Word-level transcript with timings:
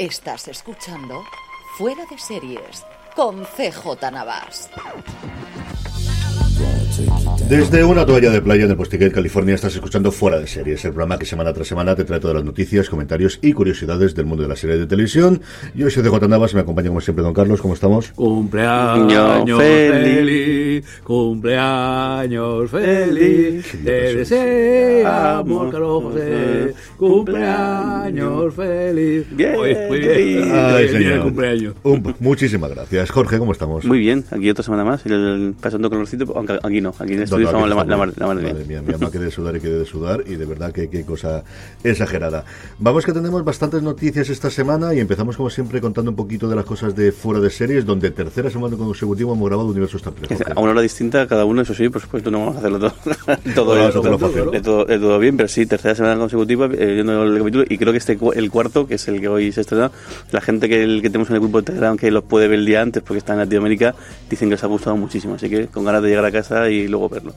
Estás 0.00 0.48
escuchando 0.48 1.24
Fuera 1.76 2.06
de 2.06 2.16
Series 2.16 2.86
con 3.14 3.44
CJ 3.44 4.10
Navas. 4.10 4.70
Desde 7.48 7.82
una 7.82 8.06
toalla 8.06 8.30
de 8.30 8.40
playa 8.40 8.64
en 8.64 8.70
el 8.70 8.76
Postgate, 8.76 9.10
California, 9.10 9.54
estás 9.54 9.74
escuchando 9.74 10.12
Fuera 10.12 10.38
de 10.38 10.46
Series, 10.46 10.84
el 10.84 10.92
programa 10.92 11.18
que 11.18 11.26
semana 11.26 11.52
tras 11.52 11.66
semana 11.66 11.96
te 11.96 12.04
trae 12.04 12.20
todas 12.20 12.36
las 12.36 12.44
noticias, 12.44 12.88
comentarios 12.88 13.38
y 13.42 13.52
curiosidades 13.52 14.14
del 14.14 14.26
mundo 14.26 14.42
de 14.44 14.48
la 14.48 14.56
serie 14.56 14.76
de 14.76 14.86
televisión. 14.86 15.40
Yo 15.74 15.90
soy 15.90 16.02
CJ 16.02 16.28
Navas, 16.28 16.54
me 16.54 16.60
acompaña 16.60 16.88
como 16.88 17.00
siempre 17.00 17.24
don 17.24 17.34
Carlos, 17.34 17.60
¿cómo 17.60 17.74
estamos? 17.74 18.12
Cumpleaños 18.12 19.58
feliz, 19.58 20.86
cumpleaños 21.02 22.70
feliz, 22.70 23.66
te 23.84 24.14
deseamos, 24.14 25.72
Carlos 25.72 26.02
José, 26.04 26.74
cumpleaños 27.00 28.54
feliz. 28.54 29.26
Bien, 29.30 29.54
Hoy, 29.56 29.74
muy 29.88 29.98
bien. 29.98 30.52
Ay, 30.52 30.88
señor. 30.88 31.22
cumpleaños. 31.22 31.74
Un- 31.82 32.14
muchísimas 32.20 32.70
gracias. 32.70 33.10
Jorge, 33.10 33.38
¿cómo 33.38 33.52
estamos? 33.52 33.84
Muy 33.84 33.98
bien, 33.98 34.24
aquí 34.30 34.50
otra 34.50 34.62
semana 34.62 34.84
más, 34.84 35.04
el- 35.06 35.12
el- 35.12 35.54
pasando 35.60 35.88
calorcito, 35.90 36.32
aunque 36.36 36.58
aquí 36.62 36.80
no, 36.80 36.90
aquí 36.98 37.12
en 37.12 37.18
el 37.18 37.22
estudio 37.24 37.46
No, 37.46 37.52
no, 37.52 37.66
estamos 37.66 37.86
la, 37.88 37.96
la, 37.96 38.06
la 38.06 38.34
bien. 38.34 38.44
bien. 38.44 38.52
Madre 38.54 38.64
mía, 38.66 38.82
mi 38.82 38.94
alma 38.94 39.10
quiere 39.10 39.26
de 39.26 39.32
sudar 39.32 39.56
y 39.56 39.60
quiere 39.60 39.76
de 39.78 39.84
sudar 39.86 40.24
y 40.26 40.34
de 40.36 40.44
verdad 40.46 40.72
que 40.72 40.88
qué 40.88 41.04
cosa 41.04 41.42
exagerada. 41.82 42.44
Vamos 42.78 43.04
que 43.04 43.12
tenemos 43.12 43.44
bastantes 43.44 43.82
noticias 43.82 44.28
esta 44.28 44.50
semana 44.50 44.94
y 44.94 45.00
empezamos 45.00 45.36
como 45.36 45.50
siempre 45.50 45.80
contando 45.80 46.10
un 46.10 46.16
poquito 46.16 46.48
de 46.48 46.56
las 46.56 46.64
cosas 46.64 46.94
de 46.94 47.12
fuera 47.12 47.40
de 47.40 47.50
series, 47.50 47.84
donde 47.86 48.10
tercera 48.10 48.50
semana 48.50 48.76
consecutiva 48.76 49.32
hemos 49.32 49.48
grabado 49.48 49.68
Universo 49.68 49.96
Star 49.96 50.12
Trek. 50.12 50.28
Jorge. 50.36 50.52
A 50.54 50.60
una 50.60 50.72
hora 50.72 50.80
distinta 50.82 51.26
cada 51.26 51.44
uno, 51.44 51.62
eso 51.62 51.74
sí, 51.74 51.88
por 51.88 52.00
supuesto, 52.02 52.30
no 52.30 52.40
vamos 52.40 52.56
a 52.56 52.58
hacerlo 52.58 52.78
todo, 52.78 52.92
todo, 53.54 53.74
a 53.74 53.88
hacerlo 53.88 54.18
todo, 54.62 54.86
todo 54.86 55.18
bien, 55.18 55.36
pero 55.36 55.48
sí, 55.48 55.66
tercera 55.66 55.94
semana 55.94 56.18
consecutiva 56.18 56.66
eh, 56.72 56.89
viendo 56.94 57.22
el 57.22 57.38
capítulo 57.38 57.64
y 57.68 57.78
creo 57.78 57.92
que 57.92 57.98
este 57.98 58.18
el 58.34 58.50
cuarto, 58.50 58.86
que 58.86 58.94
es 58.94 59.08
el 59.08 59.20
que 59.20 59.28
hoy 59.28 59.52
se 59.52 59.62
estrena, 59.62 59.90
la 60.30 60.40
gente 60.40 60.68
que, 60.68 61.00
que 61.02 61.10
tenemos 61.10 61.28
en 61.30 61.36
el 61.36 61.40
grupo 61.40 61.60
de 61.60 61.66
Telegram 61.66 61.96
que 61.96 62.10
los 62.10 62.24
puede 62.24 62.48
ver 62.48 62.58
el 62.58 62.66
día 62.66 62.82
antes 62.82 63.02
porque 63.02 63.18
está 63.18 63.32
en 63.32 63.40
Latinoamérica, 63.40 63.94
dicen 64.28 64.48
que 64.48 64.54
les 64.54 64.64
ha 64.64 64.66
gustado 64.66 64.96
muchísimo, 64.96 65.34
así 65.34 65.48
que 65.48 65.66
con 65.66 65.84
ganas 65.84 66.02
de 66.02 66.08
llegar 66.08 66.24
a 66.24 66.32
casa 66.32 66.68
y 66.68 66.88
luego 66.88 67.08
verlo. 67.08 67.34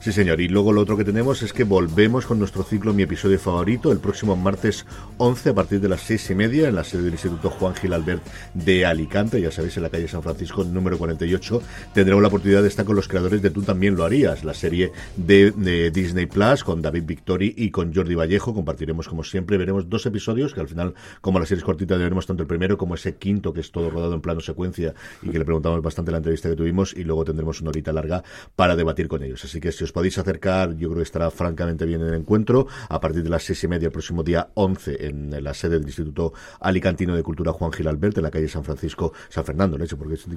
Sí, 0.00 0.12
señor. 0.12 0.40
Y 0.40 0.46
luego 0.46 0.72
lo 0.72 0.82
otro 0.82 0.96
que 0.96 1.04
tenemos 1.04 1.42
es 1.42 1.52
que 1.52 1.64
volvemos 1.64 2.24
con 2.24 2.38
nuestro 2.38 2.62
ciclo 2.62 2.94
Mi 2.94 3.02
episodio 3.02 3.36
favorito 3.36 3.90
el 3.90 3.98
próximo 3.98 4.36
martes 4.36 4.86
11 5.16 5.50
a 5.50 5.54
partir 5.54 5.80
de 5.80 5.88
las 5.88 6.02
seis 6.02 6.30
y 6.30 6.36
media 6.36 6.68
en 6.68 6.76
la 6.76 6.84
sede 6.84 7.02
del 7.02 7.14
Instituto 7.14 7.50
Juan 7.50 7.74
Gil 7.74 7.92
Albert 7.92 8.22
de 8.54 8.86
Alicante, 8.86 9.40
ya 9.40 9.50
sabéis, 9.50 9.76
en 9.76 9.82
la 9.82 9.90
calle 9.90 10.06
San 10.06 10.22
Francisco 10.22 10.62
número 10.62 10.98
48. 10.98 11.62
Tendremos 11.94 12.22
la 12.22 12.28
oportunidad 12.28 12.62
de 12.62 12.68
estar 12.68 12.84
con 12.84 12.94
los 12.94 13.08
creadores 13.08 13.42
de 13.42 13.50
Tú 13.50 13.62
también 13.62 13.96
lo 13.96 14.04
harías, 14.04 14.44
la 14.44 14.54
serie 14.54 14.92
de, 15.16 15.90
Disney 15.90 16.26
Plus 16.26 16.62
con 16.62 16.80
David 16.80 17.02
Victori 17.04 17.54
y 17.56 17.70
con 17.72 17.92
Jordi 17.92 18.14
Vallejo. 18.14 18.54
Compartiremos 18.54 19.08
como 19.08 19.24
siempre, 19.24 19.58
veremos 19.58 19.90
dos 19.90 20.06
episodios 20.06 20.54
que 20.54 20.60
al 20.60 20.68
final, 20.68 20.94
como 21.20 21.40
la 21.40 21.46
serie 21.46 21.58
es 21.58 21.64
cortita, 21.64 21.96
veremos 21.96 22.24
tanto 22.24 22.44
el 22.44 22.46
primero 22.46 22.78
como 22.78 22.94
ese 22.94 23.16
quinto 23.16 23.52
que 23.52 23.60
es 23.60 23.72
todo 23.72 23.90
rodado 23.90 24.14
en 24.14 24.20
plano 24.20 24.40
secuencia 24.40 24.94
y 25.22 25.30
que 25.30 25.40
le 25.40 25.44
preguntamos 25.44 25.82
bastante 25.82 26.10
en 26.10 26.12
la 26.12 26.18
entrevista 26.18 26.48
que 26.48 26.54
tuvimos 26.54 26.94
y 26.94 27.02
luego 27.02 27.24
tendremos 27.24 27.60
una 27.60 27.70
horita 27.70 27.92
larga 27.92 28.22
para 28.54 28.76
debatir 28.76 29.08
con 29.08 29.24
ellos. 29.24 29.44
Así 29.44 29.60
que 29.60 29.72
si 29.72 29.84
os 29.84 29.87
podéis 29.92 30.18
acercar, 30.18 30.76
yo 30.76 30.88
creo 30.88 30.98
que 30.98 31.02
estará 31.04 31.30
francamente 31.30 31.84
bien 31.86 32.00
el 32.02 32.14
encuentro. 32.14 32.66
A 32.88 33.00
partir 33.00 33.22
de 33.22 33.28
las 33.30 33.42
seis 33.44 33.62
y 33.64 33.68
media 33.68 33.86
el 33.86 33.92
próximo 33.92 34.22
día 34.22 34.50
11 34.54 35.06
en 35.06 35.44
la 35.44 35.54
sede 35.54 35.78
del 35.78 35.86
Instituto 35.86 36.32
Alicantino 36.60 37.14
de 37.16 37.22
Cultura 37.22 37.52
Juan 37.52 37.72
Gil 37.72 37.88
Albert 37.88 38.16
en 38.18 38.24
la 38.24 38.30
calle 38.30 38.48
San 38.48 38.64
Francisco, 38.64 39.12
San 39.28 39.44
Fernando, 39.44 39.78
leche, 39.78 39.96
porque 39.96 40.14
es 40.14 40.28
de 40.28 40.36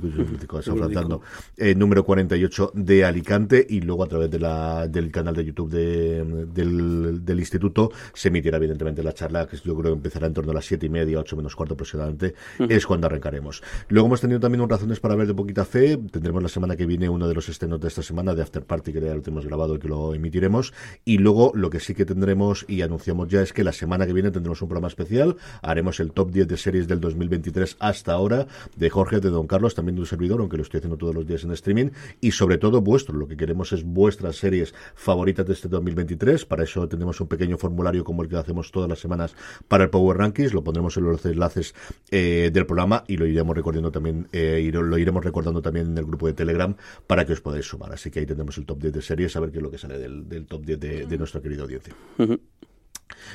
San 0.61 0.77
Fernando, 0.93 1.21
eh, 1.57 1.75
número 1.75 2.03
48 2.05 2.71
de 2.75 3.05
Alicante 3.05 3.65
y 3.69 3.81
luego 3.81 4.03
a 4.03 4.07
través 4.07 4.29
de 4.31 4.39
la, 4.39 4.87
del 4.87 5.11
canal 5.11 5.35
de 5.35 5.45
YouTube 5.45 5.71
de- 5.71 6.45
del, 6.53 7.23
del 7.25 7.39
Instituto 7.39 7.91
se 8.13 8.27
emitirá 8.29 8.57
evidentemente 8.57 9.03
la 9.03 9.13
charla 9.13 9.47
que 9.47 9.57
yo 9.57 9.75
creo 9.75 9.91
que 9.91 9.97
empezará 9.97 10.27
en 10.27 10.33
torno 10.33 10.51
a 10.51 10.55
las 10.55 10.65
siete 10.65 10.85
y 10.85 10.89
media, 10.89 11.19
ocho 11.19 11.35
menos 11.35 11.55
cuarto 11.55 11.73
aproximadamente, 11.73 12.35
es 12.59 12.85
cuando 12.85 13.07
arrancaremos. 13.07 13.61
Luego 13.89 14.07
hemos 14.07 14.21
tenido 14.21 14.39
también 14.39 14.61
un 14.61 14.69
razones 14.69 14.99
para 14.99 15.15
ver 15.15 15.27
de 15.27 15.33
poquita 15.33 15.65
fe, 15.65 15.97
tendremos 16.11 16.41
la 16.43 16.49
semana 16.49 16.75
que 16.75 16.85
viene 16.85 17.09
uno 17.09 17.27
de 17.27 17.33
los 17.33 17.49
estrenos 17.49 17.79
de 17.79 17.87
esta 17.87 18.01
semana 18.01 18.33
de 18.33 18.41
After 18.41 18.63
Party 18.63 18.93
que 18.93 19.01
ya 19.01 19.13
lo 19.13 19.21
tenemos 19.21 19.40
grabado 19.45 19.75
y 19.75 19.79
que 19.79 19.87
lo 19.87 20.13
emitiremos. 20.13 20.73
Y 21.05 21.17
luego 21.17 21.51
lo 21.55 21.69
que 21.69 21.79
sí 21.79 21.93
que 21.95 22.05
tendremos 22.05 22.65
y 22.67 22.81
anunciamos 22.81 23.27
ya 23.27 23.41
es 23.41 23.53
que 23.53 23.63
la 23.63 23.71
semana 23.71 24.05
que 24.05 24.13
viene 24.13 24.31
tendremos 24.31 24.61
un 24.61 24.67
programa 24.67 24.87
especial, 24.87 25.37
haremos 25.61 25.99
el 25.99 26.11
top 26.11 26.31
10 26.31 26.47
de 26.47 26.57
series 26.57 26.87
del 26.87 26.99
2023 26.99 27.77
hasta 27.79 28.13
ahora 28.13 28.47
de 28.75 28.89
Jorge, 28.89 29.19
de 29.19 29.29
Don 29.29 29.47
Carlos, 29.47 29.75
también 29.75 29.95
de 29.95 30.01
un 30.01 30.07
servidor, 30.07 30.39
aunque 30.39 30.57
lo 30.57 30.63
estoy 30.63 30.79
haciendo 30.79 30.97
todos 30.97 31.15
los 31.15 31.25
días 31.25 31.43
en 31.43 31.51
streaming. 31.51 31.89
Y 32.19 32.31
sobre 32.31 32.57
todo 32.57 32.81
vuestro, 32.81 33.17
lo 33.17 33.27
que 33.27 33.37
queremos 33.37 33.71
es 33.73 33.83
vuestras 33.83 34.35
series 34.35 34.73
favoritas 34.95 35.45
de 35.45 35.53
este 35.53 35.67
2023, 35.67 36.45
para 36.45 36.63
eso 36.63 36.87
tenemos 36.87 37.19
un 37.21 37.27
pequeño 37.27 37.57
formulario 37.57 38.03
como 38.03 38.23
el 38.23 38.29
que 38.29 38.37
hacemos 38.37 38.71
todas 38.71 38.89
las 38.89 38.99
semanas 38.99 39.35
para 39.67 39.85
el 39.85 39.89
Power 39.89 40.17
Rankings, 40.17 40.53
lo 40.53 40.63
pondremos 40.63 40.97
en 40.97 41.03
los 41.03 41.25
enlaces 41.25 41.73
eh, 42.09 42.49
del 42.53 42.65
programa 42.65 43.03
y 43.07 43.17
lo 43.17 43.25
iremos 43.25 43.55
recordando 43.55 43.91
también, 43.91 44.27
eh, 44.31 44.69
lo 44.73 44.97
iremos 44.97 45.23
recordando 45.23 45.61
también 45.61 45.87
en 45.87 45.97
el 45.97 46.05
grupo 46.05 46.27
de 46.27 46.33
Telegram 46.33 46.75
para 47.07 47.25
que 47.25 47.33
os 47.33 47.41
podáis 47.41 47.65
sumar. 47.65 47.93
Así 47.93 48.11
que 48.11 48.19
ahí 48.19 48.25
tendremos 48.25 48.57
el 48.57 48.65
top 48.65 48.79
10 48.79 48.93
de 48.93 49.01
series, 49.01 49.30
a 49.35 49.39
ver 49.39 49.51
qué 49.51 49.57
es 49.57 49.63
lo 49.63 49.71
que 49.71 49.77
sale 49.77 49.97
del, 49.97 50.27
del 50.27 50.45
top 50.47 50.65
10 50.65 50.79
de, 50.79 51.05
de 51.05 51.17
nuestra 51.17 51.41
querida 51.41 51.63
audiencia. 51.63 51.93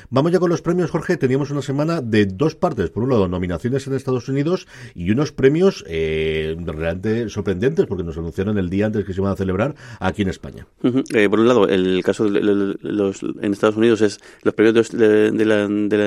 Vamos 0.09 0.31
ya 0.31 0.39
con 0.39 0.49
los 0.49 0.61
premios, 0.61 0.91
Jorge. 0.91 1.17
Teníamos 1.17 1.51
una 1.51 1.61
semana 1.61 2.01
de 2.01 2.25
dos 2.25 2.55
partes. 2.55 2.89
Por 2.89 3.03
un 3.03 3.09
lado, 3.09 3.27
nominaciones 3.27 3.87
en 3.87 3.93
Estados 3.93 4.29
Unidos 4.29 4.67
y 4.95 5.11
unos 5.11 5.31
premios 5.31 5.83
eh, 5.87 6.55
realmente 6.65 7.29
sorprendentes 7.29 7.85
porque 7.85 8.03
nos 8.03 8.17
anunciaron 8.17 8.57
el 8.57 8.69
día 8.69 8.87
antes 8.87 9.05
que 9.05 9.13
se 9.13 9.21
iban 9.21 9.33
a 9.33 9.35
celebrar 9.35 9.75
aquí 9.99 10.21
en 10.21 10.29
España. 10.29 10.67
Eh, 11.13 11.29
por 11.29 11.39
un 11.39 11.47
lado, 11.47 11.67
el 11.67 12.01
caso 12.03 12.27
en 12.27 13.51
Estados 13.51 13.77
Unidos 13.77 14.01
es 14.01 14.19
los 14.43 14.53
premios 14.53 14.91
de, 14.91 15.45
la, 15.45 15.67
de, 15.67 15.97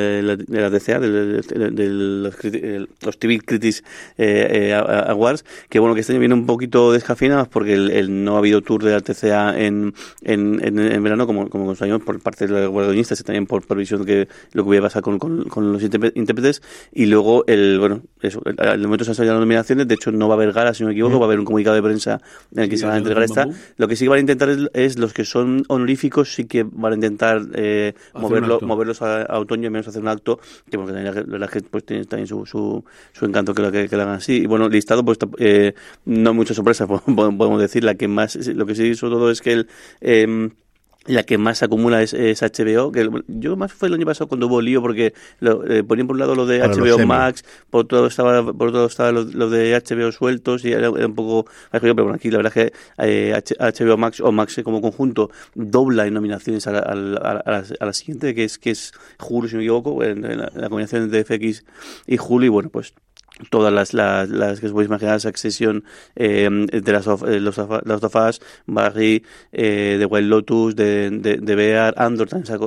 de 1.70 1.88
los, 1.88 3.18
TV 3.18 3.40
Critics 3.40 3.82
eh, 4.18 4.70
eh, 4.70 4.74
Awards, 4.74 5.44
que 5.68 5.78
bueno, 5.78 5.94
que 5.94 6.00
este 6.00 6.12
año 6.12 6.20
viene 6.20 6.34
un 6.34 6.46
poquito 6.46 6.92
descafeinados 6.92 7.48
porque 7.48 7.74
el, 7.74 8.24
no 8.24 8.36
ha 8.36 8.38
habido 8.38 8.62
tour 8.62 8.82
de 8.82 8.92
la 8.92 9.00
TCA 9.00 9.58
en, 9.60 9.94
en, 10.22 10.60
en, 10.62 11.02
verano, 11.02 11.26
como, 11.26 11.48
como 11.48 11.64
conocíamos 11.64 12.02
por 12.02 12.20
parte 12.20 12.46
de 12.46 12.52
los 12.52 12.70
guardonistas 12.70 13.20
y 13.20 13.24
también 13.24 13.46
por, 13.46 13.59
por 13.66 13.76
visión 13.78 14.04
que 14.04 14.28
lo 14.52 14.62
que 14.62 14.66
voy 14.66 14.76
a 14.78 14.82
pasar 14.82 15.02
con, 15.02 15.18
con, 15.18 15.44
con 15.44 15.72
los 15.72 15.82
intérpre- 15.82 16.12
intérpretes. 16.14 16.62
Y 16.92 17.06
luego, 17.06 17.44
el 17.46 17.78
bueno, 17.78 18.02
eso, 18.20 18.42
el- 18.44 18.60
al 18.66 18.80
momento 18.80 19.04
se 19.04 19.10
han 19.12 19.14
salido 19.14 19.34
las 19.34 19.40
nominaciones, 19.40 19.86
de 19.88 19.94
hecho 19.94 20.12
no 20.12 20.28
va 20.28 20.34
a 20.34 20.36
haber 20.36 20.52
gala, 20.52 20.74
si 20.74 20.82
no 20.82 20.88
me 20.88 20.92
equivoco, 20.92 21.18
va 21.18 21.26
a 21.26 21.28
haber 21.28 21.38
un 21.38 21.44
comunicado 21.44 21.76
de 21.76 21.82
prensa 21.82 22.20
en 22.54 22.62
el 22.64 22.68
que 22.68 22.76
Sí, 22.76 22.80
se 22.80 22.86
van 22.86 22.94
a 22.94 22.98
entregar 22.98 23.22
esta. 23.24 23.46
Lo 23.76 23.88
que 23.88 23.96
sí 23.96 24.04
que 24.04 24.08
van 24.08 24.16
a 24.18 24.20
intentar 24.20 24.48
es, 24.48 24.58
es 24.74 24.98
los 24.98 25.12
que 25.12 25.24
son 25.24 25.64
honoríficos, 25.68 26.32
sí 26.34 26.44
que 26.46 26.64
van 26.70 26.92
a 26.92 26.94
intentar 26.96 27.42
eh, 27.54 27.94
moverlo, 28.14 28.58
moverlos 28.66 29.02
a, 29.02 29.22
a 29.22 29.38
otoño 29.38 29.66
y 29.66 29.70
menos 29.70 29.88
hacer 29.88 30.02
un 30.02 30.08
acto, 30.08 30.38
que 30.70 30.76
bueno, 30.76 30.92
que 30.92 31.02
también 31.12 31.40
la 31.40 31.46
es 31.46 31.50
que 31.52 31.60
pues, 31.62 31.84
tiene 31.84 32.04
también 32.04 32.26
su, 32.26 32.44
su, 32.46 32.84
su 33.12 33.24
encanto 33.24 33.54
que 33.54 33.62
lo, 33.62 33.70
que, 33.72 33.88
que 33.88 33.96
lo 33.96 34.02
hagan 34.02 34.16
así. 34.16 34.38
Y 34.42 34.46
bueno, 34.46 34.68
listado, 34.68 35.04
pues 35.04 35.18
eh, 35.38 35.74
no 36.04 36.34
muchas 36.34 36.56
sorpresas, 36.56 36.88
podemos 37.06 37.60
decir. 37.60 37.84
La 37.84 37.94
que 37.94 38.08
más, 38.08 38.36
lo 38.48 38.66
que 38.66 38.74
sí 38.74 38.94
sobre 38.94 39.14
todo 39.14 39.30
es 39.30 39.40
que 39.40 39.52
el... 39.52 39.68
em, 40.00 40.50
la 41.06 41.22
que 41.22 41.38
más 41.38 41.62
acumula 41.62 42.02
es, 42.02 42.12
es 42.12 42.42
HBO, 42.42 42.92
que 42.92 43.08
yo 43.26 43.56
más 43.56 43.72
fue 43.72 43.88
el 43.88 43.94
año 43.94 44.04
pasado 44.04 44.28
cuando 44.28 44.46
hubo 44.48 44.60
lío 44.60 44.82
porque 44.82 45.14
lo, 45.40 45.66
eh, 45.66 45.82
ponían 45.82 46.06
por 46.06 46.14
un 46.14 46.20
lado 46.20 46.34
lo 46.34 46.44
de 46.46 46.60
HBO. 46.60 46.96
Max, 47.06 47.44
por 47.70 47.84
otro 47.86 47.96
lado 47.98 48.08
estaba, 48.08 48.44
por 48.44 48.68
otro 48.68 48.72
lado 48.80 48.86
estaba 48.86 49.10
lo, 49.10 49.24
lo 49.24 49.48
de 49.48 49.74
HBO 49.74 50.12
sueltos 50.12 50.64
y 50.64 50.72
era, 50.72 50.88
era 50.88 51.06
un 51.06 51.14
poco 51.14 51.46
pero 51.72 51.94
bueno, 51.94 52.12
aquí 52.14 52.30
la 52.30 52.36
verdad 52.36 52.52
es 52.56 52.70
que 52.70 52.78
eh, 52.98 53.42
HBO 53.58 53.96
Max 53.96 54.20
o 54.20 54.30
Max 54.30 54.60
como 54.62 54.82
conjunto 54.82 55.30
dobla 55.54 56.06
en 56.06 56.12
nominaciones 56.14 56.66
a 56.66 56.72
la, 56.72 56.78
a 56.80 56.94
la- 56.94 57.18
a 57.18 57.50
la- 57.50 57.64
a 57.80 57.86
la 57.86 57.92
siguiente, 57.94 58.34
que 58.34 58.44
es 58.44 58.58
que 58.58 58.70
es 58.70 58.92
Hulu, 59.26 59.48
si 59.48 59.54
no 59.54 59.58
me 59.60 59.64
equivoco, 59.64 60.04
en, 60.04 60.24
en 60.24 60.38
la, 60.38 60.52
la 60.54 60.68
combinación 60.68 61.10
de 61.10 61.24
FX 61.24 61.64
y 62.06 62.18
Hulu, 62.18 62.44
y 62.44 62.48
bueno, 62.48 62.68
pues 62.68 62.92
todas 63.48 63.72
las, 63.72 63.94
las, 63.94 64.28
las 64.28 64.60
que 64.60 64.66
os 64.66 64.72
podéis 64.72 64.88
imaginar, 64.88 65.20
Succession, 65.20 65.84
eh, 66.16 66.48
de 66.72 66.92
las 66.92 67.06
eh, 67.06 67.40
los, 67.40 67.58
Us, 67.58 68.40
Barry, 68.66 69.24
eh, 69.52 69.96
de 69.98 70.06
Wild 70.06 70.28
Lotus, 70.28 70.76
de, 70.76 71.10
de, 71.10 71.36
de 71.36 71.54
Bear, 71.54 71.94
Andor 71.96 72.28
también 72.28 72.46
se 72.46 72.54
ha, 72.54 72.58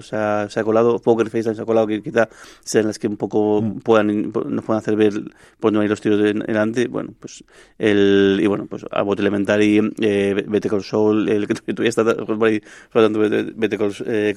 se 0.00 0.16
ha- 0.16 0.48
se 0.48 0.60
ha- 0.60 0.64
colado, 0.64 0.98
Poker 0.98 1.26
Face 1.26 1.44
también 1.44 1.56
se 1.56 1.62
ha 1.62 1.66
colado, 1.66 1.86
que 1.86 2.02
quizá 2.02 2.28
sean 2.64 2.86
las 2.86 2.98
que 2.98 3.08
un 3.08 3.16
poco 3.16 3.62
puedan, 3.82 4.32
nos 4.32 4.64
puedan 4.64 4.78
hacer 4.80 4.96
ver 4.96 5.14
por 5.60 5.76
a 5.76 5.84
ir 5.84 5.90
los 5.90 6.00
tiros 6.00 6.20
de- 6.20 6.32
delante. 6.34 6.86
Bueno, 6.88 7.12
pues 7.18 7.44
el, 7.78 8.38
y 8.42 8.46
bueno, 8.46 8.66
pues 8.66 8.84
Abbott 8.90 9.20
Elementary, 9.20 9.92
eh, 10.00 10.44
Better 10.46 10.70
Call 10.70 10.82
Saul, 10.84 11.28
el 11.28 11.46
que 11.46 11.54
todavía 11.54 11.88
está 11.90 12.04
por 12.04 12.44
ahí 12.46 12.60
Better 12.92 13.78
Call, 13.78 13.92
eh, 14.06 14.34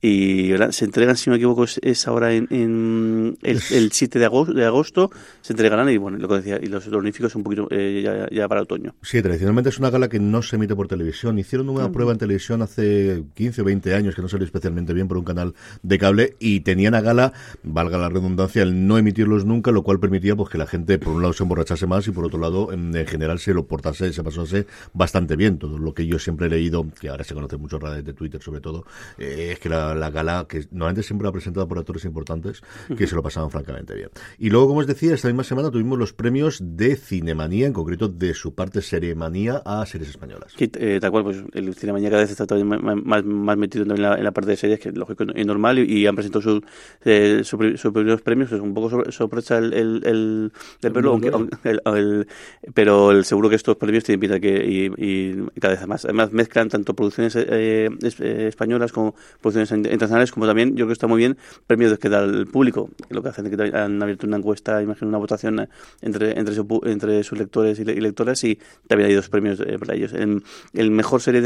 y 0.00 0.50
¿verdad? 0.50 0.70
se 0.72 0.84
entregan, 0.84 1.16
si 1.16 1.30
no 1.30 1.32
me 1.34 1.38
equivoco, 1.38 1.64
es, 1.64 1.78
es 1.82 2.06
ahora 2.06 2.32
en, 2.32 2.46
en 2.50 3.38
el, 3.42 3.60
el 3.72 3.92
7 3.92 4.18
de 4.18 4.24
agosto, 4.24 4.52
de 4.62 4.66
agosto 4.66 5.10
se 5.40 5.52
entregarán 5.52 5.88
y 5.88 5.96
bueno, 5.96 6.18
lo 6.18 6.28
que 6.28 6.34
decía, 6.36 6.58
y 6.60 6.66
los 6.66 6.86
honoríficos 6.86 7.34
un 7.34 7.42
poquito 7.42 7.68
eh, 7.70 8.28
ya, 8.30 8.48
para 8.48 8.62
otoño. 8.62 8.94
Sí, 9.02 9.22
tradicionalmente 9.22 9.70
es 9.70 9.78
una 9.78 9.90
gala 9.90 10.08
que 10.08 10.18
no 10.18 10.42
se 10.42 10.56
emite 10.56 10.74
por 10.74 10.88
televisión. 10.88 11.38
Hicieron 11.38 11.68
una 11.68 11.90
prueba 11.90 12.12
en 12.12 12.18
televisión 12.18 12.62
hace 12.62 13.24
15 13.34 13.62
o 13.62 13.64
20 13.64 13.94
años 13.94 14.14
que 14.14 14.22
no 14.22 14.28
salió 14.28 14.44
especialmente 14.44 14.92
bien 14.92 15.08
por 15.08 15.18
un 15.18 15.24
canal 15.24 15.54
de 15.82 15.98
cable 15.98 16.36
y 16.38 16.60
tenían 16.60 16.94
a 16.94 17.00
gala, 17.00 17.32
valga 17.62 17.98
la 17.98 18.08
redundancia, 18.08 18.62
el 18.62 18.86
no 18.86 18.98
emitirlos 18.98 19.44
nunca, 19.44 19.70
lo 19.70 19.82
cual 19.82 20.00
permitía 20.00 20.36
pues 20.36 20.50
que 20.50 20.58
la 20.58 20.66
gente 20.66 20.98
por 20.98 21.14
un 21.14 21.22
lado 21.22 21.32
se 21.32 21.42
emborrachase 21.42 21.86
más 21.86 22.06
y 22.08 22.10
por 22.10 22.24
otro 22.24 22.38
lado 22.38 22.72
en, 22.72 22.94
general 23.06 23.38
se 23.38 23.54
lo 23.54 23.66
portase, 23.66 24.12
se 24.12 24.22
pasase 24.22 24.66
bastante 24.92 25.36
bien. 25.36 25.58
Todo 25.58 25.78
lo 25.78 25.94
que 25.94 26.06
yo 26.06 26.18
siempre 26.18 26.46
he 26.46 26.50
leído, 26.50 26.86
que 27.00 27.08
ahora 27.08 27.24
se 27.24 27.34
conoce 27.34 27.56
mucho 27.56 27.78
a 27.84 28.02
de 28.02 28.12
Twitter 28.12 28.42
sobre 28.42 28.60
todo, 28.60 28.84
eh, 29.18 29.50
es 29.52 29.58
que 29.60 29.68
la, 29.68 29.94
la, 29.94 30.10
gala, 30.10 30.46
que 30.48 30.66
normalmente 30.70 31.02
siempre 31.02 31.28
ha 31.28 31.32
presentado 31.32 31.66
por 31.68 31.78
actores 31.78 32.04
importantes, 32.04 32.62
que 32.96 33.06
se 33.06 33.14
lo 33.14 33.22
pasaban 33.22 33.50
francamente 33.50 33.94
bien. 33.94 34.10
Y 34.40 34.50
luego, 34.50 34.68
como 34.68 34.80
os 34.80 34.86
decía, 34.86 35.14
esta 35.14 35.26
misma 35.26 35.42
semana 35.42 35.68
tuvimos 35.68 35.98
los 35.98 36.12
premios 36.12 36.60
de 36.62 36.94
Cinemanía, 36.94 37.66
en 37.66 37.72
concreto 37.72 38.06
de 38.06 38.34
su 38.34 38.54
parte 38.54 38.82
Seriemanía 38.82 39.62
a 39.64 39.84
series 39.84 40.10
españolas. 40.10 40.54
Eh, 40.56 40.98
tal 41.00 41.10
cual, 41.10 41.24
pues 41.24 41.42
el 41.54 41.74
Cinemanía 41.74 42.08
cada 42.08 42.22
vez 42.22 42.30
está 42.30 42.46
todavía 42.46 42.78
más, 42.78 43.24
más, 43.24 43.56
metido 43.56 43.82
en 43.82 44.00
la, 44.00 44.14
en 44.14 44.22
la, 44.22 44.30
parte 44.30 44.52
de 44.52 44.56
series, 44.56 44.78
que 44.78 44.90
es 44.90 44.96
lógico 44.96 45.24
y 45.34 45.44
normal, 45.44 45.80
y, 45.80 46.06
han 46.06 46.14
presentado 46.14 46.42
sus 46.42 46.62
eh, 47.04 47.40
su, 47.42 47.58
primeros 47.58 48.22
premios, 48.22 48.52
es 48.52 48.60
un 48.60 48.74
poco 48.74 49.10
sorpresa 49.10 49.58
el, 49.58 49.72
el, 49.72 50.02
el, 50.04 50.52
el, 51.84 52.28
pero 52.74 53.10
el, 53.10 53.24
seguro 53.24 53.48
que 53.48 53.56
estos 53.56 53.76
premios 53.76 54.04
tienen 54.04 54.20
pinta 54.20 54.38
que 54.38 54.92
y, 54.96 55.60
cada 55.60 55.74
vez 55.74 55.86
más. 55.88 56.04
Además 56.04 56.30
mezclan 56.32 56.68
tanto 56.68 56.94
producciones 56.94 57.34
eh, 57.36 57.88
españolas 58.46 58.92
como 58.92 59.16
producciones 59.40 59.72
internacionales, 59.72 60.30
como 60.30 60.46
también 60.46 60.70
yo 60.70 60.76
creo 60.76 60.86
que 60.88 60.92
está 60.92 61.08
muy 61.08 61.18
bien 61.18 61.36
premios 61.66 61.98
que 61.98 62.08
da 62.08 62.22
el 62.22 62.46
público, 62.46 62.88
lo 63.10 63.20
que 63.20 63.30
hacen 63.30 63.46
es 63.46 63.56
que 63.56 63.76
han 63.76 64.00
abierto 64.00 64.27
una 64.28 64.38
encuesta, 64.38 64.82
imagino 64.82 65.08
una 65.08 65.18
votación 65.18 65.68
entre 66.00 66.18
entre, 66.38 66.90
entre 66.90 67.22
sus 67.24 67.38
lectores 67.38 67.78
y, 67.78 67.84
lectoras 67.84 68.42
y 68.44 68.58
también 68.86 69.10
hay 69.10 69.16
dos 69.16 69.28
premios 69.28 69.60
eh, 69.60 69.78
para 69.78 69.94
ellos. 69.94 70.12
En, 70.12 70.42
el 70.74 70.90
mejor 70.90 71.20
serie 71.20 71.42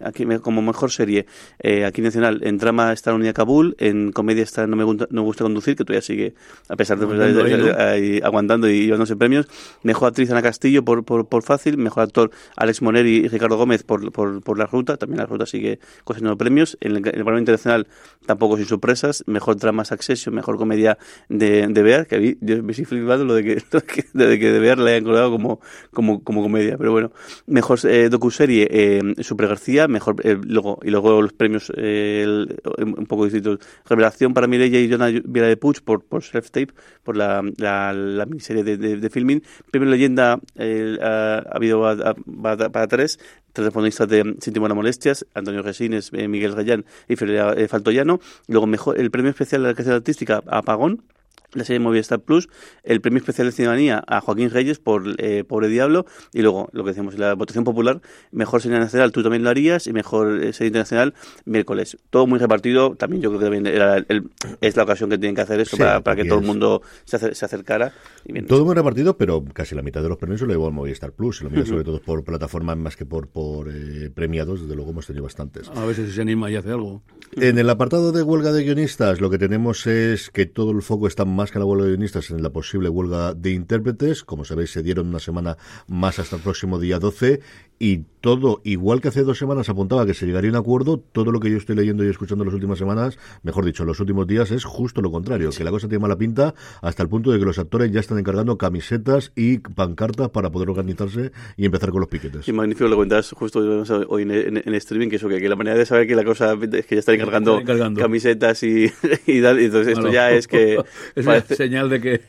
aquí, 0.00 0.24
como 0.42 0.62
mejor 0.62 0.90
serie 0.90 1.26
eh, 1.58 1.84
aquí 1.84 2.02
nacional 2.02 2.40
en 2.42 2.58
drama 2.58 2.92
está 2.92 3.10
la 3.10 3.16
unidad 3.16 3.34
Kabul, 3.34 3.76
en 3.78 4.12
comedia 4.12 4.42
está 4.42 4.66
No 4.66 4.76
me 4.76 4.84
gusta, 4.84 5.06
no 5.10 5.22
gusta 5.22 5.44
conducir 5.44 5.76
que 5.76 5.84
todavía 5.84 6.02
sigue 6.02 6.34
a 6.68 6.76
pesar 6.76 6.98
de, 6.98 8.20
aguantando 8.24 8.68
y 8.68 8.84
llevándose 8.84 9.16
premios. 9.16 9.46
Mejor 9.82 10.08
actriz 10.08 10.30
Ana 10.30 10.42
Castillo 10.42 10.84
por, 10.84 11.04
por, 11.04 11.28
por 11.28 11.42
fácil, 11.42 11.78
mejor 11.78 12.04
actor 12.04 12.30
Alex 12.56 12.82
Moner 12.82 13.06
y 13.06 13.28
Ricardo 13.28 13.56
Gómez 13.56 13.82
por, 13.82 14.12
por, 14.12 14.42
por 14.42 14.58
la 14.58 14.66
ruta, 14.66 14.96
también 14.96 15.18
la 15.18 15.26
ruta 15.26 15.46
sigue 15.46 15.78
cosechando 16.04 16.36
premios. 16.36 16.76
En 16.80 16.92
el, 16.92 17.08
en 17.08 17.26
el 17.26 17.38
internacional 17.38 17.86
tampoco 18.26 18.56
sin 18.56 18.66
sorpresas, 18.66 19.24
mejor 19.26 19.56
drama 19.56 19.84
Succession, 19.84 20.34
mejor 20.34 20.56
comedia 20.56 20.98
de, 21.28 21.68
de 21.76 21.82
Bear, 21.82 22.06
que 22.06 22.16
a 22.16 22.18
mí, 22.18 22.36
yo 22.40 22.62
me 22.62 22.72
estoy 22.72 22.86
flipando 22.86 23.24
lo 23.24 23.34
de 23.34 23.44
que, 23.44 23.54
de 24.14 24.38
que 24.38 24.50
de 24.50 24.58
Bear 24.58 24.78
le 24.78 24.92
hayan 24.92 25.04
colgado 25.04 25.30
como, 25.30 25.60
como, 25.92 26.24
como 26.24 26.42
comedia, 26.42 26.76
pero 26.78 26.90
bueno, 26.90 27.12
mejor 27.46 27.78
eh, 27.84 28.08
docuserie 28.08 28.66
eh, 28.70 29.14
Super 29.20 29.48
García, 29.48 29.86
mejor 29.88 30.16
eh, 30.24 30.38
luego 30.42 30.78
y 30.82 30.90
luego 30.90 31.20
los 31.22 31.32
premios 31.32 31.70
eh, 31.76 32.46
un 32.78 33.06
poco 33.06 33.24
distintos. 33.24 33.58
Revelación 33.88 34.34
para 34.34 34.46
Mireia 34.46 34.80
y 34.80 34.90
Jonah 34.90 35.10
Viera 35.24 35.48
de 35.48 35.56
Puig 35.56 35.82
por, 35.82 36.04
por 36.04 36.24
Self 36.24 36.50
Tape, 36.50 36.72
por 37.02 37.16
la, 37.16 37.42
la, 37.58 37.92
la 37.92 38.26
miniserie 38.26 38.64
de, 38.64 38.76
de, 38.76 38.96
de, 38.96 39.10
filming. 39.10 39.42
Premio 39.70 39.88
Leyenda 39.90 40.40
ha, 41.00 41.42
habido 41.52 41.82
para 42.42 42.86
tres, 42.88 43.18
tres 43.52 43.72
de 44.08 44.36
Sin 44.40 44.64
a 44.64 44.74
Molestias, 44.74 45.26
Antonio 45.34 45.62
Resines, 45.62 46.12
Miguel 46.12 46.54
Gallán 46.54 46.86
y 47.08 47.16
Felipe 47.16 47.68
Faltoyano. 47.68 48.20
Luego 48.48 48.66
mejor 48.66 48.98
el 48.98 49.10
premio 49.10 49.30
especial 49.30 49.62
de 49.62 49.68
la 49.68 49.74
creación 49.74 49.96
artística 49.96 50.42
Apagón 50.46 51.02
la 51.56 51.64
serie 51.64 51.80
Movistar 51.80 52.20
Plus, 52.20 52.48
el 52.82 53.00
premio 53.00 53.18
especial 53.18 53.48
de 53.48 53.52
ciudadanía 53.52 54.02
a 54.06 54.20
Joaquín 54.20 54.50
Reyes 54.50 54.78
por 54.78 55.04
eh, 55.18 55.44
Pobre 55.44 55.68
Diablo, 55.68 56.06
y 56.32 56.42
luego 56.42 56.68
lo 56.72 56.84
que 56.84 56.90
decíamos, 56.90 57.18
la 57.18 57.34
votación 57.34 57.64
popular, 57.64 58.00
mejor 58.30 58.62
serie 58.62 58.78
nacional, 58.78 59.12
tú 59.12 59.22
también 59.22 59.42
lo 59.42 59.50
harías, 59.50 59.86
y 59.86 59.92
mejor 59.92 60.42
eh, 60.42 60.52
serie 60.52 60.68
internacional, 60.68 61.14
miércoles. 61.44 61.96
Todo 62.10 62.26
muy 62.26 62.38
repartido, 62.38 62.94
también 62.96 63.22
yo 63.22 63.30
creo 63.30 63.40
que 63.40 63.46
también 63.46 63.66
era 63.66 64.04
es 64.60 64.76
la 64.76 64.82
ocasión 64.82 65.10
que 65.10 65.18
tienen 65.18 65.34
que 65.34 65.42
hacer 65.42 65.60
eso 65.60 65.76
para, 65.76 66.16
que 66.16 66.24
todo 66.24 66.38
el 66.38 66.44
mundo 66.44 66.82
se, 67.04 67.34
se 67.34 67.44
acercara. 67.44 67.92
todo 68.46 68.64
muy 68.64 68.74
repartido, 68.74 69.16
pero 69.16 69.44
casi 69.52 69.74
la 69.74 69.82
mitad 69.82 70.02
de 70.02 70.08
los 70.08 70.18
premios 70.18 70.40
se 70.40 70.46
lo 70.46 70.52
llevó 70.52 70.68
a 70.68 70.70
Movistar 70.70 71.12
Plus, 71.12 71.40
y 71.40 71.44
lo 71.44 71.50
mira 71.50 71.66
sobre 71.66 71.84
todo 71.84 72.00
por 72.00 72.24
plataformas 72.24 72.76
más 72.76 72.96
que 72.96 73.06
por, 73.06 73.28
por 73.28 73.68
eh, 73.68 74.10
premiados, 74.14 74.62
desde 74.62 74.74
luego 74.74 74.90
hemos 74.90 75.06
tenido 75.06 75.24
bastantes. 75.24 75.68
A 75.74 75.84
veces 75.84 76.14
se 76.14 76.20
anima 76.20 76.50
y 76.50 76.56
hace 76.56 76.70
algo. 76.70 77.02
En 77.32 77.58
el 77.58 77.68
apartado 77.70 78.12
de 78.12 78.22
huelga 78.22 78.52
de 78.52 78.64
guionistas, 78.64 79.20
lo 79.20 79.30
que 79.30 79.38
tenemos 79.38 79.86
es 79.86 80.30
que 80.30 80.46
todo 80.46 80.70
el 80.72 80.82
foco 80.82 81.06
está 81.06 81.24
más 81.24 81.45
que 81.50 81.58
la 81.58 81.64
huelga 81.64 81.84
de 81.84 81.90
guionistas 81.92 82.30
en 82.30 82.42
la 82.42 82.50
posible 82.50 82.88
huelga 82.88 83.34
de 83.34 83.52
intérpretes. 83.52 84.24
Como 84.24 84.44
sabéis, 84.44 84.70
se 84.72 84.82
dieron 84.82 85.08
una 85.08 85.18
semana 85.18 85.56
más 85.86 86.18
hasta 86.18 86.36
el 86.36 86.42
próximo 86.42 86.78
día 86.78 86.98
12 86.98 87.40
y 87.78 88.04
todo, 88.26 88.60
igual 88.64 89.00
que 89.00 89.06
hace 89.06 89.22
dos 89.22 89.38
semanas 89.38 89.68
apuntaba 89.68 90.04
que 90.04 90.12
se 90.12 90.26
llegaría 90.26 90.50
a 90.50 90.54
un 90.54 90.58
acuerdo, 90.58 90.98
todo 91.12 91.30
lo 91.30 91.38
que 91.38 91.48
yo 91.48 91.58
estoy 91.58 91.76
leyendo 91.76 92.04
y 92.04 92.08
escuchando 92.08 92.42
en 92.42 92.48
las 92.48 92.54
últimas 92.54 92.76
semanas, 92.76 93.20
mejor 93.44 93.64
dicho, 93.64 93.84
en 93.84 93.86
los 93.86 94.00
últimos 94.00 94.26
días, 94.26 94.50
es 94.50 94.64
justo 94.64 95.00
lo 95.00 95.12
contrario, 95.12 95.50
que 95.56 95.62
la 95.62 95.70
cosa 95.70 95.86
tiene 95.86 96.02
mala 96.02 96.16
pinta 96.16 96.52
hasta 96.82 97.04
el 97.04 97.08
punto 97.08 97.30
de 97.30 97.38
que 97.38 97.44
los 97.44 97.56
actores 97.60 97.92
ya 97.92 98.00
están 98.00 98.18
encargando 98.18 98.58
camisetas 98.58 99.30
y 99.36 99.58
pancartas 99.58 100.30
para 100.30 100.50
poder 100.50 100.70
organizarse 100.70 101.30
y 101.56 101.66
empezar 101.66 101.90
con 101.90 102.00
los 102.00 102.08
piquetes. 102.08 102.48
Y 102.48 102.52
magnífico 102.52 102.88
lo 102.88 102.96
cuentas 102.96 103.30
justo 103.30 103.60
hoy 104.08 104.22
en, 104.22 104.74
streaming, 104.74 105.08
que 105.08 105.16
eso, 105.16 105.28
que, 105.28 105.48
la 105.48 105.54
manera 105.54 105.76
de 105.76 105.86
saber 105.86 106.08
que 106.08 106.16
la 106.16 106.24
cosa 106.24 106.54
es 106.60 106.86
que 106.86 106.96
ya 106.96 106.98
están 106.98 107.14
encargando, 107.14 107.62
camisetas 107.96 108.60
y, 108.64 108.86
y, 109.26 109.36
entonces 109.36 109.98
esto 109.98 110.10
ya 110.10 110.32
es 110.32 110.48
que... 110.48 110.82
es 111.14 111.26
una 111.26 111.40
señal 111.42 111.88
de 111.90 112.00
que 112.00 112.20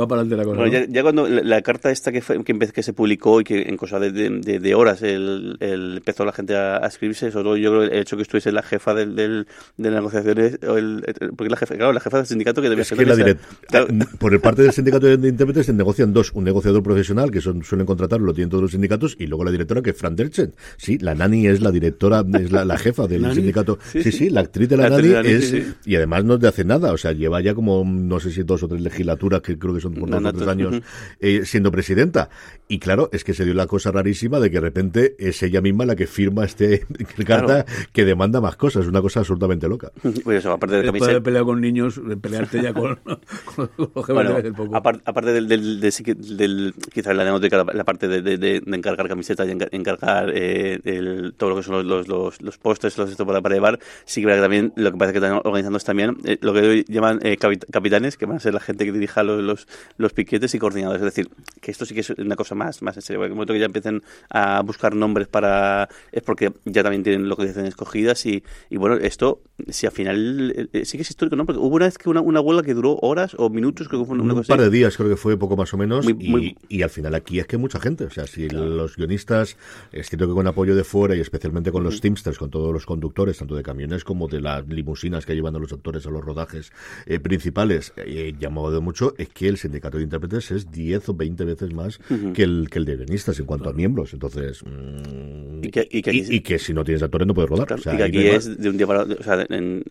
va 0.00 0.06
para 0.06 0.20
adelante 0.20 0.36
la 0.36 0.44
cosa. 0.44 0.86
ya, 0.88 1.02
cuando 1.02 1.26
la, 1.26 1.62
carta 1.62 1.90
esta 1.90 2.12
que, 2.12 2.20
fue, 2.20 2.44
que, 2.44 2.56
que 2.56 2.82
se 2.84 2.92
publicó 2.92 3.40
y 3.40 3.44
que 3.44 3.62
en 3.62 3.76
cosa 3.76 3.98
de, 3.98 4.12
de, 4.12 4.60
de 4.60 4.74
horas 4.82 5.02
el, 5.02 5.56
el, 5.60 5.96
empezó 5.96 6.24
la 6.24 6.32
gente 6.32 6.56
a, 6.56 6.78
escribirse, 6.86 7.30
sobre 7.30 7.44
todo 7.44 7.56
yo 7.56 7.70
creo 7.70 7.82
el 7.84 7.92
hecho 7.94 8.16
que 8.16 8.22
estuviese 8.22 8.52
la 8.52 8.62
jefa 8.62 8.94
del, 8.94 9.16
del 9.16 9.46
de 9.76 9.90
las 9.90 10.00
negociaciones, 10.00 10.58
o 10.68 10.76
el, 10.76 11.02
porque 11.36 11.50
la 11.50 11.56
jefa, 11.56 11.74
claro, 11.74 11.92
la 11.92 12.00
jefa 12.00 12.18
del 12.18 12.26
sindicato 12.26 12.62
que 12.62 12.68
debía 12.68 12.84
ser 12.84 12.98
que 12.98 13.06
la 13.06 13.86
Por 14.18 14.34
el 14.34 14.40
parte 14.40 14.62
del 14.62 14.72
sindicato 14.72 15.06
de 15.06 15.28
intérpretes 15.28 15.66
se 15.66 15.72
negocian 15.72 16.12
dos, 16.12 16.32
un 16.32 16.44
negociador 16.44 16.82
profesional 16.82 17.30
que 17.30 17.40
son, 17.40 17.64
suelen 17.64 17.86
contratar, 17.86 18.20
lo 18.20 18.34
tienen 18.34 18.50
todos 18.50 18.62
los 18.62 18.70
sindicatos, 18.72 19.16
y 19.18 19.26
luego 19.26 19.44
la 19.44 19.50
directora 19.50 19.82
que 19.82 19.90
es 19.90 19.96
Fran 19.96 20.16
Derchen. 20.16 20.54
Sí, 20.76 20.98
la 20.98 21.14
Nani 21.14 21.46
es 21.46 21.60
la 21.60 21.70
directora, 21.70 22.24
es 22.40 22.52
la, 22.52 22.64
la 22.64 22.78
jefa 22.78 23.06
del 23.06 23.32
sindicato. 23.32 23.78
Sí 23.92 24.12
sí, 24.12 24.30
la 24.30 24.40
actriz 24.40 24.68
de 24.68 24.76
la, 24.76 24.90
Nani, 24.90 25.08
es, 25.24 25.54
y 25.84 25.96
además 25.96 26.24
no 26.24 26.38
te 26.38 26.46
hace 26.46 26.64
nada, 26.64 26.92
o 26.92 26.98
sea, 26.98 27.12
lleva 27.12 27.40
ya 27.40 27.54
como, 27.54 27.84
no 27.84 28.20
sé 28.20 28.30
si 28.30 28.42
dos 28.42 28.62
o 28.62 28.68
tres 28.68 28.80
legislaturas, 28.80 29.40
que 29.40 29.58
creo 29.58 29.74
que 29.74 29.80
son 29.80 29.94
por 29.94 30.10
dos 30.10 30.24
o 30.24 30.32
tres 30.32 30.48
años, 30.48 30.80
eh, 31.20 31.42
siendo 31.44 31.70
presidenta. 31.70 32.30
Y 32.68 32.78
claro, 32.78 33.10
es 33.12 33.24
que 33.24 33.34
se 33.34 33.44
dio 33.44 33.54
la 33.54 33.66
cosa 33.66 33.90
rarísima 33.90 34.40
de 34.40 34.50
que 34.50 34.60
repente 34.72 35.14
es 35.18 35.42
ella 35.42 35.60
misma 35.60 35.84
la 35.84 35.94
que 35.94 36.06
firma 36.06 36.44
este 36.44 36.86
carta 37.26 37.66
que 37.92 38.04
demanda 38.04 38.40
más 38.40 38.56
cosas, 38.56 38.82
es 38.82 38.88
una 38.88 39.02
cosa 39.02 39.20
absolutamente 39.20 39.68
loca. 39.68 39.92
Pues 40.22 40.38
eso, 40.38 40.52
aparte 40.52 40.76
de 40.76 40.82
Después 40.82 41.12
de 41.12 41.20
pelear 41.20 41.44
con 41.44 41.60
niños, 41.60 42.00
de 42.06 42.16
pelearte 42.16 42.62
ya 42.62 42.72
con, 42.72 42.96
con 43.54 43.70
los 43.76 44.06
bueno, 44.06 44.36
poco. 44.54 44.76
Aparte, 44.76 45.32
del, 45.32 45.48
del, 45.48 45.80
del, 45.80 46.74
quizás 46.92 47.16
la 47.16 47.24
la, 47.24 47.64
la 47.72 47.84
parte 47.84 48.08
de, 48.08 48.22
de, 48.22 48.38
de, 48.38 48.62
encargar 48.66 49.08
camisetas 49.08 49.48
y 49.48 49.76
encargar 49.76 50.30
eh, 50.34 50.80
el, 50.84 51.34
todo 51.36 51.50
lo 51.50 51.56
que 51.56 51.62
son 51.62 51.86
los, 51.86 52.08
los, 52.08 52.40
los 52.40 52.58
postres, 52.58 52.96
los 52.98 53.10
esto 53.10 53.26
para, 53.26 53.40
para 53.40 53.54
llevar, 53.54 53.78
sí 54.04 54.22
que 54.22 54.28
también 54.28 54.72
lo 54.76 54.92
que 54.92 54.98
parece 54.98 55.18
que 55.18 55.24
están 55.24 55.40
organizando 55.44 55.78
es 55.78 55.84
también 55.84 56.16
eh, 56.24 56.38
lo 56.40 56.52
que 56.52 56.60
hoy 56.60 56.84
llaman 56.88 57.20
eh, 57.22 57.36
capitanes, 57.36 58.16
que 58.16 58.26
van 58.26 58.36
a 58.36 58.40
ser 58.40 58.54
la 58.54 58.60
gente 58.60 58.84
que 58.84 58.92
dirija 58.92 59.22
los, 59.22 59.42
los, 59.42 59.68
los, 59.96 60.12
piquetes 60.12 60.54
y 60.54 60.58
coordinadores. 60.58 61.02
Es 61.02 61.14
decir, 61.14 61.30
que 61.60 61.70
esto 61.70 61.84
sí 61.84 61.94
que 61.94 62.00
es 62.00 62.10
una 62.10 62.36
cosa 62.36 62.54
más, 62.54 62.82
más 62.82 62.96
en 62.96 63.02
serio. 63.02 63.20
Porque 63.20 63.26
en 63.26 63.32
el 63.32 63.36
momento 63.36 63.52
que 63.52 63.60
ya 63.60 63.66
empiecen 63.66 64.02
a 64.30 64.61
buscar 64.62 64.94
nombres 64.94 65.28
para 65.28 65.88
es 66.10 66.22
porque 66.22 66.52
ya 66.64 66.82
también 66.82 67.02
tienen 67.02 67.28
localizaciones 67.28 67.70
escogidas 67.70 68.24
y, 68.26 68.42
y 68.70 68.76
bueno, 68.76 68.96
esto 68.96 69.42
si 69.68 69.86
al 69.86 69.92
final 69.92 70.68
eh, 70.72 70.84
sí 70.84 70.96
que 70.96 71.02
es 71.02 71.10
histórico, 71.10 71.36
¿no? 71.36 71.46
Porque 71.46 71.60
hubo 71.60 71.76
una 71.76 71.86
vez 71.86 71.98
que 71.98 72.08
una, 72.08 72.20
una 72.20 72.40
huelga 72.40 72.62
que 72.62 72.74
duró 72.74 72.96
horas 73.00 73.34
o 73.38 73.50
minutos, 73.50 73.88
creo 73.88 74.00
que 74.00 74.06
fue 74.06 74.18
un 74.18 74.42
par 74.44 74.60
de 74.60 74.70
días, 74.70 74.96
creo 74.96 75.08
que 75.08 75.16
fue 75.16 75.36
poco 75.36 75.56
más 75.56 75.72
o 75.74 75.76
menos, 75.76 76.06
y, 76.08 76.56
y, 76.68 76.82
al 76.82 76.90
final 76.90 77.14
aquí 77.14 77.38
es 77.38 77.46
que 77.46 77.56
mucha 77.56 77.80
gente, 77.80 78.04
o 78.04 78.10
sea, 78.10 78.26
si 78.26 78.48
los 78.48 78.96
guionistas, 78.96 79.56
es 79.92 80.08
cierto 80.08 80.26
que 80.28 80.34
con 80.34 80.46
apoyo 80.46 80.74
de 80.74 80.84
fuera 80.84 81.14
y 81.14 81.20
especialmente 81.20 81.70
con 81.72 81.82
los 81.82 82.00
Teamsters, 82.00 82.38
con 82.38 82.50
todos 82.50 82.72
los 82.72 82.86
conductores, 82.86 83.38
tanto 83.38 83.54
de 83.54 83.62
camiones 83.62 84.04
como 84.04 84.28
de 84.28 84.40
las 84.40 84.66
limusinas 84.68 85.26
que 85.26 85.34
llevan 85.34 85.56
a 85.56 85.58
los 85.58 85.72
actores 85.72 86.06
a 86.06 86.10
los 86.10 86.24
rodajes 86.24 86.72
eh, 87.06 87.20
principales, 87.20 87.92
eh, 87.96 88.34
llamado 88.38 88.70
de 88.70 88.80
mucho, 88.80 89.14
es 89.18 89.28
que 89.28 89.48
el 89.48 89.58
sindicato 89.58 89.98
de 89.98 90.04
intérpretes 90.04 90.50
es 90.50 90.70
10 90.70 91.10
o 91.10 91.14
20 91.14 91.44
veces 91.44 91.74
más 91.74 91.98
que, 92.34 92.42
el, 92.42 92.68
que 92.70 92.78
el 92.78 92.84
de 92.84 92.96
guionistas 92.96 93.38
en 93.38 93.46
cuanto 93.46 93.70
a 93.70 93.72
miembros, 93.72 94.12
entonces... 94.12 94.51
Mm, 94.64 95.64
y, 95.64 95.70
que, 95.70 95.88
y, 95.90 96.40
que, 96.40 96.58
si 96.58 96.74
no 96.74 96.84
tienes 96.84 97.02
actores 97.02 97.26
no 97.26 97.34
puedes 97.34 97.50
rodar. 97.50 97.78
y 97.78 97.96
que 97.96 98.02
aquí 98.02 98.26
es 98.26 98.58
de 98.60 98.68
un 98.68 98.76
día 98.76 98.86
para 98.86 99.02
o 99.02 99.22
sea, 99.22 99.46
en, 99.48 99.84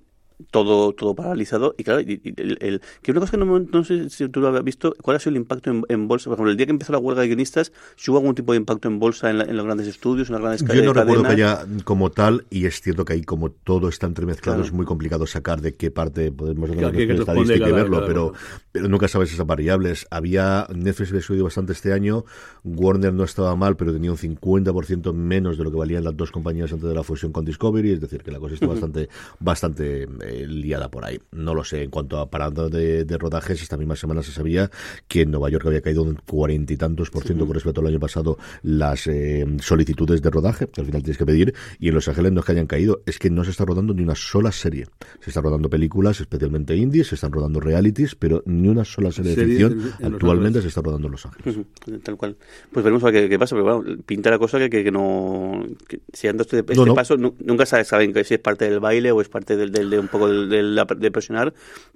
todo 0.49 0.93
todo 0.93 1.15
paralizado 1.15 1.75
y 1.77 1.83
claro, 1.83 2.01
y, 2.01 2.19
y 2.23 2.33
el, 2.41 2.57
el- 2.61 2.81
que 3.01 3.11
una 3.11 3.19
cosa 3.21 3.31
que 3.31 3.37
no, 3.37 3.59
no 3.59 3.83
sé 3.83 4.09
si 4.09 4.27
tú 4.29 4.39
lo 4.41 4.47
habías 4.47 4.63
visto, 4.63 4.95
¿cuál 5.01 5.17
ha 5.17 5.19
sido 5.19 5.31
el 5.31 5.37
impacto 5.37 5.69
en, 5.69 5.83
en 5.89 6.07
bolsa? 6.07 6.25
Por 6.29 6.35
ejemplo, 6.37 6.51
el 6.51 6.57
día 6.57 6.65
que 6.65 6.71
empezó 6.71 6.91
la 6.93 6.99
huelga 6.99 7.21
de 7.21 7.27
guionistas, 7.27 7.71
¿si 7.95 8.11
hubo 8.11 8.17
algún 8.19 8.35
tipo 8.35 8.53
de 8.53 8.57
impacto 8.57 8.87
en 8.87 8.99
bolsa 8.99 9.29
en, 9.29 9.37
la- 9.39 9.43
en 9.45 9.55
los 9.57 9.65
grandes 9.65 9.87
estudios, 9.87 10.29
en 10.29 10.33
las 10.33 10.41
grandes 10.41 10.63
Yo 10.75 10.83
no 10.83 10.93
recuerdo 10.93 11.23
que 11.23 11.29
haya 11.29 11.65
como 11.83 12.09
tal, 12.11 12.45
y 12.49 12.65
es 12.65 12.81
cierto 12.81 13.05
que 13.05 13.13
ahí 13.13 13.23
como 13.23 13.51
todo 13.51 13.87
está 13.89 14.07
entremezclado, 14.07 14.57
Claro. 14.57 14.67
es 14.67 14.73
muy 14.73 14.85
complicado 14.85 15.27
sacar 15.27 15.61
de 15.61 15.75
qué 15.75 15.91
parte 15.91 16.31
podemos 16.31 16.69
Claro, 16.71 16.87
hablar 16.87 16.91
que- 16.93 17.07
que 17.07 17.13
de 17.13 17.17
responde 17.19 17.41
estadística 17.41 17.69
y 17.69 17.71
verlo, 17.73 17.97
cada 17.97 18.07
pero, 18.07 18.33
pero 18.71 18.87
nunca 18.87 19.07
sabes 19.07 19.33
esas 19.33 19.45
variables. 19.45 20.07
Había, 20.11 20.67
Netflix 20.73 21.09
había 21.11 21.21
subido 21.21 21.43
bastante 21.45 21.73
este 21.73 21.93
año, 21.93 22.25
Warner 22.63 23.13
no 23.13 23.23
estaba 23.23 23.55
mal, 23.55 23.75
pero 23.75 23.93
tenía 23.93 24.11
un 24.11 24.17
50% 24.17 25.13
menos 25.13 25.57
de 25.57 25.63
lo 25.63 25.71
que 25.71 25.77
valían 25.77 26.03
las 26.03 26.15
dos 26.15 26.31
compañías 26.31 26.71
antes 26.71 26.87
de 26.87 26.95
la 26.95 27.03
fusión 27.03 27.31
con 27.31 27.45
Discovery, 27.45 27.91
es 27.91 28.01
decir, 28.01 28.23
que 28.23 28.31
la 28.31 28.39
cosa 28.39 28.53
está 28.55 28.67
bastante, 28.67 29.09
bastante 29.39 30.07
eh, 30.31 30.47
liada 30.47 30.89
por 30.89 31.05
ahí. 31.05 31.19
No 31.31 31.53
lo 31.53 31.63
sé, 31.63 31.83
en 31.83 31.89
cuanto 31.89 32.19
a 32.19 32.29
parando 32.29 32.69
de, 32.69 33.05
de 33.05 33.17
rodajes, 33.17 33.61
esta 33.61 33.77
misma 33.77 33.95
semana 33.95 34.23
se 34.23 34.31
sabía 34.31 34.69
que 35.07 35.21
en 35.21 35.31
Nueva 35.31 35.49
York 35.49 35.65
había 35.67 35.81
caído 35.81 36.03
un 36.03 36.15
cuarenta 36.15 36.73
y 36.73 36.77
tantos 36.77 37.09
por 37.09 37.23
ciento 37.23 37.45
con 37.45 37.53
respecto 37.53 37.81
al 37.81 37.87
año 37.87 37.99
pasado 37.99 38.37
las 38.63 39.07
eh, 39.07 39.45
solicitudes 39.61 40.21
de 40.21 40.29
rodaje, 40.29 40.67
que 40.67 40.81
al 40.81 40.87
final 40.87 41.03
tienes 41.03 41.17
que 41.17 41.25
pedir, 41.25 41.53
y 41.79 41.89
en 41.89 41.95
Los 41.95 42.07
Ángeles 42.07 42.31
no 42.31 42.39
es 42.39 42.45
que 42.45 42.51
hayan 42.53 42.67
caído, 42.67 43.01
es 43.05 43.19
que 43.19 43.29
no 43.29 43.43
se 43.43 43.51
está 43.51 43.65
rodando 43.65 43.93
ni 43.93 44.03
una 44.03 44.15
sola 44.15 44.51
serie. 44.51 44.85
Se 45.19 45.29
están 45.29 45.43
rodando 45.43 45.69
películas, 45.69 46.19
especialmente 46.21 46.75
indies, 46.75 47.07
se 47.07 47.15
están 47.15 47.31
rodando 47.31 47.59
realities, 47.59 48.15
pero 48.15 48.41
ni 48.45 48.67
una 48.69 48.85
sola 48.85 49.11
serie 49.11 49.35
de 49.35 49.45
ficción 49.45 49.71
en- 49.73 49.79
en 50.05 50.11
Los 50.11 50.13
actualmente 50.21 50.61
se 50.61 50.67
está 50.67 50.81
rodando 50.81 51.07
en 51.07 51.11
Los 51.11 51.25
Ángeles. 51.25 51.59
Tal 52.03 52.17
cual. 52.17 52.35
Pues 52.71 52.83
veremos 52.83 53.03
a 53.03 53.11
ver 53.11 53.23
qué, 53.23 53.29
qué 53.29 53.39
pasa, 53.39 53.55
pero 53.55 53.77
bueno, 53.79 53.97
pinta 54.05 54.29
la 54.29 54.39
cosa 54.39 54.59
que, 54.59 54.69
que, 54.69 54.83
que 54.83 54.91
no. 54.91 55.65
que 55.87 55.99
si 56.13 56.27
han 56.27 56.37
dado 56.37 56.43
este, 56.43 56.59
este 56.59 56.75
No, 56.75 56.85
no. 56.85 56.93
paso, 56.95 57.17
nu- 57.17 57.35
nunca 57.43 57.65
saben, 57.65 57.85
saben 57.85 58.13
si 58.23 58.33
es 58.35 58.39
parte 58.39 58.69
del 58.69 58.79
baile 58.79 59.11
o 59.11 59.21
es 59.21 59.29
parte 59.29 59.55
del, 59.57 59.71
del- 59.71 59.89
de 59.89 59.99
un 59.99 60.07
poco 60.07 60.20
del, 60.27 60.49
del- 60.49 60.85
de 60.97 61.11
presionar, 61.11 61.53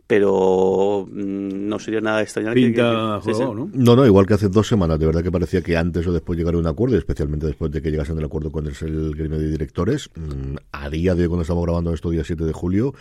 pero 0.07 1.07
mm, 1.11 1.67
no 1.67 1.79
sería 1.79 1.99
nada 2.01 2.21
extrañar 2.21 2.53
que- 2.53 2.61
que- 2.61 2.67
Pinta 2.67 3.19
que- 3.23 3.33
sí. 3.33 3.37
juego, 3.37 3.55
¿no? 3.55 3.69
No, 3.73 3.95
no, 3.95 4.05
igual 4.05 4.25
que 4.27 4.35
hace 4.35 4.49
dos 4.49 4.67
semanas, 4.67 4.99
de 4.99 5.05
verdad 5.07 5.23
que 5.23 5.31
parecía 5.31 5.61
que 5.61 5.75
antes 5.77 6.05
o 6.07 6.13
después 6.13 6.37
llegaría 6.37 6.57
a 6.57 6.61
un 6.61 6.67
acuerdo, 6.67 6.97
especialmente 6.97 7.47
después 7.47 7.71
de 7.71 7.81
que 7.81 7.89
llegasen 7.91 8.17
al 8.17 8.25
acuerdo 8.25 8.51
con 8.51 8.67
el, 8.67 8.73
el 8.81 9.15
gremio 9.15 9.39
de 9.39 9.49
directores. 9.49 10.09
Mm, 10.15 10.57
A 10.71 10.89
día 10.89 11.15
de 11.15 11.23
hoy, 11.23 11.27
cuando 11.27 11.41
estamos 11.41 11.63
grabando 11.63 11.93
esto, 11.93 12.09
día 12.11 12.23
7 12.23 12.43
de 12.43 12.53
julio, 12.53 12.93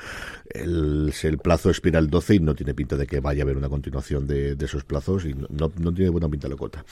el, 0.50 1.12
el 1.22 1.38
plazo 1.38 1.68
expira 1.68 1.98
el 1.98 2.08
12 2.08 2.36
y 2.36 2.38
no 2.40 2.54
tiene 2.54 2.74
pinta 2.74 2.96
de 2.96 3.06
que 3.06 3.20
vaya 3.20 3.42
a 3.42 3.44
haber 3.44 3.56
una 3.56 3.68
continuación 3.68 4.26
de, 4.26 4.54
de 4.56 4.64
esos 4.64 4.84
plazos 4.84 5.24
y 5.26 5.34
no, 5.34 5.46
no, 5.50 5.70
no 5.78 5.92
tiene 5.92 6.10
buena 6.10 6.28
pinta 6.28 6.48
la 6.48 6.56
cota. 6.56 6.84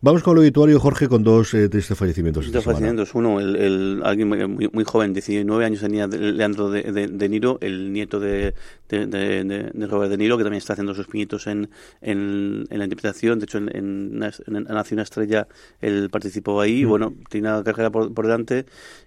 Vamos 0.00 0.22
con 0.22 0.34
el 0.36 0.40
obituario, 0.40 0.80
Jorge, 0.80 1.08
con 1.08 1.22
dos 1.22 1.52
eh, 1.54 1.68
tristes 1.68 1.96
fallecimientos 1.98 2.50
Dos 2.50 2.64
fallecimientos. 2.64 3.14
Uno, 3.14 3.40
el, 3.40 3.56
el- 3.56 4.00
alguien 4.04 4.28
muy, 4.28 4.68
muy- 4.72 4.84
joven, 4.84 5.12
19 5.12 5.64
años 5.64 5.80
tenía 5.80 6.08
de- 6.08 6.18
Leandro 6.32 6.70
de, 6.70 6.82
de- 6.84 7.08
de 7.08 7.28
Niro, 7.28 7.58
el 7.60 7.92
nieto 7.92 8.20
de, 8.20 8.54
de, 8.88 9.06
de- 9.06 9.44
de- 9.44 9.70
de 9.72 9.86
Robert 9.86 10.10
De 10.10 10.16
Niro, 10.18 10.36
que 10.38 10.44
también 10.44 10.58
está 10.58 10.72
haciendo 10.74 10.94
sus 10.94 11.06
pinitos 11.06 11.46
en, 11.46 11.70
en, 12.00 12.64
en 12.70 12.78
la 12.78 12.84
interpretación. 12.84 13.38
De 13.38 13.44
hecho, 13.44 13.58
en, 13.58 13.68
en, 13.74 14.22
en 14.22 14.64
Nace 14.64 14.94
una 14.94 15.02
estrella, 15.02 15.48
él 15.80 16.08
participó 16.10 16.60
ahí. 16.60 16.84
Bueno, 16.84 17.14
tiene 17.28 17.48
una 17.48 17.62
carrera 17.64 17.90
por, 17.90 18.12
por 18.14 18.26
delante 18.26 18.66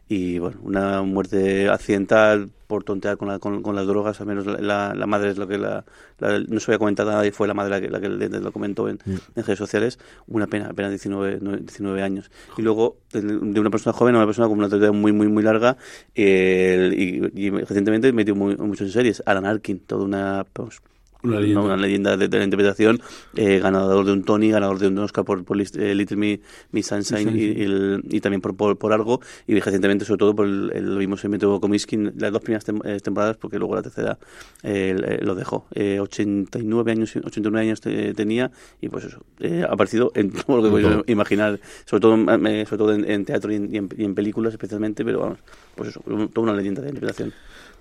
y, 0.10 0.38
bueno, 0.40 0.58
una 0.64 1.02
muerte 1.02 1.70
accidental 1.70 2.50
por 2.68 2.84
tontear 2.84 3.18
con, 3.18 3.28
la- 3.28 3.40
con, 3.40 3.62
con 3.64 3.76
las 3.76 3.86
drogas, 3.88 4.20
al 4.20 4.28
menos 4.28 4.46
la, 4.46 4.94
madre 5.08 5.30
es 5.32 5.38
lo 5.38 5.48
que 5.48 5.58
la, 5.58 5.86
la- 6.20 6.40
no 6.40 6.60
se 6.60 6.72
había 6.72 6.80
comentado 6.80 7.12
nada 7.12 7.26
y 7.26 7.32
fue 7.32 7.48
la 7.48 7.54
madre 7.54 7.70
la 7.72 7.82
que, 7.82 7.90
la 7.90 8.00
que 8.02 8.10
le- 8.10 8.30
le 8.30 8.40
lo 8.40 8.52
comentó 8.52 8.90
en, 8.90 9.00
en 9.06 9.44
redes 9.44 9.58
sociales, 9.60 10.00
una 10.28 10.48
pena, 10.48 10.68
apenas 10.72 10.92
19, 10.92 11.40
nue- 11.40 11.60
19 11.60 12.02
años. 12.02 12.32
Y 12.58 12.62
luego, 12.64 12.98
de, 13.12 13.22
de 13.22 13.60
una 13.60 13.70
persona 13.70 13.94
joven 13.94 14.16
a 14.16 14.18
una 14.20 14.28
persona 14.28 14.48
con 14.48 14.58
una 14.58 14.68
trayectoria 14.70 15.00
muy, 15.00 15.12
muy, 15.14 15.28
muy 15.28 15.44
larga, 15.44 15.78
eh, 16.16 16.92
y, 17.36 17.46
y 17.48 17.50
recientemente 17.50 18.12
metió 18.14 18.36
muy, 18.36 18.56
mucho 18.58 18.84
en 18.84 18.90
series, 18.92 19.24
Alan 19.26 19.46
Arkin, 19.46 19.80
toda 19.80 20.04
una... 20.06 20.46
pues, 20.54 20.82
Una 21.24 21.40
leyenda. 21.40 21.62
una 21.62 21.78
leyenda 21.78 22.18
de, 22.18 22.28
de 22.28 22.38
la 22.38 22.44
interpretación, 22.44 23.02
eh, 23.36 23.60
ganador 23.60 24.06
de 24.06 24.12
un 24.12 24.24
Tony, 24.24 24.52
ganador 24.52 24.78
de 24.80 24.88
un 24.90 24.98
Oscar 25.00 25.24
por, 25.24 25.44
por 25.46 25.60
eh, 25.60 25.96
Little 25.96 26.18
Me- 26.18 26.42
Miss 26.72 26.88
Sunshine 26.88 27.36
y, 27.38 27.44
y 27.44 27.62
el- 27.64 28.04
y 28.10 28.20
también 28.20 28.42
por, 28.42 28.56
por, 28.58 28.78
por 28.78 28.92
algo, 28.92 29.22
y 29.48 29.58
recientemente 29.60 30.04
sobre 30.04 30.20
todo 30.20 30.36
por 30.36 30.46
el, 30.48 30.72
el- 30.74 30.94
lo 30.94 30.98
vimos 31.00 31.24
en 31.24 31.32
Meteo 31.32 31.62
Comiskey 31.62 32.12
las 32.18 32.32
dos 32.34 32.42
primeras 32.42 32.68
tem- 32.68 32.82
eh, 32.86 33.00
temporadas, 33.00 33.38
porque 33.38 33.58
luego 33.58 33.76
la 33.76 33.82
tercera 33.82 34.18
eh, 34.64 34.96
eh, 35.02 35.20
lo 35.24 35.36
dejó. 35.36 35.66
Eh, 35.74 36.00
89 36.02 36.92
años 36.92 37.16
89 37.16 37.68
años 37.68 37.80
te- 37.82 38.14
tenía, 38.14 38.52
y 38.82 38.90
pues 38.90 39.06
eso, 39.06 39.24
eh, 39.40 39.64
ha 39.68 39.72
aparecido 39.74 40.12
en 40.16 40.32
todo 40.32 40.62
lo 40.62 40.76
que 40.76 40.82
todo. 40.84 41.04
imaginar, 41.08 41.60
sobre 41.86 42.02
todo, 42.02 42.16
eh, 42.16 42.66
sobre 42.66 42.78
todo 42.78 42.94
en, 42.94 43.10
en 43.10 43.24
teatro 43.26 43.52
y 43.52 43.56
en, 43.56 43.74
y 43.74 44.04
en- 44.04 44.14
películas 44.14 44.54
especialmente, 44.54 45.06
pero 45.06 45.22
vamos, 45.22 45.40
pues 45.76 45.90
eso, 45.90 46.02
toda 46.34 46.44
una 46.52 46.54
leyenda 46.54 46.82
de 46.82 46.90
interpretación. 46.90 47.34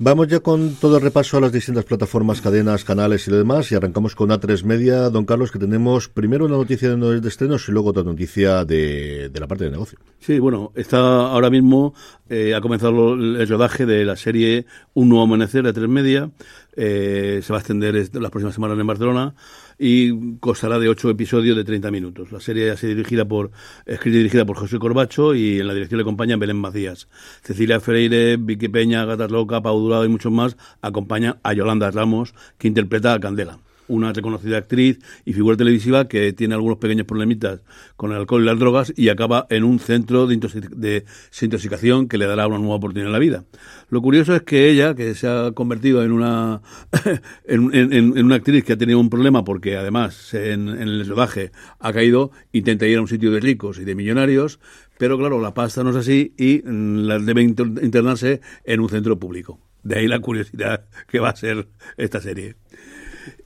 Vamos 0.05 0.27
ya 0.27 0.41
con 0.41 0.75
todo 0.75 0.97
el 0.97 1.03
repaso 1.05 1.37
a 1.37 1.41
las 1.41 1.53
distintas 1.53 1.85
plataformas, 1.85 2.41
cadenas, 2.41 2.83
canales 2.83 3.29
y 3.29 3.31
demás. 3.31 3.71
Y 3.71 3.77
arrancamos 3.77 4.17
con 4.17 4.31
A3 4.31 4.65
Media, 4.65 5.09
don 5.11 5.25
Carlos, 5.25 5.53
que 5.53 5.61
tenemos 5.61 6.09
primero 6.09 6.47
una 6.47 6.57
noticia 6.57 6.89
de, 6.97 7.21
de 7.21 7.29
estrenos 7.29 7.69
y 7.69 7.71
luego 7.71 7.91
otra 7.91 8.03
noticia 8.03 8.65
de, 8.65 9.29
de 9.29 9.41
la 9.41 9.47
parte 9.47 9.63
de 9.63 9.71
negocio. 9.71 10.01
Sí, 10.19 10.41
bueno, 10.41 10.73
está 10.75 10.99
ahora 10.99 11.51
mismo, 11.51 11.95
eh, 12.29 12.53
ha 12.53 12.61
comenzado 12.61 13.15
el 13.15 13.47
rodaje 13.47 13.87
de 13.87 14.05
la 14.05 14.17
serie 14.17 14.67
Un 14.93 15.09
nuevo 15.09 15.23
amanecer 15.23 15.63
de 15.63 15.73
tres 15.73 15.89
media. 15.89 16.33
Eh, 16.75 17.41
se 17.41 17.53
va 17.53 17.61
a 17.61 17.61
extender 17.61 17.95
las 17.95 18.31
próximas 18.33 18.57
semanas 18.57 18.77
en 18.77 18.87
Barcelona 18.89 19.35
y 19.79 20.37
constará 20.39 20.79
de 20.79 20.89
ocho 20.89 21.11
episodios 21.11 21.57
de 21.57 21.65
30 21.65 21.91
minutos. 21.91 22.33
La 22.33 22.41
serie 22.41 22.71
ha 22.71 22.77
sido 22.77 22.95
dirigida 22.95 23.25
por, 23.25 23.51
escrita 23.87 24.17
y 24.17 24.19
dirigida 24.19 24.45
por 24.45 24.57
José 24.57 24.79
Corbacho 24.79 25.35
y 25.35 25.61
en 25.61 25.67
la 25.67 25.75
dirección 25.75 25.99
le 25.99 26.03
acompañan 26.03 26.39
Belén 26.39 26.57
Macías. 26.57 27.09
Cecilia 27.43 27.81
Freire, 27.81 28.37
Vicky 28.37 28.69
Peña, 28.69 29.05
Gatas 29.05 29.31
Loca, 29.31 29.61
Pau 29.61 29.79
Durado 29.79 30.05
y 30.05 30.09
muchos 30.09 30.33
más 30.33 30.57
acompañan 30.81 31.39
a 31.43 31.53
Yolanda 31.53 31.91
Ramos, 31.91 32.35
que 32.59 32.69
interpreta 32.69 33.15
a 33.15 33.21
Candela 33.21 33.59
una 33.93 34.13
reconocida 34.13 34.59
actriz 34.59 34.99
y 35.25 35.33
figura 35.33 35.57
televisiva 35.57 36.09
que 36.09 36.33
tiene 36.33 36.55
algunos 36.55 36.79
pequeños 36.79 37.07
problemitas 37.07 37.61
con 37.97 38.11
el 38.13 38.19
alcohol 38.19 38.43
y 38.43 38.47
las 38.47 38.59
drogas 38.59 38.93
y 38.97 39.09
acaba 39.09 39.47
en 39.51 39.65
un 39.65 39.79
centro 39.79 40.27
de, 40.27 40.37
intoxic- 40.39 40.71
de 40.71 41.05
desintoxicación 41.31 42.09
que 42.09 42.19
le 42.19 42.27
dará 42.27 42.47
una 42.47 42.59
nueva 42.59 42.77
oportunidad 42.77 43.09
en 43.09 43.13
la 43.13 43.19
vida. 43.19 43.45
Lo 43.91 44.01
curioso 44.03 44.35
es 44.35 44.43
que 44.43 44.71
ella, 44.71 44.95
que 44.95 45.15
se 45.15 45.29
ha 45.29 45.53
convertido 45.53 46.03
en 46.05 46.13
una 46.13 46.63
en, 47.45 48.19
una 48.25 48.35
actriz 48.37 48.65
que 48.65 48.73
ha 48.75 48.77
tenido 48.79 48.99
un 48.99 49.11
problema 49.11 49.45
porque 49.45 49.77
además 49.77 50.35
en, 50.35 50.69
en 50.69 50.83
el 50.89 51.07
rodaje 51.07 51.53
ha 51.79 51.93
caído, 51.93 52.31
intenta 52.53 52.87
ir 52.87 52.99
a 52.99 53.01
un 53.01 53.09
sitio 53.09 53.31
de 53.31 53.41
ricos 53.41 53.79
y 53.79 53.85
de 53.85 53.95
millonarios, 53.95 54.61
pero 54.99 55.19
claro, 55.19 55.41
la 55.41 55.55
pasta 55.55 55.83
no 55.83 55.91
es 55.91 55.97
así 55.97 56.35
y 56.39 56.63
mm, 56.65 56.99
la 57.07 57.19
debe 57.19 57.43
inter- 57.43 57.73
internarse 57.83 58.41
en 58.65 58.81
un 58.81 58.89
centro 58.89 59.19
público. 59.19 59.61
De 59.83 59.99
ahí 59.99 60.07
la 60.07 60.21
curiosidad 60.21 60.85
que 61.09 61.19
va 61.19 61.31
a 61.31 61.37
ser 61.37 61.69
esta 61.97 62.21
serie. 62.21 62.55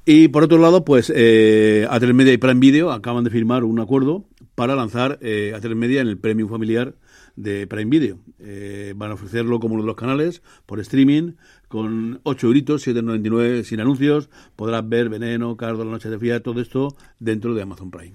Y 0.05 0.29
por 0.29 0.45
otro 0.45 0.59
lado, 0.59 0.85
pues 0.85 1.13
eh, 1.15 1.87
A3 1.91 2.13
Media 2.15 2.33
y 2.33 2.39
Prime 2.39 2.61
Video 2.61 2.93
acaban 2.93 3.25
de 3.25 3.31
firmar 3.31 3.65
un 3.65 3.81
acuerdo 3.81 4.25
para 4.55 4.77
lanzar 4.77 5.19
eh, 5.21 5.53
A3 5.55 5.75
Media 5.75 6.01
en 6.01 6.09
el 6.09 6.19
premium 6.19 6.49
familiar 6.49 6.95
de 7.37 7.67
Prime 7.67 7.91
Video. 7.91 8.19
Eh, 8.39 8.95
van 8.97 9.11
a 9.11 9.15
ofrecerlo 9.15 9.61
como 9.61 9.75
uno 9.75 9.83
de 9.83 9.89
los 9.89 9.97
canales 9.97 10.43
por 10.65 10.81
streaming 10.81 11.33
con 11.69 12.21
8 12.23 12.47
euritos, 12.47 12.87
7,99 12.87 13.65
sin 13.65 13.81
anuncios. 13.81 14.31
Podrás 14.57 14.89
ver 14.89 15.09
Veneno, 15.09 15.57
Cardo, 15.57 15.85
La 15.85 15.91
Noche 15.91 16.09
de 16.09 16.19
Fía, 16.19 16.43
todo 16.43 16.61
esto 16.61 16.97
dentro 17.19 17.55
de 17.55 17.63
Amazon 17.63 17.91
Prime. 17.91 18.15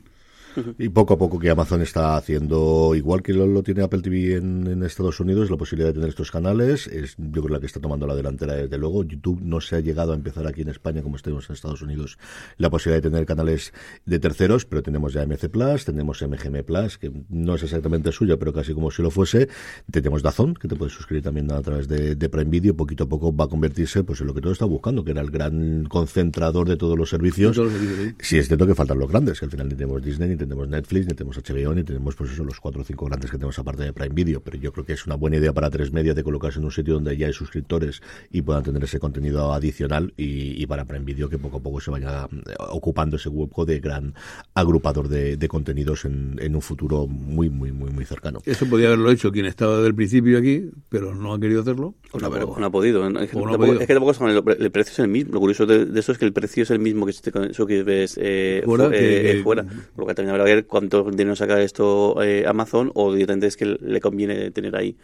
Y 0.78 0.90
poco 0.90 1.14
a 1.14 1.18
poco 1.18 1.40
que 1.40 1.50
Amazon 1.50 1.82
está 1.82 2.16
haciendo, 2.16 2.94
igual 2.96 3.22
que 3.22 3.34
lo, 3.34 3.46
lo 3.48 3.64
tiene 3.64 3.84
Apple 3.84 4.02
TV 4.02 4.36
en, 4.36 4.68
en 4.68 4.84
Estados 4.84 5.20
Unidos, 5.20 5.50
la 5.50 5.58
posibilidad 5.58 5.90
de 5.90 5.94
tener 5.94 6.10
estos 6.10 6.32
canales, 6.32 6.88
es 6.88 7.16
yo 7.18 7.42
creo 7.42 7.56
la 7.56 7.60
que 7.60 7.66
está 7.66 7.80
tomando 7.80 8.08
la 8.08 8.16
delantera 8.16 8.54
desde 8.54 8.78
luego. 8.78 9.04
YouTube 9.04 9.42
no 9.42 9.62
se 9.62 9.76
ha 9.76 9.80
llegado 9.80 10.14
a 10.14 10.16
empezar 10.16 10.48
aquí 10.48 10.62
en 10.62 10.70
España 10.70 11.02
como 11.02 11.16
estemos 11.16 11.50
en 11.50 11.54
Estados 11.54 11.82
Unidos 11.82 12.18
la 12.58 12.70
posibilidad 12.70 13.04
de 13.04 13.10
tener 13.10 13.26
canales 13.26 13.74
de 14.06 14.20
terceros, 14.20 14.66
pero 14.66 14.82
tenemos 14.84 15.14
ya 15.14 15.26
MC 15.26 15.50
Plus, 15.50 15.86
tenemos 15.86 16.22
MGM 16.22 16.64
Plus, 16.64 16.98
que 16.98 17.12
no 17.30 17.56
es 17.56 17.64
exactamente 17.64 18.12
suya, 18.12 18.38
pero 18.38 18.54
casi 18.54 18.74
como 18.74 18.92
si 18.92 19.02
lo 19.02 19.12
fuese. 19.12 19.50
Tenemos 19.90 20.24
Dazón, 20.24 20.56
que 20.56 20.68
te 20.68 20.76
puedes 20.76 20.94
suscribir 20.94 21.24
también 21.24 21.52
a 21.52 21.62
través 21.62 21.88
de, 21.88 22.16
de 22.16 22.30
Prime 22.30 22.50
Video, 22.50 22.76
poquito 22.76 23.06
a 23.06 23.10
poco 23.10 23.36
va 23.36 23.46
a 23.46 23.48
convertirse 23.48 24.04
pues 24.04 24.22
en 24.22 24.28
lo 24.28 24.34
que 24.34 24.42
todo 24.42 24.54
está 24.54 24.66
buscando, 24.66 25.04
que 25.04 25.12
era 25.12 25.22
el 25.22 25.32
gran 25.32 25.86
concentrador 25.86 26.68
de 26.68 26.78
todos 26.78 26.98
los 26.98 27.10
servicios. 27.10 27.56
De 27.56 27.64
todos 27.64 27.72
los 27.72 27.82
servicios, 27.82 28.16
sí. 28.20 28.32
Sí, 28.32 28.38
es 28.38 28.48
cierto 28.48 28.68
que 28.68 28.76
faltan 28.76 29.00
los 29.00 29.10
grandes, 29.10 29.40
que 29.40 29.46
al 29.46 29.52
final 29.52 29.70
tenemos 29.70 30.02
Disney, 30.02 30.30
ni 30.30 30.36
tenemos 30.46 30.68
Netflix, 30.68 31.08
ni 31.08 31.14
tenemos 31.14 31.38
HBO, 31.38 31.74
ni 31.76 31.84
tenemos 31.84 32.16
pues 32.16 32.32
eso, 32.32 32.44
los 32.44 32.60
cuatro 32.60 32.82
o 32.82 32.84
cinco 32.84 33.06
grandes 33.06 33.30
que 33.32 33.38
tenemos 33.38 33.58
aparte 33.60 33.84
de 33.84 33.94
Prime 33.94 34.14
Video, 34.14 34.42
pero 34.42 34.58
yo 34.58 34.72
creo 34.72 34.86
que 34.86 34.94
es 34.94 35.06
una 35.06 35.16
buena 35.16 35.38
idea 35.38 35.54
para 35.54 35.70
tres 35.70 35.92
media 35.92 36.14
de 36.14 36.24
colocarse 36.24 36.60
en 36.60 36.66
un 36.66 36.72
sitio 36.72 36.94
donde 36.96 37.16
ya 37.18 37.28
hay 37.28 37.34
suscriptores 37.34 38.02
y 38.32 38.42
puedan 38.42 38.64
tener 38.64 38.84
ese 38.84 39.00
contenido 39.00 39.54
adicional 39.54 40.14
y, 40.18 40.62
y 40.62 40.66
para 40.68 40.86
Prime 40.86 41.06
Video 41.06 41.30
que 41.30 41.38
poco 41.38 41.58
a 41.58 41.60
poco 41.62 41.80
se 41.80 41.92
vaya 41.92 42.28
eh, 42.32 42.54
ocupando 42.70 43.16
ese 43.18 43.30
hueco 43.30 43.66
de 43.66 43.80
gran 43.80 44.14
agrupador 44.54 45.08
de, 45.08 45.38
de 45.38 45.48
contenidos 45.48 46.06
en, 46.06 46.38
en 46.42 46.56
un 46.56 46.62
futuro 46.62 47.08
muy, 47.08 47.50
muy, 47.50 47.72
muy, 47.72 47.90
muy 47.90 48.06
cercano. 48.06 48.40
Eso 48.46 48.66
podía 48.68 48.88
haberlo 48.88 49.12
hecho 49.12 49.32
quien 49.32 49.46
estaba 49.46 49.76
desde 49.78 49.88
el 49.88 49.96
principio 49.96 50.38
aquí, 50.38 50.70
pero 50.90 51.16
no 51.16 51.34
ha 51.34 51.40
querido 51.40 51.62
hacerlo. 51.62 51.96
O 52.12 52.18
Una 52.18 52.28
no, 52.28 52.34
vergüenza. 52.34 52.58
o 52.58 52.60
no 52.60 52.66
ha 52.68 52.72
podido. 52.72 53.10
¿no? 53.10 53.20
Es, 53.20 53.30
que 53.32 53.38
ha 53.38 53.42
tampoco, 53.42 53.58
podido. 53.58 53.80
es 53.82 53.88
que 53.88 53.94
tampoco 53.94 54.28
el, 54.28 54.62
el 54.64 54.72
precio 54.72 54.92
es 54.94 55.00
el 55.00 55.08
mismo. 55.08 55.34
Lo 55.34 55.40
curioso 55.40 55.66
de, 55.66 55.86
de 55.86 56.00
eso 56.00 56.12
es 56.12 56.18
que 56.18 56.26
el 56.26 56.34
precio 56.34 56.64
es 56.64 56.72
el 56.72 56.80
mismo 56.80 57.06
que 57.06 57.12
existe 57.12 57.32
con 57.32 57.46
eso 57.46 57.66
que 57.66 57.84
ves 57.84 58.18
eh, 58.22 58.62
Fuera, 58.66 58.86
fu- 58.86 58.92
que- 58.92 59.32
eh, 59.32 59.36
que- 59.38 59.44
fuera. 59.44 59.64
Por 59.64 60.00
lo 60.00 60.08
que 60.08 60.14
También 60.16 60.31
habrá 60.32 60.46
que 60.46 60.56
ver 60.56 60.66
cuánto 60.66 61.04
dinero 61.12 61.36
saca 61.36 61.62
esto 61.62 62.22
eh, 62.24 62.46
Amazon 62.48 62.92
o 62.96 63.14
directamente 63.14 63.48
es 63.48 63.58
que 63.58 63.66
le 63.66 64.02
conviene 64.02 64.52
tener 64.52 64.76
ahí 64.76 64.96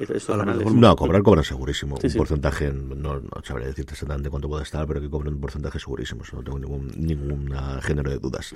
estos 0.00 0.36
canales. 0.36 0.72
No, 0.72 0.96
cobrar 0.96 1.22
cobran 1.22 1.44
segurísimo. 1.44 1.96
Sí, 2.00 2.06
un 2.06 2.12
sí. 2.12 2.18
porcentaje, 2.18 2.72
no, 2.72 3.20
no 3.20 3.30
sabría 3.44 3.68
decirte 3.68 3.92
exactamente 3.92 4.30
cuánto 4.30 4.48
puede 4.48 4.64
estar, 4.64 4.86
pero 4.86 5.00
que 5.00 5.08
cobran 5.08 5.34
un 5.34 5.40
porcentaje 5.40 5.78
segurísimo. 5.78 6.22
Eso 6.22 6.36
no 6.36 6.42
tengo 6.42 6.58
ningún, 6.58 6.90
ningún 6.96 7.54
género 7.82 8.10
de 8.10 8.18
dudas. 8.18 8.54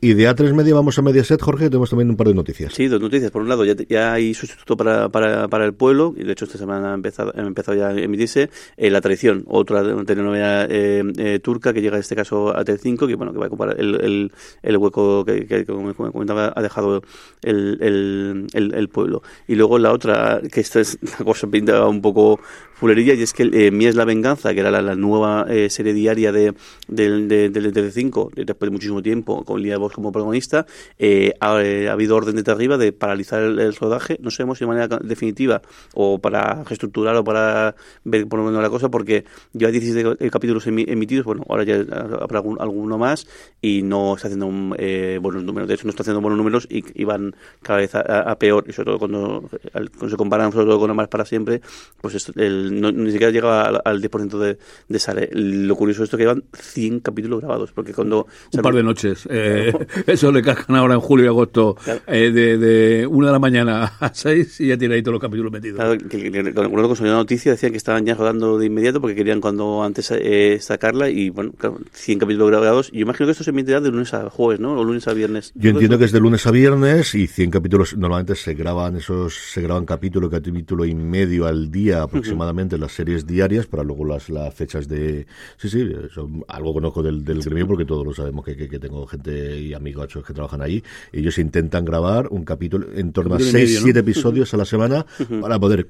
Y 0.00 0.14
de 0.14 0.28
A3 0.28 0.52
Media 0.54 0.74
vamos 0.74 0.98
a 0.98 1.02
Mediaset, 1.02 1.40
Jorge, 1.40 1.66
tenemos 1.66 1.90
también 1.90 2.10
un 2.10 2.16
par 2.16 2.28
de 2.28 2.34
noticias. 2.34 2.72
Sí, 2.74 2.86
dos 2.88 3.00
noticias. 3.00 3.30
Por 3.30 3.42
un 3.42 3.48
lado, 3.48 3.64
ya, 3.64 3.74
ya 3.88 4.12
hay 4.12 4.34
sustituto 4.34 4.76
para, 4.76 5.08
para, 5.08 5.48
para 5.48 5.64
el 5.64 5.74
pueblo, 5.74 6.14
y 6.16 6.24
de 6.24 6.32
hecho 6.32 6.44
esta 6.44 6.58
semana 6.58 6.92
ha 6.92 6.94
empezado, 6.94 7.32
ha 7.34 7.40
empezado 7.40 7.76
ya 7.76 7.88
a 7.88 7.98
emitirse, 7.98 8.50
eh, 8.76 8.90
La 8.90 9.00
Traición, 9.00 9.44
otra 9.46 9.82
telenovela 10.04 10.66
eh, 10.68 11.02
eh, 11.18 11.40
turca 11.40 11.72
que 11.72 11.80
llega 11.82 11.96
en 11.96 12.00
este 12.00 12.16
caso 12.16 12.56
a 12.56 12.64
T5, 12.64 13.06
que 13.06 13.14
bueno, 13.14 13.32
que 13.32 13.38
va 13.38 13.46
a 13.46 13.48
ocupar 13.48 13.74
el, 13.78 13.94
el, 14.00 14.32
el 14.62 14.76
hueco 14.76 15.24
que, 15.24 15.46
que, 15.46 15.64
como 15.64 15.94
comentaba, 15.94 16.52
ha 16.54 16.62
dejado 16.62 17.02
el, 17.42 17.78
el, 17.80 18.46
el, 18.52 18.74
el 18.74 18.88
pueblo. 18.88 19.22
Y 19.46 19.54
luego 19.54 19.78
la 19.78 19.92
otra, 19.92 20.40
que 20.50 20.60
esta 20.68 20.80
es 20.80 20.98
una 21.18 21.24
cosa 21.24 21.46
pinta 21.48 21.86
un 21.86 22.00
poco 22.00 22.40
fulerilla, 22.78 23.14
y 23.14 23.22
es 23.22 23.32
que 23.32 23.50
eh, 23.52 23.70
Mía 23.72 23.88
es 23.88 23.96
la 23.96 24.04
venganza, 24.04 24.54
que 24.54 24.60
era 24.60 24.70
la, 24.70 24.80
la 24.80 24.94
nueva 24.94 25.46
eh, 25.48 25.68
serie 25.68 25.92
diaria 25.92 26.30
de, 26.30 26.54
del 26.86 27.26
de, 27.26 27.50
de, 27.50 27.72
de 27.72 27.92
T5, 27.92 28.34
después 28.34 28.68
de 28.68 28.70
muchísimo 28.70 29.02
tiempo, 29.02 29.44
con 29.44 29.60
Lía 29.60 29.78
Bosch 29.78 29.94
como 29.94 30.12
protagonista, 30.12 30.64
eh, 30.98 31.32
ha, 31.40 31.60
eh, 31.60 31.88
ha 31.88 31.92
habido 31.92 32.14
orden 32.14 32.36
desde 32.36 32.52
arriba 32.52 32.78
de 32.78 32.92
paralizar 32.92 33.42
el, 33.42 33.58
el, 33.58 33.74
rodaje, 33.74 34.18
no 34.22 34.30
sabemos 34.30 34.58
si 34.58 34.64
de 34.64 34.68
manera 34.68 34.98
definitiva 35.02 35.60
o 35.94 36.20
para 36.20 36.62
reestructurar 36.62 37.16
o 37.16 37.24
para 37.24 37.74
ver 38.04 38.28
por 38.28 38.38
lo 38.38 38.46
menos 38.46 38.62
la 38.62 38.70
cosa, 38.70 38.88
porque 38.90 39.24
ya 39.52 39.66
hay 39.66 39.72
17 39.72 40.30
capítulos 40.30 40.66
emitidos, 40.68 41.24
bueno, 41.24 41.44
ahora 41.48 41.64
ya 41.64 41.80
habrá 42.20 42.38
algún, 42.38 42.60
alguno 42.60 42.96
más 42.96 43.26
y 43.60 43.82
no 43.82 44.14
está 44.14 44.28
haciendo 44.28 44.46
un, 44.46 44.76
eh, 44.78 45.18
buenos 45.20 45.42
números, 45.42 45.68
de 45.68 45.74
hecho 45.74 45.84
no 45.84 45.90
está 45.90 46.02
haciendo 46.04 46.20
buenos 46.20 46.38
números 46.38 46.68
y, 46.70 46.84
y 46.94 47.04
van 47.04 47.34
cada 47.62 47.80
vez 47.80 47.94
a, 47.96 48.00
a, 48.00 48.38
peor, 48.38 48.64
y 48.68 48.72
sobre 48.72 48.86
todo 48.86 48.98
cuando, 49.00 49.50
cuando 49.72 50.08
se 50.08 50.16
comparan 50.16 50.52
todo 50.64 50.78
con 50.78 50.90
Amar 50.90 51.08
para 51.08 51.24
siempre, 51.24 51.60
pues 52.00 52.14
esto, 52.14 52.32
el, 52.36 52.80
no, 52.80 52.92
ni 52.92 53.10
siquiera 53.10 53.32
llega 53.32 53.62
al, 53.62 53.80
al 53.84 54.02
10% 54.02 54.38
de, 54.38 54.58
de 54.88 54.98
sale. 54.98 55.28
Lo 55.32 55.76
curioso 55.76 56.02
es 56.02 56.06
esto 56.06 56.16
que 56.16 56.24
llevan 56.24 56.44
100 56.52 57.00
capítulos 57.00 57.40
grabados, 57.40 57.72
porque 57.72 57.92
cuando... 57.92 58.26
Un 58.52 58.62
par 58.62 58.74
de 58.74 58.82
noches. 58.82 59.26
Eh, 59.30 59.72
eso 60.06 60.32
le 60.32 60.42
cascan 60.42 60.76
ahora 60.76 60.94
en 60.94 61.00
julio 61.00 61.26
y 61.26 61.28
agosto, 61.28 61.76
claro. 61.82 62.00
eh, 62.06 62.30
de, 62.30 62.58
de, 62.58 63.06
una 63.06 63.28
de 63.28 63.32
la 63.32 63.38
mañana 63.38 63.92
a 64.00 64.10
seis 64.14 64.60
y 64.60 64.68
ya 64.68 64.76
tiene 64.76 64.96
ahí 64.96 65.02
todos 65.02 65.14
los 65.14 65.22
capítulos 65.22 65.52
metidos. 65.52 65.76
Claro, 65.76 65.98
que, 65.98 66.08
que, 66.08 66.30
que, 66.30 66.52
cuando 66.52 66.94
salió 66.96 67.12
la 67.12 67.18
noticia 67.18 67.52
decían 67.52 67.72
que 67.72 67.78
estaban 67.78 68.04
ya 68.04 68.14
rodando 68.14 68.58
de 68.58 68.66
inmediato 68.66 69.00
porque 69.00 69.14
querían 69.14 69.40
cuando 69.40 69.82
antes 69.82 70.10
eh, 70.10 70.58
sacarla 70.60 71.10
y 71.10 71.30
bueno, 71.30 71.52
claro, 71.56 71.78
100 71.92 72.18
capítulos 72.18 72.50
grabados. 72.50 72.90
Yo 72.92 73.00
imagino 73.00 73.26
que 73.26 73.32
esto 73.32 73.44
se 73.44 73.50
emitirá 73.50 73.80
de 73.80 73.90
lunes 73.90 74.14
a 74.14 74.30
jueves, 74.30 74.60
¿no? 74.60 74.72
O 74.78 74.84
lunes 74.84 75.06
a 75.08 75.12
viernes. 75.12 75.52
Yo 75.54 75.70
entiendo 75.70 75.98
que 75.98 76.04
es 76.04 76.12
de 76.12 76.20
lunes 76.20 76.46
a 76.46 76.50
viernes 76.50 77.14
y 77.14 77.26
100 77.26 77.50
capítulos, 77.50 77.96
normalmente 77.96 78.34
se 78.34 78.54
graban 78.54 78.96
esos, 78.96 79.34
se 79.34 79.60
graban 79.62 79.84
capítulo, 79.84 80.30
capítulo 80.52 80.84
y 80.84 80.94
medio 80.94 81.46
al 81.46 81.70
día 81.70 82.02
aproximadamente 82.02 82.76
uh 82.76 82.78
-huh. 82.78 82.82
las 82.82 82.92
series 82.92 83.26
diarias 83.26 83.66
para 83.66 83.82
luego 83.82 84.04
las, 84.04 84.28
las 84.28 84.52
fechas 84.54 84.88
de... 84.88 85.26
Sí, 85.56 85.68
sí, 85.68 85.90
son 86.12 86.44
algo 86.48 86.72
conozco 86.72 87.02
del, 87.02 87.24
del 87.24 87.40
gremio 87.40 87.66
porque 87.66 87.84
todos 87.84 88.04
lo 88.04 88.14
sabemos 88.14 88.44
que, 88.44 88.56
que, 88.56 88.68
que, 88.68 88.78
tengo 88.78 89.06
gente 89.06 89.58
y 89.58 89.74
amigos 89.74 90.08
que 90.26 90.34
trabajan 90.34 90.62
ahí. 90.62 90.82
Ellos 91.12 91.38
intentan 91.38 91.84
grabar 91.84 92.28
un 92.30 92.44
capítulo 92.44 92.86
en 92.94 93.12
torno 93.12 93.34
a 93.34 93.40
6, 93.40 93.80
7 93.82 93.92
¿no? 93.92 94.00
episodios 94.00 94.52
a 94.54 94.56
la 94.56 94.64
semana 94.64 95.06
uh 95.18 95.22
-huh. 95.22 95.40
para 95.40 95.58
poder 95.58 95.88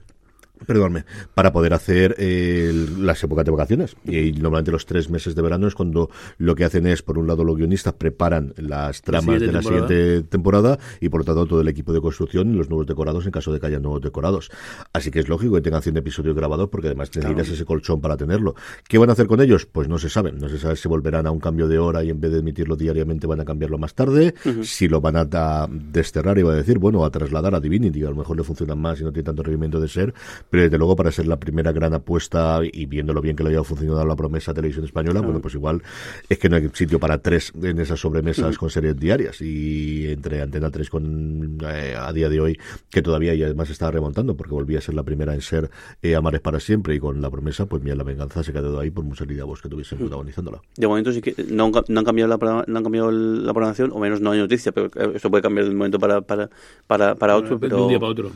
perdóname, 0.67 1.05
para 1.35 1.53
poder 1.53 1.75
hacer 1.75 2.15
eh, 2.19 2.73
las 2.99 3.23
épocas 3.23 3.45
de 3.45 3.51
vacaciones. 3.51 3.97
Y, 4.05 4.33
normalmente 4.33 4.71
los 4.71 4.87
tres 4.87 5.11
meses 5.11 5.35
de 5.35 5.43
verano 5.43 5.67
es 5.67 5.75
cuando 5.75 6.11
lo 6.39 6.55
que 6.55 6.65
hacen 6.65 6.87
es, 6.87 7.03
por 7.03 7.19
un 7.19 7.27
lado, 7.27 7.45
los 7.45 7.57
guionistas 7.57 7.95
preparan 7.95 8.55
las 8.57 9.03
tramas 9.03 9.41
de 9.41 9.47
la 9.47 9.61
temporada. 9.61 9.89
siguiente 9.89 10.29
temporada 10.29 10.79
y, 11.01 11.09
por 11.09 11.21
lo 11.21 11.25
tanto, 11.25 11.47
todo 11.47 11.61
el 11.61 11.69
equipo 11.69 11.93
de 11.93 12.01
construcción 12.01 12.53
y 12.53 12.57
los 12.57 12.69
nuevos 12.69 12.87
decorados 12.87 13.25
en 13.27 13.33
caso 13.33 13.53
de 13.53 13.61
que 13.61 13.67
haya 13.67 13.79
nuevos 13.79 14.03
decorados. 14.03 14.51
Así 14.93 15.11
que 15.11 15.21
es 15.21 15.29
lógico 15.29 15.55
que 15.55 15.61
tengan 15.61 15.83
100 15.83 15.97
episodios 15.97 16.35
grabados 16.35 16.69
porque 16.69 16.89
además 16.89 17.09
necesitas 17.09 17.35
claro. 17.35 17.55
ese 17.55 17.65
colchón 17.65 18.01
para 18.01 18.17
tenerlo. 18.17 18.55
¿Qué 18.89 18.99
van 18.99 19.11
a 19.11 19.13
hacer 19.13 19.27
con 19.27 19.41
ellos? 19.41 19.67
Pues 19.67 19.89
no 19.89 19.99
se 19.99 20.09
sabe. 20.09 20.33
No 20.33 20.49
se 20.49 20.59
sabe 20.59 20.77
si 20.77 20.89
volverán 20.89 21.27
a 21.27 21.31
un 21.31 21.41
cambio 21.41 21.69
de 21.69 21.79
hora 21.79 22.03
y 22.05 22.11
en 22.11 22.21
vez 22.21 22.33
de 22.33 22.39
emitirlo 22.39 22.77
diariamente 22.77 23.27
van 23.27 23.41
a 23.41 23.45
cambiarlo 23.45 23.79
más 23.79 23.95
tarde. 23.95 24.35
Uh 24.45 24.49
-huh. 24.49 24.65
Si 24.65 24.89
lo 24.89 25.01
van 25.01 25.17
a, 25.17 25.29
a 25.33 25.69
desterrar 25.69 26.39
y 26.39 26.43
va 26.43 26.53
a 26.53 26.57
decir, 26.57 26.79
bueno, 26.79 27.05
a 27.05 27.11
trasladar 27.11 27.55
a 27.55 27.61
Divinity, 27.61 28.05
a 28.05 28.11
lo 28.11 28.17
mejor 28.17 28.37
le 28.37 28.45
funcionan 28.45 28.79
más 28.79 29.01
y 29.01 29.05
no 29.05 29.13
tiene 29.13 29.25
tanto 29.25 29.43
requerimiento 29.43 29.81
de 29.81 29.89
ser 29.89 30.15
pero 30.51 30.65
desde 30.65 30.79
luego 30.79 30.97
para 30.97 31.11
ser 31.13 31.27
la 31.27 31.39
primera 31.39 31.73
gran 31.73 31.95
apuesta 31.95 32.61
y 32.63 32.87
viendo 32.87 33.13
lo 33.13 33.21
bien 33.21 33.37
que 33.37 33.43
le 33.43 33.51
había 33.51 33.65
funcionado 33.65 34.05
la 34.05 34.17
promesa 34.17 34.55
televisión 34.55 34.85
española, 34.85 35.21
bueno, 35.21 35.41
pues 35.41 35.55
igual 35.55 35.83
es 36.29 36.39
que 36.39 36.49
no 36.49 36.57
hay 36.57 36.69
sitio 36.73 36.99
para 36.99 37.19
tres 37.19 37.53
en 37.61 37.79
esas 37.81 38.01
sobremesas 38.01 38.57
con 38.57 38.71
series 38.71 38.99
diarias. 38.99 39.41
Y 39.41 40.11
entre 40.11 40.41
Antena 40.43 40.71
3 40.71 40.91
con 40.91 41.59
eh, 41.63 41.95
a 41.99 42.13
día 42.13 42.29
de 42.29 42.41
hoy 42.41 42.59
que 42.91 43.03
todavía 43.03 43.35
y 43.35 43.43
además 43.43 43.71
está 43.71 43.91
remontando 43.91 44.37
porque 44.37 44.55
volvía 44.55 44.79
a 44.79 44.81
ser 44.81 44.95
la 44.95 45.03
primera 45.03 45.35
en 45.35 45.41
ser 45.41 45.71
eh, 46.03 46.15
Amares 46.15 46.41
para 46.41 46.61
siempre 46.61 46.95
y 46.95 46.99
con 46.99 47.21
la 47.21 47.31
promesa, 47.31 47.67
pues 47.67 47.83
mira, 47.83 47.97
la 47.97 48.05
venganza 48.05 48.43
se 48.43 48.53
quedó 48.53 48.79
ahí 48.81 48.91
por 48.91 49.05
muchos 49.05 49.27
lidiabos 49.27 49.61
que 49.61 49.69
tuviesen 49.69 49.99
protagonizándola. 49.99 50.61
De 50.77 50.87
momento 50.87 51.13
sí 51.13 51.21
que 51.21 51.35
no, 51.51 51.71
no 51.89 51.99
han 52.01 52.05
cambiado 52.05 52.29
la 52.29 52.65
no 52.67 52.79
han 52.79 52.83
cambiado 52.83 53.11
la 53.11 53.53
programación, 53.53 53.93
o 53.93 53.99
menos 53.99 54.21
no 54.21 54.31
hay 54.31 54.39
noticia, 54.39 54.73
pero 54.73 54.91
esto 55.15 55.31
puede 55.31 55.43
cambiar 55.43 55.67
de 55.67 55.71
un 55.71 55.77
momento 55.77 55.99
para 55.99 56.21
para 56.21 56.49
para, 56.87 57.15
para 57.15 57.37
otro, 57.37 57.59
pero 57.59 57.77
de 57.77 57.83
un 57.83 57.89
día 57.89 58.01
para 58.01 58.13
otro. 58.13 58.31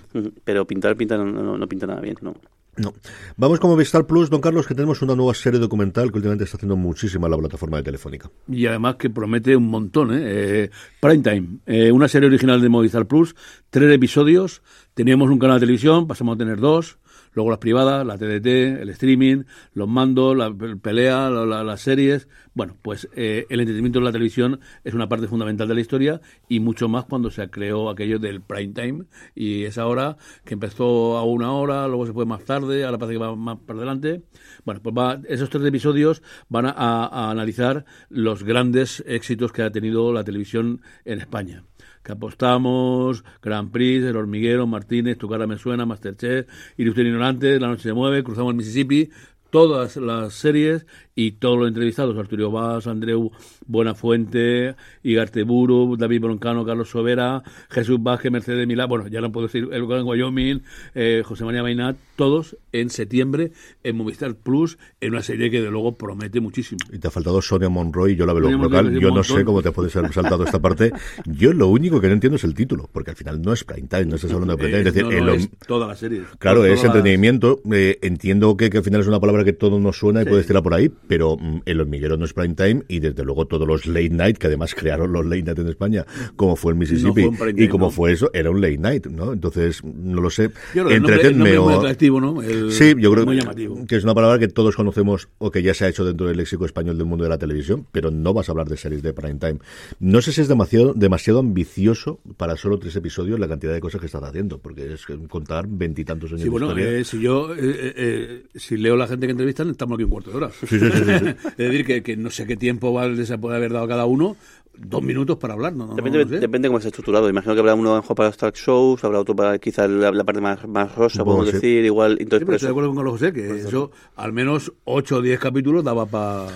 Pero 0.45 0.67
pintar 0.67 0.97
pinta 0.97 1.17
no, 1.17 1.25
no, 1.25 1.57
no 1.57 1.69
pinta 1.69 1.87
nada 1.87 2.02
bien, 2.03 2.17
no. 2.21 2.35
No. 2.77 2.95
Vamos 3.37 3.61
como 3.61 3.77
Vistar 3.77 4.07
Plus, 4.07 4.31
don 4.31 4.41
Carlos, 4.41 4.67
que 4.67 4.75
tenemos 4.75 5.03
una 5.03 5.15
nueva 5.15 5.35
serie 5.35 5.61
documental 5.61 6.11
que 6.11 6.17
últimamente 6.17 6.45
está 6.45 6.57
haciendo 6.57 6.77
muchísima 6.77 7.29
la 7.29 7.37
plataforma 7.37 7.77
de 7.77 7.83
Telefónica. 7.83 8.31
Y 8.49 8.65
además 8.65 8.97
que 8.97 9.11
promete 9.11 9.55
un 9.55 9.69
montón, 9.69 10.11
¿eh? 10.13 10.21
eh 10.23 10.71
Prime 10.99 11.19
Time, 11.23 11.49
eh, 11.67 11.93
una 11.93 12.09
serie 12.09 12.29
original 12.29 12.63
de 12.63 12.71
Movistar 12.71 13.07
Plus, 13.07 13.37
tres 13.69 13.93
episodios, 13.93 14.63
teníamos 14.95 15.29
un 15.29 15.39
canal 15.39 15.57
de 15.57 15.67
televisión, 15.67 16.07
pasamos 16.07 16.37
a 16.37 16.39
tener 16.39 16.61
dos, 16.61 16.97
luego 17.33 17.51
las 17.51 17.59
privadas, 17.59 18.07
la 18.07 18.19
TDT, 18.19 18.81
el 18.83 18.89
streaming, 18.91 19.45
los 19.75 19.89
mandos, 19.89 20.37
la 20.37 20.53
pelea, 20.53 21.31
la, 21.31 21.47
la, 21.47 21.65
las 21.65 21.81
series. 21.81 22.29
Bueno, 22.55 22.77
pues 22.83 23.09
eh, 23.15 23.47
el 23.49 23.61
entretenimiento 23.61 23.99
de 23.99 24.05
la 24.05 24.13
televisión 24.13 24.61
es 24.85 24.95
una 24.95 25.09
parte 25.09 25.27
fundamental 25.27 25.69
de 25.69 25.75
la 25.75 25.81
historia 25.81 26.21
y 26.49 26.61
mucho 26.61 26.89
más 26.89 27.05
cuando 27.05 27.31
se 27.31 27.49
creó 27.49 27.89
aquello 27.89 28.19
del 28.19 28.43
prime 28.43 28.75
time 28.75 29.05
y 29.35 29.65
esa 29.65 29.87
hora 29.87 30.17
que 30.45 30.55
empezó 30.55 31.17
a 31.17 31.25
una 31.25 31.53
hora, 31.53 31.89
luego 31.89 32.07
se 32.07 32.13
fue 32.13 32.27
más 32.27 32.45
tarde, 32.45 32.85
ahora 32.85 32.99
parece 32.99 33.19
que 33.19 33.25
va 33.25 33.35
más 33.35 33.59
para 33.67 33.79
adelante. 33.79 34.23
Bueno, 34.65 34.81
pues 34.83 34.95
va, 34.97 35.21
esos 35.29 35.49
tres 35.49 35.65
episodios 35.65 36.23
van 36.49 36.67
a, 36.67 36.73
a 36.73 37.31
analizar 37.31 37.85
los 38.09 38.45
grandes 38.45 39.03
éxitos 39.07 39.53
que 39.53 39.63
ha 39.63 39.73
tenido 39.73 40.13
la 40.13 40.25
televisión 40.25 40.83
en 41.05 41.21
España 41.21 41.65
que 42.03 42.13
apostamos, 42.13 43.25
Grand 43.43 43.71
Prix, 43.71 44.05
El 44.05 44.17
Hormiguero, 44.17 44.67
Martínez, 44.67 45.19
Tu 45.19 45.29
cara 45.29 45.47
me 45.47 45.59
suena, 45.59 45.87
Masterchef, 45.87 46.49
Ilustre 46.77 47.05
Ignorante, 47.05 47.61
La 47.61 47.69
noche 47.69 47.85
se 47.85 47.93
mueve, 47.93 48.23
Cruzamos 48.25 48.51
el 48.51 48.57
Mississippi, 48.57 49.11
todas 49.51 49.97
las 49.97 50.33
series 50.35 50.87
y 51.15 51.33
todos 51.33 51.59
los 51.59 51.69
entrevistados, 51.69 52.17
Arturo 52.17 52.51
Vaz, 52.51 52.87
Andreu 52.87 53.31
Buenafuente, 53.67 54.75
Igarteburu, 55.03 55.97
David 55.97 56.23
Broncano, 56.23 56.65
Carlos 56.65 56.91
Sobera, 56.91 57.43
Jesús 57.71 58.03
Vázquez, 58.03 58.33
Mercedes 58.33 58.67
Milá, 58.67 58.87
bueno, 58.87 59.09
ya 59.09 59.21
no 59.21 59.31
puedo 59.31 59.47
decir, 59.47 59.69
el 59.73 59.83
en 59.83 60.07
Wyoming, 60.07 60.63
eh, 60.95 61.23
José 61.25 61.45
María 61.45 61.63
Mainat, 61.63 61.97
todos 62.17 62.57
en 62.73 62.91
septiembre 62.91 63.53
en 63.83 63.97
Movistar 63.97 64.35
Plus, 64.35 64.79
en 65.01 65.11
una 65.11 65.23
serie 65.23 65.51
que 65.51 65.61
de 65.61 65.71
luego 65.71 65.97
promete 65.97 66.41
muchísimo. 66.41 66.81
Y 66.93 66.99
te 66.99 67.09
ha 67.09 67.11
faltado 67.11 67.43
Sonia 67.43 67.69
Monroy, 67.69 68.17
yo 68.17 68.27
la 68.27 68.33
veo 68.33 68.51
local, 68.51 68.99
yo 68.99 69.11
no 69.11 69.23
sé 69.23 69.45
cómo 69.45 69.63
te 69.63 69.73
puedes 69.73 69.95
haber 69.97 70.13
saltado 70.13 70.45
esta 70.45 70.61
parte. 70.61 70.93
Yo 71.27 71.53
lo 71.53 71.69
único 71.69 72.01
que 72.01 72.09
no 72.09 72.15
entiendo 72.15 72.37
es 72.37 72.45
el 72.45 72.55
título, 72.55 72.89
porque 72.93 73.11
al 73.11 73.17
final 73.17 73.41
no 73.41 73.53
es 73.53 73.65
prime 73.65 73.89
time, 73.89 74.07
no 74.07 74.17
estás 74.17 74.33
hablando 74.33 74.57
de 74.57 74.59
prime 74.59 74.79
time, 74.79 74.89
es 74.89 74.95
decir, 74.95 75.21
no, 75.21 75.27
no, 75.27 75.33
es 75.33 75.49
toda 75.67 75.87
la 75.87 75.95
serie. 75.95 76.23
Claro, 76.39 76.65
es 76.65 76.83
entretenimiento, 76.83 77.61
eh, 77.73 77.99
entiendo 78.03 78.57
que, 78.57 78.71
que, 78.71 78.79
al 78.79 78.85
final 78.85 79.01
es 79.01 79.07
una 79.07 79.21
palabra 79.21 79.45
que 79.45 79.53
todo 79.53 79.79
nos 79.81 79.99
suena 79.99 80.23
y 80.23 80.25
sí. 80.25 80.31
puedes 80.31 80.47
tirar 80.47 80.63
por 80.63 80.75
ahí, 80.75 80.91
pero 81.07 81.37
mm, 81.37 81.63
el 81.67 81.81
hormiguero 81.81 82.17
no 82.17 82.25
es 82.25 82.33
prime 82.33 82.55
time 82.55 82.83
y 82.89 83.01
desde 83.01 83.25
luego 83.25 83.47
todos 83.47 83.67
los 83.67 83.87
late 83.87 84.11
night, 84.11 84.39
que 84.39 84.47
además 84.47 84.75
crearon 84.75 85.13
los 85.13 85.25
late 85.25 85.43
night 85.43 85.59
en 85.59 85.69
España, 85.69 86.07
como 86.37 86.57
fue 86.57 86.73
el 86.73 86.79
Mississippi 86.79 87.25
no 87.25 87.33
fue 87.33 87.53
time, 87.53 87.65
y 87.65 87.69
como 87.69 87.91
fue 87.91 88.13
eso, 88.13 88.31
era 88.33 88.51
un 88.51 88.61
late 88.61 88.79
night, 88.79 89.07
¿no? 89.07 89.33
Entonces, 89.33 89.83
no 89.85 90.21
lo 90.21 90.31
sé. 90.31 90.51
Yo 90.75 90.85
creo 90.85 90.97
Entretenme 90.97 91.59
o... 91.59 91.65
muy 91.65 91.75
atractivo, 91.75 92.21
¿no? 92.21 92.43
El, 92.43 92.73
sí, 92.73 92.95
yo 92.99 93.13
creo 93.13 93.27
que, 93.27 93.87
que 93.87 93.97
es 93.97 94.05
una 94.05 94.15
palabra 94.15 94.39
que 94.39 94.49
todos 94.49 94.77
conocemos 94.77 95.29
o 95.39 95.51
que 95.51 95.63
ya 95.63 95.75
se 95.75 95.85
ha 95.85 95.89
hecho 95.89 96.05
dentro 96.05 96.27
del 96.27 96.37
léxico 96.37 96.65
español 96.67 96.97
del 96.99 97.07
mundo 97.07 97.25
de 97.25 97.31
la 97.31 97.39
televisión, 97.39 97.87
pero 97.93 98.11
no 98.11 98.33
vas 98.35 98.49
a 98.49 98.53
hablar 98.53 98.69
de 98.69 98.77
series 98.77 99.03
de 99.03 99.13
prime 99.13 99.39
time. 99.39 99.59
No 100.01 100.23
sé 100.23 100.33
si 100.33 100.41
es 100.41 100.49
demasiado, 100.49 100.95
demasiado 100.95 101.41
ambicioso 101.41 102.21
para 102.37 102.57
solo 102.57 102.79
tres 102.79 102.97
episodios 102.97 103.39
la 103.39 103.49
cantidad 103.49 103.73
de 103.73 103.81
cosas 103.81 104.01
que 104.01 104.07
estás 104.07 104.23
haciendo, 104.23 104.59
porque 104.59 104.95
es 104.95 105.07
contar 105.29 105.67
veintitantos 105.69 106.31
años 106.31 106.43
sí, 106.43 106.49
bueno, 106.49 106.75
de 106.75 107.01
eh, 107.01 107.05
si 107.05 107.21
yo, 107.21 107.55
eh, 107.55 107.59
eh, 107.61 108.43
si 108.55 108.77
leo 108.77 108.97
la 108.97 109.07
gente 109.07 109.27
que 109.27 109.33
entrevistan, 109.33 109.71
estamos 109.71 109.97
aquí 109.97 110.05
un 110.05 110.11
cuarto 110.11 110.31
de 110.31 110.37
hora. 110.37 110.51
Sí, 110.51 110.79
sí. 110.79 110.87
es 111.47 111.57
decir, 111.57 111.85
que, 111.85 112.03
que, 112.03 112.17
no 112.17 112.31
sé 112.31 112.47
qué 112.47 112.57
tiempo 112.57 112.93
vale, 112.93 113.25
se 113.25 113.39
puede 113.39 113.57
haber 113.57 113.73
dado 113.73 113.89
cada 113.89 114.07
uno, 114.07 114.37
dos 114.77 115.03
minutos 115.03 115.37
para 115.39 115.55
hablar, 115.55 115.75
¿no? 115.75 115.95
Depende, 115.95 116.25
no 116.25 116.31
sé. 116.31 116.41
depende 116.41 116.69
cómo 116.69 116.79
esté 116.79 116.89
estructurado. 116.89 117.29
Imagino 117.29 117.55
que 117.55 117.61
habrá 117.61 117.75
uno 117.75 117.97
mejor 117.97 118.17
para 118.17 118.29
los 118.29 118.37
talk 118.37 118.55
shows, 118.55 119.05
habrá 119.05 119.21
otro 119.21 119.37
para 119.37 119.59
quizás 119.59 119.89
la, 119.89 120.11
la, 120.11 120.25
parte 120.25 120.41
más, 120.41 120.67
más 120.67 120.95
rosa, 120.95 121.25
podemos 121.25 121.47
sí. 121.47 121.53
decir, 121.53 121.85
igual. 121.85 122.13
Entonces, 122.21 122.41
sí, 122.41 122.45
pero 122.45 122.57
estoy 122.57 122.67
de 122.69 122.71
acuerdo 122.71 122.91
con 122.91 122.97
Carlos 122.97 123.13
José, 123.15 123.33
que 123.33 123.49
pues 123.49 123.65
eso, 123.67 123.91
al 124.17 124.33
menos 124.33 124.73
8 124.85 125.17
o 125.17 125.23
10 125.23 125.41
capítulos 125.41 125.85
daba 125.85 126.07
para 126.07 126.47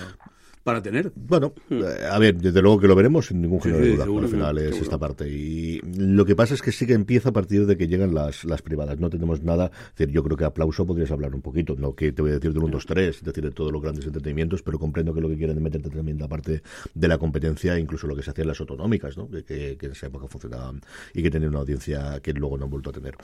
para 0.67 0.81
tener. 0.81 1.13
Bueno, 1.15 1.53
eh, 1.69 2.05
a 2.11 2.19
ver, 2.19 2.35
desde 2.35 2.61
luego 2.61 2.77
que 2.77 2.89
lo 2.89 2.95
veremos 2.95 3.27
sin 3.27 3.41
ningún 3.41 3.61
Sí, 3.61 3.69
género 3.69 3.83
de 3.85 3.89
sí, 3.91 3.95
duda. 3.95 4.03
seguro, 4.03 4.25
al 4.25 4.31
final 4.31 4.57
es 4.57 4.63
seguro. 4.65 4.83
esta 4.83 4.97
parte. 4.97 5.29
Y 5.29 5.79
lo 5.97 6.25
que 6.25 6.35
pasa 6.35 6.55
es 6.55 6.61
que 6.61 6.73
sí 6.73 6.85
que 6.85 6.91
empieza 6.91 7.29
a 7.29 7.31
partir 7.31 7.65
de 7.65 7.77
que 7.77 7.87
llegan 7.87 8.13
las, 8.13 8.43
las 8.43 8.61
privadas. 8.61 8.99
No 8.99 9.09
tenemos 9.09 9.41
nada. 9.43 9.71
Es 9.91 9.95
decir, 9.95 10.13
yo 10.13 10.23
creo 10.23 10.35
que 10.35 10.43
aplauso 10.43 10.85
podrías 10.85 11.09
hablar 11.11 11.33
un 11.33 11.41
poquito. 11.41 11.73
No 11.77 11.95
que 11.95 12.11
te 12.11 12.21
voy 12.21 12.31
a 12.31 12.33
decir 12.33 12.51
del 12.51 12.63
1, 12.63 12.73
2, 12.73 12.85
3, 12.85 13.15
es 13.17 13.23
decir, 13.23 13.45
de 13.45 13.51
todos 13.51 13.71
los 13.71 13.81
grandes 13.81 14.05
entretenimientos, 14.05 14.61
pero 14.61 14.77
comprendo 14.77 15.13
que 15.13 15.21
lo 15.21 15.29
que 15.29 15.37
quieren 15.37 15.55
es 15.55 15.63
meterte 15.63 15.89
también 15.89 16.19
la 16.19 16.27
parte 16.27 16.61
de 16.93 17.07
la 17.07 17.17
competencia, 17.17 17.79
incluso 17.79 18.05
lo 18.05 18.13
que 18.17 18.21
se 18.23 18.31
hacía 18.31 18.41
en 18.41 18.49
las 18.49 18.59
autonómicas, 18.59 19.17
¿no? 19.17 19.29
que, 19.29 19.43
que- 19.45 19.77
que 19.77 19.85
en 19.85 19.91
esa 19.93 20.07
época 20.07 20.27
funcionaban 20.27 20.81
y 21.13 21.23
que 21.23 21.31
tenían 21.31 21.51
una 21.51 21.59
audiencia 21.59 22.19
que 22.21 22.33
luego 22.33 22.57
no 22.57 22.65
han 22.65 22.71
vuelto 22.71 22.89
a 22.89 22.93
tener. 22.93 23.15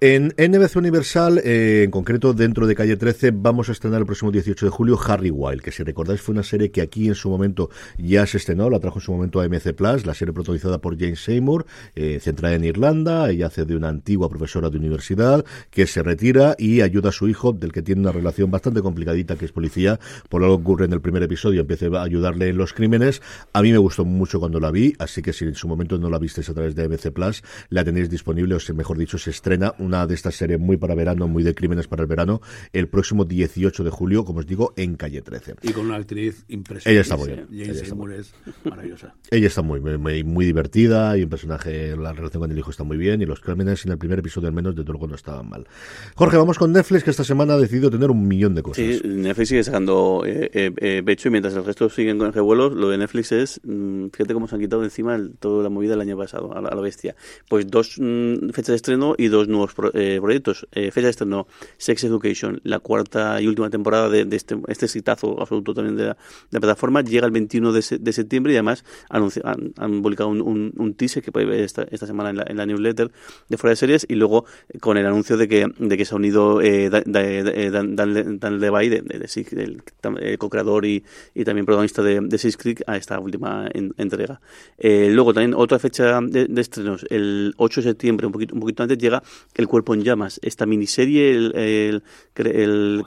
En 0.00 0.32
NBC 0.36 0.76
Universal, 0.76 1.38
eh, 1.44 1.82
en 1.84 1.90
concreto 1.92 2.32
dentro 2.32 2.66
de 2.66 2.74
Calle 2.74 2.96
13, 2.96 3.30
vamos 3.32 3.68
a 3.68 3.72
estrenar 3.72 4.00
el 4.00 4.06
próximo 4.06 4.32
18 4.32 4.66
de 4.66 4.70
julio 4.70 4.98
Harry 5.06 5.30
Wild, 5.30 5.60
que 5.62 5.70
si 5.70 5.84
recordáis 5.84 6.20
fue 6.20 6.32
una 6.32 6.42
serie 6.42 6.70
que 6.70 6.79
aquí 6.80 7.08
en 7.08 7.14
su 7.14 7.28
momento 7.28 7.70
ya 7.98 8.26
se 8.26 8.38
estrenó, 8.38 8.70
la 8.70 8.80
trajo 8.80 8.98
en 8.98 9.04
su 9.04 9.12
momento 9.12 9.40
a 9.40 9.48
MC 9.48 9.74
Plus, 9.74 10.06
la 10.06 10.14
serie 10.14 10.32
protagonizada 10.32 10.80
por 10.80 10.98
Jane 10.98 11.16
Seymour, 11.16 11.66
eh, 11.94 12.18
centrada 12.20 12.54
en 12.54 12.64
Irlanda, 12.64 13.30
ella 13.30 13.46
hace 13.46 13.64
de 13.64 13.76
una 13.76 13.88
antigua 13.88 14.28
profesora 14.28 14.70
de 14.70 14.78
universidad 14.78 15.44
que 15.70 15.86
se 15.86 16.02
retira 16.02 16.54
y 16.58 16.80
ayuda 16.80 17.10
a 17.10 17.12
su 17.12 17.28
hijo, 17.28 17.52
del 17.52 17.72
que 17.72 17.82
tiene 17.82 18.00
una 18.00 18.12
relación 18.12 18.50
bastante 18.50 18.82
complicadita, 18.82 19.36
que 19.36 19.44
es 19.44 19.52
policía, 19.52 19.98
por 20.28 20.42
algo 20.42 20.56
que 20.56 20.62
ocurre 20.62 20.84
en 20.86 20.92
el 20.92 21.00
primer 21.00 21.22
episodio, 21.22 21.60
empieza 21.60 21.86
a 21.86 22.02
ayudarle 22.02 22.48
en 22.48 22.56
los 22.56 22.72
crímenes. 22.72 23.22
A 23.52 23.62
mí 23.62 23.72
me 23.72 23.78
gustó 23.78 24.04
mucho 24.04 24.38
cuando 24.40 24.60
la 24.60 24.70
vi, 24.70 24.94
así 24.98 25.22
que 25.22 25.32
si 25.32 25.44
en 25.44 25.54
su 25.54 25.68
momento 25.68 25.98
no 25.98 26.10
la 26.10 26.18
visteis 26.18 26.48
a 26.48 26.54
través 26.54 26.74
de 26.74 26.88
MC 26.88 27.12
Plus, 27.12 27.42
la 27.68 27.84
tenéis 27.84 28.10
disponible, 28.10 28.54
o 28.54 28.60
sea, 28.60 28.74
mejor 28.74 28.98
dicho, 28.98 29.18
se 29.18 29.30
estrena 29.30 29.74
una 29.78 30.06
de 30.06 30.14
estas 30.14 30.34
series 30.34 30.60
muy 30.60 30.76
para 30.76 30.94
verano, 30.94 31.28
muy 31.28 31.42
de 31.42 31.54
crímenes 31.54 31.88
para 31.88 32.02
el 32.02 32.08
verano, 32.08 32.40
el 32.72 32.88
próximo 32.88 33.24
18 33.24 33.84
de 33.84 33.90
julio, 33.90 34.24
como 34.24 34.40
os 34.40 34.46
digo, 34.46 34.72
en 34.76 34.96
calle 34.96 35.22
13. 35.22 35.56
Y 35.62 35.72
con 35.72 35.86
una 35.86 35.96
actriz. 35.96 36.44
Ella 36.84 37.00
está 37.00 37.16
muy 37.16 37.28
bien. 37.28 37.46
Jane 37.50 37.62
Ella 37.64 37.84
Seymour 37.84 38.12
es 38.12 38.32
maravillosa. 38.64 39.14
Ella 39.30 39.46
está 39.46 39.62
muy, 39.62 39.80
muy, 39.80 40.24
muy 40.24 40.44
divertida 40.46 41.16
y 41.16 41.22
un 41.22 41.30
personaje, 41.30 41.96
la 41.96 42.12
relación 42.12 42.40
con 42.42 42.50
el 42.50 42.58
hijo 42.58 42.70
está 42.70 42.84
muy 42.84 42.96
bien 42.96 43.22
y 43.22 43.26
los 43.26 43.40
crímenes 43.40 43.84
en 43.86 43.92
el 43.92 43.98
primer 43.98 44.18
episodio 44.18 44.48
al 44.48 44.54
menos 44.54 44.74
de 44.76 44.84
todo 44.84 45.06
no 45.06 45.14
estaban 45.14 45.48
mal. 45.48 45.66
Jorge, 46.14 46.36
vamos 46.36 46.58
con 46.58 46.72
Netflix 46.72 47.04
que 47.04 47.10
esta 47.10 47.24
semana 47.24 47.54
ha 47.54 47.58
decidido 47.58 47.90
tener 47.90 48.10
un 48.10 48.26
millón 48.28 48.54
de 48.54 48.62
cosas. 48.62 48.84
Sí, 48.84 49.00
Netflix 49.04 49.48
sigue 49.48 49.64
sacando 49.64 50.22
eh, 50.26 50.50
eh, 50.52 50.72
eh, 50.76 51.02
pecho 51.04 51.28
y 51.28 51.30
mientras 51.30 51.54
el 51.54 51.64
resto 51.64 51.88
siguen 51.88 52.18
con 52.18 52.26
el 52.26 52.32
revuelo, 52.32 52.70
lo 52.70 52.88
de 52.90 52.98
Netflix 52.98 53.32
es, 53.32 53.60
mm, 53.64 54.06
fíjate 54.12 54.34
cómo 54.34 54.46
se 54.48 54.54
han 54.56 54.60
quitado 54.60 54.82
de 54.82 54.88
encima 54.88 55.14
el- 55.14 55.32
toda 55.38 55.62
la 55.62 55.68
movida 55.70 55.92
del 55.92 56.00
año 56.02 56.16
pasado, 56.16 56.56
a 56.56 56.60
la, 56.60 56.68
a 56.68 56.74
la 56.74 56.80
bestia. 56.80 57.14
Pues 57.48 57.66
dos 57.68 57.96
mm, 57.98 58.48
fechas 58.50 58.68
de 58.68 58.76
estreno 58.76 59.14
y 59.16 59.28
dos 59.28 59.48
nuevos 59.48 59.74
pro- 59.74 59.90
eh, 59.94 60.18
proyectos. 60.20 60.66
Eh, 60.72 60.90
fecha 60.90 61.06
de 61.06 61.10
estreno, 61.10 61.46
Sex 61.78 62.04
Education, 62.04 62.60
la 62.64 62.78
cuarta 62.80 63.40
y 63.40 63.46
última 63.46 63.70
temporada 63.70 64.08
de, 64.08 64.24
de 64.24 64.36
este, 64.36 64.58
este 64.68 64.86
exitazo 64.86 65.40
absoluto 65.40 65.74
también 65.74 65.96
de 65.96 66.04
la, 66.06 66.16
la 66.50 66.60
plataforma, 66.60 67.02
llega 67.02 67.26
el 67.26 67.32
21 67.32 67.72
de, 67.72 67.84
de 68.00 68.12
septiembre 68.12 68.52
y 68.52 68.56
además 68.56 68.84
anunci- 69.08 69.40
han, 69.44 69.72
han 69.78 70.02
publicado 70.02 70.28
un, 70.30 70.40
un, 70.76 70.94
teaser 70.94 71.22
que 71.22 71.32
puede 71.32 71.46
ver 71.46 71.60
esta, 71.60 71.82
esta 71.90 72.06
semana 72.06 72.30
en 72.30 72.36
la, 72.38 72.44
en 72.46 72.56
la 72.56 72.66
newsletter 72.66 73.10
de 73.48 73.56
Fuera 73.56 73.70
de 73.72 73.76
Series 73.76 74.06
y 74.08 74.14
luego 74.16 74.44
eh, 74.68 74.78
con 74.78 74.96
el 74.96 75.06
anuncio 75.06 75.36
de 75.36 75.48
que, 75.48 75.66
de 75.78 75.96
que 75.96 76.04
se 76.04 76.14
ha 76.14 76.16
unido 76.16 76.60
eh, 76.60 76.90
Da- 76.90 77.02
Da- 77.06 77.22
eh, 77.24 77.70
Dan, 77.70 77.94
Dan, 77.96 78.14
Le- 78.14 78.24
Dan 78.24 78.58
de, 78.60 78.70
de, 78.70 79.28
el, 79.62 79.82
el 80.20 80.38
co-creador 80.38 80.84
y, 80.86 81.04
y 81.34 81.44
también 81.44 81.66
protagonista 81.66 82.02
de, 82.02 82.20
de 82.20 82.38
Six 82.38 82.56
Creek, 82.56 82.82
a 82.86 82.96
esta 82.96 83.18
última 83.20 83.68
en- 83.72 83.94
entrega. 83.96 84.40
Eh, 84.78 85.10
luego 85.12 85.32
también 85.32 85.54
otra 85.54 85.78
fecha 85.78 86.20
de, 86.20 86.46
de 86.46 86.60
estrenos, 86.60 87.06
el 87.10 87.54
8 87.56 87.80
de 87.82 87.88
septiembre, 87.90 88.26
un 88.26 88.32
poquito, 88.32 88.54
un 88.54 88.60
poquito 88.60 88.82
antes, 88.82 88.98
llega 88.98 89.22
El 89.54 89.68
Cuerpo 89.68 89.94
en 89.94 90.02
Llamas, 90.02 90.40
esta 90.42 90.66
miniserie 90.66 91.30
el, 91.34 92.02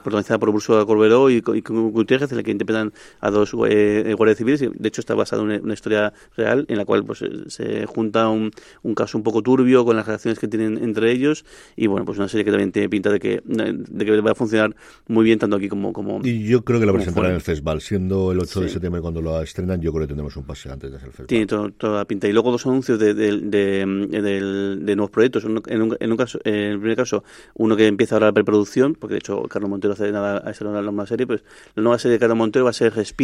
protagonizada 0.02 0.38
por 0.38 0.50
Bruce 0.50 0.72
Corberó 0.86 1.30
y, 1.30 1.36
y 1.36 1.60
Gutiérrez, 1.60 2.30
en 2.30 2.36
la 2.38 2.42
que 2.42 2.50
interpretan 2.50 2.92
a 3.20 3.30
dos 3.34 3.54
eh, 3.68 4.14
guardias 4.16 4.38
civiles. 4.38 4.60
De 4.60 4.88
hecho, 4.88 5.00
está 5.00 5.14
basada 5.14 5.42
en 5.42 5.48
una, 5.48 5.58
una 5.60 5.74
historia 5.74 6.12
real 6.36 6.64
en 6.68 6.76
la 6.78 6.84
cual 6.84 7.04
pues, 7.04 7.22
se 7.48 7.86
junta 7.86 8.28
un, 8.28 8.50
un 8.82 8.94
caso 8.94 9.18
un 9.18 9.24
poco 9.24 9.42
turbio 9.42 9.84
con 9.84 9.96
las 9.96 10.06
relaciones 10.06 10.38
que 10.38 10.48
tienen 10.48 10.82
entre 10.82 11.10
ellos. 11.12 11.44
Y 11.76 11.86
bueno, 11.86 12.04
pues 12.06 12.18
una 12.18 12.28
serie 12.28 12.44
que 12.44 12.50
también 12.50 12.72
tiene 12.72 12.88
pinta 12.88 13.10
de 13.10 13.20
que, 13.20 13.42
de 13.44 14.04
que 14.04 14.20
va 14.20 14.30
a 14.30 14.34
funcionar 14.34 14.74
muy 15.08 15.24
bien 15.24 15.38
tanto 15.38 15.56
aquí 15.56 15.68
como. 15.68 15.92
como 15.92 16.20
Y 16.24 16.44
yo 16.46 16.64
creo 16.64 16.80
que 16.80 16.86
la 16.86 16.92
presentarán 16.92 17.30
en 17.30 17.36
el 17.36 17.42
festival, 17.42 17.80
siendo 17.80 18.32
el 18.32 18.38
8 18.40 18.60
de 18.60 18.66
Sí. 18.68 18.72
septiembre 18.74 19.02
cuando 19.02 19.20
lo 19.20 19.40
estrenan, 19.42 19.80
yo 19.80 19.92
creo 19.92 20.02
que 20.04 20.08
tendremos 20.08 20.36
un 20.36 20.44
pase 20.44 20.70
antes 20.70 20.90
de 20.90 20.96
hacer 20.96 21.08
el 21.08 21.12
festival. 21.14 21.26
Tiene 21.28 21.46
to- 21.46 21.70
toda 21.76 21.98
la 21.98 22.04
pinta. 22.04 22.28
Y 22.28 22.32
luego 22.32 22.50
dos 22.50 22.64
anuncios 22.66 22.98
de, 22.98 23.14
de, 23.14 23.36
de, 23.40 23.86
del- 24.22 24.80
de 24.86 24.96
nuevos 24.96 25.10
proyectos. 25.10 25.44
En, 25.44 25.52
un, 25.82 25.96
en, 25.98 26.10
un 26.10 26.16
caso, 26.16 26.38
en 26.44 26.54
el 26.54 26.78
primer 26.78 26.96
caso, 26.96 27.24
uno 27.54 27.76
que 27.76 27.86
empieza 27.86 28.14
ahora 28.16 28.26
la 28.26 28.32
preproducción, 28.32 28.94
porque 28.94 29.14
de 29.14 29.18
hecho 29.18 29.42
Carlos 29.44 29.70
Montero 29.70 29.94
hace 29.94 30.10
nada 30.12 30.38
a 30.38 30.64
la 30.64 30.82
nueva 30.82 31.06
serie, 31.06 31.26
pues 31.26 31.42
la 31.74 31.82
nueva 31.82 31.98
serie 31.98 32.12
de 32.14 32.18
Carlos 32.18 32.38
Montero 32.38 32.64
va 32.64 32.70
a 32.70 32.74
ser 32.74 32.94
Respira, 32.94 33.23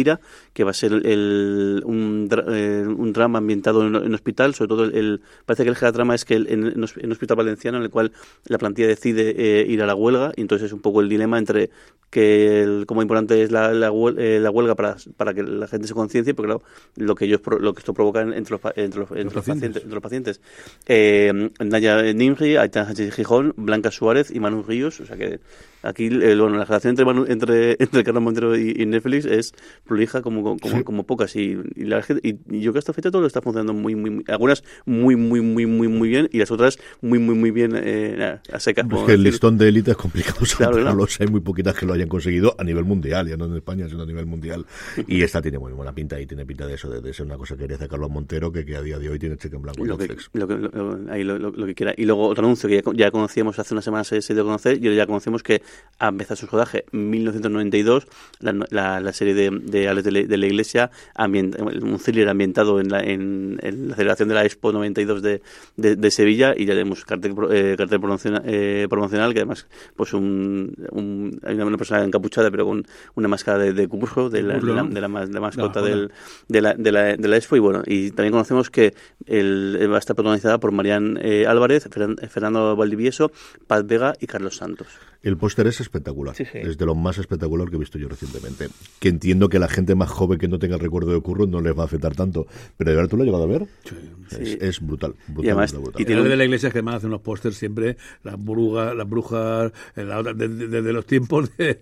que 0.53 0.63
va 0.63 0.71
a 0.71 0.73
ser 0.73 0.91
el, 0.93 1.81
un, 1.85 2.27
eh, 2.49 2.85
un 2.87 3.13
drama 3.13 3.37
ambientado 3.39 3.85
en, 3.85 3.95
en 3.95 4.13
hospital, 4.13 4.53
sobre 4.55 4.67
todo 4.69 4.83
el, 4.85 4.95
el- 4.95 5.21
parece 5.45 5.63
que 5.63 5.69
el 5.69 5.75
trama 5.77 6.15
es 6.15 6.25
que 6.25 6.35
el- 6.35 6.47
en, 6.47 6.65
en 6.67 7.11
hospital 7.11 7.37
valenciano 7.37 7.77
en 7.77 7.83
el 7.83 7.89
cual 7.89 8.11
la 8.45 8.57
plantilla 8.57 8.87
decide 8.87 9.33
eh, 9.37 9.65
ir 9.67 9.81
a 9.81 9.85
la 9.85 9.95
huelga, 9.95 10.31
y 10.35 10.41
entonces 10.41 10.67
es 10.67 10.73
un 10.73 10.81
poco 10.81 11.01
el 11.01 11.09
dilema 11.09 11.37
entre 11.37 11.69
que 12.09 12.61
el, 12.63 12.85
como 12.85 13.01
importante 13.01 13.41
es 13.41 13.51
la, 13.51 13.71
la, 13.73 13.89
huel- 13.91 14.19
eh, 14.19 14.39
la 14.39 14.49
huelga 14.51 14.75
para, 14.75 14.97
para 15.15 15.33
que 15.33 15.43
la 15.43 15.67
gente 15.67 15.87
se 15.87 15.93
conciencie, 15.93 16.33
porque 16.33 16.47
claro, 16.47 16.63
lo 16.97 17.15
que 17.15 17.25
ellos 17.25 17.41
lo 17.59 17.73
que 17.73 17.79
esto 17.79 17.93
provoca 17.93 18.21
entre 18.21 18.51
los, 18.51 18.61
entre 18.75 18.99
los, 18.99 19.11
entre 19.11 19.23
los 19.23 19.33
pacientes. 19.33 19.45
pacientes, 19.45 19.83
entre 19.83 19.95
los 19.95 20.03
pacientes. 20.03 20.41
Eh, 20.87 21.49
Naya 21.59 22.01
Nimri, 22.13 22.55
Sánchez 22.55 23.13
Gijón, 23.15 23.53
Blanca 23.55 23.91
Suárez 23.91 24.29
y 24.31 24.39
Manu 24.39 24.63
Ríos, 24.63 24.99
o 24.99 25.05
sea 25.05 25.15
que 25.15 25.39
aquí 25.83 26.05
eh, 26.07 26.35
bueno, 26.35 26.57
la 26.57 26.65
relación 26.65 26.91
entre 26.91 27.05
Manu- 27.05 27.25
entre, 27.29 27.71
entre 27.79 28.03
Carlos 28.03 28.23
Montero 28.23 28.57
y, 28.57 28.73
y 28.77 28.85
Netflix 28.85 29.25
es 29.25 29.53
prolija 29.85 30.21
como, 30.21 30.57
como, 30.57 30.83
como 30.83 31.03
pocas 31.05 31.35
y, 31.35 31.57
y, 31.75 31.83
la 31.85 32.03
y- 32.23 32.33
yo 32.61 32.71
creo 32.71 32.73
que 32.73 32.79
esta 32.79 32.93
fecha 32.93 33.11
todo 33.11 33.21
lo 33.21 33.27
está 33.27 33.41
funcionando 33.41 33.73
muy, 33.73 33.95
muy, 33.95 34.09
muy- 34.09 34.23
algunas 34.27 34.63
muy, 34.85 35.15
muy, 35.15 35.41
muy, 35.41 35.65
muy, 35.65 35.87
muy 35.87 36.09
bien 36.09 36.29
y 36.31 36.39
las 36.39 36.51
otras 36.51 36.77
muy, 37.01 37.19
muy, 37.19 37.35
muy 37.35 37.51
bien 37.51 37.73
eh, 37.75 38.39
a 38.51 38.59
secas. 38.59 38.85
Es 38.85 38.91
como 38.91 39.05
que 39.05 39.13
el 39.13 39.23
listón 39.23 39.57
de 39.57 39.69
élite 39.69 39.91
es 39.91 39.97
complicado 39.97 40.39
Claro, 40.57 40.73
sacarlos. 40.77 41.19
Hay 41.21 41.27
muy 41.27 41.41
poquitas 41.41 41.75
que 41.77 41.85
lo 41.85 41.93
hayan 41.93 42.07
conseguido 42.07 42.55
a 42.57 42.63
nivel 42.63 42.85
mundial, 42.85 43.27
ya 43.27 43.37
no 43.37 43.45
en 43.45 43.55
España, 43.55 43.87
sino 43.89 44.03
a 44.03 44.05
nivel 44.05 44.25
mundial. 44.25 44.65
Y 45.07 45.21
esta 45.23 45.41
tiene 45.41 45.59
muy 45.59 45.73
buena 45.73 45.93
pinta 45.93 46.19
y 46.19 46.25
tiene 46.25 46.45
pinta 46.45 46.65
de 46.67 46.75
eso, 46.75 46.89
de, 46.89 47.01
de 47.01 47.13
ser 47.13 47.25
una 47.25 47.37
cosa 47.37 47.55
que 47.57 47.63
haría 47.65 47.77
Carlos 47.87 48.09
Montero, 48.09 48.51
que, 48.51 48.65
que 48.65 48.75
a 48.75 48.81
día 48.81 48.97
de 48.99 49.09
hoy 49.09 49.19
tiene 49.19 49.37
cheque 49.37 49.55
en 49.55 49.61
blanco 49.61 49.83
lo 49.85 49.97
que, 49.97 50.15
lo, 50.33 50.47
que, 50.47 50.55
lo- 50.55 51.11
ahí 51.11 51.23
que 51.67 51.75
quiera. 51.75 51.93
Y 51.97 52.05
luego 52.05 52.27
otro 52.27 52.45
anuncio 52.45 52.69
que 52.69 52.75
ya, 52.75 52.81
co- 52.81 52.93
ya 52.93 53.11
conocíamos 53.11 53.57
hace 53.59 53.73
unas 53.73 53.83
semanas, 53.85 54.07
se, 54.07 54.21
se 54.21 54.33
dio 54.33 54.43
a 54.43 54.45
conocer, 54.45 54.77
y 54.83 54.95
ya 54.95 55.05
conocemos 55.07 55.43
que 55.43 55.61
ha 55.99 56.07
empezado 56.07 56.35
su 56.35 56.47
rodaje 56.47 56.83
en 56.93 57.11
1992, 57.11 58.07
la, 58.39 58.53
no- 58.53 58.65
la, 58.71 58.99
la 59.01 59.13
serie 59.13 59.35
de, 59.35 59.51
de 59.51 59.87
Alex 59.87 60.03
de, 60.05 60.11
la- 60.11 60.23
de 60.23 60.37
la 60.37 60.45
Iglesia, 60.47 60.89
ambient- 61.15 61.55
un 61.61 61.99
thriller 61.99 62.27
ambientado 62.27 62.79
en 62.79 62.89
la, 62.89 63.01
en, 63.01 63.59
en 63.61 63.89
la 63.89 63.95
celebración 63.95 64.27
de 64.29 64.33
la 64.33 64.43
Expo 64.43 64.71
92 64.71 65.21
de, 65.21 65.43
de, 65.77 65.95
de 65.95 66.09
Sevilla, 66.11 66.55
y 66.57 66.65
ya 66.65 66.73
tenemos 66.73 67.05
cartel, 67.05 67.35
eh, 67.51 67.75
cartel 67.77 67.99
promocional, 67.99 68.41
eh, 68.47 68.87
promocional, 68.89 69.31
que 69.33 69.41
además 69.41 69.67
pues 69.95 70.13
un, 70.13 70.73
un- 70.91 71.39
hay 71.43 71.53
una, 71.53 71.77
persona 71.77 72.03
encapuchada, 72.03 72.49
pero 72.49 72.65
con 72.65 72.83
una 73.13 73.27
máscara 73.27 73.59
de, 73.59 73.73
de 73.73 73.87
de 74.31 74.41
la, 74.41 74.55
de 74.55 74.61
la, 74.73 74.83
de 74.95 75.01
la 75.01 75.07
mas- 75.07 75.27
de 75.27 75.33
la 75.35 75.39
mascota 75.41 75.81
del, 75.83 76.11
de 76.47 76.61
la, 76.61 76.73
de, 76.73 76.91
la, 76.91 77.15
de 77.15 77.27
la 77.27 77.37
Expo 77.37 77.55
y 77.57 77.59
bueno, 77.59 77.83
y 77.85 78.09
también 78.09 78.31
conocemos 78.31 78.71
que 78.71 78.95
el, 79.27 79.77
va 79.91 79.97
a 79.97 79.99
estar 79.99 80.15
protagonizada 80.15 80.57
por 80.59 80.71
Marian 80.71 81.19
eh, 81.21 81.45
Álvarez, 81.45 81.87
Fernan- 81.91 82.17
Fernando 82.27 82.75
Valdivieso, 82.75 83.31
Paz 83.67 83.85
Vega 83.85 84.15
y 84.19 84.25
Carlos 84.25 84.57
Santos. 84.57 84.87
El 85.23 85.37
es 85.67 85.79
espectacular, 85.81 86.35
Sí, 86.35 86.45
sí. 86.45 86.57
es 86.59 86.77
de 86.77 86.85
lo 86.85 86.95
más 86.95 87.17
espectacular 87.17 87.69
que 87.69 87.75
he 87.75 87.79
visto 87.79 87.97
yo 87.97 88.07
recientemente. 88.09 88.67
Que 88.99 89.09
entiendo 89.09 89.49
que 89.49 89.59
la 89.59 89.67
gente 89.67 89.95
más 89.95 90.09
joven 90.09 90.37
que 90.39 90.47
no 90.47 90.59
tenga 90.59 90.75
el 90.75 90.81
recuerdo 90.81 91.11
de 91.13 91.19
Curro 91.21 91.47
no 91.47 91.61
les 91.61 91.77
va 91.77 91.83
a 91.83 91.85
afectar 91.85 92.15
tanto. 92.15 92.47
Pero 92.77 92.91
de 92.91 92.95
verdad, 92.97 93.09
¿tú 93.09 93.17
lo 93.17 93.23
has 93.23 93.27
llegado 93.27 93.43
a 93.43 93.47
ver? 93.47 93.67
Es, 94.31 94.49
Sí. 94.49 94.57
es 94.61 94.79
brutal, 94.79 95.13
brutal, 95.27 95.45
Y 95.45 95.49
además- 95.49 95.71
brutal, 95.71 95.83
brutal. 95.83 96.01
y 96.01 96.05
tiene 96.05 96.23
de 96.23 96.35
la 96.37 96.45
iglesia 96.45 96.67
es 96.67 96.73
que 96.73 96.79
además 96.79 96.95
hace 96.95 97.07
unos 97.07 97.21
pósters 97.21 97.55
siempre, 97.57 97.97
las 98.23 98.41
brujas, 98.43 98.95
las 98.95 99.09
brujas, 99.09 99.71
desde, 99.95 100.67
desde 100.67 100.93
los 100.93 101.05
tiempos 101.05 101.49
de- 101.57 101.81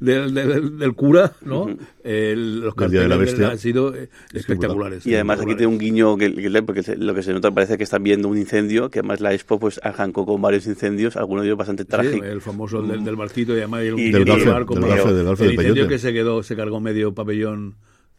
del- 0.00 0.94
cura, 0.94 1.32
¿no? 1.42 1.66
Los 1.66 1.76
Día 2.04 2.04
de 2.04 2.36
la 2.66 2.72
carteles 2.74 3.18
Bestia. 3.18 3.48
han 3.50 3.58
sido 3.58 3.94
espectaculares. 4.32 5.06
Y 5.06 5.14
además 5.14 5.40
aquí 5.40 5.54
tiene 5.54 5.66
un 5.66 5.78
guiño 5.78 6.16
que, 6.16 6.34
que- 6.34 6.62
porque 6.62 6.82
lo 6.96 7.14
que 7.14 7.22
se 7.22 7.32
nota 7.32 7.50
parece 7.50 7.76
que 7.78 7.84
están 7.84 8.02
viendo 8.02 8.28
un 8.28 8.38
incendio, 8.38 8.90
que 8.90 9.00
además 9.00 9.20
la 9.20 9.32
Expo 9.34 9.58
pues 9.58 9.80
arrancó 9.82 10.26
con 10.26 10.40
varios 10.40 10.66
incendios, 10.66 11.16
algunos 11.16 11.42
de 11.42 11.48
ellos 11.48 11.58
bastante 11.58 11.82
Sí, 11.84 11.88
trágicos. 11.88 12.26
el 12.26 12.40
famoso 12.40 12.82
del, 12.82 13.04
del 13.04 13.11
barquito 13.16 13.52
y 13.54 13.58
además 13.58 13.82
el, 13.82 13.98
Y 13.98 14.10
del 14.10 14.24
del 14.24 14.38
del 14.38 14.48
barco. 14.48 14.74
del 14.74 14.82
del 15.16 15.26
incendio 15.28 15.56
peyote. 15.74 15.88
que 15.88 15.98
se 15.98 16.12
quedó, 16.12 16.42
se 16.42 16.56
cargó 16.56 16.80
medio 16.80 17.14
pabellón 17.14 17.74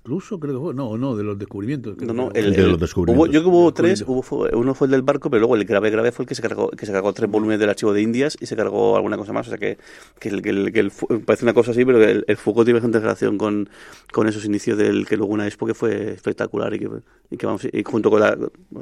ruso, 0.06 0.40
creo 0.40 0.54
que 0.56 0.60
fue. 0.60 0.74
No, 0.74 0.98
no, 0.98 1.16
de 1.16 1.24
los 1.24 1.40
descubrimientos. 1.40 1.98
No, 1.98 2.14
no, 2.14 2.32
el, 2.34 2.52
De 2.54 2.64
los 2.68 2.80
descubrimientos. 2.80 3.28
hubo- 3.30 3.34
yo 3.34 3.40
creo 3.42 3.44
que 3.44 3.58
hubo 3.58 3.74
tres, 3.74 4.04
hubo, 4.06 4.22
fue- 4.22 4.50
uno 4.54 4.74
fue 4.76 4.88
el 4.88 4.92
del 4.92 5.02
barco, 5.02 5.30
pero 5.30 5.40
luego 5.40 5.56
el 5.56 5.64
grave 5.66 5.90
grave 5.90 6.12
fue 6.12 6.24
el 6.24 6.28
que 6.30 6.36
se 6.36 6.42
cargó, 6.42 6.70
que 6.70 6.86
se 6.86 6.92
cargó 6.92 7.14
tres 7.14 7.30
volúmenes 7.32 7.60
del 7.60 7.70
archivo 7.70 7.94
de 7.94 8.02
Indias 8.02 8.38
y 8.42 8.46
se 8.46 8.56
cargó 8.56 8.96
alguna 8.98 9.18
cosa 9.18 9.32
más, 9.32 9.48
o 9.48 9.50
sea 9.50 9.58
que, 9.58 9.78
que, 10.20 10.30
el, 10.30 10.42
que, 10.42 10.50
el, 10.50 10.74
que 10.74 10.80
el 10.82 10.92
parece 11.26 11.46
una 11.46 11.54
cosa 11.54 11.72
así, 11.72 11.86
pero 11.86 12.00
que 12.00 12.12
el, 12.12 12.26
el 12.28 12.38
Foucault 12.38 12.66
tiene 12.66 12.80
bastante 12.80 13.00
relación 13.00 13.38
con, 13.38 13.70
con 14.12 14.28
esos 14.28 14.44
inicios 14.46 14.78
del 14.78 15.06
que 15.08 15.16
luego 15.18 15.32
una 15.34 15.46
expo 15.48 15.66
que 15.66 15.74
fue 15.74 16.12
espectacular 16.14 16.74
y 16.74 16.80
que, 16.80 16.90
y 17.32 17.38
que 17.38 17.46
vamos, 17.46 17.66
y 17.72 17.84
junto 17.84 18.10
con 18.10 18.20
la, 18.20 18.30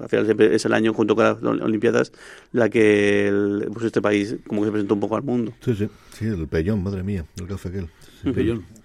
al 0.02 0.10
final 0.10 0.26
siempre 0.26 0.56
es 0.56 0.66
el 0.66 0.74
año 0.74 0.94
junto 0.94 1.16
con 1.16 1.26
las 1.26 1.42
Olimpiadas 1.44 2.12
la 2.52 2.70
que 2.70 3.28
el- 3.28 3.70
pues 3.72 3.86
este 3.86 4.02
país 4.02 4.38
como 4.48 4.62
que 4.62 4.68
se 4.68 4.72
presentó 4.72 4.96
un 4.96 5.00
poco 5.00 5.16
al 5.18 5.24
mundo. 5.24 5.54
Sí, 5.64 5.76
sí, 5.76 5.88
sí, 6.14 6.26
el 6.26 6.48
pellón, 6.48 6.82
madre 6.82 7.04
mía, 7.04 7.26
el 7.40 7.48
café 7.48 7.70
aquel. 7.70 7.90
El 8.24 8.32
pabellón. 8.34 8.81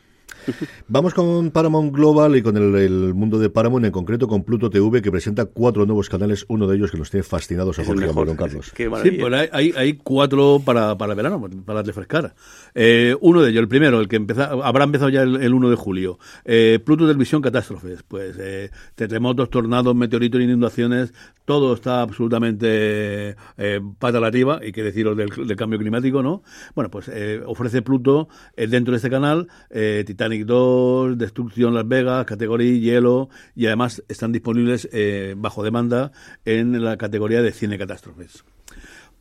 Vamos 0.88 1.14
con 1.14 1.50
Paramount 1.50 1.94
Global 1.94 2.36
y 2.36 2.42
con 2.42 2.56
el, 2.56 2.74
el 2.76 3.14
mundo 3.14 3.38
de 3.38 3.50
Paramount, 3.50 3.84
en 3.86 3.92
concreto 3.92 4.28
con 4.28 4.44
Pluto 4.44 4.70
TV, 4.70 5.02
que 5.02 5.10
presenta 5.10 5.46
cuatro 5.46 5.86
nuevos 5.86 6.08
canales, 6.08 6.44
uno 6.48 6.66
de 6.66 6.76
ellos 6.76 6.90
que 6.90 6.98
nos 6.98 7.10
tiene 7.10 7.22
fascinados 7.24 7.78
a 7.78 7.82
Es 7.82 7.88
Jorge 7.88 8.06
mejor. 8.06 8.26
Don 8.26 8.36
Carlos. 8.36 8.72
Qué 8.74 8.90
Sí, 9.02 9.10
pues 9.12 9.50
hay, 9.52 9.94
cuatro 10.02 10.60
para, 10.64 10.96
para 10.96 11.12
el 11.12 11.16
verano, 11.16 11.42
para 11.64 11.82
refrescar. 11.82 12.34
Eh, 12.74 13.16
uno 13.20 13.42
de 13.42 13.50
ellos, 13.50 13.60
el 13.62 13.68
primero, 13.68 14.00
el 14.00 14.08
que 14.08 14.16
empeza- 14.20 14.50
habrá 14.62 14.84
empezado 14.84 15.10
ya 15.10 15.22
el, 15.22 15.36
el 15.42 15.54
1 15.54 15.70
de 15.70 15.76
julio. 15.76 16.18
Eh, 16.44 16.78
Pluto 16.84 17.06
Televisión 17.06 17.42
Catástrofes. 17.42 18.02
Pues 18.02 18.36
eh, 18.38 18.70
terremotos, 18.94 19.50
tornados, 19.50 19.94
meteoritos, 19.94 20.40
inundaciones, 20.40 21.12
todo 21.44 21.74
está 21.74 22.02
absolutamente 22.02 23.36
eh, 23.56 23.80
pata 23.98 24.20
la 24.20 24.26
arriba, 24.28 24.60
y 24.64 24.72
qué 24.72 24.82
deciros 24.82 25.16
del, 25.16 25.28
del 25.28 25.56
cambio 25.56 25.78
climático, 25.78 26.22
¿no? 26.22 26.42
Bueno, 26.74 26.90
pues 26.90 27.08
eh, 27.08 27.40
ofrece 27.46 27.82
Pluto 27.82 28.28
eh, 28.56 28.66
dentro 28.66 28.92
de 28.92 28.96
este 28.96 29.10
canal 29.10 29.48
eh, 29.70 30.02
Titanic 30.36 30.46
2, 30.46 31.18
Destrucción 31.18 31.74
Las 31.74 31.88
Vegas, 31.88 32.26
categoría 32.26 32.78
hielo, 32.78 33.28
y 33.54 33.66
además 33.66 34.02
están 34.08 34.32
disponibles 34.32 34.88
eh, 34.92 35.34
bajo 35.36 35.62
demanda 35.62 36.12
en 36.44 36.84
la 36.84 36.96
categoría 36.96 37.42
de 37.42 37.52
cine 37.52 37.78
catástrofes. 37.78 38.44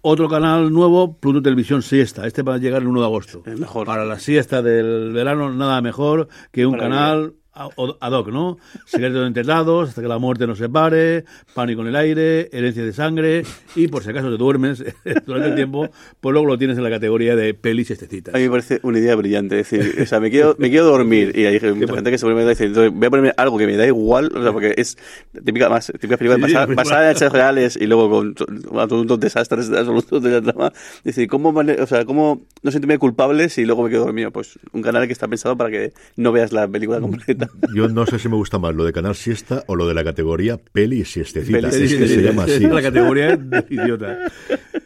Otro 0.01 0.30
canal 0.30 0.71
nuevo, 0.71 1.17
Pluto 1.17 1.41
Televisión 1.41 1.82
Siesta. 1.82 2.28
Este 2.28 2.43
va 2.43 2.56
a 2.56 2.58
llegar 2.58 2.82
el 2.82 2.88
1 2.88 2.99
de 2.99 3.06
agosto. 3.06 3.43
Mejor. 3.45 3.88
Para 3.88 4.06
la 4.06 4.19
siesta 4.19 4.62
del 4.62 5.13
verano, 5.13 5.51
nada 5.51 5.82
mejor 5.82 6.28
que 6.51 6.65
un 6.65 6.78
canal 6.78 7.34
ad 7.55 8.11
hoc, 8.11 8.27
¿no? 8.29 8.57
Secretos 8.85 9.25
enterrados, 9.25 9.89
hasta 9.89 10.01
que 10.01 10.07
la 10.07 10.17
muerte 10.19 10.45
nos 10.45 10.57
separe, 10.57 11.23
pánico 11.53 11.81
en 11.81 11.87
el 11.87 11.95
aire, 11.95 12.49
herencia 12.51 12.83
de 12.83 12.91
sangre, 12.93 13.43
y 13.75 13.87
por 13.87 14.03
si 14.03 14.09
acaso 14.09 14.29
te 14.29 14.37
duermes 14.37 14.83
durante 15.25 15.49
el 15.49 15.55
tiempo, 15.55 15.89
pues 16.19 16.33
luego 16.33 16.47
lo 16.47 16.57
tienes 16.57 16.77
en 16.77 16.83
la 16.83 16.89
categoría 16.89 17.35
de 17.35 17.53
pelis 17.53 17.89
y 17.89 17.93
estecitas. 17.93 18.35
A 18.35 18.37
mí 18.37 18.43
me 18.43 18.49
parece 18.49 18.79
una 18.83 18.99
idea 18.99 19.15
brillante. 19.15 19.59
Es 19.59 19.69
decir, 19.69 20.01
o 20.01 20.05
sea, 20.05 20.19
me 20.19 20.29
quiero, 20.29 20.55
me 20.59 20.69
quiero 20.69 20.85
dormir. 20.85 21.31
Y 21.35 21.43
dije, 21.45 21.71
mucha 21.73 21.93
gente 21.93 22.11
que 22.11 22.17
seguramente 22.17 22.49
dice, 22.49 22.65
entonces 22.65 22.91
voy 22.93 23.05
a 23.05 23.09
ponerme 23.09 23.33
algo 23.37 23.57
que 23.57 23.65
me 23.67 23.77
da 23.77 23.85
igual, 23.87 24.31
o 24.35 24.41
sea, 24.43 24.51
porque 24.51 24.73
es 24.77 24.97
típica, 25.43 25.69
más, 25.69 25.87
típica 25.99 26.17
película 26.17 26.35
Sí, 26.35 26.41
basada, 26.53 26.67
sí, 26.67 26.73
basada 26.75 27.09
en 27.11 27.15
hechos 27.15 27.31
reales 27.31 27.77
y 27.77 27.85
luego 27.87 28.09
con 28.09 28.33
to- 28.35 28.45
absolutos 28.79 29.19
desastres 29.19 29.69
absolutos 29.71 30.21
de 30.21 30.29
la 30.31 30.41
trama. 30.41 30.71
Es 30.97 31.03
decir, 31.15 31.27
¿cómo, 31.29 31.49
o 31.49 31.87
sea, 31.87 32.05
¿cómo 32.05 32.41
no 32.63 32.71
sentirme 32.71 32.97
culpable 32.97 33.49
si 33.49 33.65
luego 33.65 33.83
me 33.83 33.89
quedo 33.89 34.05
dormido? 34.05 34.31
Pues 34.31 34.59
un 34.73 34.81
canal 34.81 35.07
que 35.07 35.13
está 35.13 35.27
pensado 35.27 35.55
para 35.57 35.69
que 35.69 35.93
no 36.17 36.31
veas 36.31 36.51
la 36.51 36.67
película 36.67 36.99
completa. 36.99 37.44
Yo 37.73 37.88
no 37.89 38.05
sé 38.05 38.19
si 38.19 38.29
me 38.29 38.36
gusta 38.36 38.60
más 38.60 38.73
lo 38.75 38.84
de 38.86 38.93
Canal 38.93 39.15
Siesta 39.15 39.63
o 39.67 39.75
lo 39.75 39.88
de 39.88 39.93
la 39.93 40.03
categoría 40.03 40.58
Peli 40.58 41.05
Siestecita. 41.05 41.69
Peli 41.69 41.84
es 41.86 41.95
que 41.95 42.08
se 42.08 42.21
llama 42.21 42.43
así. 42.43 42.60
La 42.67 42.81
categoría 42.81 43.36
de 43.38 43.65
idiota. 43.69 44.17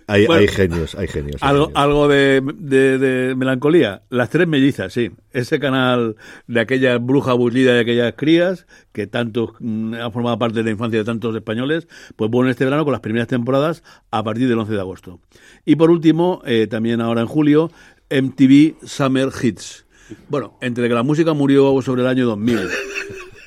Hay, 0.07 0.25
Bueno, 0.25 0.41
hay 0.41 0.47
genios, 0.47 0.95
hay 0.95 1.07
genios. 1.07 1.41
hay 1.43 1.49
Algo, 1.49 1.65
genios. 1.67 1.83
algo 1.83 2.07
de, 2.07 2.41
de- 2.55 2.97
de 2.97 3.35
melancolía. 3.35 4.01
Las 4.09 4.29
tres 4.31 4.47
mellizas, 4.47 4.91
sí. 4.91 5.11
Ese 5.31 5.59
canal 5.59 6.15
de 6.47 6.59
aquella 6.59 6.97
bruja 6.97 7.31
aburrida 7.31 7.73
de 7.75 7.81
aquellas 7.81 8.13
crías 8.17 8.65
que 8.91 9.05
tanto 9.05 9.53
mm, 9.59 9.93
ha 9.95 10.09
formado 10.09 10.39
parte 10.39 10.57
de 10.59 10.63
la 10.63 10.71
infancia 10.71 10.97
de 10.97 11.05
tantos 11.05 11.35
españoles, 11.35 11.87
pues 12.15 12.31
bueno, 12.31 12.49
este 12.49 12.65
verano 12.65 12.85
con 12.85 12.91
las 12.91 13.01
primeras 13.01 13.27
temporadas 13.27 13.83
a 14.09 14.23
partir 14.23 14.47
del 14.47 14.57
11 14.57 14.73
de 14.73 14.79
agosto. 14.79 15.19
Y 15.63 15.75
por 15.75 15.91
último, 15.91 16.41
eh, 16.45 16.65
también 16.67 17.01
ahora 17.01 17.21
en 17.21 17.27
julio, 17.27 17.71
MTV 18.09 18.77
Summer 18.87 19.29
Hits. 19.39 19.85
Bueno, 20.27 20.57
entre 20.61 20.87
que 20.87 20.93
la 20.93 21.03
música 21.03 21.33
murió 21.33 21.81
sobre 21.81 22.01
el 22.01 22.07
año 22.07 22.25
2000 22.25 22.59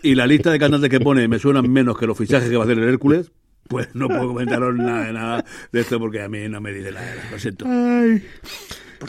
y 0.03 0.15
la 0.15 0.27
lista 0.27 0.51
de 0.51 0.59
cantantes 0.59 0.91
que 0.91 1.01
pone 1.01 1.29
me 1.29 1.39
suenan 1.39 1.71
menos 1.71 1.99
que 1.99 2.07
los 2.07 2.19
fichajes 2.19 2.49
que 2.49 2.57
va 2.57 2.63
a 2.63 2.67
hacer 2.67 2.79
el 2.79 2.89
Hércules, 2.89 3.31
pues 3.69 3.95
no 3.95 4.09
puedo 4.09 4.29
comentaros 4.29 4.75
nada 4.75 5.07
de 5.07 5.13
nada 5.13 5.45
de 5.71 5.81
esto 5.81 5.99
porque 5.99 6.23
a 6.23 6.29
mí 6.29 6.49
no 6.49 6.61
me 6.61 6.73
dice 6.73 6.93
nada. 6.93 7.15
Lo 7.31 7.39
siento. 7.39 7.65
Por 7.65 8.21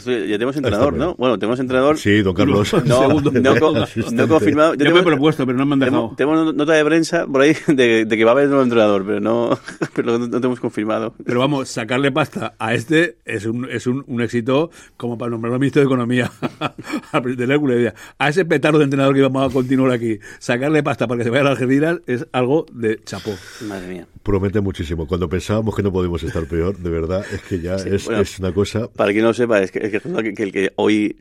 cierto, 0.02 0.26
ya 0.26 0.34
tenemos 0.34 0.56
entrenador. 0.56 0.94
¿no? 0.94 1.14
Bueno, 1.16 1.38
tenemos 1.38 1.60
entrenador. 1.60 1.98
Sí, 1.98 2.22
don 2.22 2.34
Carlos. 2.34 2.74
No, 2.84 3.08
no, 3.08 3.82
Asistente. 3.82 4.14
no 4.14 4.28
confirmado. 4.28 4.74
Yo 4.74 4.92
me 4.92 5.00
he 5.00 5.02
propuesto, 5.02 5.46
pero 5.46 5.56
no 5.56 5.64
me 5.66 5.74
han 5.74 5.80
dejado. 5.80 6.14
Tenemos, 6.16 6.54
nota 6.54 6.72
de 6.72 6.84
prensa 6.84 7.26
por 7.26 7.42
ahí 7.42 7.56
de, 7.66 8.04
de 8.04 8.16
que 8.16 8.24
va 8.24 8.32
a 8.32 8.34
haber 8.34 8.44
un 8.44 8.50
nuevo 8.50 8.64
entrenador, 8.64 9.04
pero 9.06 9.20
no, 9.20 9.58
pero 9.94 10.18
no, 10.18 10.26
no 10.26 10.36
tenemos 10.36 10.60
confirmado. 10.60 11.14
Pero 11.24 11.40
vamos, 11.40 11.68
sacarle 11.68 12.12
pasta 12.12 12.54
a 12.58 12.74
este 12.74 13.16
es 13.24 13.46
un, 13.46 13.68
es 13.70 13.86
un, 13.86 14.04
un 14.06 14.20
éxito 14.20 14.70
como 14.96 15.16
para 15.16 15.30
nombrarlo 15.30 15.58
ministro 15.58 15.80
de 15.80 15.86
Economía 15.86 16.30
del 17.36 17.50
Hércules. 17.50 17.92
A 18.18 18.28
ese 18.28 18.44
petardo 18.44 18.78
de 18.78 18.84
entrenador 18.84 19.14
que 19.14 19.22
vamos 19.22 19.50
a 19.50 19.52
continuar 19.52 19.92
aquí, 19.92 20.18
sacarle 20.38 20.82
pasta 20.82 21.06
para 21.06 21.18
que 21.18 21.24
se 21.24 21.30
vaya 21.30 21.42
a 21.42 21.44
las 21.44 21.52
Argentinas 21.52 22.00
es 22.06 22.26
algo 22.32 22.66
de 22.72 23.00
chapó. 23.04 23.32
Madre 23.62 23.88
mía. 23.88 24.06
Promete 24.22 24.60
muchísimo. 24.60 25.06
Cuando 25.06 25.28
pensábamos 25.28 25.74
que 25.74 25.82
no 25.82 25.92
podíamos 25.92 26.22
estar 26.22 26.44
peor, 26.46 26.76
de 26.78 26.90
verdad, 26.90 27.24
es 27.30 27.42
que 27.42 27.60
ya 27.60 27.76
es, 27.76 28.06
bueno. 28.06 28.20
es 28.22 28.38
una 28.38 28.52
cosa. 28.52 28.88
Para 28.88 29.12
quien 29.12 29.22
no 29.22 29.28
lo 29.28 29.34
sepa, 29.34 29.60
es 29.60 29.70
que, 29.70 29.83
es 29.86 29.92
que 29.92 29.98
resulta 29.98 30.22
que, 30.22 30.34
que 30.34 30.42
el 30.42 30.52
que 30.52 30.72
hoy, 30.76 31.16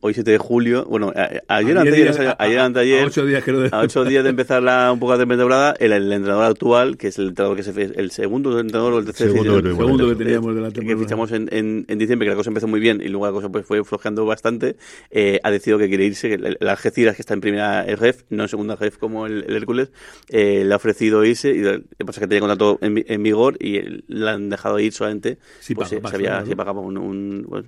hoy 0.00 0.14
7 0.14 0.30
de 0.30 0.38
julio, 0.38 0.84
bueno, 0.86 1.12
a- 1.14 1.22
ayer, 1.22 1.42
Ayer 1.48 1.78
anteayer, 1.78 2.02
día- 2.02 2.10
o 2.10 2.14
sea, 2.14 2.30
a- 2.32 2.44
ayer 2.44 2.58
a- 2.58 2.64
anteayer, 2.64 3.02
a 3.02 3.06
ocho 3.06 3.26
días, 3.26 3.44
creo, 3.44 3.60
de- 3.60 3.68
a 3.72 3.80
ocho 3.80 4.04
días 4.04 4.24
de 4.24 4.30
empezar 4.30 4.62
la, 4.62 4.90
un 4.92 4.98
poco 4.98 5.12
la 5.12 5.18
temporada, 5.18 5.74
el, 5.78 5.92
el 5.92 6.12
entrenador 6.12 6.44
actual, 6.44 6.96
que 6.96 7.08
es 7.08 7.18
el 7.18 7.28
entrenador 7.28 7.56
que 7.56 7.62
se 7.62 7.70
el 7.82 8.10
segundo 8.10 8.58
entrenador 8.58 8.92
o 8.94 8.98
el 8.98 9.04
tercer 9.06 9.28
Segundo 9.30 9.62
que 9.62 9.68
el- 9.68 9.76
segundo 9.76 10.08
que 10.08 10.14
teníamos 10.16 10.54
de 10.54 10.60
la 10.60 10.68
que 10.68 10.74
temporada. 10.74 11.02
fichamos 11.04 11.32
en, 11.32 11.48
en, 11.52 11.84
en 11.88 11.98
diciembre, 11.98 12.26
que 12.26 12.30
la 12.30 12.36
cosa 12.36 12.50
empezó 12.50 12.66
muy 12.66 12.80
bien 12.80 13.00
y 13.00 13.08
luego 13.08 13.26
la 13.26 13.32
cosa 13.32 13.48
pues 13.48 13.64
fue 13.66 13.82
flojeando 13.84 14.24
bastante, 14.26 14.76
eh, 15.10 15.40
ha 15.42 15.50
decidido 15.50 15.78
que 15.78 15.88
quiere 15.88 16.04
irse, 16.04 16.28
que 16.28 16.34
el, 16.34 16.56
el 16.60 16.68
Algeciras, 16.68 17.16
que 17.16 17.22
está 17.22 17.34
en 17.34 17.40
primera 17.40 17.84
ref, 17.84 18.22
no 18.30 18.42
en 18.44 18.48
segunda 18.48 18.76
ref 18.76 18.96
como 18.98 19.26
el, 19.26 19.44
el 19.48 19.56
Hércules, 19.56 19.90
eh, 20.28 20.64
le 20.64 20.72
ha 20.72 20.76
ofrecido 20.76 21.24
irse 21.24 21.50
y 21.50 21.58
lo 21.58 21.72
que 21.80 22.04
pasa 22.04 22.20
es 22.20 22.20
que 22.20 22.26
tenía 22.28 22.40
contrato 22.40 22.78
en, 22.82 23.04
en 23.06 23.22
vigor 23.22 23.56
y 23.62 23.80
le 24.08 24.30
han 24.30 24.48
dejado 24.50 24.78
ir 24.80 24.92
solamente, 24.92 25.38
Sí, 25.60 25.74
pues 25.74 25.88
paga- 25.88 25.96
se, 25.96 26.00
paga 26.02 26.10
se 26.10 26.16
había, 26.16 26.40
¿no? 26.40 26.46
se 26.46 26.56
pagaba 26.56 26.80
un, 26.80 26.98
un- 26.98 27.46
pues, 27.48 27.64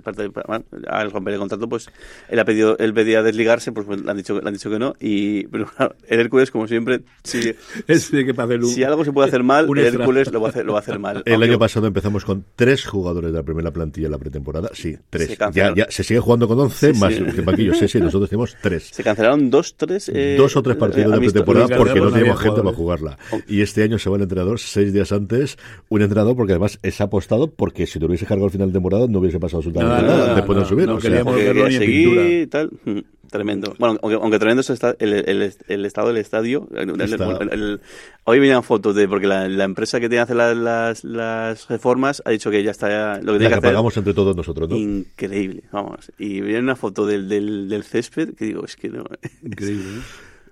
parte, 0.00 0.30
parte 0.30 0.42
bueno, 0.46 0.64
al 0.88 1.10
romper 1.10 1.34
el 1.34 1.40
contrato, 1.40 1.68
pues 1.68 1.88
él 2.28 2.38
ha 2.38 2.44
pedido, 2.44 2.76
él 2.78 2.94
pedía 2.94 3.22
desligarse, 3.22 3.72
pues, 3.72 3.86
pues, 3.86 4.02
le 4.02 4.10
han 4.10 4.16
dicho, 4.16 4.40
le 4.40 4.46
han 4.48 4.54
dicho 4.54 4.70
que 4.70 4.78
no 4.78 4.94
y 5.00 5.46
pero 5.48 5.66
claro, 5.66 5.94
el 6.08 6.20
Hércules 6.20 6.50
como 6.50 6.66
siempre, 6.68 7.00
si, 7.24 7.54
Es 7.86 8.10
de 8.10 8.24
que 8.24 8.32
un- 8.32 8.66
si 8.66 8.84
algo 8.84 9.04
se 9.04 9.12
puede 9.12 9.28
hacer 9.28 9.42
mal, 9.42 9.68
un 9.68 9.78
el. 9.78 9.86
Hércules 9.86 10.30
lo 10.32 10.40
va 10.40 10.48
a 10.48 10.50
hacer, 10.50 10.64
lo 10.64 10.72
va 10.72 10.78
a 10.78 10.82
hacer 10.82 10.98
mal. 10.98 11.22
El 11.26 11.34
Aunque- 11.34 11.48
año 11.48 11.58
pasado 11.58 11.86
empezamos 11.86 12.24
con 12.24 12.44
tres 12.56 12.86
jugadores 12.86 13.32
de 13.32 13.38
la 13.38 13.42
primera 13.42 13.70
plantilla 13.72 14.06
en 14.06 14.12
la 14.12 14.18
pretemporada. 14.18 14.70
Sí, 14.72 14.96
tres. 15.10 15.28
Se 15.28 15.36
ya, 15.52 15.74
ya 15.74 15.86
se 15.88 16.04
sigue 16.04 16.20
jugando 16.20 16.46
con 16.48 16.58
11 16.60 16.94
Sí, 16.94 17.00
más 17.00 17.14
sí. 17.14 17.24
que 17.24 17.42
Paquillo. 17.42 17.74
Sí, 17.74 17.88
sí, 17.88 18.00
nosotros 18.00 18.28
tenemos 18.30 18.56
tres. 18.62 18.88
Se 18.92 19.02
cancelaron 19.02 19.50
dos, 19.50 19.74
tres. 19.76 20.10
eh, 20.14 20.36
Dos 20.38 20.56
o 20.56 20.62
tres 20.62 20.76
partidos 20.76 21.10
de 21.10 21.16
amistosos. 21.16 21.44
pretemporada 21.44 21.76
porque 21.78 22.00
no 22.00 22.10
teníamos 22.12 22.40
gente 22.40 22.62
para 22.62 22.76
jugarla. 22.76 23.18
Y 23.48 23.62
este 23.62 23.82
año 23.82 23.98
se 23.98 24.08
va 24.10 24.16
el 24.16 24.22
entrenador 24.22 24.58
seis 24.60 24.92
días 24.92 25.12
antes. 25.12 25.58
Un 25.88 26.02
entrenador 26.02 26.36
porque 26.36 26.52
además 26.52 26.78
es 26.82 27.00
apostado 27.00 27.50
porque 27.50 27.86
si 27.86 27.98
lo 27.98 28.06
hubiese 28.06 28.26
cargado 28.26 28.46
al 28.46 28.50
final 28.52 28.68
de 28.68 28.72
temporada 28.74 29.06
no 29.08 29.18
hubiese 29.20 29.38
pasado 29.40 29.61
absolutamente 29.66 30.02
Nada, 30.02 30.02
nada. 30.02 30.24
nada, 30.26 30.34
después 30.36 30.58
de 30.58 30.64
subir. 30.66 30.86
No 30.86 30.94
o 30.96 31.00
sea, 31.00 31.10
verlo 31.24 31.68
ni 31.68 31.74
en 31.74 31.80
seguir 31.80 32.08
pintura. 32.08 32.28
y 32.28 32.46
tal. 32.46 32.70
Mm, 32.84 32.98
Tremendo. 33.32 33.74
Bueno, 33.78 33.98
aunque, 34.02 34.18
aunque 34.20 34.38
tremendo 34.38 34.60
es 34.60 34.68
está 34.68 34.94
el, 34.98 35.14
el, 35.14 35.54
el 35.66 35.86
estado 35.86 36.08
del 36.08 36.18
estadio. 36.18 36.68
El- 36.76 37.80
hoy 38.24 38.38
venían 38.40 38.62
fotos 38.62 38.94
de, 38.94 39.08
porque 39.08 39.26
la, 39.26 39.48
la 39.48 39.64
empresa 39.64 39.98
que 40.00 40.10
tiene 40.10 40.18
que 40.26 40.32
hacer 40.32 40.36
las, 40.36 40.54
las, 40.54 41.02
las 41.04 41.66
reformas 41.68 42.22
ha 42.26 42.30
dicho 42.30 42.50
que 42.50 42.62
ya 42.62 42.72
está 42.72 43.20
lo 43.22 43.32
que 43.32 43.32
la 43.32 43.38
tiene 43.38 43.38
que 43.38 43.48
que 43.48 43.54
hacer. 43.54 43.70
pagamos 43.70 43.96
entre 43.96 44.12
todos 44.12 44.36
nosotros, 44.36 44.68
¿no? 44.68 44.76
Increíble, 44.76 45.62
vamos. 45.72 46.12
Y 46.18 46.42
viene 46.42 46.58
una 46.60 46.76
foto 46.76 47.06
del, 47.06 47.26
del, 47.26 47.70
del 47.70 47.84
césped 47.84 48.34
que 48.34 48.44
digo, 48.44 48.66
es 48.66 48.76
que 48.76 48.90
no. 48.90 49.04
Increíble, 49.42 49.82
¿eh? 49.82 50.02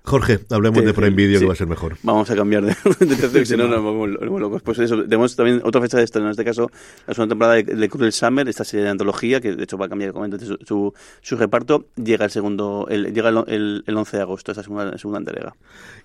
Jorge, 0.03 0.39
hablemos 0.49 0.79
Sí, 0.79 0.85
de 0.85 0.93
Prime 0.93 1.11
Video 1.11 1.37
sí. 1.37 1.43
que 1.43 1.47
va 1.47 1.53
a 1.53 1.55
ser 1.55 1.67
mejor. 1.67 1.95
Vamos 2.01 2.29
a 2.31 2.35
cambiar 2.35 2.65
de, 2.65 2.73
tercio, 2.99 3.45
si 3.45 3.55
no 3.55 3.67
nos 3.67 3.81
volvemos 3.83 4.09
lo- 4.09 4.17
volvemos 4.19 4.41
locos. 4.41 4.61
Pues 4.63 4.79
eso, 4.79 5.03
tenemos 5.03 5.35
también 5.35 5.61
otra 5.63 5.79
fecha 5.79 5.97
de 5.97 6.03
estreno, 6.03 6.27
en 6.27 6.31
este 6.31 6.43
caso, 6.43 6.71
la 7.07 7.13
segunda 7.13 7.33
temporada 7.33 7.55
de, 7.55 7.63
de 7.63 7.89
Cruel 7.89 8.11
Summer, 8.11 8.47
esta 8.49 8.63
serie 8.63 8.83
de 8.85 8.89
antología, 8.91 9.39
que 9.39 9.55
de 9.55 9.63
hecho 9.63 9.77
va 9.77 9.85
a 9.85 9.89
cambiar 9.89 10.13
su, 10.39 10.57
su, 10.65 10.93
su 11.21 11.35
reparto, 11.35 11.85
llega 11.95 12.25
el 12.25 12.31
segundo, 12.31 12.87
el, 12.89 13.13
llega 13.13 13.29
el, 13.29 13.43
el, 13.47 13.83
el 13.85 13.95
11 13.97 14.17
de 14.17 14.23
agosto, 14.23 14.51
esta 14.51 14.63
segunda, 14.63 14.97
segunda 14.97 15.19
entrega. 15.19 15.53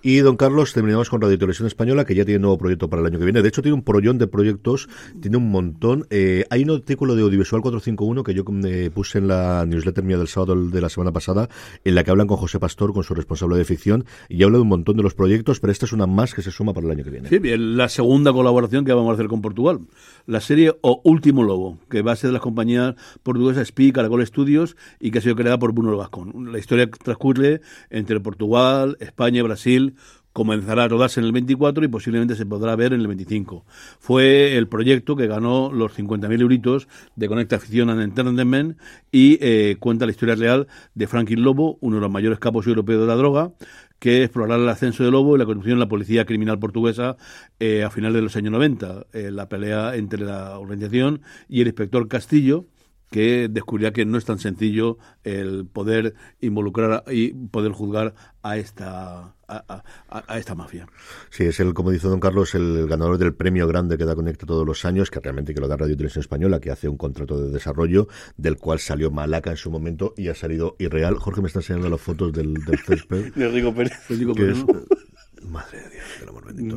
Y 0.03 0.19
don 0.19 0.37
Carlos, 0.37 0.75
terminamos 0.75 1.09
con 1.09 1.21
Radio 1.23 1.39
Televisión 1.39 1.67
Española, 1.67 2.05
que 2.05 2.15
ya 2.15 2.25
tiene 2.27 2.37
un 2.37 2.43
nuevo 2.43 2.59
proyecto 2.59 2.91
para 2.91 3.01
el 3.01 3.07
año 3.07 3.19
que 3.19 3.25
viene. 3.25 3.41
De 3.41 3.49
hecho, 3.49 3.63
tiene 3.63 3.75
un 3.75 3.83
prollón 3.83 4.19
de 4.19 4.27
proyectos, 4.27 4.89
tiene 5.21 5.39
un 5.39 5.51
montón. 5.51 6.07
Eh, 6.11 6.45
hay 6.51 6.63
un 6.65 6.71
artículo 6.71 7.15
de 7.17 7.23
Audiovisual 7.23 7.63
451 7.63 8.23
que 8.23 8.35
yo 8.35 8.45
eh, 8.67 8.91
puse 8.93 9.19
en 9.19 9.29
la 9.29 9.65
newsletter 9.67 10.05
mía 10.05 10.19
del 10.19 10.29
sábado 10.29 10.55
de 10.55 10.81
la 10.83 10.91
semana 10.91 11.13
pasada, 11.13 11.49
en 11.83 11.95
la 11.95 12.05
que 12.05 12.11
hablan 12.11 12.27
con 12.27 12.37
José 12.37 12.61
Pastor, 12.61 12.93
con 12.93 13.03
su 13.03 13.15
responsable 13.15 13.57
de 13.57 13.65
ficción, 13.65 13.86
y 14.29 14.42
habla 14.42 14.59
de 14.59 14.62
un 14.62 14.68
montón 14.68 14.96
de 14.96 15.03
los 15.03 15.14
proyectos, 15.14 15.61
pero 15.61 15.72
esta 15.72 15.87
es 15.87 15.92
una 15.92 16.07
más 16.07 16.35
que 16.35 16.42
se 16.42 16.51
suma 16.51 16.72
para 16.72 16.87
el 16.87 16.92
año 16.92 17.05
que 17.05 17.11
viene. 17.11 17.29
Sí, 17.29 17.38
bien, 17.38 17.77
la 17.77 17.88
segunda 17.88 18.33
colaboración 18.33 18.85
que 18.85 18.92
vamos 18.92 19.11
a 19.11 19.14
hacer 19.14 19.29
con 19.29 19.42
Portugal. 19.42 19.81
La 20.27 20.40
serie 20.40 20.75
O 20.81 21.01
Último 21.05 21.42
Lobo, 21.42 21.79
que 21.88 22.03
va 22.03 22.12
a 22.12 22.16
ser 22.16 22.29
de 22.29 22.35
las 22.35 22.42
compañías 22.42 22.94
portuguesas 23.22 23.68
SPI, 23.68 23.92
Caracol 23.92 24.27
Studios, 24.27 24.77
y 25.01 25.11
que 25.11 25.18
ha 25.18 25.22
sido 25.22 25.37
creada 25.37 25.59
por 25.59 25.72
Bruno 25.72 25.96
Vascon. 25.96 26.53
La 26.53 26.59
historia 26.59 26.90
transcurre 26.90 27.61
entre 27.90 28.20
Portugal, 28.20 28.96
España 29.01 29.38
y 29.40 29.42
Brasil. 29.42 29.94
Comenzará 30.37 30.85
a 30.85 30.88
rodarse 30.88 31.18
en 31.18 31.25
el 31.25 31.33
24 31.33 31.83
y 31.83 31.88
posiblemente 31.88 32.35
se 32.35 32.44
podrá 32.44 32.77
ver 32.77 32.92
en 32.92 33.01
el 33.01 33.07
25. 33.07 33.64
Fue 33.99 34.59
el 34.59 34.68
proyecto 34.68 35.16
que 35.16 35.27
ganó 35.27 35.72
los 35.72 35.96
50.000 35.96 36.42
euritos 36.42 36.88
de 37.14 37.27
Conecta 37.27 37.59
Ficción 37.59 37.88
and 37.88 38.03
Entertainment 38.03 38.77
y 39.11 39.38
eh, 39.40 39.79
cuenta 39.81 40.05
la 40.05 40.12
historia 40.12 40.35
real 40.35 40.66
de 40.94 41.07
Franklin 41.07 41.42
Lobo, 41.42 41.79
uno 41.81 41.96
de 41.96 42.03
los 42.03 42.11
mayores 42.11 42.38
capos 42.38 42.66
europeos 42.66 43.01
de 43.01 43.07
la 43.07 43.14
droga, 43.14 43.53
que 43.99 44.25
explorará 44.25 44.62
el 44.62 44.68
ascenso 44.68 45.05
de 45.05 45.11
Lobo 45.11 45.37
y 45.37 45.38
la 45.38 45.46
corrupción 45.46 45.72
en 45.72 45.81
la 45.81 45.88
policía 45.88 46.27
criminal 46.27 46.59
portuguesa 46.59 47.16
eh, 47.59 47.83
a 47.83 47.88
finales 47.88 48.16
de 48.16 48.22
los 48.22 48.37
años 48.37 48.53
90. 48.53 49.07
eh, 49.14 49.31
la 49.31 49.49
pelea 49.49 49.96
entre 49.96 50.22
la 50.22 50.59
organización 50.59 51.22
y 51.49 51.62
el 51.62 51.68
inspector 51.68 52.09
Castillo, 52.09 52.66
que 53.11 53.49
descubrirá 53.49 53.92
que 53.92 54.05
no 54.05 54.19
es 54.19 54.25
tan 54.25 54.38
sencillo 54.38 54.99
el 55.25 55.66
poder 55.66 56.14
involucrar 56.40 57.05
y 57.11 57.33
poder 57.33 57.73
juzgar 57.73 58.14
a 58.42 58.57
esta 58.57 59.35
a, 59.49 60.38
esta 60.38 60.55
mafia. 60.55 60.88
Sí, 61.31 61.45
es 61.45 61.61
el, 61.61 61.73
como 61.73 61.90
dice 61.90 62.09
don 62.09 62.21
Carlos, 62.21 62.55
el, 62.55 62.87
ganador 62.88 63.19
del 63.19 63.35
premio 63.35 63.66
grande 63.69 63.97
que 63.97 64.05
da 64.05 64.16
Conecta 64.16 64.45
todos 64.47 64.66
los 64.66 64.85
años, 64.85 65.11
que 65.11 65.21
realmente 65.21 65.55
que 65.55 65.61
lo 65.61 65.69
da 65.69 65.77
Radio 65.77 65.97
Televisión 65.97 66.21
Española, 66.21 66.61
que 66.61 66.71
hace 66.71 66.88
un 66.88 66.97
contrato 66.97 67.40
de 67.40 67.51
desarrollo, 67.51 68.09
del 68.37 68.57
cual 68.57 68.81
salió 68.81 69.11
Malaca 69.11 69.51
en 69.51 69.57
su 69.57 69.71
momento 69.71 70.14
y 70.16 70.29
ha 70.29 70.35
salido 70.35 70.75
irreal. 70.79 71.16
Jorge 71.16 71.42
me 71.42 71.47
está 71.47 71.61
enseñando 71.61 71.88
las 71.88 72.01
fotos 72.01 72.33
del, 72.33 72.55
del 72.55 72.79
césped. 72.79 73.33
Madre 75.42 75.79
de 75.79 75.90
Dios, 75.90 76.05
del 76.18 76.29
amor 76.29 76.46
bendito. 76.46 76.77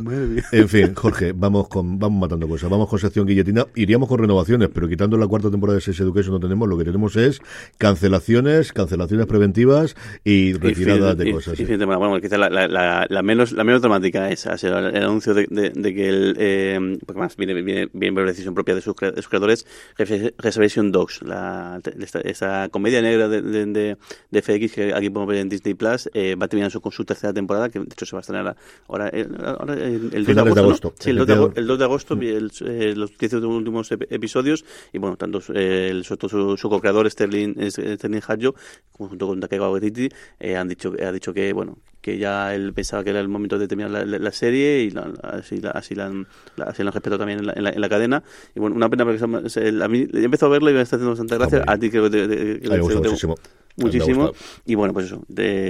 En 0.52 0.70
fin, 0.70 0.94
Jorge, 0.94 1.32
vamos 1.32 1.70
con 1.70 1.98
vamos 1.98 2.20
matando 2.20 2.48
cosas. 2.48 2.70
Vamos 2.70 2.90
con 2.90 3.00
sección 3.00 3.26
guillotina. 3.26 3.66
Iríamos 3.76 4.10
con 4.10 4.20
renovaciones, 4.20 4.70
pero 4.74 4.88
quitando 4.88 5.18
la 5.18 5.28
cuarta 5.28 5.50
temporada 5.50 5.76
de 5.76 5.82
Sex 5.82 6.00
Education 6.02 6.34
no 6.34 6.40
tenemos. 6.40 6.68
Lo 6.68 6.78
que 6.78 6.84
tenemos 6.84 7.16
es 7.16 7.42
cancelaciones, 7.78 8.74
cancelaciones 8.74 9.26
preventivas 9.28 9.96
y 10.24 10.54
retiradas 10.54 11.18
de 11.18 11.32
cosas. 11.32 11.60
Y, 11.60 11.66
bueno, 11.66 12.20
quizá 12.22 12.38
la, 12.38 12.50
la, 12.50 13.08
la, 13.10 13.22
menos 13.24 13.54
la 13.54 13.64
menos 13.64 13.82
dramática 13.82 14.30
es 14.30 14.46
el, 14.46 14.74
anuncio 14.74 15.34
de, 15.34 15.48
de, 15.48 15.94
que 15.94 16.10
el 16.10 16.36
eh, 16.38 16.98
porque 17.06 17.20
más 17.20 17.36
viene, 17.38 17.54
viene, 17.54 17.90
viene 17.94 18.16
por 18.16 18.28
decisión 18.28 18.54
propia 18.54 18.76
de 18.76 18.82
sus, 18.82 18.96
creadores, 18.96 19.66
Reservation 19.98 20.92
Dogs, 20.92 21.22
la, 21.22 21.82
esta, 22.24 22.70
comedia 22.70 23.02
negra 23.02 23.28
de, 23.28 23.42
de, 23.42 23.98
de, 24.30 24.42
FX 24.42 24.74
que 24.74 24.94
aquí 24.94 25.10
podemos 25.10 25.30
ver 25.30 25.38
en 25.42 25.50
Disney 25.50 25.74
Plus, 25.74 26.10
eh, 26.14 26.36
va 26.36 26.46
a 26.46 26.48
terminar 26.48 26.72
su, 26.72 26.82
con 26.82 26.92
su 26.92 27.06
tercera 27.06 27.34
temporada, 27.34 27.70
que 27.70 27.80
de 27.80 27.86
hecho 27.86 28.06
se 28.06 28.16
va 28.16 28.20
a 28.20 28.22
estrenar 28.22 28.56
ahora, 28.88 29.10
eh, 29.14 29.28
ahora 29.44 29.74
el, 29.74 30.12
el 30.14 30.26
2 30.26 30.56
de 30.56 30.62
agosto. 30.62 30.94
Sí, 31.00 31.10
el 31.12 31.18
2 31.18 31.28
de, 31.28 31.60
el 31.62 31.68
2 31.68 31.80
de 31.80 31.86
agosto 31.86 32.18
eh, 32.22 32.94
los 32.96 33.18
10 33.18 33.34
últimos 33.34 33.92
episodios 33.92 34.66
y 34.94 34.98
bueno, 34.98 35.18
tanto 35.18 35.42
el, 35.54 36.04
su, 36.04 36.58
su 36.58 36.70
co-creador 36.70 37.10
Sterling, 37.10 37.56
Sterling 37.70 38.22
Hadjo 38.28 38.56
junto 38.92 39.28
con 39.28 39.40
Takega 39.40 39.70
Waititi 39.70 40.10
eh, 40.40 40.56
han 40.56 40.68
dicho 40.68 40.94
ha 41.02 41.12
dicho 41.12 41.34
que 41.34 41.54
bueno 41.54 41.78
que 42.02 42.18
ya 42.18 42.56
él 42.56 42.74
pensaba 42.74 43.04
que 43.04 43.10
era 43.10 43.20
el 43.20 43.28
momento 43.28 43.60
de 43.60 43.68
terminar 43.68 43.92
la, 43.92 44.06
la, 44.06 44.32
serie 44.32 44.84
y 44.84 44.94
así, 45.22 45.60
la, 45.60 45.72
así, 45.72 45.96
la, 45.96 46.26
así 46.66 46.84
lo 46.84 46.92
respeto 46.92 47.18
también 47.18 47.40
en 47.40 47.48
la, 47.48 47.54
en 47.54 47.82
la, 47.82 47.90
cadena. 47.90 48.24
Y 48.56 48.60
bueno 48.60 48.76
una 48.76 48.90
pena 48.90 49.04
porque 49.04 49.22
a 49.22 49.88
mí 49.88 50.08
he 50.14 50.24
empezado 50.24 50.52
a 50.52 50.54
verlo 50.54 50.70
y 50.70 50.74
me 50.74 50.82
está 50.82 50.96
haciendo 50.96 51.12
bastante 51.12 51.38
gracia. 51.38 51.64
A 51.68 51.78
ti 51.78 51.90
creo 51.90 52.10
que 52.10 52.10
te, 52.10 52.60
te, 52.60 52.82
muchísimo 52.82 53.36
muchísimo. 53.80 54.32
Y 54.66 54.76
bueno, 54.76 54.94
pues 54.94 55.08
eso, 55.08 55.24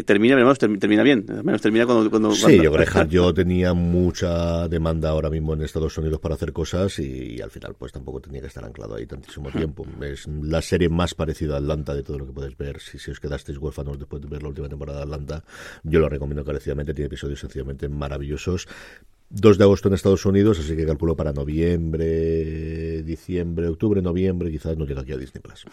termina, 0.06 0.36
menos 0.36 0.58
termina 0.58 1.04
bien. 1.04 1.26
menos 1.44 1.62
termina 1.62 1.86
cuando. 1.86 2.10
cuando 2.10 2.32
sí, 2.32 2.62
yo 2.62 2.72
creo 2.72 2.86
que 2.86 3.08
yo 3.10 3.34
tenía 3.34 3.74
mucha 3.74 4.68
demanda 4.68 5.10
ahora 5.10 5.30
mismo 5.30 5.54
en 5.54 5.62
Estados 5.62 5.98
Unidos 5.98 6.20
para 6.20 6.36
hacer 6.36 6.54
cosas 6.54 6.98
y, 7.00 7.42
al 7.42 7.52
final, 7.52 7.76
pues 7.78 7.92
tampoco 7.92 8.20
tenía 8.20 8.42
que 8.42 8.48
estar 8.48 8.64
anclado 8.64 8.96
ahí 8.96 9.06
tantísimo 9.06 9.52
tiempo. 9.52 9.86
Es 10.02 10.28
la 10.28 10.62
serie 10.62 10.90
más 10.90 11.14
parecida 11.14 11.56
a 11.56 11.58
Atlanta 11.58 11.94
de 11.94 12.04
todo 12.04 12.20
lo 12.20 12.26
que 12.26 12.34
podéis 12.34 12.58
ver. 12.58 12.80
Si, 12.80 13.00
si 13.00 13.12
os 13.12 13.20
quedasteis 13.20 13.58
huérfanos 13.58 13.98
después 13.98 14.22
de 14.22 14.28
ver 14.28 14.42
la 14.44 14.50
última 14.50 14.70
temporada 14.70 15.00
de 15.00 15.04
Atlanta, 15.04 15.44
yo 15.84 16.00
lo 16.00 16.10
recomiendo 16.10 16.42
encarecidamente. 16.42 16.94
Tiene 16.94 17.08
episodios 17.08 17.40
sencillamente 17.40 17.90
maravillosos. 17.90 18.68
2 19.32 19.58
de 19.60 19.64
agosto 19.64 19.88
en 19.88 19.94
Estados 19.94 20.26
Unidos, 20.26 20.60
así 20.60 20.76
que 20.76 20.86
calculo 20.86 21.16
para 21.16 21.34
noviembre, 21.34 23.04
diciembre, 23.04 23.68
octubre, 23.68 24.02
noviembre, 24.02 24.50
quizás 24.50 24.76
no 24.76 24.86
llega 24.86 25.02
aquí 25.02 25.12
a 25.12 25.18
Disney 25.18 25.42
Plus. 25.42 25.66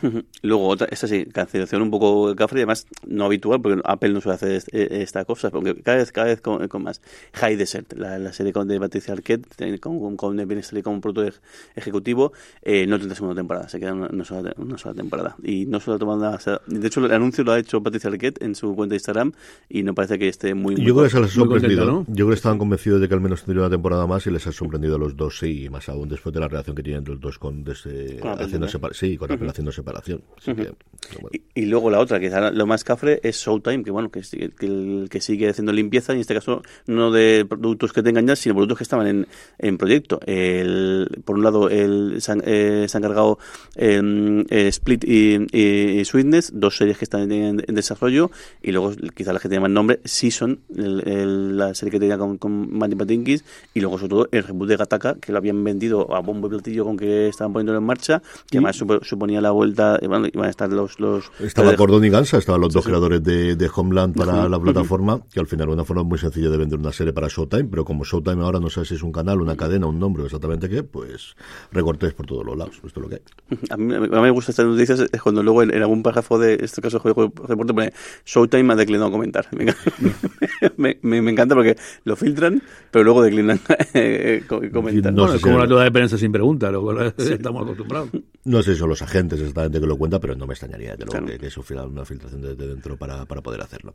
Luego, 0.42 0.68
otra, 0.68 0.88
esta 0.90 1.08
sí, 1.08 1.24
cancelación 1.26 1.80
un 1.80 1.90
poco 1.90 2.34
cafre 2.36 2.60
y 2.60 2.62
además 2.62 2.86
no 3.06 3.24
habitual, 3.24 3.62
porque 3.62 3.80
Apple 3.84 4.10
no 4.10 4.20
suele 4.20 4.34
hacer 4.34 4.62
e, 4.72 5.02
esta 5.02 5.24
cosa, 5.24 5.50
porque 5.50 5.74
cada 5.82 5.98
vez, 5.98 6.12
cada 6.12 6.26
vez 6.26 6.40
con, 6.42 6.66
más. 6.82 7.00
High 7.32 7.56
Desert, 7.56 7.94
la, 7.94 8.32
serie 8.32 8.52
de 8.52 8.80
Patricia 8.80 9.14
Arquette, 9.14 9.46
con, 9.80 9.98
con, 10.00 10.16
con 10.16 10.36
Ben 10.36 10.62
como 10.82 11.00
productor 11.00 11.34
ejecutivo, 11.74 12.32
eh, 12.62 12.86
no 12.86 12.98
tendrá 12.98 13.14
segunda 13.14 13.34
temporada, 13.34 13.68
se 13.70 13.80
queda 13.80 13.94
una, 13.94 14.24
sola, 14.24 14.52
una 14.58 14.76
sola 14.76 14.94
temporada. 14.94 15.36
Y 15.42 15.64
no 15.64 15.80
solo 15.80 15.98
tomando, 15.98 16.36
de 16.66 16.86
hecho, 16.86 17.04
el 17.04 17.12
anuncio 17.12 17.42
lo 17.42 17.52
ha 17.52 17.58
hecho 17.58 17.82
Patricia 17.82 18.10
Arquette 18.10 18.42
en 18.42 18.54
su 18.54 18.74
cuenta 18.74 18.92
de 18.92 18.96
Instagram 18.96 19.32
y 19.68 19.82
no 19.82 19.94
parece 19.94 20.18
que 20.18 20.28
esté 20.28 20.54
muy. 20.54 20.74
Yo 20.76 20.94
creo 20.94 21.04
que 21.04 21.10
se 21.10 21.20
les 21.20 21.30
ha 21.30 21.34
sorprendido, 21.34 21.86
¿no? 21.86 22.04
Yo 22.08 22.14
creo 22.14 22.28
que 22.28 22.34
estaban 22.34 22.58
convencidos 22.58 23.00
de 23.00 23.08
que 23.08 23.14
al 23.14 23.20
menos 23.20 23.45
tendría 23.46 23.62
una 23.62 23.70
temporada 23.70 24.06
más 24.08 24.26
y 24.26 24.30
les 24.30 24.44
ha 24.48 24.52
sorprendido 24.52 24.96
a 24.96 24.98
los 24.98 25.16
dos, 25.16 25.38
sí, 25.38 25.64
y 25.64 25.70
más 25.70 25.88
aún 25.88 26.08
después 26.08 26.34
de 26.34 26.40
la 26.40 26.48
relación 26.48 26.74
que 26.74 26.82
tienen 26.82 27.04
los 27.04 27.20
dos 27.20 27.38
con 27.38 27.62
desde 27.62 28.20
haciendo 28.22 28.66
sí, 28.92 29.16
con 29.16 29.30
Apple 29.30 29.48
haciendo 29.48 29.70
separación. 29.70 30.20
y, 31.54 31.66
luego 31.66 31.88
la 31.88 32.00
otra, 32.00 32.18
que 32.18 32.28
lo 32.28 32.66
más 32.66 32.82
cafre, 32.82 33.20
es 33.22 33.36
Showtime, 33.36 33.84
que 33.84 33.92
bueno, 33.92 34.10
que, 34.10 34.22
que, 34.22 35.06
que, 35.08 35.20
sigue 35.20 35.48
haciendo 35.48 35.72
limpieza, 35.72 36.12
y 36.12 36.16
en 36.16 36.20
este 36.22 36.34
caso 36.34 36.62
no 36.86 37.12
de 37.12 37.46
productos 37.48 37.92
que 37.92 38.02
tengan 38.02 38.26
ya, 38.26 38.34
sino 38.34 38.56
productos 38.56 38.78
que 38.78 38.84
estaban 38.84 39.06
en, 39.06 39.28
en 39.58 39.78
proyecto. 39.78 40.18
El, 40.26 41.22
por 41.24 41.36
un 41.36 41.44
lado, 41.44 41.70
el, 41.70 42.20
se, 42.20 42.32
han, 42.32 42.42
eh, 42.44 42.86
se 42.88 42.96
han 42.96 43.02
cargado 43.02 43.38
em, 43.76 44.40
eh, 44.50 44.66
Split 44.68 45.04
y, 45.04 46.04
Sweetness, 46.04 46.50
dos 46.52 46.76
series 46.76 46.98
que 46.98 47.04
están 47.04 47.30
en, 47.30 47.58
desarrollo, 47.58 48.32
y 48.60 48.72
luego 48.72 48.92
quizá 49.14 49.32
la 49.32 49.38
que 49.38 49.48
tiene 49.48 49.60
más 49.60 49.70
nombre, 49.70 50.00
Season, 50.04 50.58
la 50.68 51.74
serie 51.74 51.92
que 51.92 52.00
tenía 52.00 52.18
con, 52.18 52.38
con 52.38 52.76
Manny 52.76 52.96
Y 53.74 53.80
luego 53.80 53.98
sobre 53.98 54.08
todo 54.08 54.28
el 54.32 54.42
reboot 54.42 54.68
de 54.68 54.76
Gataka, 54.76 55.14
que 55.14 55.32
lo 55.32 55.38
habían 55.38 55.62
vendido 55.62 56.14
a 56.14 56.20
bombo 56.20 56.48
y 56.48 56.50
platillo 56.50 56.84
con 56.84 56.96
que 56.96 57.28
estaban 57.28 57.52
poniéndolo 57.52 57.78
en 57.78 57.84
marcha, 57.84 58.22
que 58.50 58.58
además 58.58 58.76
suponía 59.02 59.40
la 59.40 59.50
vuelta, 59.50 59.98
bueno, 60.06 60.26
iban 60.32 60.46
a 60.46 60.50
estar 60.50 60.70
los... 60.70 60.98
los 61.00 61.30
Estaba 61.40 61.74
Cordón 61.76 62.04
y 62.04 62.10
Gansa, 62.10 62.38
estaban 62.38 62.60
los 62.60 62.72
dos 62.72 62.84
creadores 62.84 63.22
de, 63.22 63.56
de, 63.56 63.70
Homeland 63.74 64.16
para 64.16 64.48
la 64.48 64.58
plataforma, 64.58 65.20
que 65.32 65.40
al 65.40 65.46
final 65.46 65.68
una 65.70 65.84
forma 65.84 66.02
muy 66.02 66.18
sencilla 66.18 66.48
de 66.48 66.56
vender 66.56 66.78
una 66.78 66.92
serie 66.92 67.12
para 67.12 67.28
Showtime, 67.28 67.64
pero 67.64 67.84
como 67.84 68.04
Showtime 68.04 68.42
ahora 68.42 68.60
no 68.60 68.70
sabe 68.70 68.86
si 68.86 68.94
es 68.94 69.02
un 69.02 69.12
canal, 69.12 69.40
una 69.40 69.56
cadena, 69.56 69.86
un 69.86 69.98
nombre, 69.98 70.24
exactamente 70.24 70.68
qué, 70.68 70.82
pues 70.82 71.36
recortes 71.72 72.14
por 72.14 72.26
todos 72.26 72.44
los 72.44 72.56
lados, 72.56 72.76
esto 72.84 72.88
es 72.88 72.96
lo 72.96 73.08
que 73.08 73.14
hay. 73.16 73.22
A 73.70 73.76
mí, 73.76 73.94
a 73.94 74.00
mí 74.00 74.08
me 74.08 74.30
gusta 74.30 74.52
estas 74.52 74.66
noticias 74.66 75.00
es 75.00 75.22
cuando 75.22 75.42
luego 75.42 75.62
en, 75.62 75.82
algún 75.82 76.02
párrafo 76.02 76.38
de 76.38 76.58
este 76.60 76.80
caso 76.80 76.98
reporte 76.98 77.74
pone 77.74 77.92
Showtime 78.24 78.72
ha 78.72 78.76
declinado 78.76 79.10
comentar. 79.10 79.46
Me, 80.76 80.98
me, 81.02 81.22
me 81.22 81.30
encanta 81.30 81.54
porque 81.54 81.76
lo 82.04 82.16
filtran, 82.16 82.62
pero 82.90 83.04
luego 83.04 83.22
declinan 83.26 83.60
eh, 83.94 84.42
comentar. 84.48 85.12
No 85.12 85.32
es 85.32 85.40
como 85.40 85.58
la 85.58 85.66
rueda 85.66 85.84
de 85.84 85.92
prensa 85.92 86.18
sin 86.18 86.32
pregunta, 86.32 86.70
lo 86.70 87.00
estamos 87.02 87.62
acostumbrados. 87.62 88.10
No 88.46 88.62
sé 88.62 88.74
si 88.74 88.78
son 88.78 88.88
los 88.88 89.02
agentes 89.02 89.40
exactamente 89.40 89.80
que 89.80 89.86
lo 89.86 89.96
cuentan, 89.96 90.20
pero 90.20 90.36
no 90.36 90.46
me 90.46 90.54
extrañaría 90.54 90.96
de 90.96 91.04
luego 91.04 91.26
que, 91.26 91.36
que 91.36 91.46
eso 91.48 91.64
una 91.84 92.04
filtración 92.04 92.40
desde 92.40 92.68
dentro 92.68 92.96
para, 92.96 93.24
para 93.24 93.42
poder 93.42 93.60
hacerlo. 93.60 93.92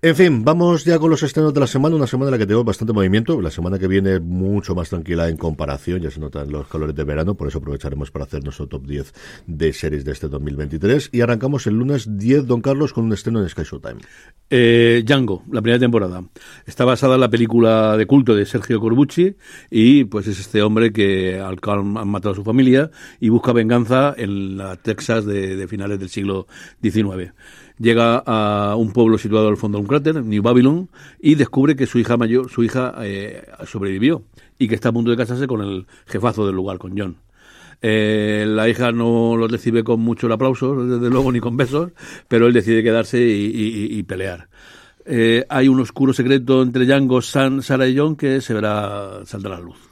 En 0.00 0.14
fin, 0.14 0.44
vamos 0.44 0.84
ya 0.84 0.96
con 1.00 1.10
los 1.10 1.24
estrenos 1.24 1.52
de 1.52 1.58
la 1.58 1.66
semana, 1.66 1.96
una 1.96 2.06
semana 2.06 2.28
en 2.28 2.32
la 2.32 2.38
que 2.38 2.46
tengo 2.46 2.62
bastante 2.62 2.92
movimiento. 2.92 3.40
La 3.40 3.50
semana 3.50 3.80
que 3.80 3.88
viene 3.88 4.20
mucho 4.20 4.76
más 4.76 4.90
tranquila 4.90 5.28
en 5.28 5.36
comparación, 5.36 6.00
ya 6.00 6.10
se 6.12 6.20
notan 6.20 6.52
los 6.52 6.68
calores 6.68 6.94
de 6.94 7.02
verano, 7.02 7.34
por 7.34 7.48
eso 7.48 7.58
aprovecharemos 7.58 8.12
para 8.12 8.26
hacer 8.26 8.44
nuestro 8.44 8.68
top 8.68 8.86
10 8.86 9.12
de 9.48 9.72
series 9.72 10.04
de 10.04 10.12
este 10.12 10.28
2023. 10.28 11.10
Y 11.10 11.20
arrancamos 11.20 11.66
el 11.66 11.74
lunes 11.74 12.16
10, 12.16 12.46
Don 12.46 12.62
Carlos, 12.62 12.92
con 12.92 13.06
un 13.06 13.12
estreno 13.12 13.42
en 13.42 13.48
Sky 13.48 13.62
Showtime. 13.64 14.00
Eh, 14.50 15.02
Django, 15.04 15.42
la 15.50 15.62
primera 15.62 15.80
temporada. 15.80 16.22
Está 16.64 16.84
basada 16.84 17.16
en 17.16 17.20
la 17.20 17.30
película 17.30 17.96
de 17.96 18.06
culto 18.06 18.36
de 18.36 18.46
Sergio 18.46 18.78
Corbucci 18.78 19.36
y 19.68 20.04
pues 20.04 20.28
es 20.28 20.38
este 20.38 20.62
hombre 20.62 20.92
que 20.92 21.40
al 21.40 21.58
han 21.66 22.08
matado 22.08 22.32
a 22.32 22.36
su 22.36 22.44
familia 22.44 22.90
y 23.18 23.28
busca 23.28 23.52
venganza 23.52 23.79
en 24.16 24.56
la 24.56 24.76
Texas 24.76 25.24
de, 25.24 25.66
finales 25.68 25.98
del 25.98 26.08
siglo 26.08 26.46
XIX. 26.82 27.32
Llega 27.78 28.22
a 28.26 28.76
un 28.76 28.92
pueblo 28.92 29.16
situado 29.18 29.48
al 29.48 29.56
fondo 29.56 29.78
de 29.78 29.82
un 29.82 29.88
cráter, 29.88 30.22
New 30.22 30.42
Babylon, 30.42 30.88
y 31.20 31.34
descubre 31.34 31.76
que 31.76 31.86
su 31.86 31.98
hija 31.98 32.16
mayor, 32.16 32.50
su 32.50 32.62
hija 32.62 32.94
eh, 33.00 33.46
sobrevivió 33.66 34.22
y 34.58 34.68
que 34.68 34.74
está 34.74 34.90
a 34.90 34.92
punto 34.92 35.10
de 35.10 35.16
casarse 35.16 35.46
con 35.46 35.62
el 35.62 35.86
jefazo 36.06 36.46
del 36.46 36.56
lugar, 36.56 36.78
con 36.78 36.96
John. 36.96 37.16
Eh, 37.82 38.44
la 38.46 38.68
hija 38.68 38.92
no 38.92 39.36
lo 39.36 39.48
recibe 39.48 39.82
con 39.82 40.00
mucho 40.00 40.30
aplauso, 40.32 40.84
desde 40.84 41.08
luego, 41.08 41.32
ni 41.32 41.40
con 41.40 41.56
besos, 41.56 41.92
pero 42.28 42.46
él 42.46 42.52
decide 42.52 42.82
quedarse 42.82 43.18
y, 43.20 44.02
pelear. 44.02 44.48
Eh, 45.06 45.46
hay 45.48 45.68
un 45.68 45.80
oscuro 45.80 46.12
secreto 46.12 46.62
entre 46.62 46.84
Django, 46.84 47.22
San, 47.22 47.62
Sarah 47.62 47.88
y 47.88 47.96
John 47.96 48.16
que 48.16 48.42
se 48.42 48.52
verá, 48.52 49.24
saldrá 49.24 49.56
a 49.56 49.58
la 49.58 49.64
luz. 49.64 49.89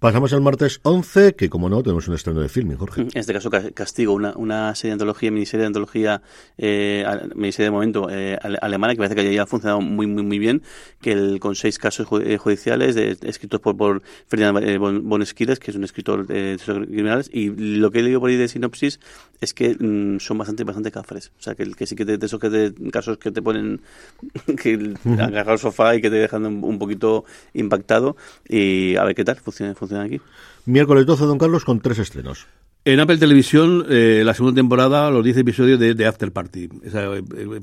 Pasamos 0.00 0.32
al 0.32 0.40
martes 0.40 0.80
11, 0.82 1.34
que 1.34 1.50
como 1.50 1.68
no, 1.68 1.82
tenemos 1.82 2.08
un 2.08 2.14
estreno 2.14 2.40
de 2.40 2.48
filming, 2.48 2.78
Jorge. 2.78 3.02
En 3.02 3.10
este 3.12 3.34
caso, 3.34 3.50
Castigo, 3.50 4.14
una, 4.14 4.32
una 4.34 4.74
serie 4.74 4.92
de 4.92 4.94
antología, 4.94 5.30
miniserie 5.30 5.60
de 5.60 5.66
antología, 5.66 6.22
eh, 6.56 7.04
miniserie 7.34 7.66
de 7.66 7.70
momento 7.70 8.08
eh, 8.10 8.38
alemana, 8.62 8.94
que 8.94 8.96
parece 8.96 9.14
que 9.14 9.34
ya 9.34 9.42
ha 9.42 9.46
funcionado 9.46 9.82
muy, 9.82 10.06
muy, 10.06 10.22
muy 10.22 10.38
bien, 10.38 10.62
que 11.02 11.12
el, 11.12 11.38
con 11.38 11.54
seis 11.54 11.76
casos 11.76 12.08
eh, 12.24 12.38
judiciales 12.38 12.94
de, 12.94 13.18
escritos 13.24 13.60
por, 13.60 13.76
por 13.76 14.02
Ferdinand 14.26 14.64
eh, 14.66 14.78
von 14.78 15.20
Esquiles, 15.20 15.58
que 15.58 15.70
es 15.70 15.76
un 15.76 15.84
escritor 15.84 16.26
de 16.26 16.58
criminales, 16.64 17.28
y 17.30 17.50
lo 17.50 17.90
que 17.90 17.98
he 17.98 18.02
leído 18.02 18.20
por 18.20 18.30
ahí 18.30 18.36
de 18.36 18.48
sinopsis 18.48 19.00
es 19.42 19.52
que 19.52 19.76
mm, 19.78 20.18
son 20.18 20.38
bastante, 20.38 20.64
bastante 20.64 20.90
cafres. 20.90 21.30
O 21.38 21.42
sea, 21.42 21.54
que, 21.54 21.70
que 21.72 21.86
sí 21.86 21.94
que 21.94 22.06
de, 22.06 22.18
esos 22.24 22.40
que 22.40 22.48
de, 22.48 22.72
casos 22.90 23.18
que 23.18 23.30
te 23.30 23.42
ponen 23.42 23.82
que 24.62 24.94
agarrar 25.18 25.52
el 25.52 25.58
sofá 25.58 25.94
y 25.94 26.00
que 26.00 26.08
te 26.08 26.16
dejan 26.16 26.46
un, 26.46 26.78
poquito 26.78 27.26
impactado, 27.52 28.16
y 28.48 28.96
a 28.96 29.04
ver 29.04 29.14
qué 29.14 29.26
tal 29.26 29.36
funciona, 29.36 29.74
funciona 29.74 29.89
aquí. 29.98 30.20
Miércoles 30.66 31.06
12, 31.06 31.24
don 31.24 31.38
Carlos, 31.38 31.64
con 31.64 31.80
tres 31.80 31.98
estrenos. 31.98 32.46
En 32.84 32.98
Apple 32.98 33.18
Televisión, 33.18 33.84
eh, 33.90 34.22
la 34.24 34.32
segunda 34.32 34.58
temporada, 34.58 35.10
los 35.10 35.22
10 35.22 35.36
episodios 35.38 35.78
de, 35.78 36.06
After 36.06 36.32
Party. 36.32 36.68
Eh, 36.82 37.60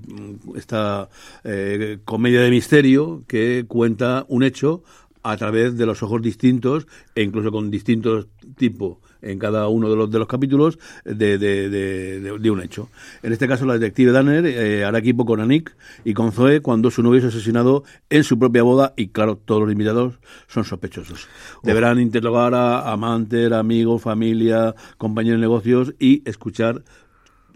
esta 0.55 1.09
eh, 1.43 1.97
comedia 2.05 2.41
de 2.41 2.51
misterio 2.51 3.23
que 3.27 3.65
cuenta 3.67 4.25
un 4.27 4.43
hecho 4.43 4.83
a 5.23 5.35
través 5.35 5.75
de 5.75 5.87
los 5.87 6.03
ojos 6.03 6.21
distintos 6.21 6.85
e 7.15 7.23
incluso 7.23 7.51
con 7.51 7.71
distintos 7.71 8.27
tipos 8.55 8.97
en 9.21 9.39
cada 9.39 9.67
uno 9.67 9.89
de 9.89 9.95
los, 9.95 10.11
de 10.11 10.19
los 10.19 10.27
capítulos 10.27 10.79
de, 11.03 11.37
de, 11.37 11.69
de, 11.69 12.51
un 12.51 12.61
hecho. 12.61 12.89
En 13.23 13.33
este 13.33 13.47
caso, 13.47 13.65
la 13.65 13.73
detective 13.73 14.11
Danner 14.11 14.45
eh, 14.45 14.85
hará 14.85 14.99
equipo 14.99 15.25
con 15.25 15.41
Anik 15.41 15.75
y 16.03 16.13
con 16.13 16.31
Zoe 16.31 16.61
cuando 16.61 16.91
su 16.91 17.03
novio 17.03 17.19
es 17.19 17.25
asesinado 17.25 17.83
en 18.09 18.23
su 18.23 18.39
propia 18.39 18.63
boda 18.63 18.93
y, 18.95 19.09
claro, 19.09 19.37
todos 19.37 19.61
los 19.61 19.71
invitados 19.71 20.19
son 20.47 20.63
sospechosos. 20.63 21.27
Deberán 21.63 21.99
interrogar 21.99 22.53
a 22.53 22.91
amantes, 22.91 23.51
amigos, 23.51 24.01
familia, 24.01 24.75
compañeros 24.97 25.39
de 25.39 25.41
negocios 25.41 25.93
y 25.99 26.27
escuchar 26.27 26.83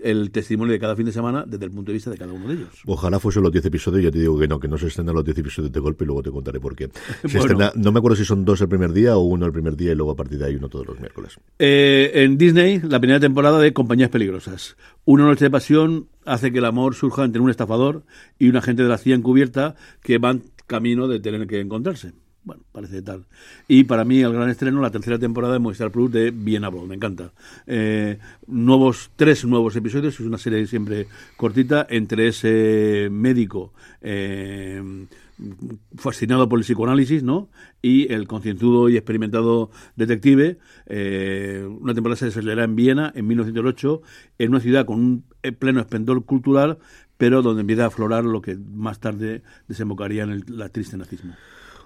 el 0.03 0.31
testimonio 0.31 0.73
de 0.73 0.79
cada 0.79 0.95
fin 0.95 1.05
de 1.05 1.11
semana 1.11 1.43
desde 1.47 1.65
el 1.65 1.71
punto 1.71 1.91
de 1.91 1.93
vista 1.93 2.09
de 2.09 2.17
cada 2.17 2.33
uno 2.33 2.47
de 2.47 2.55
ellos. 2.55 2.81
Ojalá 2.85 3.19
fuesen 3.19 3.43
los 3.43 3.51
10 3.51 3.65
episodios, 3.65 4.03
ya 4.03 4.11
te 4.11 4.19
digo 4.19 4.37
que 4.37 4.47
no, 4.47 4.59
que 4.59 4.67
no 4.67 4.77
se 4.77 4.87
estrenan 4.87 5.15
los 5.15 5.25
10 5.25 5.37
episodios 5.39 5.71
de 5.71 5.79
golpe 5.79 6.03
y 6.03 6.07
luego 6.07 6.23
te 6.23 6.31
contaré 6.31 6.59
por 6.59 6.75
qué. 6.75 6.89
no 7.75 7.91
me 7.91 7.99
acuerdo 7.99 8.15
si 8.15 8.25
son 8.25 8.45
dos 8.45 8.61
el 8.61 8.69
primer 8.69 8.93
día 8.93 9.17
o 9.17 9.21
uno 9.21 9.45
el 9.45 9.51
primer 9.51 9.75
día 9.75 9.91
y 9.91 9.95
luego 9.95 10.11
a 10.11 10.15
partir 10.15 10.39
de 10.39 10.45
ahí 10.45 10.55
uno 10.55 10.69
todos 10.69 10.87
los 10.87 10.99
miércoles. 10.99 11.37
Eh, 11.59 12.11
en 12.13 12.37
Disney, 12.37 12.79
la 12.79 12.99
primera 12.99 13.19
temporada 13.19 13.59
de 13.59 13.73
Compañías 13.73 14.09
Peligrosas. 14.09 14.77
Una 15.05 15.25
noche 15.25 15.45
de 15.45 15.51
pasión 15.51 16.07
hace 16.25 16.51
que 16.51 16.59
el 16.59 16.65
amor 16.65 16.95
surja 16.95 17.23
entre 17.23 17.41
un 17.41 17.49
estafador 17.49 18.03
y 18.37 18.49
un 18.49 18.57
agente 18.57 18.83
de 18.83 18.89
la 18.89 18.97
CIA 18.97 19.15
encubierta 19.15 19.75
que 20.01 20.17
van 20.17 20.43
camino 20.67 21.07
de 21.07 21.19
tener 21.19 21.47
que 21.47 21.59
encontrarse. 21.59 22.13
Bueno, 22.43 22.63
parece 22.71 23.03
tal. 23.03 23.25
Y 23.67 23.83
para 23.83 24.03
mí 24.03 24.19
el 24.21 24.33
gran 24.33 24.49
estreno, 24.49 24.81
la 24.81 24.89
tercera 24.89 25.19
temporada 25.19 25.53
de 25.53 25.59
Movistar 25.59 25.91
Plus 25.91 26.11
de 26.11 26.31
Bien 26.31 26.63
Hablo, 26.63 26.85
me 26.87 26.95
encanta. 26.95 27.31
Eh, 27.67 28.17
nuevos, 28.47 29.11
tres 29.15 29.45
nuevos 29.45 29.75
episodios, 29.75 30.15
es 30.15 30.21
una 30.21 30.39
serie 30.39 30.65
siempre 30.65 31.07
cortita, 31.37 31.85
entre 31.87 32.27
ese 32.27 33.09
médico 33.11 33.73
eh, 34.01 34.81
fascinado 35.97 36.49
por 36.49 36.57
el 36.57 36.65
psicoanálisis, 36.65 37.21
¿no? 37.21 37.47
Y 37.79 38.11
el 38.11 38.27
concienzudo 38.27 38.89
y 38.89 38.97
experimentado 38.97 39.69
detective. 39.95 40.57
Eh, 40.87 41.67
una 41.79 41.93
temporada 41.93 42.17
se 42.17 42.25
desarrollará 42.25 42.63
en 42.63 42.75
Viena 42.75 43.11
en 43.13 43.27
1908, 43.27 44.01
en 44.39 44.49
una 44.49 44.59
ciudad 44.59 44.85
con 44.87 44.99
un 44.99 45.23
pleno 45.59 45.79
esplendor 45.79 46.25
cultural, 46.25 46.79
pero 47.17 47.43
donde 47.43 47.61
empieza 47.61 47.83
a 47.83 47.87
aflorar 47.87 48.25
lo 48.25 48.41
que 48.41 48.57
más 48.57 48.99
tarde 48.99 49.43
desembocaría 49.67 50.23
en 50.23 50.31
el 50.31 50.71
triste 50.71 50.97
nazismo. 50.97 51.35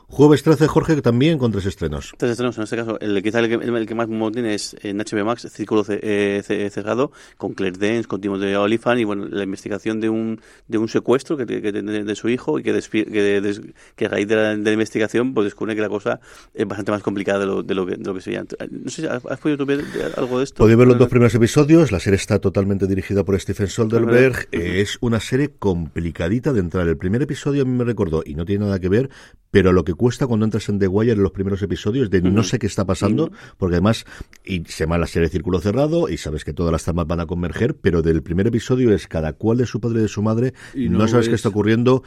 Jueves 0.07 0.43
13, 0.43 0.67
Jorge, 0.67 1.01
también 1.01 1.39
con 1.39 1.51
tres 1.51 1.65
estrenos. 1.65 2.13
Tres 2.17 2.31
estrenos, 2.31 2.57
en 2.57 2.63
este 2.63 2.75
caso, 2.77 2.99
el, 2.99 3.21
quizá 3.23 3.39
el 3.39 3.49
que, 3.49 3.55
el 3.65 3.87
que 3.87 3.95
más 3.95 4.07
tiene 4.31 4.53
es 4.53 4.75
en 4.81 4.97
HBO 4.97 5.25
Max, 5.25 5.47
Círculo 5.51 5.83
eh, 5.89 6.69
Cerrado, 6.71 7.11
con 7.37 7.53
Claire 7.53 7.77
Dance, 7.77 8.07
con 8.07 8.21
Timothy 8.21 8.53
Oliphant, 8.53 8.99
y 8.99 9.03
bueno, 9.03 9.25
la 9.25 9.43
investigación 9.43 9.99
de 9.99 10.09
un, 10.09 10.39
de 10.67 10.77
un 10.77 10.87
secuestro 10.87 11.35
que, 11.37 11.45
que, 11.45 11.71
de, 11.71 12.15
su 12.15 12.29
hijo, 12.29 12.59
y 12.59 12.63
que, 12.63 12.79
que, 12.81 13.71
que, 13.95 14.05
a 14.05 14.09
raíz 14.09 14.27
de 14.27 14.57
la, 14.57 14.71
investigación 14.71 15.33
pues 15.33 15.45
descubre 15.45 15.75
que 15.75 15.81
la 15.81 15.89
cosa 15.89 16.19
es 16.53 16.67
bastante 16.67 16.91
más 16.91 17.01
complicada 17.01 17.39
de 17.39 17.45
lo, 17.47 17.63
de 17.63 17.73
lo, 17.73 17.85
que, 17.85 17.95
de 17.95 18.03
lo 18.03 18.13
que 18.13 18.21
se 18.21 18.29
veía. 18.29 18.45
No 18.69 18.91
sé, 18.91 19.09
¿has, 19.09 19.39
podido 19.39 19.65
ver 19.65 19.83
algo 20.17 20.37
de 20.37 20.43
esto? 20.43 20.57
Podéis 20.57 20.77
ver 20.77 20.87
los 20.87 20.99
dos 20.99 21.09
primeros 21.09 21.33
episodios, 21.33 21.91
la 21.91 21.99
serie 21.99 22.17
está 22.17 22.39
totalmente 22.39 22.85
dirigida 22.85 23.23
por 23.23 23.39
Stephen 23.39 23.67
Soderbergh, 23.67 24.47
es 24.51 24.97
una 25.01 25.19
serie 25.19 25.51
complicadita 25.57 26.53
de 26.53 26.59
entrar. 26.59 26.87
El 26.87 26.97
primer 26.97 27.23
episodio 27.23 27.63
a 27.63 27.65
mí 27.65 27.71
me 27.71 27.83
recordó, 27.83 28.23
y 28.25 28.35
no 28.35 28.45
tiene 28.45 28.65
nada 28.65 28.79
que 28.79 28.89
ver, 28.89 29.09
pero 29.55 29.71
lo 29.71 29.83
que 29.83 29.94
cuesta 29.95 30.27
cuando 30.27 30.45
entras 30.45 30.69
en 30.69 30.79
The 30.79 30.87
Wire 30.87 31.13
en 31.13 31.23
los 31.23 31.31
primeros 31.31 31.61
episodios 31.61 32.09
de 32.09 32.21
no 32.21 32.43
sé 32.43 32.59
qué 32.59 32.67
está 32.67 32.85
pasando, 32.85 33.31
porque 33.57 33.75
además 33.75 34.05
y 34.43 34.63
se 34.65 34.83
llama 34.83 34.97
la 34.97 35.07
serie 35.07 35.29
Círculo 35.29 35.59
Cerrado 35.59 36.09
y 36.09 36.17
sabes 36.17 36.43
que 36.43 36.53
todas 36.53 36.71
las 36.71 36.83
tramas 36.83 37.07
van 37.07 37.19
a 37.19 37.25
converger, 37.25 37.75
pero 37.75 38.01
del 38.01 38.23
primer 38.23 38.47
episodio 38.47 38.93
es 38.93 39.07
cada 39.07 39.33
cual 39.33 39.57
de 39.57 39.65
su 39.65 39.79
padre 39.79 39.99
y 39.99 40.01
de 40.03 40.07
su 40.07 40.21
madre, 40.21 40.53
y 40.73 40.89
no, 40.89 41.07
sabes 41.07 41.29
qué 41.29 41.35
está 41.35 41.49
ocurriendo. 41.49 42.03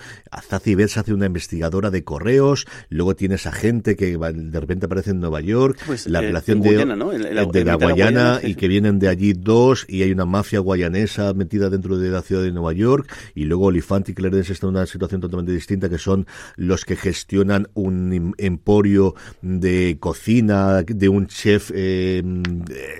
Zazie 0.48 0.76
Betts 0.76 0.98
hace 0.98 1.12
una 1.12 1.26
investigadora 1.26 1.90
de 1.90 2.04
correos, 2.04 2.66
luego 2.88 3.16
tienes 3.16 3.46
a 3.46 3.52
gente 3.52 3.96
que 3.96 4.16
de 4.16 4.60
repente 4.60 4.86
aparece 4.86 5.10
en 5.10 5.20
Nueva 5.20 5.40
York, 5.40 5.78
pues, 5.86 6.06
la 6.06 6.20
eh, 6.20 6.26
relación 6.26 6.60
de, 6.60 6.76
de 6.76 7.64
la 7.64 7.74
Guayana 7.74 8.40
y 8.42 8.54
que 8.54 8.68
vienen 8.68 8.98
de 8.98 9.08
allí 9.08 9.32
dos 9.32 9.84
y 9.88 10.02
hay 10.02 10.12
una 10.12 10.24
mafia 10.24 10.60
guayanesa 10.60 11.32
metida 11.34 11.70
dentro 11.70 11.98
de 11.98 12.10
la 12.10 12.22
ciudad 12.22 12.42
de 12.42 12.52
Nueva 12.52 12.72
York 12.72 13.10
y 13.34 13.44
luego 13.44 13.66
Olifant 13.66 14.08
y 14.08 14.14
Clarence 14.14 14.52
están 14.52 14.70
en 14.70 14.76
una 14.76 14.86
situación 14.86 15.20
totalmente 15.20 15.52
distinta 15.52 15.88
que 15.88 15.98
son 15.98 16.26
los 16.56 16.84
que 16.84 16.96
gestionan 16.96 17.68
un 17.78 18.34
emporio 18.38 19.14
de 19.42 19.96
cocina, 20.00 20.82
de 20.82 21.08
un 21.08 21.26
chef. 21.26 21.70
Eh, 21.74 22.22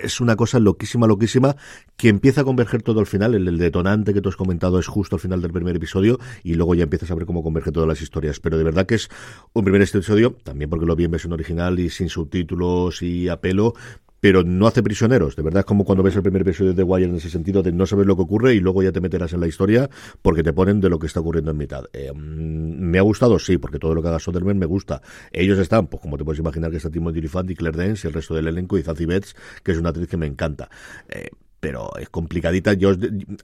es 0.03 0.21
una 0.21 0.35
cosa 0.35 0.59
loquísima, 0.59 1.07
loquísima, 1.07 1.55
que 1.97 2.09
empieza 2.09 2.41
a 2.41 2.43
converger 2.43 2.81
todo 2.81 2.99
al 2.99 3.05
final. 3.05 3.35
El, 3.35 3.57
detonante 3.57 4.13
que 4.13 4.21
tú 4.21 4.29
has 4.29 4.35
comentado 4.35 4.79
es 4.79 4.87
justo 4.87 5.15
al 5.15 5.19
final 5.19 5.41
del 5.41 5.51
primer 5.51 5.75
episodio 5.75 6.19
y 6.43 6.53
luego 6.55 6.75
ya 6.75 6.83
empiezas 6.83 7.11
a 7.11 7.15
ver 7.15 7.25
cómo 7.25 7.43
converge 7.43 7.71
todas 7.71 7.87
las 7.87 8.01
historias. 8.01 8.39
Pero 8.39 8.57
de 8.57 8.63
verdad 8.63 8.85
que 8.85 8.95
es 8.95 9.09
un 9.53 9.63
primer 9.63 9.81
episodio, 9.81 10.35
también 10.43 10.69
porque 10.69 10.85
lo 10.85 10.95
vi 10.95 11.05
en 11.05 11.11
versión 11.11 11.33
original 11.33 11.79
y 11.79 11.89
sin 11.89 12.09
subtítulos 12.09 13.01
y 13.01 13.27
apelo, 13.27 13.73
pero 14.19 14.43
no 14.43 14.67
hace 14.67 14.83
prisioneros. 14.83 15.35
De 15.35 15.43
verdad 15.43 15.61
es 15.61 15.65
como 15.65 15.85
cuando 15.85 16.03
ves 16.03 16.15
el 16.15 16.21
primer 16.21 16.41
episodio 16.41 16.73
de 16.73 16.83
Wire 16.83 17.05
en 17.09 17.15
ese 17.15 17.29
sentido 17.29 17.63
de 17.63 17.71
no 17.71 17.85
saber 17.85 18.05
lo 18.05 18.15
que 18.15 18.23
ocurre 18.23 18.53
y 18.53 18.59
luego 18.59 18.83
ya 18.83 18.91
te 18.91 19.01
meterás 19.01 19.33
en 19.33 19.39
la 19.39 19.47
historia 19.47 19.89
porque 20.21 20.43
te 20.43 20.53
ponen 20.53 20.81
de 20.81 20.89
lo 20.89 20.99
que 20.99 21.07
está 21.07 21.19
ocurriendo 21.19 21.51
en 21.51 21.57
mitad. 21.57 21.85
Eh, 21.93 22.11
mm, 22.13 22.17
me 22.17 22.97
ha 22.99 23.01
gustado, 23.01 23.39
sí, 23.39 23.57
porque 23.57 23.79
todo 23.79 23.95
lo 23.95 24.01
que 24.01 24.09
haga 24.09 24.19
Soderbergh 24.19 24.57
me 24.57 24.65
gusta. 24.65 25.01
Ellos 25.31 25.59
están, 25.59 25.87
pues 25.87 26.01
como 26.01 26.17
te 26.17 26.23
puedes 26.23 26.39
imaginar 26.39 26.71
que 26.71 26.77
está 26.77 26.89
Timothy 26.89 27.19
Olyphant 27.19 27.49
y 27.51 27.55
Claire 27.55 27.77
Dance 27.77 28.07
y 28.07 28.09
el 28.09 28.13
resto 28.13 28.35
del 28.35 28.47
elenco 28.47 28.77
y 28.77 28.83
Zazie 28.83 29.05
Betts, 29.05 29.35
que 29.63 29.71
es 29.71 29.77
una 29.77 29.89
actriz 29.89 30.07
que 30.07 30.17
me 30.17 30.27
encanta. 30.27 30.69
Eh, 31.09 31.29
pero 31.59 31.89
es 31.99 32.09
complicadita. 32.09 32.73
Yo, 32.73 32.91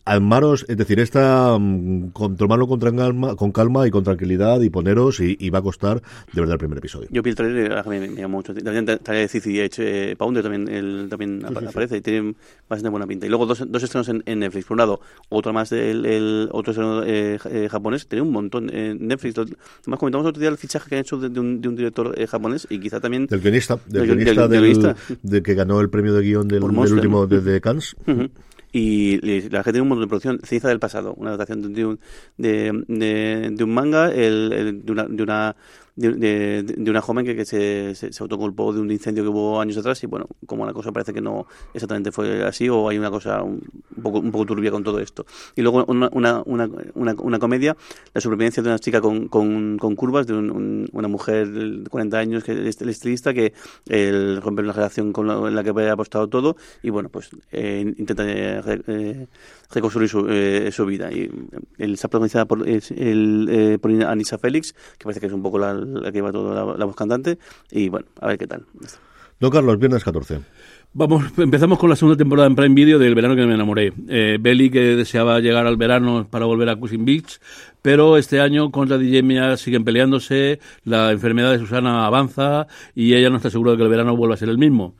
armaros, 0.05 0.65
es 0.67 0.77
decir, 0.77 0.99
esta, 0.99 1.57
mm, 1.59 2.09
con, 2.11 2.37
tomarlo 2.37 2.67
con 2.67 2.79
calma, 2.79 3.35
con 3.35 3.51
calma 3.51 3.87
y 3.87 3.91
con 3.91 4.03
tranquilidad 4.03 4.61
y 4.61 4.69
poneros 4.69 5.19
y, 5.19 5.49
va 5.49 5.59
a 5.59 5.61
costar 5.61 6.01
de 6.33 6.41
verdad 6.41 6.53
el 6.53 6.59
primer 6.59 6.77
episodio. 6.79 7.07
Yo 7.11 7.21
vi 7.21 7.29
el 7.29 7.35
trailer, 7.35 7.85
me, 7.87 8.09
me 8.09 8.27
mucho. 8.27 8.53
También 8.53 8.85
trae 8.85 9.19
de 9.19 9.27
Cici 9.27 9.59
eh, 9.59 10.15
Pounder 10.17 10.43
también, 10.43 10.67
él, 10.67 11.07
también 11.09 11.45
aparece 11.45 11.97
y 11.97 12.01
tiene 12.01 12.35
bastante 12.67 12.89
buena 12.89 13.05
pinta. 13.05 13.25
Y 13.25 13.29
luego 13.29 13.45
dos, 13.45 13.63
dos 13.67 13.83
estrenos 13.83 14.09
en, 14.09 14.39
Netflix. 14.39 14.65
Por 14.65 14.75
un 14.75 14.79
lado, 14.79 14.99
otro 15.29 15.53
más 15.53 15.69
del 15.69 16.05
el, 16.05 16.49
otro 16.51 16.71
estreno 16.71 17.03
eh, 17.03 17.37
eh, 17.49 17.67
japonés. 17.69 18.07
Tiene 18.07 18.23
un 18.23 18.31
montón 18.31 18.73
en 18.73 19.07
Netflix. 19.07 19.37
Además, 19.37 19.99
comentamos 19.99 20.27
otro 20.27 20.39
día 20.39 20.49
el 20.49 20.57
fichaje 20.57 20.89
que 20.89 20.95
han 20.95 21.01
hecho 21.01 21.17
de, 21.17 21.39
un, 21.39 21.61
de 21.61 21.69
un, 21.69 21.75
director 21.75 22.15
japonés 22.27 22.67
y 22.69 22.79
quizá 22.79 22.99
también... 22.99 23.27
Del 23.27 23.41
guionista, 23.41 23.79
del, 23.85 24.05
guionista, 24.07 24.95
del, 25.21 25.43
que 25.43 25.53
ganó 25.53 25.79
el 25.79 25.89
premio 25.89 26.13
de 26.13 26.23
guion 26.23 26.47
del, 26.47 26.63
último 26.63 27.27
de, 27.27 27.61
de 28.05 28.15
Cannes. 28.15 28.31
Y, 28.71 29.21
la 29.49 29.63
gente 29.63 29.71
tiene 29.71 29.81
un 29.83 29.87
montón 29.87 30.01
de 30.03 30.09
producción. 30.09 30.39
Ceniza 30.43 30.67
del 30.67 30.79
pasado, 30.79 31.13
una 31.13 31.29
adaptación 31.29 31.73
de 31.73 31.85
un, 31.85 31.99
de, 32.35 32.83
de, 32.87 33.63
un 33.63 33.73
manga, 33.73 34.11
el, 34.11 34.81
de, 34.83 34.91
una, 34.91 35.03
de 35.03 35.23
una 35.23 35.55
de, 35.95 36.63
de, 36.63 36.91
una 36.91 37.01
joven 37.01 37.25
que, 37.25 37.35
que 37.35 37.45
se, 37.45 37.95
se, 37.95 38.11
autoculpó 38.21 38.73
de 38.73 38.81
un 38.81 38.91
incendio 38.91 39.23
que 39.23 39.29
hubo 39.29 39.61
años 39.61 39.77
atrás 39.77 40.03
y 40.03 40.07
bueno, 40.07 40.27
como 40.45 40.65
la 40.65 40.73
cosa 40.73 40.91
parece 40.91 41.13
que 41.13 41.21
no 41.21 41.47
exactamente 41.73 42.11
fue 42.11 42.43
así 42.43 42.67
o 42.67 42.89
hay 42.89 42.97
una 42.97 43.09
cosa 43.09 43.41
un, 43.41 43.61
poco, 44.01 44.19
un 44.19 44.31
poco 44.31 44.45
turbia 44.45 44.71
con 44.71 44.83
todo 44.83 44.99
esto. 44.99 45.25
Y 45.55 45.61
luego 45.61 45.85
una, 45.87 46.09
una, 46.11 46.41
una, 46.45 46.69
una, 46.95 47.39
comedia, 47.39 47.77
la 48.13 48.21
supervivencia 48.21 48.61
de 48.61 48.69
una 48.69 48.79
chica 48.79 48.99
con, 48.99 49.27
con, 49.29 49.77
con 49.77 49.95
curvas, 49.95 50.27
de 50.27 50.33
una 50.33 51.07
mujer 51.07 51.49
de 51.51 51.89
40 51.89 52.17
años 52.17 52.43
que 52.43 52.51
el 52.51 52.67
estilista 52.67 53.33
que 53.33 53.53
el 53.87 54.41
romper 54.41 54.65
una 54.65 54.73
relación 54.73 55.13
con 55.13 55.27
la, 55.27 55.35
en 55.47 55.55
la 55.55 55.63
que 55.63 55.69
había 55.69 55.93
apostado 55.93 56.27
todo 56.27 56.57
y 56.83 56.89
bueno, 56.89 57.09
pues 57.09 57.29
eh, 57.51 57.93
intenta 57.97 58.23
eh, 58.27 59.27
reconstruir 59.71 60.09
su, 60.09 60.27
eh, 60.29 60.71
su 60.71 60.85
vida. 60.85 61.11
Y 61.11 61.29
él 61.77 61.93
está 61.93 62.07
protagonizada 62.07 62.45
por, 62.45 62.67
el, 62.67 63.47
eh, 63.49 63.77
por 63.79 63.91
Anissa 64.03 64.37
Félix, 64.37 64.73
que 64.97 65.03
parece 65.03 65.19
que 65.19 65.27
es 65.27 65.33
un 65.33 65.41
poco 65.41 65.59
la, 65.59 65.73
la 65.73 66.11
que 66.11 66.17
lleva 66.17 66.31
toda 66.31 66.77
la, 66.77 66.85
voz 66.85 66.95
cantante. 66.95 67.37
Y 67.71 67.89
bueno, 67.89 68.07
a 68.19 68.27
ver 68.27 68.37
qué 68.37 68.47
tal. 68.47 68.65
Don 69.39 69.51
Carlos, 69.51 69.77
viernes 69.77 70.03
14. 70.03 70.39
Vamos, 70.97 71.25
empezamos 71.37 71.77
con 71.77 71.89
la 71.89 71.97
segunda 71.97 72.17
temporada 72.17 72.47
en 72.47 72.55
Prime 72.55 72.73
Video 72.73 72.97
del 72.97 73.15
verano 73.15 73.35
que 73.35 73.45
me 73.45 73.53
enamoré. 73.53 73.91
Eh, 74.07 74.37
Belly 74.39 74.69
que 74.69 74.95
deseaba 74.95 75.41
llegar 75.41 75.67
al 75.67 75.75
verano 75.75 76.25
para 76.29 76.45
volver 76.45 76.69
a 76.69 76.77
Cousin 76.77 77.03
Beach, 77.03 77.41
pero 77.81 78.15
este 78.15 78.39
año 78.39 78.71
contra 78.71 78.97
DJ 78.97 79.57
siguen 79.57 79.83
peleándose, 79.83 80.61
la 80.85 81.11
enfermedad 81.11 81.51
de 81.51 81.59
Susana 81.59 82.05
avanza 82.05 82.67
y 82.95 83.13
ella 83.13 83.29
no 83.29 83.35
está 83.35 83.49
segura 83.49 83.71
de 83.71 83.77
que 83.77 83.83
el 83.83 83.89
verano 83.89 84.15
vuelva 84.15 84.35
a 84.35 84.37
ser 84.37 84.47
el 84.47 84.57
mismo. 84.57 84.95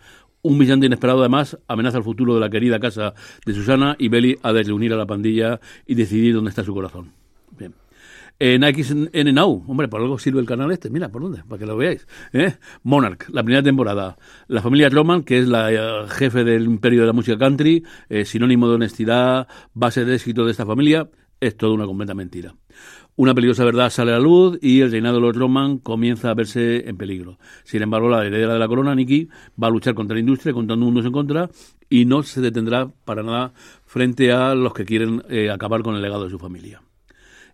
Un 0.46 0.60
villante 0.60 0.86
inesperado, 0.86 1.22
además, 1.22 1.58
amenaza 1.68 1.98
el 1.98 2.04
futuro 2.04 2.36
de 2.36 2.40
la 2.40 2.52
querida 2.52 2.80
casa 2.80 3.16
de 3.48 3.54
Susana 3.56 3.96
y 3.98 4.10
Belly 4.10 4.38
ha 4.44 4.54
de 4.54 4.62
reunir 4.62 4.94
a 4.94 4.96
la 4.96 5.08
pandilla 5.08 5.60
y 5.88 5.96
decidir 5.96 6.36
dónde 6.36 6.50
está 6.50 6.64
su 6.64 6.72
corazón. 6.72 7.14
Bien. 7.58 7.74
En 8.38 8.62
Now, 9.34 9.64
hombre, 9.68 9.88
por 9.88 10.02
algo 10.02 10.20
sirve 10.20 10.40
el 10.40 10.46
canal 10.46 10.72
este, 10.72 10.92
mira, 10.92 11.10
¿por 11.10 11.24
dónde? 11.24 11.42
Para 11.50 11.58
que 11.58 11.66
lo 11.66 11.76
veáis. 11.76 12.08
¿eh? 12.32 12.58
Monarch, 12.84 13.28
la 13.30 13.42
primera 13.42 13.64
temporada. 13.64 14.18
La 14.48 14.62
familia 14.62 14.88
Roman, 14.90 15.24
que 15.24 15.40
es 15.40 15.48
la 15.48 15.74
eh, 15.74 16.08
jefe 16.10 16.44
del 16.44 16.66
imperio 16.66 17.02
de 17.02 17.08
la 17.08 17.14
música 17.14 17.40
country, 17.40 17.84
eh, 18.10 18.24
sinónimo 18.24 18.70
de 18.70 18.76
honestidad, 18.76 19.48
base 19.74 20.06
de 20.06 20.14
éxito 20.14 20.46
de 20.46 20.52
esta 20.52 20.64
familia, 20.64 21.10
es 21.40 21.58
toda 21.58 21.74
una 21.74 21.88
completa 21.88 22.14
mentira. 22.14 22.54
Una 23.18 23.34
peligrosa 23.34 23.64
verdad 23.64 23.90
sale 23.92 24.12
a 24.12 24.16
la 24.16 24.20
luz 24.20 24.60
y 24.62 24.82
el 24.82 24.92
reinado 24.92 25.16
de 25.16 25.22
los 25.22 25.38
Roman 25.38 25.78
comienza 25.78 26.32
a 26.32 26.34
verse 26.34 26.90
en 26.90 26.98
peligro. 26.98 27.40
Sin 27.64 27.82
embargo, 27.82 28.10
la 28.10 28.26
heredera 28.26 28.54
de 28.54 28.60
la 28.60 28.68
corona, 28.68 28.94
Nikki, 28.94 29.30
va 29.62 29.68
a 29.68 29.70
luchar 29.70 29.94
contra 29.94 30.16
la 30.16 30.20
industria, 30.20 30.54
contando 30.54 30.86
mundos 30.86 31.06
en 31.06 31.14
contra, 31.14 31.50
y 31.90 32.04
no 32.04 32.24
se 32.24 32.42
detendrá 32.42 32.90
para 33.06 33.24
nada 33.24 33.54
frente 33.86 34.34
a 34.34 34.54
los 34.54 34.74
que 34.74 34.84
quieren 34.84 35.24
eh, 35.30 35.50
acabar 35.50 35.82
con 35.82 35.96
el 35.96 36.02
legado 36.02 36.26
de 36.26 36.30
su 36.30 36.40
familia. 36.40 36.82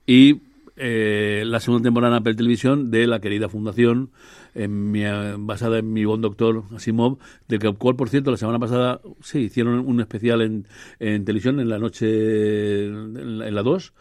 Y 0.07 0.41
eh, 0.78 1.43
la 1.45 1.59
segunda 1.59 1.84
temporada 1.84 2.16
en 2.16 2.22
Apple 2.22 2.34
Televisión 2.34 2.89
de 2.89 3.05
la 3.05 3.20
querida 3.20 3.47
fundación 3.47 4.09
en 4.55 4.91
mi, 4.91 5.03
basada 5.38 5.78
en 5.78 5.93
mi 5.93 6.05
buen 6.05 6.22
doctor 6.22 6.64
Asimov, 6.76 7.20
del 7.47 7.59
que, 7.59 7.72
cual, 7.74 7.95
por 7.95 8.09
cierto, 8.09 8.32
la 8.32 8.38
semana 8.38 8.57
pasada 8.57 8.99
sí 9.22 9.41
hicieron 9.41 9.78
un 9.88 10.01
especial 10.01 10.41
en, 10.41 10.66
en 10.97 11.24
televisión 11.24 11.59
en 11.59 11.70
la 11.70 11.78
noche 11.78 12.86
en 12.88 13.53
la, 13.53 13.62
2 13.62 13.93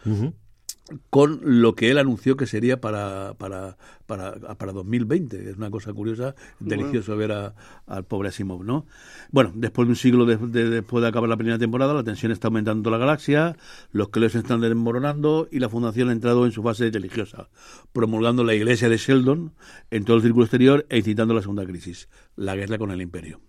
con 1.09 1.39
lo 1.43 1.75
que 1.75 1.91
él 1.91 1.97
anunció 1.97 2.37
que 2.37 2.45
sería 2.45 2.79
para, 2.79 3.33
para, 3.37 3.77
para, 4.05 4.33
para 4.55 4.71
2020. 4.71 5.49
Es 5.49 5.57
una 5.57 5.69
cosa 5.69 5.93
curiosa, 5.93 6.35
delicioso 6.59 7.15
ver 7.15 7.31
a, 7.31 7.53
al 7.87 8.05
pobre 8.05 8.29
Asimov, 8.29 8.63
¿no? 8.63 8.85
Bueno, 9.31 9.51
después 9.55 9.87
de 9.87 9.91
un 9.91 9.95
siglo 9.95 10.25
de, 10.25 10.37
después 10.37 11.01
de 11.01 11.07
acabar 11.07 11.29
la 11.29 11.37
primera 11.37 11.57
temporada, 11.59 11.93
la 11.93 12.03
tensión 12.03 12.31
está 12.31 12.47
aumentando 12.47 12.89
en 12.89 12.91
la 12.91 12.97
galaxia, 12.97 13.57
los 13.91 14.09
que 14.09 14.29
se 14.29 14.39
están 14.39 14.61
desmoronando 14.61 15.47
y 15.51 15.59
la 15.59 15.69
Fundación 15.69 16.09
ha 16.09 16.11
entrado 16.11 16.45
en 16.45 16.51
su 16.51 16.63
fase 16.63 16.89
religiosa, 16.89 17.49
promulgando 17.93 18.43
la 18.43 18.53
iglesia 18.53 18.89
de 18.89 18.97
Sheldon 18.97 19.53
en 19.89 20.05
todo 20.05 20.17
el 20.17 20.23
círculo 20.23 20.45
exterior 20.45 20.85
e 20.89 20.97
incitando 20.97 21.33
la 21.33 21.41
segunda 21.41 21.65
crisis, 21.65 22.09
la 22.35 22.55
guerra 22.55 22.77
con 22.77 22.91
el 22.91 23.01
imperio. 23.01 23.39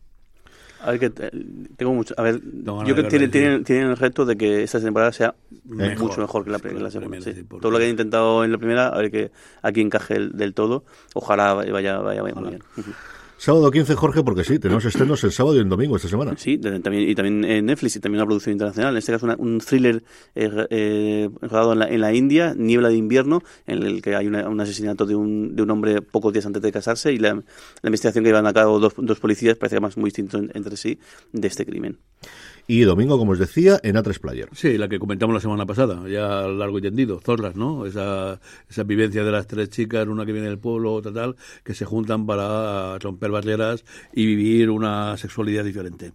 A 0.83 0.91
ver, 0.91 1.01
que 1.01 1.11
tengo 1.11 1.95
mucho. 1.95 2.15
A 2.17 2.23
ver, 2.23 2.41
yo 2.43 2.95
creo 2.95 3.09
que 3.09 3.29
tienen, 3.29 3.65
tienen, 3.65 3.91
el 3.91 3.97
reto 3.97 4.25
de 4.25 4.37
que 4.37 4.63
esta 4.63 4.81
temporada 4.81 5.13
sea 5.13 5.35
mucho 5.65 6.21
mejor 6.21 6.45
que 6.45 6.51
la, 6.51 6.59
la 6.59 6.91
segunda. 6.91 7.19
Todo 7.61 7.71
lo 7.71 7.79
que 7.79 7.85
han 7.85 7.91
intentado 7.91 8.45
en 8.45 8.53
la 8.53 8.59
primera, 8.59 8.89
a 8.89 8.99
ver 8.99 9.11
que 9.11 9.31
aquí 9.63 9.81
encaje 9.81 10.19
del 10.19 10.55
todo. 10.55 10.85
Ojalá 11.15 11.55
vaya, 11.55 11.73
vaya, 11.73 11.99
vaya 11.99 12.23
muy 12.23 12.51
bien. 12.51 12.63
Sábado 13.43 13.73
15, 13.73 13.97
Jorge, 13.97 14.23
porque 14.23 14.45
sí, 14.45 14.61
tenemos 14.61 14.85
estrenos 14.85 15.25
el 15.25 15.33
sábado 15.33 15.57
y 15.57 15.59
el 15.59 15.69
domingo 15.69 15.97
esta 15.97 16.07
semana. 16.07 16.37
Sí, 16.37 16.59
también, 16.59 17.11
y 17.11 17.15
también 17.17 17.45
en 17.45 17.67
Netflix 17.67 17.97
y 17.97 17.99
también 17.99 18.21
una 18.21 18.27
producción 18.27 18.53
internacional. 18.53 18.95
En 18.95 18.99
este 18.99 19.11
caso, 19.11 19.27
un 19.37 19.59
thriller 19.59 20.05
eh, 20.37 20.67
eh, 20.71 21.29
en 21.41 21.79
la, 21.81 21.89
en 21.89 22.01
la, 22.01 22.15
India, 22.15 22.55
Niebla 22.57 22.89
de 22.89 22.95
invierno, 22.95 23.43
en 23.67 23.83
el 23.83 24.01
que 24.01 24.15
hay 24.15 24.29
un 24.29 24.61
asesinato 24.61 25.07
de 25.07 25.17
un, 25.17 25.57
de 25.57 25.63
un 25.65 25.73
hombre 25.73 26.03
pocos 26.03 26.33
días 26.33 26.47
antes 26.47 26.63
de 26.63 26.71
casarse 26.71 27.13
y 27.13 27.19
la, 27.19 27.35
la 27.35 27.43
investigación 27.83 28.23
que 28.23 28.31
llevan 28.31 28.47
a 28.47 28.53
cabo 28.53 28.79
dos, 28.79 28.95
dos 28.97 29.19
policías 29.19 29.57
parece 29.57 29.81
más 29.81 29.97
muy 29.97 30.11
distinto 30.11 30.39
entre 30.39 30.77
sí 30.77 31.01
de 31.33 31.49
este 31.49 31.67
crimen. 31.67 31.99
Y 32.67 32.83
domingo, 32.83 33.19
como 33.19 33.33
os 33.33 33.39
decía, 33.39 33.81
en 33.83 33.97
A3 33.97 34.21
Player. 34.21 34.49
Sí, 34.53 34.79
la 34.79 34.89
que 34.89 34.99
comentamos 34.99 35.35
la 35.35 35.41
semana 35.41 35.67
pasada, 35.67 36.09
ya 36.09 36.47
largo 36.47 36.79
y 36.79 36.83
tendido, 36.83 37.21
Zorras, 37.21 37.57
¿no? 37.57 37.87
Esa, 37.87 38.41
esa 38.69 38.85
vivencia 38.85 39.25
de 39.25 39.33
las 39.33 39.47
tres 39.47 39.69
chicas, 39.71 40.07
una 40.07 40.25
que 40.25 40.33
viene 40.33 40.49
del 40.49 40.59
pueblo, 40.59 40.95
otra 40.95 41.13
tal, 41.13 41.37
que 41.65 41.75
se 41.75 41.85
juntan 41.85 42.25
para 42.25 42.99
romper 42.99 43.31
barreras 43.31 43.85
y 44.13 44.27
vivir 44.27 44.71
una 44.71 45.17
sexualidad 45.17 45.65
diferente. 45.65 46.13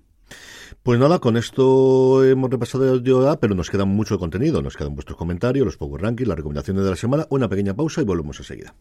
Pues 0.84 1.00
nada, 1.00 1.20
con 1.20 1.38
esto 1.38 2.24
hemos 2.24 2.50
repasado 2.50 2.93
el 2.93 3.04
pero 3.39 3.56
nos 3.56 3.70
queda 3.70 3.86
mucho 3.86 4.18
contenido. 4.18 4.62
Nos 4.62 4.78
quedan 4.78 4.95
vuestros 4.95 5.18
comentarios, 5.18 5.66
los 5.66 5.78
Power 5.78 6.02
Rankings, 6.02 6.28
las 6.28 6.38
recomendaciones 6.38 6.84
de 6.84 6.89
la 6.89 6.95
semana, 6.95 7.28
una 7.30 7.50
pequeña 7.50 7.74
pausa 7.74 8.02
y 8.02 8.06
volvemos 8.06 8.39
enseguida. 8.39 8.74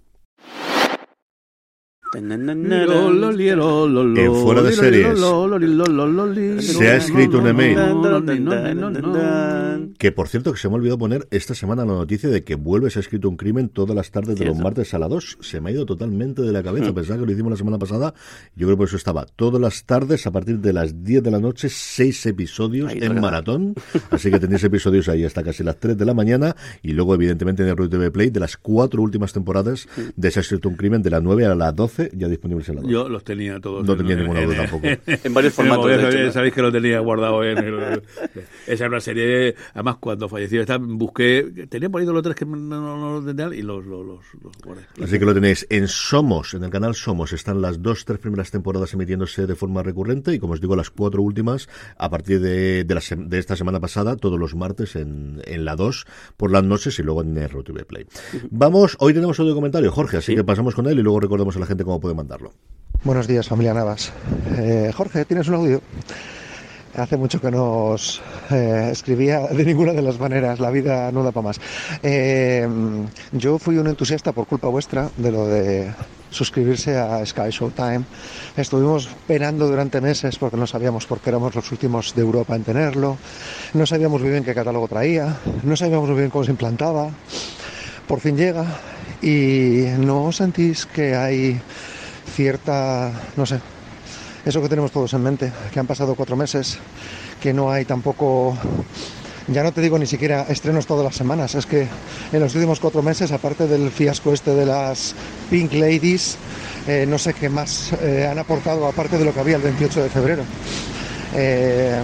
En 4.17 4.35
fuera 4.35 4.63
de 4.63 4.73
series 4.73 5.19
se 6.63 6.89
ha 6.89 6.97
escrito 6.97 7.39
un 7.39 7.49
email 7.49 7.77
que 9.99 10.13
por 10.13 10.29
cierto 10.29 10.53
que 10.53 10.59
se 10.59 10.69
me 10.69 10.75
ha 10.75 10.77
olvidado 10.77 10.99
poner 10.99 11.27
esta 11.31 11.55
semana 11.55 11.85
la 11.85 11.93
noticia 11.93 12.29
de 12.29 12.45
que 12.45 12.55
vuelve 12.55 12.91
se 12.91 12.99
ha 12.99 13.01
escrito 13.01 13.29
un 13.29 13.37
crimen 13.37 13.69
todas 13.69 13.97
las 13.97 14.11
tardes 14.11 14.39
de 14.39 14.45
los 14.45 14.57
martes 14.59 14.95
a 14.95 14.99
las 14.99 15.09
2 15.09 15.39
se 15.41 15.61
me 15.61 15.71
ha 15.71 15.73
ido 15.73 15.87
totalmente 15.87 16.43
de 16.43 16.53
la 16.53 16.63
cabeza 16.63 16.93
pensaba 16.93 17.21
que 17.21 17.27
lo 17.27 17.33
hicimos 17.33 17.51
la 17.51 17.57
semana 17.57 17.79
pasada 17.79 18.15
yo 18.55 18.67
creo 18.67 18.79
que 18.79 18.85
eso 18.85 18.97
estaba 18.97 19.27
todas 19.27 19.61
las 19.61 19.85
tardes 19.85 20.27
a 20.27 20.31
partir 20.31 20.59
de 20.59 20.73
las 20.73 21.03
10 21.03 21.23
de 21.23 21.31
la 21.31 21.41
noche 21.41 21.69
seis 21.69 22.25
episodios 22.27 22.93
en 22.93 23.21
maratón 23.21 23.75
así 24.11 24.31
que 24.31 24.39
tenéis 24.39 24.65
episodios 24.65 25.09
ahí 25.09 25.25
hasta 25.25 25.43
casi 25.43 25.65
las 25.65 25.79
3 25.79 25.97
de 25.97 26.05
la 26.05 26.15
mañana 26.15 26.57
y 26.83 26.93
luego 26.93 27.15
evidentemente 27.15 27.63
en 27.63 27.69
el 27.69 27.89
TV 27.89 28.11
Play 28.11 28.31
de 28.31 28.41
las 28.41 28.57
cuatro 28.57 29.03
últimas 29.03 29.33
temporadas 29.33 29.89
de 30.15 30.31
se 30.31 30.41
ha 30.41 30.43
escrito 30.43 30.69
un 30.69 30.77
crimen 30.77 31.03
de 31.03 31.11
las 31.11 31.23
9 31.23 31.47
a 31.47 31.55
las 31.55 31.75
12 31.75 31.96
ya 32.13 32.29
disponibles 32.29 32.69
en 32.69 32.77
la 32.77 32.83
Yo 32.83 33.09
los 33.09 33.25
tenía 33.25 33.61
todos. 33.61 33.87
No 33.87 33.97
tenía 33.97 34.17
ninguno 34.17 34.41
tampoco. 34.55 34.87
en 34.87 35.35
varios 35.35 35.55
formatos. 35.55 36.33
Sabéis 36.33 36.55
que 36.55 36.63
lo 36.63 36.73
tenía 36.73 37.01
guardado 37.01 37.45
en 37.45 37.59
el, 37.59 38.03
Esa 38.67 38.85
era 38.85 38.89
una 38.89 39.01
serie. 39.01 39.55
Además, 39.75 39.97
cuando 39.99 40.29
falleció, 40.29 40.61
esta, 40.61 40.79
busqué. 40.79 41.67
Tenía 41.69 41.89
por 41.89 42.01
ahí 42.01 42.07
los 42.07 42.23
tres 42.23 42.37
que 42.37 42.45
no, 42.45 42.57
no, 42.57 43.21
no 43.21 43.25
tenían 43.25 43.53
y 43.53 43.63
los, 43.63 43.85
los, 43.85 44.07
los, 44.07 44.21
Así 45.03 45.19
que 45.19 45.25
lo 45.25 45.35
tenéis 45.35 45.67
en 45.71 45.89
Somos, 45.89 46.55
en 46.55 46.65
el 46.65 46.71
canal 46.71 46.95
Somos. 46.95 47.33
Están 47.33 47.61
las 47.61 47.83
dos, 47.83 48.05
tres 48.05 48.19
primeras 48.19 48.51
temporadas 48.51 48.93
emitiéndose 48.95 49.47
de 49.47 49.55
forma 49.55 49.83
recurrente 49.83 50.33
y, 50.33 50.39
como 50.39 50.55
os 50.55 50.61
digo, 50.61 50.77
las 50.77 50.91
cuatro 50.91 51.23
últimas 51.23 51.69
a 51.97 52.11
partir 52.11 52.41
de, 52.41 52.85
de, 52.85 52.95
la, 52.95 53.03
de 53.17 53.39
esta 53.39 53.57
semana 53.57 53.81
pasada, 53.81 54.17
todos 54.17 54.39
los 54.39 54.55
martes 54.55 54.97
en, 54.97 55.43
en 55.45 55.65
la 55.65 55.77
2 55.77 56.07
por 56.37 56.51
las 56.51 56.65
noches 56.65 56.99
y 56.99 57.03
luego 57.03 57.23
en 57.23 57.37
RTV 57.37 57.87
Play. 57.87 58.07
Vamos, 58.51 58.97
hoy 59.01 59.15
tenemos 59.15 59.39
otro 59.39 59.55
comentario, 59.55 59.91
Jorge, 59.93 60.19
así 60.19 60.35
que 60.35 60.45
pasamos 60.45 60.75
con 60.75 60.87
él 60.87 60.99
y 60.99 61.03
luego 61.03 61.21
recordamos 61.21 61.57
a 61.57 61.61
la 61.61 61.67
gente 61.67 61.85
cómo 61.87 62.15
mandarlo. 62.15 62.53
Buenos 63.05 63.29
días, 63.29 63.49
familia 63.49 63.73
Navas. 63.73 64.13
Eh, 64.59 64.91
Jorge, 64.95 65.25
¿tienes 65.25 65.47
un 65.49 65.55
audio? 65.55 65.81
Hace 66.97 67.17
mucho 67.17 67.41
que 67.41 67.51
no 67.51 67.93
os 67.93 68.21
eh, 68.51 68.89
escribía 68.91 69.41
de 69.47 69.65
ninguna 69.65 69.93
de 69.93 70.03
las 70.03 70.19
maneras, 70.19 70.59
la 70.59 70.71
vida 70.71 71.13
no 71.13 71.23
da 71.23 71.31
para 71.31 71.49
más. 71.49 71.61
Eh, 72.03 72.67
yo 73.33 73.59
fui 73.59 73.77
un 73.79 73.87
entusiasta 73.87 74.33
por 74.33 74.47
culpa 74.47 74.69
vuestra 74.69 75.11
de 75.17 75.31
lo 75.31 75.47
de 75.47 75.93
suscribirse 76.31 76.99
a 76.99 77.25
Sky 77.25 77.51
Showtime. 77.51 78.05
Estuvimos 78.57 79.09
penando 79.29 79.69
durante 79.69 80.01
meses 80.01 80.37
porque 80.39 80.57
no 80.57 80.67
sabíamos 80.67 81.07
por 81.07 81.21
qué 81.21 81.31
éramos 81.31 81.55
los 81.55 81.71
últimos 81.71 82.15
de 82.15 82.23
Europa 82.23 82.57
en 82.57 82.65
tenerlo, 82.65 83.19
no 83.75 83.87
sabíamos 83.87 84.23
muy 84.23 84.31
bien 84.31 84.43
qué 84.43 84.55
catálogo 84.55 84.89
traía, 84.89 85.37
no 85.63 85.77
sabíamos 85.77 86.09
muy 86.09 86.19
bien 86.19 86.31
cómo 86.31 86.45
se 86.45 86.51
implantaba. 86.51 87.11
Por 88.09 88.21
fin 88.21 88.37
llega 88.37 88.65
y 89.23 89.85
no 89.99 90.33
sentís 90.33 90.87
que 90.87 91.15
hay 91.15 91.61
cierta, 92.35 93.13
no 93.37 93.47
sé, 93.47 93.61
eso 94.45 94.63
que 94.63 94.69
tenemos 94.69 94.93
todos 94.93 95.13
en 95.15 95.23
mente, 95.23 95.53
que 95.73 95.81
han 95.81 95.87
pasado 95.87 96.15
cuatro 96.15 96.37
meses, 96.37 96.79
que 97.41 97.53
no 97.53 97.71
hay 97.71 97.85
tampoco, 97.85 98.57
ya 99.49 99.63
no 99.63 99.73
te 99.73 99.81
digo 99.81 99.99
ni 99.99 100.07
siquiera 100.07 100.47
estrenos 100.49 100.87
todas 100.87 101.05
las 101.05 101.17
semanas, 101.17 101.55
es 101.55 101.67
que 101.67 101.89
en 102.33 102.41
los 102.41 102.55
últimos 102.55 102.79
cuatro 102.79 103.03
meses, 103.03 103.33
aparte 103.33 103.67
del 103.67 103.91
fiasco 103.91 104.33
este 104.33 104.55
de 104.55 104.67
las 104.67 105.15
Pink 105.51 105.73
Ladies, 105.73 106.37
eh, 106.87 107.07
no 107.09 107.19
sé 107.19 107.35
qué 107.35 107.49
más 107.49 107.93
eh, 108.01 108.29
han 108.31 108.39
aportado 108.39 108.87
aparte 108.87 109.19
de 109.19 109.25
lo 109.25 109.33
que 109.33 109.41
había 109.41 109.57
el 109.57 109.63
28 109.63 110.03
de 110.03 110.11
febrero. 110.11 110.43
Eh, 111.35 112.01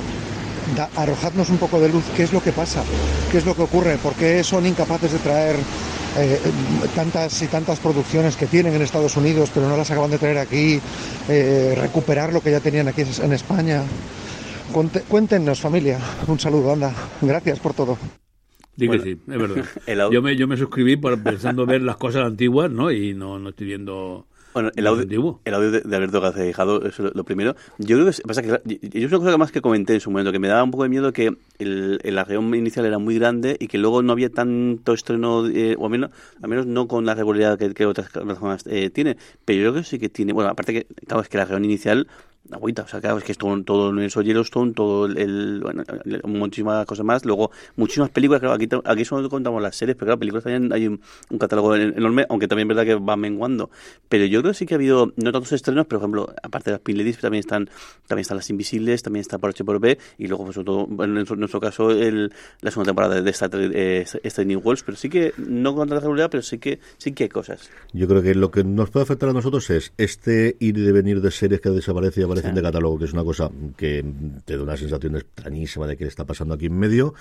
arrojadnos 0.96 1.50
un 1.50 1.58
poco 1.58 1.80
de 1.80 1.88
luz, 1.88 2.04
qué 2.16 2.22
es 2.22 2.32
lo 2.32 2.42
que 2.42 2.52
pasa, 2.52 2.82
qué 3.30 3.38
es 3.38 3.44
lo 3.44 3.54
que 3.54 3.62
ocurre, 3.62 3.98
por 3.98 4.14
qué 4.14 4.42
son 4.42 4.66
incapaces 4.66 5.12
de 5.12 5.18
traer 5.18 5.56
eh, 6.18 6.38
tantas 6.94 7.40
y 7.42 7.46
tantas 7.46 7.80
producciones 7.80 8.36
que 8.36 8.46
tienen 8.46 8.74
en 8.74 8.82
Estados 8.82 9.16
Unidos, 9.16 9.50
pero 9.52 9.68
no 9.68 9.76
las 9.76 9.90
acaban 9.90 10.10
de 10.10 10.18
traer 10.18 10.38
aquí, 10.38 10.80
eh, 11.28 11.74
recuperar 11.76 12.32
lo 12.32 12.40
que 12.40 12.50
ya 12.50 12.60
tenían 12.60 12.88
aquí 12.88 13.02
en 13.02 13.32
España. 13.32 13.82
Cuéntenos, 15.08 15.60
familia. 15.60 15.98
Un 16.26 16.38
saludo, 16.38 16.72
anda. 16.72 16.94
Gracias 17.20 17.60
por 17.60 17.74
todo. 17.74 17.98
Digo 18.74 18.94
sí, 18.98 19.10
es 19.10 19.38
verdad. 19.38 19.64
yo, 20.12 20.22
me, 20.22 20.34
yo 20.34 20.48
me 20.48 20.56
suscribí 20.56 20.96
pensando 20.96 21.66
ver 21.66 21.82
las 21.82 21.96
cosas 21.96 22.24
antiguas, 22.24 22.70
¿no? 22.70 22.90
Y 22.90 23.14
no, 23.14 23.38
no 23.38 23.50
estoy 23.50 23.66
viendo 23.66 24.26
bueno, 24.52 24.70
el 24.74 24.86
audio, 24.86 25.40
el 25.44 25.54
audio 25.54 25.70
de, 25.70 25.96
Alberto 25.96 26.20
García 26.20 26.48
Hijado 26.48 26.84
es 26.86 26.98
lo 26.98 27.24
primero. 27.24 27.56
Yo 27.78 27.96
creo 27.96 28.10
que 28.10 28.22
pasa 28.22 28.42
que 28.42 28.48
yo 28.48 29.06
es 29.06 29.12
una 29.12 29.18
cosa 29.18 29.38
más 29.38 29.52
que 29.52 29.60
comenté 29.60 29.94
en 29.94 30.00
su 30.00 30.10
momento, 30.10 30.32
que 30.32 30.38
me 30.38 30.48
daba 30.48 30.62
un 30.62 30.70
poco 30.70 30.82
de 30.84 30.88
miedo 30.88 31.12
que 31.12 31.36
el, 31.58 32.00
el 32.02 32.18
arreón 32.18 32.54
inicial 32.54 32.84
era 32.86 32.98
muy 32.98 33.18
grande 33.18 33.56
y 33.58 33.68
que 33.68 33.78
luego 33.78 34.02
no 34.02 34.12
había 34.12 34.30
tanto 34.30 34.92
estreno, 34.92 35.46
eh, 35.46 35.76
o 35.78 35.84
al 35.84 35.90
menos, 35.90 36.10
al 36.42 36.48
menos 36.48 36.66
no 36.66 36.88
con 36.88 37.06
la 37.06 37.14
regularidad 37.14 37.58
que, 37.58 37.86
otras 37.86 38.10
personas 38.10 38.64
eh, 38.66 38.90
tiene. 38.90 39.16
Pero 39.44 39.62
yo 39.62 39.70
creo 39.70 39.82
que 39.82 39.88
sí 39.88 39.98
que 39.98 40.08
tiene, 40.08 40.32
bueno, 40.32 40.50
aparte 40.50 40.72
que, 40.72 40.86
claro, 41.06 41.22
es 41.22 41.28
que 41.28 41.36
el 41.36 41.42
arreón 41.42 41.64
inicial 41.64 42.06
agüita, 42.50 42.82
o 42.82 42.88
sea, 42.88 43.00
claro, 43.00 43.18
es 43.18 43.24
que 43.24 43.32
es 43.32 43.38
todo, 43.38 43.62
todo 43.62 43.88
el 43.88 43.94
universo 43.94 44.20
Yellowstone, 44.22 44.72
todo 44.72 45.06
el, 45.06 45.60
bueno, 45.62 45.84
muchísimas 46.24 46.84
cosas 46.86 47.04
más, 47.04 47.24
luego 47.24 47.50
muchísimas 47.76 48.10
películas, 48.10 48.40
claro, 48.40 48.54
aquí, 48.54 48.68
aquí 48.84 49.04
solo 49.04 49.28
contamos 49.28 49.62
las 49.62 49.76
series, 49.76 49.96
pero 49.96 50.06
claro, 50.06 50.18
películas 50.18 50.44
también 50.44 50.72
hay 50.72 50.88
un, 50.88 51.00
catálogo 51.38 51.76
enorme, 51.76 52.26
aunque 52.28 52.48
también 52.48 52.70
es 52.70 52.76
verdad 52.76 52.84
que 52.84 53.02
va 53.02 53.16
menguando, 53.16 53.70
pero 54.08 54.24
yo 54.26 54.41
creo 54.42 54.52
que 54.52 54.58
sí 54.58 54.66
que 54.66 54.74
ha 54.74 54.76
habido, 54.76 55.12
no 55.16 55.32
tantos 55.32 55.52
estrenos, 55.52 55.86
pero 55.86 56.00
por 56.00 56.04
ejemplo, 56.04 56.34
aparte 56.42 56.70
de 56.70 56.74
las 56.74 56.80
Pin 56.80 56.98
Ladies, 56.98 57.18
también 57.18 57.40
están, 57.40 57.70
también 58.06 58.22
están 58.22 58.36
las 58.36 58.50
Invisibles, 58.50 59.02
también 59.02 59.22
está 59.22 59.38
por 59.38 59.50
H 59.50 59.64
por 59.64 59.80
B, 59.80 59.98
y 60.18 60.26
luego, 60.26 60.44
pues, 60.44 60.54
sobre 60.54 60.66
todo, 60.66 61.04
en 61.04 61.14
nuestro, 61.14 61.60
caso, 61.60 61.90
el, 61.90 62.32
la 62.60 62.70
segunda 62.70 62.90
temporada 62.90 63.20
de 63.20 63.30
esta, 63.30 63.48
eh, 63.52 64.04
este 64.22 64.44
New 64.44 64.60
Worlds, 64.60 64.82
pero 64.82 64.96
sí 64.96 65.08
que, 65.08 65.32
no 65.38 65.74
con 65.74 65.88
tanta 65.88 66.00
regularidad, 66.00 66.30
pero 66.30 66.42
sí 66.42 66.58
que, 66.58 66.80
sí 66.98 67.12
que 67.12 67.24
hay 67.24 67.30
cosas. 67.30 67.70
Yo 67.92 68.08
creo 68.08 68.22
que 68.22 68.34
lo 68.34 68.50
que 68.50 68.64
nos 68.64 68.90
puede 68.90 69.04
afectar 69.04 69.28
a 69.28 69.32
nosotros 69.32 69.70
es 69.70 69.92
este 69.96 70.56
ir 70.58 70.76
y 70.76 70.82
devenir 70.82 71.20
de 71.20 71.30
series 71.30 71.60
que 71.60 71.70
desaparece 71.70 72.20
y 72.20 72.24
aparecen 72.24 72.54
de 72.54 72.62
catálogo, 72.62 72.98
que 72.98 73.04
es 73.04 73.12
una 73.12 73.24
cosa 73.24 73.50
que 73.76 74.04
te 74.44 74.56
da 74.56 74.62
una 74.62 74.76
sensación 74.76 75.16
extrañísima 75.16 75.86
de 75.86 75.96
que 75.96 76.06
está 76.06 76.24
pasando 76.24 76.54
aquí 76.54 76.66
en 76.66 76.78
medio, 76.78 77.14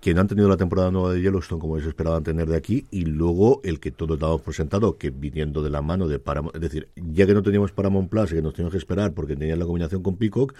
que 0.00 0.14
no 0.14 0.20
han 0.20 0.28
tenido 0.28 0.48
la 0.48 0.56
temporada 0.56 0.90
nueva 0.90 1.12
de 1.12 1.22
Yellowstone 1.22 1.60
como 1.60 1.76
ellos 1.76 1.88
esperaban 1.88 2.22
tener 2.22 2.48
de 2.48 2.56
aquí, 2.56 2.86
y 2.90 3.06
luego 3.06 3.60
el 3.64 3.80
que 3.80 3.90
todos 3.90 4.18
damos 4.18 4.42
presentado, 4.42 4.98
que 4.98 5.10
viniendo 5.10 5.62
de 5.62 5.70
la 5.70 5.82
mano 5.82 6.08
de 6.08 6.20
es 6.54 6.60
decir, 6.68 6.88
ya 6.96 7.26
que 7.26 7.34
no 7.34 7.42
teníamos 7.42 7.72
Paramount 7.72 8.08
Plus 8.08 8.32
y 8.32 8.36
que 8.36 8.42
nos 8.42 8.54
teníamos 8.54 8.72
que 8.72 8.78
esperar 8.78 9.14
porque 9.14 9.36
tenían 9.36 9.58
la 9.58 9.66
combinación 9.66 10.02
con 10.02 10.16
Peacock, 10.16 10.54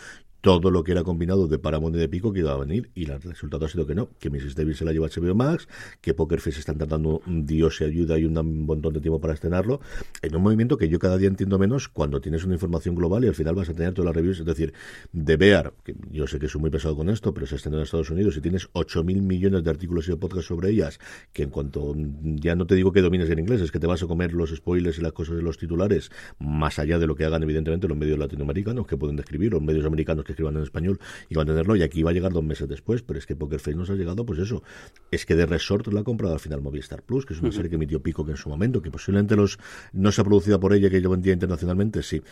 todo 0.46 0.70
lo 0.70 0.84
que 0.84 0.92
era 0.92 1.02
combinado 1.02 1.48
de 1.48 1.58
Paramount 1.58 1.96
y 1.96 1.98
de 1.98 2.08
que 2.08 2.38
iba 2.38 2.52
a 2.52 2.56
venir 2.56 2.90
y 2.94 3.10
el 3.10 3.20
resultado 3.20 3.66
ha 3.66 3.68
sido 3.68 3.84
que 3.84 3.96
no, 3.96 4.10
que 4.20 4.30
Mrs. 4.30 4.54
Davis 4.54 4.76
se 4.78 4.84
la 4.84 4.92
lleva 4.92 5.08
HBO 5.08 5.34
Max, 5.34 5.66
que 6.00 6.14
Poker 6.14 6.40
Face 6.40 6.60
están 6.60 6.78
tratando 6.78 7.20
Dios 7.26 7.80
y 7.80 7.84
ayuda 7.84 8.16
y 8.16 8.24
un 8.26 8.64
montón 8.64 8.92
de 8.94 9.00
tiempo 9.00 9.20
para 9.20 9.34
estrenarlo, 9.34 9.80
en 10.22 10.36
un 10.36 10.42
movimiento 10.42 10.76
que 10.76 10.88
yo 10.88 11.00
cada 11.00 11.16
día 11.18 11.26
entiendo 11.26 11.58
menos 11.58 11.88
cuando 11.88 12.20
tienes 12.20 12.44
una 12.44 12.54
información 12.54 12.94
global 12.94 13.24
y 13.24 13.26
al 13.26 13.34
final 13.34 13.56
vas 13.56 13.70
a 13.70 13.74
tener 13.74 13.92
todas 13.92 14.06
las 14.06 14.14
reviews, 14.14 14.38
es 14.38 14.46
decir, 14.46 14.72
de 15.12 15.36
Bear, 15.36 15.72
que 15.82 15.96
yo 16.12 16.28
sé 16.28 16.38
que 16.38 16.46
soy 16.46 16.60
muy 16.60 16.70
pesado 16.70 16.96
con 16.96 17.08
esto, 17.08 17.34
pero 17.34 17.46
se 17.46 17.56
estrenó 17.56 17.78
en 17.78 17.82
Estados 17.82 18.10
Unidos 18.10 18.36
y 18.36 18.40
tienes 18.40 18.70
8.000 18.72 19.22
millones 19.22 19.64
de 19.64 19.70
artículos 19.70 20.06
y 20.06 20.12
de 20.12 20.16
podcast 20.16 20.46
sobre 20.46 20.70
ellas, 20.70 21.00
que 21.32 21.42
en 21.42 21.50
cuanto 21.50 21.92
ya 22.22 22.54
no 22.54 22.68
te 22.68 22.76
digo 22.76 22.92
que 22.92 23.02
domines 23.02 23.28
el 23.30 23.40
inglés, 23.40 23.62
es 23.62 23.72
que 23.72 23.80
te 23.80 23.88
vas 23.88 24.04
a 24.04 24.06
comer 24.06 24.32
los 24.32 24.54
spoilers 24.54 24.98
y 24.98 25.02
las 25.02 25.12
cosas 25.12 25.34
de 25.34 25.42
los 25.42 25.58
titulares, 25.58 25.95
más 26.38 26.78
allá 26.78 26.98
de 26.98 27.06
lo 27.06 27.14
que 27.14 27.24
hagan 27.24 27.42
evidentemente 27.42 27.88
los 27.88 27.96
medios 27.96 28.18
latinoamericanos 28.18 28.86
que 28.86 28.96
pueden 28.96 29.16
describir, 29.16 29.52
los 29.52 29.62
medios 29.62 29.84
americanos 29.84 30.24
que 30.24 30.32
escriban 30.32 30.56
en 30.56 30.62
español 30.62 30.98
y 31.28 31.34
van 31.34 31.48
a 31.48 31.52
tenerlo, 31.52 31.76
y 31.76 31.82
aquí 31.82 32.02
va 32.02 32.10
a 32.10 32.14
llegar 32.14 32.32
dos 32.32 32.44
meses 32.44 32.68
después, 32.68 33.02
pero 33.02 33.18
es 33.18 33.26
que 33.26 33.36
Poker 33.36 33.60
Face 33.60 33.76
nos 33.76 33.90
ha 33.90 33.94
llegado, 33.94 34.24
pues 34.26 34.38
eso, 34.38 34.62
es 35.10 35.26
que 35.26 35.34
de 35.34 35.46
Resort 35.46 35.86
lo 35.88 36.00
ha 36.00 36.04
comprado 36.04 36.34
al 36.34 36.40
final 36.40 36.60
Movistar 36.60 37.02
Plus, 37.02 37.26
que 37.26 37.34
es 37.34 37.40
una 37.40 37.52
serie 37.52 37.70
que 37.70 37.76
emitió 37.76 38.02
Pico 38.02 38.24
que 38.24 38.32
en 38.32 38.36
su 38.36 38.48
momento, 38.48 38.82
que 38.82 38.90
posiblemente 38.90 39.36
los 39.36 39.58
no 39.92 40.12
se 40.12 40.20
ha 40.20 40.24
producido 40.24 40.60
por 40.60 40.72
ella, 40.72 40.90
que 40.90 41.00
yo 41.00 41.10
vendía 41.10 41.32
internacionalmente, 41.32 42.02
sí. 42.02 42.22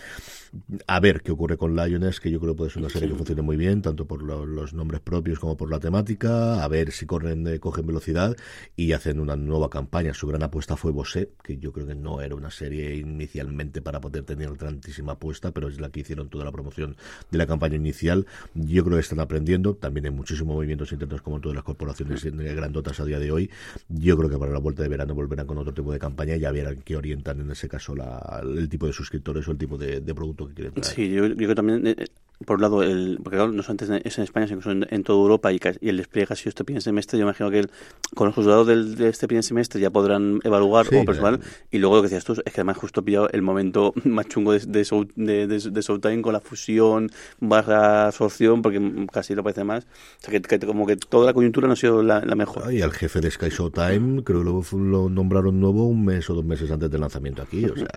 A 0.86 1.00
ver 1.00 1.22
qué 1.22 1.32
ocurre 1.32 1.56
con 1.56 1.74
Lioness, 1.74 2.20
que 2.20 2.30
yo 2.30 2.40
creo 2.40 2.52
que 2.52 2.58
puede 2.58 2.70
ser 2.70 2.80
una 2.80 2.90
serie 2.90 3.08
que 3.08 3.14
funcione 3.14 3.42
muy 3.42 3.56
bien, 3.56 3.82
tanto 3.82 4.06
por 4.06 4.22
los 4.22 4.74
nombres 4.74 5.00
propios 5.00 5.38
como 5.38 5.56
por 5.56 5.70
la 5.70 5.80
temática, 5.80 6.62
a 6.62 6.68
ver 6.68 6.92
si 6.92 7.06
corren, 7.06 7.46
eh, 7.46 7.58
cogen 7.58 7.86
velocidad 7.86 8.36
y 8.76 8.92
hacen 8.92 9.20
una 9.20 9.36
nueva 9.36 9.70
campaña. 9.70 10.14
Su 10.14 10.26
gran 10.26 10.42
apuesta 10.42 10.76
fue 10.76 10.92
Bosé, 10.92 11.30
que 11.42 11.58
yo 11.58 11.72
creo 11.72 11.86
que 11.86 11.94
no 11.94 12.20
era 12.20 12.34
una 12.34 12.50
serie 12.50 12.94
inicialmente 12.96 13.53
para 13.82 14.00
poder 14.00 14.24
tener 14.24 14.52
grandísima 14.56 15.12
apuesta, 15.12 15.52
pero 15.52 15.68
es 15.68 15.80
la 15.80 15.90
que 15.90 16.00
hicieron 16.00 16.28
toda 16.28 16.44
la 16.44 16.52
promoción 16.52 16.96
de 17.30 17.38
la 17.38 17.46
campaña 17.46 17.76
inicial. 17.76 18.26
Yo 18.54 18.84
creo 18.84 18.96
que 18.96 19.02
están 19.02 19.20
aprendiendo, 19.20 19.74
también 19.74 20.06
hay 20.06 20.12
muchísimos 20.12 20.54
movimientos 20.54 20.92
internos 20.92 21.22
como 21.22 21.40
todas 21.40 21.54
las 21.54 21.64
corporaciones 21.64 22.24
grandotas 22.24 23.00
a 23.00 23.04
día 23.04 23.18
de 23.18 23.30
hoy. 23.30 23.50
Yo 23.88 24.16
creo 24.16 24.28
que 24.28 24.38
para 24.38 24.52
la 24.52 24.58
vuelta 24.58 24.82
de 24.82 24.88
verano 24.88 25.14
volverán 25.14 25.46
con 25.46 25.58
otro 25.58 25.72
tipo 25.72 25.92
de 25.92 25.98
campaña 25.98 26.36
y 26.36 26.40
ya 26.40 26.50
verán 26.50 26.82
qué 26.84 26.96
orientan 26.96 27.40
en 27.40 27.50
ese 27.50 27.68
caso 27.68 27.94
el 28.42 28.68
tipo 28.68 28.86
de 28.86 28.92
suscriptores 28.92 29.46
o 29.48 29.52
el 29.52 29.58
tipo 29.58 29.78
de, 29.78 30.00
producto 30.14 30.46
que 30.48 30.54
quieren 30.54 30.74
traer. 30.74 30.94
Sí, 30.94 31.10
yo, 31.10 31.22
creo 31.34 31.48
que 31.48 31.54
también 31.54 31.86
eh, 31.86 32.06
por 32.44 32.56
un 32.56 32.62
lado, 32.62 32.82
el, 32.82 33.18
porque 33.22 33.36
claro, 33.36 33.52
no 33.52 33.62
solamente 33.62 34.08
es 34.08 34.18
en 34.18 34.24
España, 34.24 34.46
sino 34.48 34.60
en, 34.70 34.86
en 34.90 35.04
toda 35.04 35.18
Europa 35.20 35.52
y, 35.52 35.60
y, 35.80 35.88
el 35.88 35.96
despliegue 35.96 36.32
ha 36.32 36.36
sido 36.36 36.50
este 36.50 36.64
primer 36.64 36.82
semestre. 36.82 37.18
Yo 37.18 37.24
imagino 37.24 37.50
que 37.50 37.66
con 38.14 38.26
los 38.26 38.34
juzgados 38.34 38.66
del, 38.66 38.96
de 38.96 39.08
este 39.08 39.28
primer 39.28 39.44
semestre 39.44 39.80
ya 39.80 39.90
podrán 39.90 40.40
evaluar 40.42 40.86
como 40.86 41.04
personal. 41.04 41.40
Y 41.70 41.78
luego 41.78 41.96
lo 41.96 42.02
que 42.02 42.06
decías 42.08 42.24
tú 42.24 42.32
es 42.32 42.52
que 42.52 42.60
además 42.60 42.76
justo 42.76 43.04
pillado 43.04 43.30
el 43.30 43.42
momento 43.42 43.94
más 44.04 44.26
chungo 44.26 44.52
de, 44.52 44.60
de, 44.60 45.46
de, 45.46 45.70
de, 45.70 45.80
Showtime 45.80 46.22
con 46.22 46.32
la 46.32 46.40
fusión, 46.40 47.10
baja 47.40 48.06
absorción, 48.06 48.62
porque 48.62 49.06
casi 49.12 49.34
lo 49.34 49.42
parece 49.42 49.64
más. 49.64 49.84
O 49.84 50.30
sea, 50.30 50.40
que, 50.40 50.58
como 50.58 50.86
que 50.86 50.96
toda 50.96 51.26
la 51.26 51.32
coyuntura 51.32 51.66
no 51.68 51.74
ha 51.74 51.76
sido 51.76 52.02
la, 52.02 52.20
mejor. 52.34 52.72
y 52.72 52.82
al 52.82 52.92
jefe 52.92 53.20
de 53.20 53.30
Sky 53.30 53.48
Showtime, 53.48 54.24
creo 54.24 54.40
que 54.40 54.44
lo, 54.44 54.62
lo 54.78 55.08
nombraron 55.08 55.60
nuevo 55.60 55.86
un 55.86 56.04
mes 56.04 56.28
o 56.30 56.34
dos 56.34 56.44
meses 56.44 56.70
antes 56.70 56.90
del 56.90 57.00
lanzamiento 57.00 57.42
aquí. 57.42 57.64
O 57.64 57.76
sea, 57.76 57.88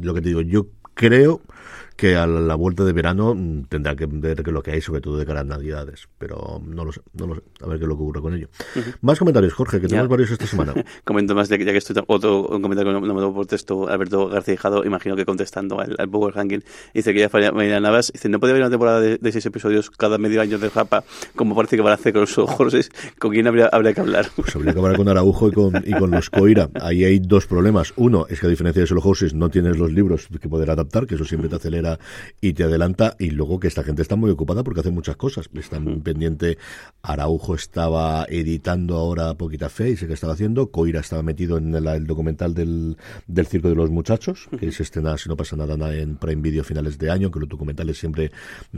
lo 0.00 0.14
que 0.14 0.20
te 0.20 0.28
digo, 0.28 0.40
yo 0.40 0.68
creo 0.94 1.40
que 2.02 2.16
a 2.16 2.26
la 2.26 2.56
vuelta 2.56 2.82
de 2.82 2.92
verano 2.92 3.32
mm, 3.32 3.66
tendrá 3.68 3.94
que 3.94 4.06
ver 4.06 4.44
lo 4.48 4.60
que 4.60 4.72
hay, 4.72 4.80
sobre 4.80 5.00
todo 5.00 5.18
de 5.18 5.24
cara 5.24 5.42
a 5.42 5.44
Navidades. 5.44 6.08
Pero 6.18 6.60
no 6.66 6.84
lo 6.84 6.90
sé, 6.90 7.00
no 7.12 7.28
lo 7.28 7.36
sé. 7.36 7.42
A 7.60 7.68
ver 7.68 7.78
qué 7.78 7.84
es 7.84 7.88
lo 7.88 7.96
que 7.96 8.02
ocurre 8.02 8.20
con 8.20 8.34
ello. 8.34 8.48
Más 9.02 9.20
comentarios, 9.20 9.52
Jorge, 9.52 9.80
que 9.80 9.86
tenemos 9.86 10.08
varios 10.08 10.32
esta 10.32 10.48
semana. 10.48 10.74
Comento 11.04 11.36
más, 11.36 11.48
ya 11.48 11.56
que, 11.58 11.76
estoy 11.76 12.02
otro 12.08 12.48
un 12.48 12.60
comentario 12.60 12.92
que 12.92 13.06
no, 13.06 13.14
me 13.14 13.20
lo 13.20 13.32
por 13.32 13.46
texto, 13.46 13.88
Alberto 13.88 14.26
García 14.26 14.54
Hijado, 14.54 14.84
imagino 14.84 15.14
que 15.14 15.24
contestando 15.24 15.78
al, 15.78 16.08
Power 16.10 16.34
Ranking, 16.34 16.58
dice 16.92 17.14
que 17.14 17.20
ya 17.20 17.52
María 17.52 17.78
Navas, 17.78 18.10
dice, 18.12 18.28
no 18.28 18.40
puede 18.40 18.50
haber 18.50 18.64
una 18.64 18.70
temporada 18.70 19.00
de, 19.00 19.32
seis 19.32 19.46
episodios 19.46 19.88
cada 19.88 20.18
medio 20.18 20.40
año 20.40 20.58
de 20.58 20.70
Japa, 20.70 21.04
como 21.36 21.54
parece 21.54 21.76
que 21.76 21.82
van 21.82 21.92
a 21.92 21.94
hacer 21.94 22.12
con 22.12 22.22
los 22.22 22.36
ojos, 22.36 22.90
¿con 23.20 23.30
quién 23.30 23.46
habría, 23.46 23.66
habría 23.66 23.92
que 23.92 24.00
hablar? 24.00 24.26
Pues 24.34 24.56
habría 24.56 24.72
que 24.72 24.80
hablar 24.80 24.96
con 24.96 25.08
Araujo 25.08 25.50
y 25.50 25.52
con, 25.52 25.76
y 25.86 25.92
con 25.92 26.10
los 26.10 26.30
Coira. 26.30 26.68
Ahí 26.80 27.04
hay 27.04 27.20
dos 27.20 27.46
problemas. 27.46 27.92
Uno, 27.94 28.26
es 28.28 28.40
que 28.40 28.46
a 28.46 28.50
diferencia 28.50 28.82
de 28.82 28.88
solo 28.88 29.02
Houses, 29.02 29.34
no 29.34 29.50
tienes 29.50 29.78
los 29.78 29.92
libros 29.92 30.26
que 30.40 30.48
poder 30.48 30.68
adaptar, 30.68 31.06
que 31.06 31.14
eso 31.14 31.24
siempre 31.24 31.48
te 31.48 31.54
acelera 31.54 31.91
y 32.40 32.52
te 32.52 32.64
adelanta 32.64 33.16
y 33.18 33.30
luego 33.30 33.60
que 33.60 33.68
esta 33.68 33.82
gente 33.82 34.02
está 34.02 34.16
muy 34.16 34.30
ocupada 34.30 34.62
porque 34.62 34.80
hace 34.80 34.90
muchas 34.90 35.16
cosas. 35.16 35.48
Están 35.54 35.84
muy 35.84 36.00
pendiente. 36.00 36.58
Araujo 37.02 37.54
estaba 37.54 38.26
editando 38.28 38.96
ahora 38.96 39.34
Poquita 39.34 39.68
Fe 39.68 39.90
y 39.90 39.96
sé 39.96 40.06
que 40.06 40.14
estaba 40.14 40.34
haciendo. 40.34 40.70
Coira 40.70 41.00
estaba 41.00 41.22
metido 41.22 41.58
en 41.58 41.74
el, 41.74 42.06
documental 42.06 42.54
del, 42.54 42.96
del 43.26 43.46
Circo 43.46 43.68
de 43.68 43.74
los 43.74 43.90
Muchachos, 43.90 44.48
que 44.58 44.72
se 44.72 44.82
estrena, 44.82 45.16
si 45.18 45.28
no 45.28 45.36
pasa 45.36 45.56
nada, 45.56 45.94
en 45.94 46.16
Prime 46.16 46.42
Video 46.42 46.64
finales 46.64 46.98
de 46.98 47.10
año, 47.10 47.30
que 47.30 47.40
los 47.40 47.48
documentales 47.48 47.98
siempre, 47.98 48.30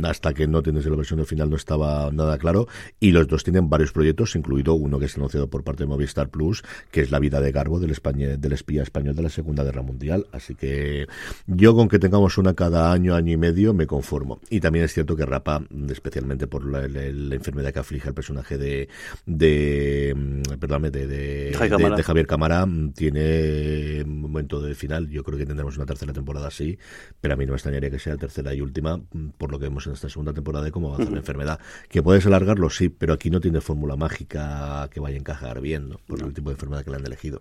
hasta 0.02 0.32
que 0.32 0.46
no 0.46 0.62
tienes 0.62 0.86
la 0.86 0.96
versión 0.96 1.24
final, 1.26 1.50
no 1.50 1.56
estaba 1.56 2.10
nada 2.12 2.38
claro. 2.38 2.66
Y 3.00 3.12
los 3.12 3.26
dos 3.28 3.44
tienen 3.44 3.68
varios 3.68 3.92
proyectos, 3.92 4.36
incluido 4.36 4.74
uno 4.74 4.98
que 4.98 5.06
es 5.06 5.16
anunciado 5.16 5.48
por 5.48 5.64
parte 5.64 5.84
de 5.84 5.88
Movistar 5.88 6.28
Plus, 6.28 6.62
que 6.90 7.00
es 7.00 7.10
la 7.10 7.18
vida 7.18 7.40
de 7.40 7.52
Garbo 7.52 7.80
del, 7.80 7.90
España, 7.90 8.36
del 8.36 8.52
espía 8.52 8.82
español 8.82 9.14
de 9.14 9.22
la 9.22 9.30
Segunda 9.30 9.64
Guerra 9.64 9.82
Mundial. 9.82 10.26
Así 10.32 10.54
que 10.54 11.06
yo 11.46 11.74
con 11.74 11.88
que 11.88 11.98
tengamos 11.98 12.38
una 12.38 12.54
cada 12.54 12.92
año, 12.92 12.93
año 12.95 13.32
y 13.32 13.36
medio, 13.36 13.74
me 13.74 13.86
conformo. 13.86 14.40
Y 14.51 14.61
también 14.61 14.84
es 14.84 14.92
cierto 14.92 15.16
que 15.16 15.26
Rapa, 15.26 15.64
especialmente 15.88 16.47
por 16.47 16.66
la, 16.66 16.84
enfermedad 16.84 17.72
que 17.72 17.78
aflige 17.78 18.09
al 18.09 18.14
personaje 18.14 18.59
de, 18.59 18.88
de 19.26 20.14
mm, 20.16 20.59
perdóname, 20.59 20.90
de, 20.90 21.07
de, 21.07 22.03
Javier 22.03 22.26
Cámara, 22.26 22.66
mm, 22.66 22.92
tiene 22.92 24.03
un 24.05 24.20
momento 24.20 24.61
de 24.61 24.74
final. 24.74 25.09
Yo 25.09 25.22
creo 25.22 25.38
que 25.38 25.47
tendremos 25.47 25.76
una 25.76 25.86
tercera 25.86 26.12
temporada 26.12 26.49
así, 26.49 26.78
pero 27.20 27.34
a 27.34 27.36
mí 27.36 27.47
no 27.47 27.53
me 27.53 27.57
extrañaría 27.57 27.90
que 27.90 27.99
sea 27.99 28.16
tercera 28.16 28.55
y 28.55 28.61
última, 28.61 28.97
mm, 28.97 29.30
por 29.38 29.51
lo 29.51 29.59
que 29.59 29.66
vemos 29.66 29.86
en 29.86 29.95
esta 29.95 30.09
segunda 30.09 30.32
temporada 30.32 30.64
de 30.64 30.70
cómo 30.70 30.90
va 30.90 30.97
a 30.97 31.11
la 31.11 31.18
enfermedad. 31.18 31.61
Que 31.88 32.03
puedes 32.03 32.26
alargarlo, 32.26 32.70
sí, 32.70 32.88
pero 32.88 33.12
aquí 33.12 33.30
no 33.30 33.40
tiene 33.40 33.61
fórmula 33.61 33.97
mágica 33.97 34.88
que 34.90 35.01
vaya 35.01 35.16
a 35.16 35.20
encajar 35.20 35.61
bien, 35.61 35.88
¿no? 35.88 35.99
por 36.07 36.20
el 36.20 36.32
tipo 36.32 36.51
de 36.51 36.55
enfermedad 36.55 36.84
que 36.84 36.90
le 36.90 36.97
han 36.97 37.07
elegido. 37.07 37.40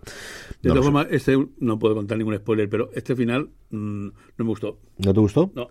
De 0.62 0.70
todas 0.70 0.84
formas, 0.84 1.06
este 1.10 1.36
no 1.58 1.78
puedo 1.78 1.94
contar 1.94 2.18
ningún 2.18 2.36
spoiler, 2.36 2.68
pero 2.68 2.90
este 2.94 3.14
final 3.14 3.50
no 3.74 4.12
me 4.38 4.44
gustó. 4.44 4.78
¿No 4.98 5.12
te 5.12 5.20
gustó? 5.20 5.50
No. 5.54 5.68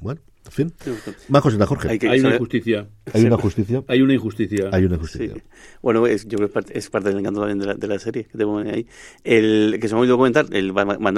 Bueno, 0.00 0.20
en 0.48 0.52
fin. 0.52 0.72
Más 1.28 1.42
cositas, 1.42 1.68
Jorge. 1.68 1.90
Hay, 1.90 1.98
una 2.20 2.34
injusticia. 2.34 2.88
¿Hay 3.12 3.24
una 3.24 3.36
justicia? 3.36 3.84
Hay 3.86 4.00
una 4.00 4.14
injusticia. 4.14 4.70
Hay 4.72 4.86
una 4.86 4.94
injusticia. 4.96 5.34
Bueno, 5.82 6.06
es, 6.06 6.26
yo 6.26 6.38
creo 6.38 6.50
que 6.50 6.78
es 6.78 6.88
parte, 6.90 7.10
del 7.10 7.18
encanto 7.18 7.40
también 7.40 7.58
de 7.58 7.66
la, 7.66 7.74
de 7.74 7.86
la 7.86 7.98
serie 7.98 8.24
que 8.24 8.38
tengo 8.38 8.56
ahí. 8.58 8.86
El 9.24 9.76
que 9.80 9.88
se 9.88 9.94
me 9.94 9.98
ha 9.98 10.00
olvidado 10.00 10.16
comentar, 10.18 10.46
el, 10.52 10.72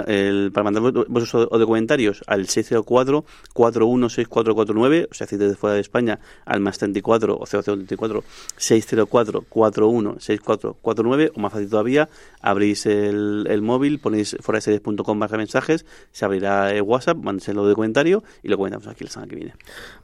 el, 0.09 0.51
para 0.53 0.65
mandar 0.65 0.83
vosotros 0.83 1.49
o 1.51 1.59
de 1.59 1.65
comentarios 1.65 2.25
al 2.27 2.47
604-416449, 2.47 5.09
o 5.11 5.15
sea, 5.15 5.27
si 5.27 5.37
desde 5.37 5.55
fuera 5.55 5.75
de 5.75 5.81
España, 5.81 6.19
al 6.45 6.61
más 6.61 6.77
34 6.79 7.39
o 7.39 7.47
0034 7.47 8.25
604-416449, 8.59 11.33
o 11.35 11.41
más 11.41 11.53
fácil 11.53 11.71
todavía, 11.71 12.09
abrís 12.41 12.87
el, 12.87 13.47
el 13.49 13.63
móvil, 13.63 14.01
ponéis 14.01 14.37
foraseries.com 14.41 15.19
barra 15.19 15.39
mensajes, 15.39 15.87
se 16.13 16.25
abrirá 16.25 16.73
el 16.75 16.83
WhatsApp, 16.83 17.19
mándenselo 17.19 17.67
de 17.67 17.75
comentario 17.75 18.23
y 18.43 18.49
lo 18.49 18.57
comentamos 18.57 18.87
aquí 18.89 19.05
la 19.05 19.11
semana 19.21 19.29
que 19.29 19.37
viene. 19.37 19.55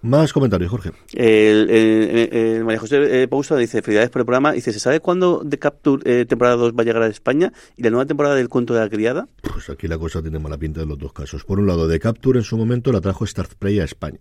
Más 0.03 0.33
comentarios, 0.33 0.71
Jorge. 0.71 0.93
El, 1.13 1.71
el, 1.71 2.65
María 2.65 2.81
José 2.81 3.23
eh, 3.23 3.29
Pausto 3.29 3.57
dice, 3.57 3.83
felicidades 3.83 4.11
por 4.11 4.21
el 4.21 4.27
programa. 4.27 4.53
Dice, 4.53 4.73
¿se 4.73 4.81
sabe 4.81 5.01
cuándo 5.01 5.43
The 5.49 5.59
Capture 5.59 6.21
eh, 6.21 6.25
temporada 6.27 6.57
2 6.57 6.73
va 6.73 6.83
a 6.83 6.85
llegar 6.85 7.03
a 7.03 7.07
España? 7.07 7.53
¿Y 7.77 7.83
la 7.83 7.91
nueva 7.91 8.07
temporada 8.07 8.35
del 8.35 8.49
cuento 8.49 8.75
de 8.75 8.81
la 8.81 8.89
criada? 8.89 9.29
Pues 9.43 9.71
aquí 9.71 9.89
la 9.89 9.99
cosa 9.99 10.23
tiene 10.23 10.39
mala 10.39 10.59
pinta 10.59 10.81
de 10.81 10.87
los 10.87 10.99
dos 10.99 11.13
casos. 11.13 11.45
Por 11.45 11.59
un 11.59 11.67
lado, 11.67 11.89
The 11.89 11.99
Capture 11.99 12.39
en 12.39 12.45
su 12.45 12.57
momento 12.57 12.93
la 12.93 13.01
trajo 13.01 13.25
Star 13.25 13.49
Play 13.59 13.81
a 13.81 13.85
España. 13.85 14.19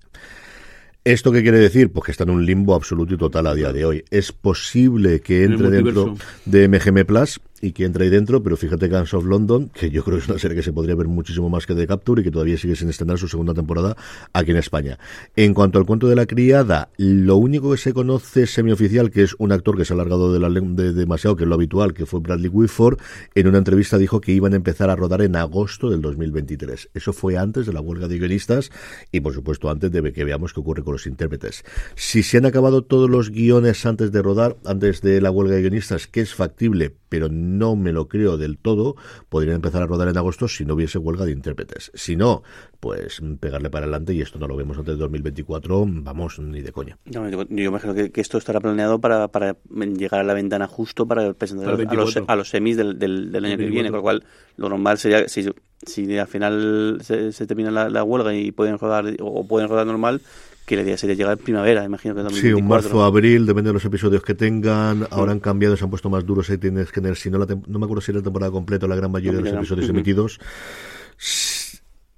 ¿Esto 1.03 1.31
qué 1.31 1.43
quiere 1.43 1.59
decir? 1.59 1.91
Pues 1.91 2.05
que 2.05 2.11
está 2.11 2.23
en 2.23 2.31
un 2.31 2.45
limbo 2.47 2.73
absoluto 2.73 3.13
y 3.13 3.17
total 3.17 3.45
a 3.45 3.53
día 3.53 3.71
de 3.71 3.85
hoy. 3.85 4.03
Es 4.09 4.31
posible 4.31 5.19
que 5.21 5.43
entre 5.43 5.69
dentro 5.69 6.15
de 6.45 6.67
MGM 6.67 7.05
Plus 7.05 7.39
y 7.61 7.71
que 7.71 7.85
entra 7.85 8.03
ahí 8.03 8.09
dentro, 8.09 8.43
pero 8.43 8.57
fíjate 8.57 8.87
Guns 8.87 9.13
of 9.13 9.25
London, 9.25 9.69
que 9.69 9.89
yo 9.89 10.03
creo 10.03 10.17
que 10.17 10.23
es 10.23 10.29
una 10.29 10.39
serie 10.39 10.57
que 10.57 10.63
se 10.63 10.73
podría 10.73 10.95
ver 10.95 11.07
muchísimo 11.07 11.49
más 11.49 11.65
que 11.65 11.73
de 11.73 11.87
Capture 11.87 12.21
y 12.21 12.23
que 12.23 12.31
todavía 12.31 12.57
sigue 12.57 12.75
sin 12.75 12.89
estrenar 12.89 13.17
su 13.17 13.27
segunda 13.27 13.53
temporada 13.53 13.95
aquí 14.33 14.51
en 14.51 14.57
España. 14.57 14.99
En 15.35 15.53
cuanto 15.53 15.79
al 15.79 15.85
cuento 15.85 16.07
de 16.07 16.15
la 16.15 16.25
criada, 16.25 16.89
lo 16.97 17.37
único 17.37 17.71
que 17.71 17.77
se 17.77 17.93
conoce 17.93 18.45
semioficial, 18.45 19.09
que 19.09 19.23
es 19.23 19.35
un 19.39 19.51
actor 19.51 19.77
que 19.77 19.85
se 19.85 19.93
ha 19.93 19.95
alargado 19.95 20.33
de, 20.33 20.39
la, 20.39 20.49
de 20.49 20.93
demasiado, 20.93 21.35
que 21.35 21.43
es 21.43 21.49
lo 21.49 21.55
habitual, 21.55 21.93
que 21.93 22.05
fue 22.05 22.19
Bradley 22.19 22.49
Whitford, 22.49 22.99
en 23.33 23.47
una 23.47 23.57
entrevista 23.57 23.97
dijo 23.97 24.21
que 24.21 24.33
iban 24.33 24.53
a 24.53 24.57
empezar 24.57 24.89
a 24.89 24.95
rodar 24.95 25.21
en 25.21 25.35
agosto 25.35 25.89
del 25.89 26.01
2023. 26.01 26.89
Eso 26.93 27.13
fue 27.13 27.37
antes 27.37 27.65
de 27.65 27.73
la 27.73 27.81
huelga 27.81 28.07
de 28.07 28.17
guionistas 28.17 28.71
y, 29.11 29.21
por 29.21 29.33
supuesto, 29.33 29.69
antes 29.69 29.91
de 29.91 30.11
que 30.11 30.23
veamos 30.23 30.53
qué 30.53 30.59
ocurre 30.59 30.83
con 30.83 30.93
los 30.93 31.07
intérpretes. 31.07 31.63
Si 31.95 32.21
se 32.21 32.37
han 32.37 32.45
acabado 32.45 32.83
todos 32.83 33.09
los 33.09 33.31
guiones 33.31 33.85
antes 33.85 34.11
de 34.11 34.21
rodar, 34.21 34.57
antes 34.65 35.01
de 35.01 35.21
la 35.21 35.31
huelga 35.31 35.55
de 35.55 35.61
guionistas, 35.61 36.07
que 36.07 36.21
es 36.21 36.33
factible, 36.33 36.93
pero 37.09 37.29
no 37.29 37.44
me 37.75 37.91
lo 37.91 38.07
creo 38.07 38.37
del 38.37 38.57
todo, 38.57 38.95
podrían 39.29 39.55
empezar 39.55 39.81
a 39.81 39.87
rodar 39.87 40.07
en 40.07 40.17
agosto 40.17 40.47
si 40.47 40.65
no 40.65 40.73
hubiese 40.73 40.97
huelga 40.97 41.25
de 41.25 41.31
intérpretes. 41.31 41.91
Si 41.93 42.15
no, 42.15 42.43
pues 42.79 43.21
pegarle 43.39 43.69
para 43.69 43.85
adelante 43.85 44.13
y 44.13 44.21
esto 44.21 44.39
no 44.39 44.47
lo 44.47 44.55
vemos 44.55 44.77
antes 44.77 44.95
de 44.95 44.99
2024, 44.99 45.85
vamos, 45.87 46.39
ni 46.39 46.61
de 46.61 46.71
coña. 46.71 46.97
yo, 47.05 47.27
imagino 47.49 47.93
que, 47.93 48.11
esto 48.15 48.37
estará 48.37 48.59
planeado 48.59 48.99
para, 48.99 49.27
para, 49.27 49.55
llegar 49.97 50.21
a 50.21 50.23
la 50.23 50.33
ventana 50.33 50.67
justo 50.67 51.05
para 51.05 51.33
presentar 51.33 51.73
a, 51.73 51.93
los, 51.93 52.17
a 52.27 52.35
los 52.35 52.49
semis 52.49 52.77
del, 52.77 52.99
del, 52.99 53.45
año 53.45 53.57
que 53.57 53.65
viene, 53.65 53.89
con 53.89 53.97
lo 53.97 54.03
cual 54.03 54.23
lo 54.57 54.69
normal 54.69 54.97
sería, 54.97 55.27
si, 55.27 55.49
si 55.85 56.17
al 56.17 56.27
final 56.27 56.99
se, 57.01 57.47
termina 57.47 57.71
la, 57.71 58.03
huelga 58.03 58.33
y 58.33 58.51
pueden 58.51 58.77
rodar 58.77 59.05
o 59.19 59.47
pueden 59.47 59.69
rodar 59.69 59.85
normal, 59.85 60.21
que 60.65 60.75
la 60.75 60.81
idea 60.81 60.97
sería 60.97 61.15
llegar 61.15 61.37
en 61.37 61.43
primavera, 61.43 61.83
imagino 61.85 62.15
que 62.15 62.21
en 62.21 62.29
Sí, 62.31 62.47
un 62.47 62.53
2024. 62.67 62.67
marzo, 62.89 63.03
abril, 63.03 63.45
depende 63.45 63.69
de 63.69 63.73
los 63.73 63.85
episodios 63.85 64.23
que 64.23 64.33
tengan. 64.33 65.07
Ahora 65.11 65.31
han 65.31 65.39
cambiado, 65.39 65.77
se 65.77 65.83
han 65.83 65.89
puesto 65.89 66.09
más 66.09 66.25
duros. 66.25 66.49
Ahí 66.49 66.57
tienes 66.57 66.91
que 66.91 67.01
tener, 67.01 67.15
si 67.17 67.29
no, 67.29 67.37
la 67.37 67.45
tem- 67.45 67.65
no 67.67 67.77
me 67.79 67.85
acuerdo 67.85 68.01
si 68.01 68.11
era 68.11 68.19
la 68.19 68.23
temporada 68.23 68.51
completa 68.51 68.85
o 68.85 68.89
la 68.89 68.95
gran 68.95 69.11
mayoría 69.11 69.39
de 69.39 69.45
los 69.51 69.53
episodios 69.53 69.89
emitidos. 69.89 70.39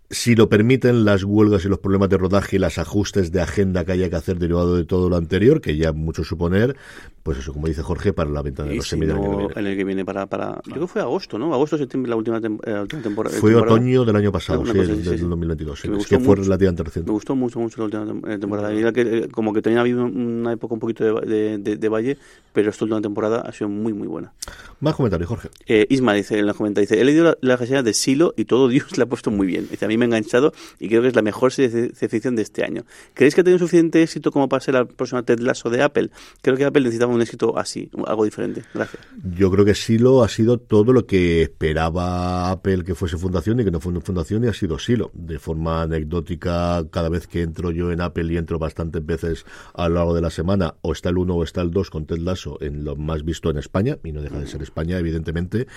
Si 0.10 0.36
lo 0.36 0.48
permiten 0.48 1.04
las 1.04 1.26
huelgas 1.26 1.66
y 1.66 1.68
los 1.68 1.80
problemas 1.80 2.08
de 2.08 2.18
rodaje 2.18 2.56
y 2.56 2.60
los 2.60 2.78
ajustes 2.78 3.34
de 3.34 3.42
agenda 3.42 3.84
que 3.84 3.92
haya 3.92 4.10
que 4.10 4.16
hacer 4.16 4.40
derivado 4.40 4.78
de 4.78 4.86
todo 4.86 5.10
lo 5.10 5.18
anterior, 5.18 5.60
que 5.60 5.76
ya 5.76 5.92
mucho 5.92 6.24
suponer, 6.24 6.78
pues 7.28 7.40
eso, 7.40 7.52
como 7.52 7.68
dice 7.68 7.82
Jorge, 7.84 8.14
para 8.14 8.30
la 8.30 8.42
ventana 8.42 8.70
de 8.70 8.76
los 8.78 8.86
si 8.86 8.92
semi 8.92 9.06
del 9.06 9.18
año 9.18 9.38
que 9.38 9.44
no, 9.54 9.60
en 9.60 9.68
el 9.68 9.76
que 9.78 9.84
viene 9.84 10.06
para, 10.06 10.26
para 10.28 10.56
yo 10.66 10.72
creo 10.72 10.82
que 10.84 10.88
fue 10.88 11.02
agosto, 11.02 11.38
¿no? 11.38 11.54
Agosto, 11.54 11.78
septiembre, 11.78 12.10
la 12.10 12.16
última, 12.16 12.40
tem- 12.40 12.58
eh, 12.66 12.72
la 12.72 12.82
última 12.84 13.02
Fue 13.02 13.10
temporada. 13.10 13.38
otoño 13.74 14.06
del 14.06 14.16
año 14.16 14.32
pasado, 14.32 14.66
sí, 14.66 14.72
cosa 14.72 14.86
sí, 14.86 14.92
del 15.02 15.20
sí. 15.20 15.26
2022. 15.26 15.78
sí. 15.78 15.82
Que 15.84 15.90
me 15.90 15.96
gustó 15.98 16.10
que 16.10 16.16
fue 16.24 16.28
mucho. 16.36 16.42
relativamente 16.44 16.84
Me 16.84 16.86
reciente. 16.88 17.12
gustó 17.12 17.36
mucho, 17.36 17.60
mucho 17.60 17.86
la 17.88 18.00
última 18.02 18.34
eh, 18.34 18.38
temporada. 18.40 18.74
Y 18.74 18.94
que, 18.94 19.02
eh, 19.02 19.28
como 19.30 19.52
que 19.54 19.70
ha 19.76 19.80
habido 19.82 20.06
una 20.06 20.54
época 20.54 20.74
un 20.74 20.80
poquito 20.80 21.04
de, 21.22 21.28
de, 21.28 21.58
de- 21.58 21.76
de 21.76 21.90
valle, 21.90 22.18
pero 22.54 22.70
esta 22.70 22.86
última 22.86 23.02
temporada 23.02 23.42
ha 23.42 23.52
sido 23.52 23.68
muy, 23.70 23.92
muy 23.94 24.08
buena. 24.08 24.32
Más 24.80 24.96
comentarios, 24.96 25.28
Jorge. 25.28 25.50
Eh, 25.68 25.86
Isma 25.90 26.14
dice 26.14 26.40
en 26.40 26.46
los 26.46 26.56
comentarios, 26.56 26.90
dice, 26.90 27.02
he 27.02 27.04
leído 27.06 27.26
la, 27.26 27.38
la 27.42 27.58
reseña 27.58 27.84
de 27.84 27.94
Silo 27.94 28.34
y 28.38 28.46
todo 28.46 28.68
Dios 28.70 28.98
le 28.98 29.04
ha 29.04 29.06
puesto 29.08 29.32
muy 29.32 29.46
bien. 29.48 29.68
Dice, 29.70 29.86
a 29.86 29.88
mí 29.88 29.98
me 29.98 30.06
ha 30.06 30.08
enganchado 30.08 30.54
y 30.80 30.88
creo 30.88 31.02
que 31.02 31.10
es 31.10 31.16
la 31.16 31.22
mejor 31.22 31.52
serie 31.52 31.90
de 31.90 32.08
ficción 32.10 32.36
de 32.36 32.44
este 32.44 32.64
año. 32.64 32.84
¿Creéis 33.14 33.36
que 33.36 33.42
ha 33.42 33.44
tenido 33.44 33.60
suficiente 33.60 34.02
éxito 34.02 34.32
como 34.32 34.48
para 34.48 34.62
ser 34.62 34.76
la 34.76 34.86
próxima 34.86 35.24
Ted 35.24 35.40
Lasso 35.40 35.70
de 35.70 35.82
Apple? 35.82 36.10
Creo 36.42 36.56
que 36.56 36.66
Apple 36.66 36.84
necesitaba 36.84 37.12
un 37.14 37.17
éxito 37.22 37.58
así, 37.58 37.90
algo 38.06 38.26
diferente. 38.26 38.64
Gracias. 38.74 39.02
Yo 39.36 39.52
creo 39.52 39.66
que 39.66 39.76
Silo 39.76 40.24
ha 40.24 40.30
sido 40.30 40.58
todo 40.60 40.94
lo 40.94 41.06
que 41.06 41.42
esperaba 41.42 42.52
Apple 42.52 42.84
que 42.84 42.96
fuese 42.96 43.18
fundación 43.18 43.60
y 43.60 43.64
que 43.64 43.72
no 43.72 43.80
fue 43.80 43.92
una 43.92 44.02
fundación 44.02 44.44
y 44.44 44.48
ha 44.48 44.54
sido 44.54 44.80
Silo. 44.80 45.12
De 45.14 45.40
forma 45.40 45.84
anecdótica, 45.84 46.86
cada 46.90 47.10
vez 47.10 47.28
que 47.28 47.42
entro 47.42 47.72
yo 47.72 47.92
en 47.92 48.02
Apple 48.02 48.32
y 48.34 48.38
entro 48.38 48.60
bastantes 48.60 49.06
veces 49.06 49.46
a 49.74 49.88
lo 49.90 49.96
largo 49.96 50.14
de 50.14 50.22
la 50.22 50.30
semana, 50.30 50.76
o 50.82 50.92
está 50.92 51.10
el 51.10 51.18
1 51.18 51.36
o 51.36 51.44
está 51.44 51.62
el 51.62 51.72
2 51.72 51.90
con 51.90 52.06
Ted 52.06 52.20
Lasso 52.20 52.58
en 52.62 52.84
lo 52.84 52.96
más 52.96 53.24
visto 53.24 53.50
en 53.50 53.58
España, 53.58 53.98
y 54.04 54.12
no 54.12 54.22
deja 54.22 54.40
de 54.40 54.48
ser 54.48 54.62
España, 54.62 54.98
evidentemente. 54.98 55.68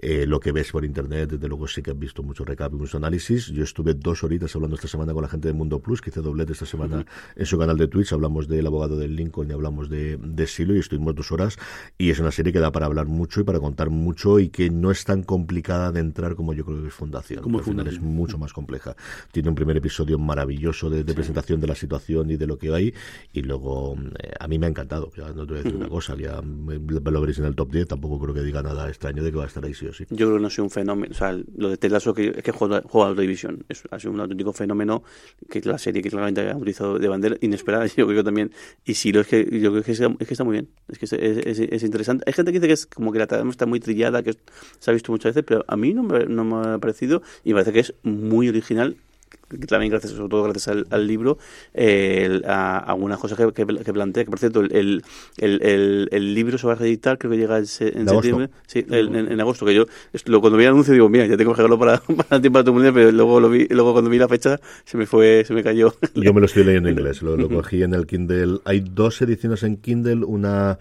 Eh, 0.00 0.26
lo 0.26 0.40
que 0.40 0.52
ves 0.52 0.72
por 0.72 0.84
internet, 0.84 1.30
desde 1.30 1.48
luego 1.48 1.68
sí 1.68 1.82
que 1.82 1.90
has 1.90 1.98
visto 1.98 2.22
mucho 2.22 2.44
recap 2.44 2.72
y 2.72 2.76
mucho 2.76 2.96
análisis. 2.96 3.46
Yo 3.46 3.64
estuve 3.64 3.94
dos 3.94 4.24
horitas 4.24 4.54
hablando 4.54 4.76
esta 4.76 4.88
semana 4.88 5.12
con 5.12 5.22
la 5.22 5.28
gente 5.28 5.48
de 5.48 5.54
Mundo 5.54 5.80
Plus, 5.80 6.00
que 6.00 6.10
hice 6.10 6.20
doblete 6.20 6.52
esta 6.52 6.66
semana 6.66 7.04
en 7.36 7.46
su 7.46 7.58
canal 7.58 7.76
de 7.76 7.88
Twitch. 7.88 8.12
Hablamos 8.12 8.48
del 8.48 8.66
abogado 8.66 8.96
del 8.96 9.14
Lincoln 9.16 9.50
y 9.50 9.52
hablamos 9.52 9.88
de, 9.88 10.18
de 10.18 10.46
Silo 10.46 10.74
y 10.74 10.78
estuvimos 10.82 11.14
dos 11.14 11.32
horas. 11.32 11.56
Y 11.98 12.10
es 12.10 12.18
una 12.18 12.30
serie 12.30 12.52
que 12.52 12.60
da 12.60 12.70
para 12.72 12.86
hablar 12.86 13.06
mucho 13.06 13.40
y 13.40 13.44
para 13.44 13.60
contar 13.60 13.90
mucho 13.90 14.38
y 14.38 14.48
que 14.48 14.70
no 14.70 14.90
es 14.90 15.04
tan 15.04 15.22
complicada 15.22 15.92
de 15.92 16.00
entrar 16.00 16.34
como 16.34 16.52
yo 16.52 16.64
creo 16.64 16.82
que 16.82 16.88
es 16.88 16.94
Fundación. 16.94 17.42
Como 17.42 17.58
final 17.60 17.86
es 17.86 17.94
Fundación. 17.94 18.16
mucho 18.16 18.38
más 18.38 18.52
compleja. 18.52 18.94
Tiene 19.32 19.48
un 19.48 19.54
primer 19.54 19.76
episodio 19.76 20.18
maravilloso 20.18 20.90
de, 20.90 21.04
de 21.04 21.14
presentación 21.14 21.60
de 21.60 21.66
la 21.66 21.74
situación 21.74 22.30
y 22.30 22.36
de 22.36 22.46
lo 22.46 22.58
que 22.58 22.72
hay. 22.72 22.94
Y 23.32 23.42
luego, 23.42 23.96
eh, 24.18 24.32
a 24.38 24.48
mí 24.48 24.58
me 24.58 24.66
ha 24.66 24.68
encantado. 24.68 25.10
Ya 25.16 25.28
no 25.32 25.46
te 25.46 25.52
voy 25.52 25.60
a 25.60 25.62
decir 25.62 25.76
una 25.76 25.88
cosa, 25.88 26.16
ya 26.16 26.40
me, 26.42 26.78
me 26.78 27.10
lo 27.10 27.20
veréis 27.20 27.38
en 27.38 27.46
el 27.46 27.54
top 27.54 27.72
10. 27.72 27.88
Tampoco 27.88 28.18
creo 28.20 28.34
que 28.34 28.42
diga 28.42 28.62
nada 28.62 28.88
extraño 28.88 29.22
de 29.22 29.30
que 29.30 29.38
va 29.38 29.44
a 29.44 29.46
estar 29.46 29.64
ahí 29.64 29.74
sí 29.74 29.86
o 29.86 29.92
sí. 29.92 30.04
Yo 30.10 30.26
creo 30.26 30.36
que 30.36 30.42
no 30.42 30.50
soy 30.50 30.64
un 30.64 30.70
fenómeno. 30.70 31.12
O 31.12 31.14
sea, 31.14 31.38
lo 31.56 31.70
de 31.70 31.76
Ted 31.76 31.90
Lasso 31.90 32.14
que, 32.14 32.28
es 32.36 32.42
que 32.42 32.52
juega, 32.52 32.82
juega 32.84 33.08
a 33.08 33.10
la 33.10 33.16
televisión. 33.16 33.64
Es, 33.68 33.82
ha 33.90 33.98
sido 33.98 34.12
un 34.12 34.20
auténtico 34.20 34.52
fenómeno 34.52 35.02
que 35.48 35.60
la 35.62 35.78
serie 35.78 36.02
que 36.02 36.10
claramente 36.10 36.50
ha 36.50 36.56
utilizado 36.56 36.98
de 36.98 37.08
bandera 37.08 37.36
inesperada. 37.40 37.86
Yo 37.96 38.06
creo 38.06 38.18
que 38.18 38.24
también. 38.24 38.52
Y 38.84 38.94
sí, 38.94 39.12
lo 39.12 39.20
es 39.20 39.26
que 39.26 39.42
yo 39.60 39.70
creo 39.70 39.82
que 39.82 39.92
es, 39.92 40.00
es 40.00 40.28
que 40.28 40.34
está 40.34 40.44
muy 40.44 40.52
bien. 40.52 40.68
Es 40.88 40.98
que 40.98 41.04
es, 41.06 41.12
es- 41.12 41.58
es 41.60 41.82
interesante. 41.82 42.24
Hay 42.26 42.32
gente 42.32 42.52
que 42.52 42.58
dice 42.58 42.66
que 42.68 42.74
es 42.74 42.86
como 42.86 43.12
que 43.12 43.18
la 43.18 43.26
trama 43.26 43.50
está 43.50 43.66
muy 43.66 43.80
trillada, 43.80 44.22
que 44.22 44.34
se 44.78 44.90
ha 44.90 44.94
visto 44.94 45.12
muchas 45.12 45.34
veces, 45.34 45.44
pero 45.46 45.64
a 45.68 45.76
mí 45.76 45.94
no 45.94 46.02
me, 46.02 46.26
no 46.26 46.44
me 46.44 46.68
ha 46.74 46.78
parecido 46.78 47.22
y 47.44 47.50
me 47.50 47.54
parece 47.54 47.72
que 47.72 47.80
es 47.80 47.94
muy 48.02 48.48
original 48.48 48.96
también 49.66 49.90
gracias, 49.90 50.12
sobre 50.12 50.28
todo 50.28 50.42
gracias 50.44 50.68
al, 50.68 50.86
al 50.90 51.06
libro, 51.06 51.38
eh, 51.74 52.40
a, 52.46 52.78
algunas 52.78 53.18
cosas 53.18 53.38
que, 53.38 53.52
que, 53.52 53.66
que 53.66 53.92
plantea, 53.92 54.24
que 54.24 54.30
por 54.30 54.38
cierto, 54.38 54.60
el, 54.60 55.02
el, 55.38 56.08
el, 56.10 56.34
libro 56.34 56.58
se 56.58 56.66
va 56.66 56.72
a 56.74 56.76
reeditar, 56.76 57.18
creo 57.18 57.30
que 57.30 57.38
llega 57.38 57.58
en, 57.58 57.64
en 57.64 58.08
septiembre, 58.08 58.50
sí, 58.66 58.84
el- 58.90 59.14
en, 59.14 59.32
en 59.32 59.40
agosto, 59.40 59.66
que 59.66 59.74
yo 59.74 59.86
lo, 60.26 60.40
cuando 60.40 60.56
vi 60.58 60.64
el 60.64 60.70
anuncio 60.70 60.92
digo, 60.92 61.08
mira, 61.08 61.26
ya 61.26 61.36
tengo 61.36 61.52
que 61.52 61.62
dejarlo 61.62 61.78
para, 61.78 61.98
para 62.28 62.38
de 62.38 62.64
tu 62.64 62.72
mundial, 62.72 62.94
pero 62.94 63.12
luego 63.12 63.40
lo 63.40 63.48
vi, 63.50 63.66
luego 63.68 63.92
cuando 63.92 64.10
vi 64.10 64.18
la 64.18 64.28
fecha 64.28 64.60
se 64.84 64.96
me 64.96 65.06
fue, 65.06 65.44
se 65.46 65.54
me 65.54 65.62
cayó. 65.62 65.94
Yo 66.14 66.32
me 66.32 66.40
lo 66.40 66.46
estoy 66.46 66.64
leyendo 66.64 66.88
en 66.88 66.94
inglés, 66.98 67.22
lo, 67.22 67.36
lo 67.36 67.48
cogí 67.48 67.82
en 67.82 67.94
el 67.94 68.06
Kindle. 68.06 68.60
Hay 68.64 68.80
dos 68.80 69.20
ediciones 69.22 69.62
en 69.62 69.76
Kindle, 69.76 70.24
una 70.24 70.78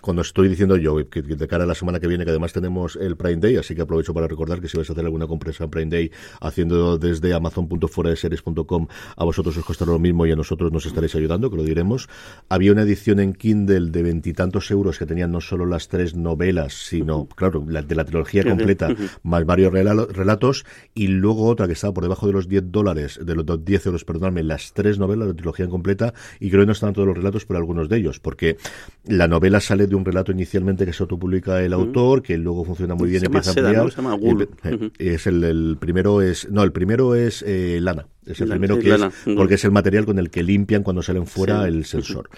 cuando 0.00 0.22
estoy 0.22 0.48
diciendo 0.48 0.76
yo 0.76 0.96
que, 1.08 1.22
que 1.22 1.22
de 1.22 1.48
cara 1.48 1.64
a 1.64 1.66
la 1.66 1.74
semana 1.74 1.98
que 1.98 2.06
viene, 2.06 2.24
que 2.24 2.30
además 2.30 2.52
tenemos 2.52 2.96
el 2.96 3.16
Prime 3.16 3.36
Day, 3.36 3.56
así 3.56 3.74
que 3.74 3.82
aprovecho 3.82 4.14
para 4.14 4.28
recordar 4.28 4.60
que 4.60 4.68
si 4.68 4.76
vais 4.76 4.88
a 4.88 4.92
hacer 4.92 5.04
alguna 5.04 5.26
compresa 5.26 5.64
en 5.64 5.70
Prime 5.70 5.90
Day 5.90 6.10
haciendo 6.40 6.98
desde 6.98 7.34
amazon.foradeseries.com, 7.34 8.86
a 9.16 9.24
vosotros 9.24 9.56
os 9.56 9.64
costará 9.64 9.92
lo 9.92 9.98
mismo 9.98 10.26
y 10.26 10.32
a 10.32 10.36
nosotros 10.36 10.72
nos 10.72 10.86
estaréis 10.86 11.14
ayudando, 11.14 11.50
que 11.50 11.56
lo 11.56 11.64
diremos. 11.64 12.08
Había 12.48 12.72
una 12.72 12.82
edición 12.82 13.20
en 13.20 13.32
Kindle 13.32 13.90
de 13.90 14.02
veintitantos 14.02 14.70
euros 14.70 14.98
que 14.98 15.06
tenían 15.06 15.32
no 15.32 15.40
solo 15.40 15.66
las 15.66 15.88
tres 15.88 16.14
novelas, 16.14 16.74
sino, 16.74 17.26
claro, 17.26 17.64
la, 17.68 17.82
de 17.82 17.94
la 17.94 18.04
trilogía 18.04 18.44
completa, 18.44 18.94
más 19.22 19.44
varios 19.44 19.72
relatos, 19.72 20.64
y 20.94 21.08
luego 21.08 21.46
otra 21.46 21.66
que 21.66 21.72
estaba 21.72 21.92
por 21.92 22.04
debajo 22.04 22.26
de 22.26 22.32
los 22.32 22.48
10 22.48 22.70
dólares, 22.70 23.18
de 23.22 23.34
los 23.34 23.64
10 23.64 23.86
euros, 23.86 24.04
perdonadme, 24.04 24.42
las 24.42 24.72
tres 24.72 24.98
novelas, 24.98 25.28
la 25.28 25.34
trilogía 25.34 25.68
completa, 25.68 26.14
y 26.38 26.50
creo 26.50 26.62
que 26.62 26.66
no 26.66 26.72
están 26.72 26.92
todos 26.92 27.08
los 27.08 27.16
relatos, 27.16 27.46
pero 27.46 27.58
algunos 27.58 27.88
de 27.88 27.96
ellos, 27.96 28.20
porque 28.20 28.56
la 29.04 29.28
novela 29.28 29.60
sale 29.72 29.86
de 29.86 29.94
un 29.94 30.04
relato 30.04 30.32
inicialmente 30.32 30.84
que 30.84 30.92
se 30.92 31.02
autopublica 31.02 31.62
el 31.62 31.72
autor, 31.72 32.22
que 32.22 32.36
luego 32.36 32.64
funciona 32.64 32.94
muy 32.94 33.08
bien, 33.08 33.20
Se 33.20 33.26
empieza 33.26 33.50
a 33.50 33.54
Seda, 33.54 33.68
ampliar. 33.68 33.84
¿no? 33.86 33.90
Se 33.90 33.96
llama 33.96 34.14
Gul. 34.14 34.42
y 34.42 34.44
empe- 34.68 34.74
Ujú. 34.76 34.90
Es 34.98 35.26
el, 35.26 35.42
el 35.44 35.76
primero 35.80 36.20
es, 36.20 36.48
no, 36.50 36.62
el 36.62 36.72
primero 36.72 37.14
es 37.14 37.42
eh, 37.46 37.78
Lana. 37.80 38.06
Es 38.26 38.40
el 38.40 38.48
Lana, 38.50 38.58
primero 38.60 38.78
que 38.82 38.88
Lana. 38.90 39.06
es, 39.06 39.34
porque 39.34 39.54
es 39.54 39.64
el 39.64 39.70
material 39.70 40.04
con 40.04 40.18
el 40.18 40.28
que 40.30 40.42
limpian 40.42 40.82
cuando 40.82 41.02
salen 41.02 41.26
fuera 41.26 41.62
Sí. 41.62 41.68
el 41.68 41.84
sensor. 41.86 42.28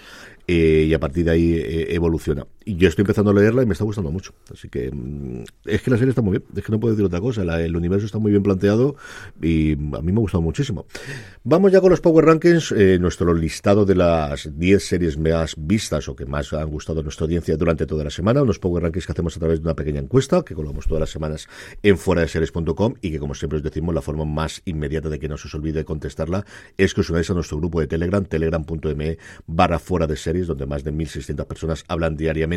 Eh, 0.47 0.85
y 0.87 0.93
a 0.93 0.99
partir 0.99 1.25
de 1.25 1.31
ahí 1.31 1.53
eh, 1.55 1.87
evoluciona. 1.95 2.45
Yo 2.65 2.89
estoy 2.89 3.03
empezando 3.03 3.29
a 3.29 3.33
leerla 3.35 3.61
y 3.61 3.67
me 3.67 3.73
está 3.73 3.83
gustando 3.83 4.09
mucho. 4.09 4.33
Así 4.51 4.69
que 4.69 4.89
mm, 4.91 5.43
es 5.65 5.81
que 5.83 5.91
la 5.91 5.97
serie 5.97 6.09
está 6.09 6.23
muy 6.23 6.39
bien. 6.39 6.43
Es 6.55 6.63
que 6.63 6.71
no 6.71 6.79
puedo 6.79 6.95
decir 6.95 7.05
otra 7.05 7.21
cosa. 7.21 7.43
El 7.61 7.75
universo 7.75 8.07
está 8.07 8.17
muy 8.17 8.31
bien 8.31 8.41
planteado 8.41 8.95
y 9.39 9.73
a 9.73 10.01
mí 10.01 10.11
me 10.11 10.17
ha 10.17 10.21
gustado 10.21 10.41
muchísimo. 10.41 10.87
Vamos 11.43 11.71
ya 11.71 11.79
con 11.79 11.91
los 11.91 12.01
Power 12.01 12.25
Rankings. 12.25 12.71
eh, 12.71 12.97
nuestro 12.99 13.31
listado 13.35 13.85
de 13.85 13.93
las 13.93 14.49
10 14.57 14.83
series 14.83 15.17
más 15.17 15.53
vistas 15.57 16.09
o 16.09 16.15
que 16.15 16.25
más 16.25 16.53
han 16.53 16.69
gustado 16.69 17.01
a 17.01 17.03
nuestra 17.03 17.25
audiencia 17.25 17.55
durante 17.55 17.85
toda 17.85 18.03
la 18.03 18.09
semana. 18.09 18.41
Unos 18.41 18.57
Power 18.57 18.81
Rankings 18.81 19.05
que 19.05 19.11
hacemos 19.11 19.37
a 19.37 19.39
través 19.39 19.59
de 19.59 19.65
una 19.65 19.75
pequeña 19.75 19.99
encuesta 19.99 20.41
que 20.43 20.55
colgamos 20.55 20.87
todas 20.87 21.01
las 21.01 21.11
semanas 21.11 21.47
en 21.83 21.99
fuera 21.99 22.21
de 22.21 22.29
series.com 22.29 22.95
y 22.99 23.11
que, 23.11 23.19
como 23.19 23.35
siempre 23.35 23.57
os 23.57 23.63
decimos, 23.63 23.93
la 23.93 24.01
forma 24.01 24.25
más 24.25 24.63
inmediata 24.65 25.09
de 25.09 25.19
que 25.19 25.29
no 25.29 25.37
se 25.37 25.47
os 25.49 25.53
olvide 25.53 25.85
contestarla 25.85 26.45
es 26.77 26.95
que 26.95 27.01
os 27.01 27.09
unáis 27.11 27.29
a 27.29 27.35
nuestro 27.35 27.57
grupo 27.57 27.79
de 27.79 27.85
Telegram, 27.85 28.25
telegram.me 28.25 29.19
barra 29.45 29.77
fuera 29.77 30.07
de 30.07 30.15
series, 30.15 30.47
donde 30.47 30.65
más 30.65 30.83
de 30.83 30.91
1.600 30.91 31.45
personas 31.45 31.83
hablan 31.87 32.17
diariamente 32.17 32.54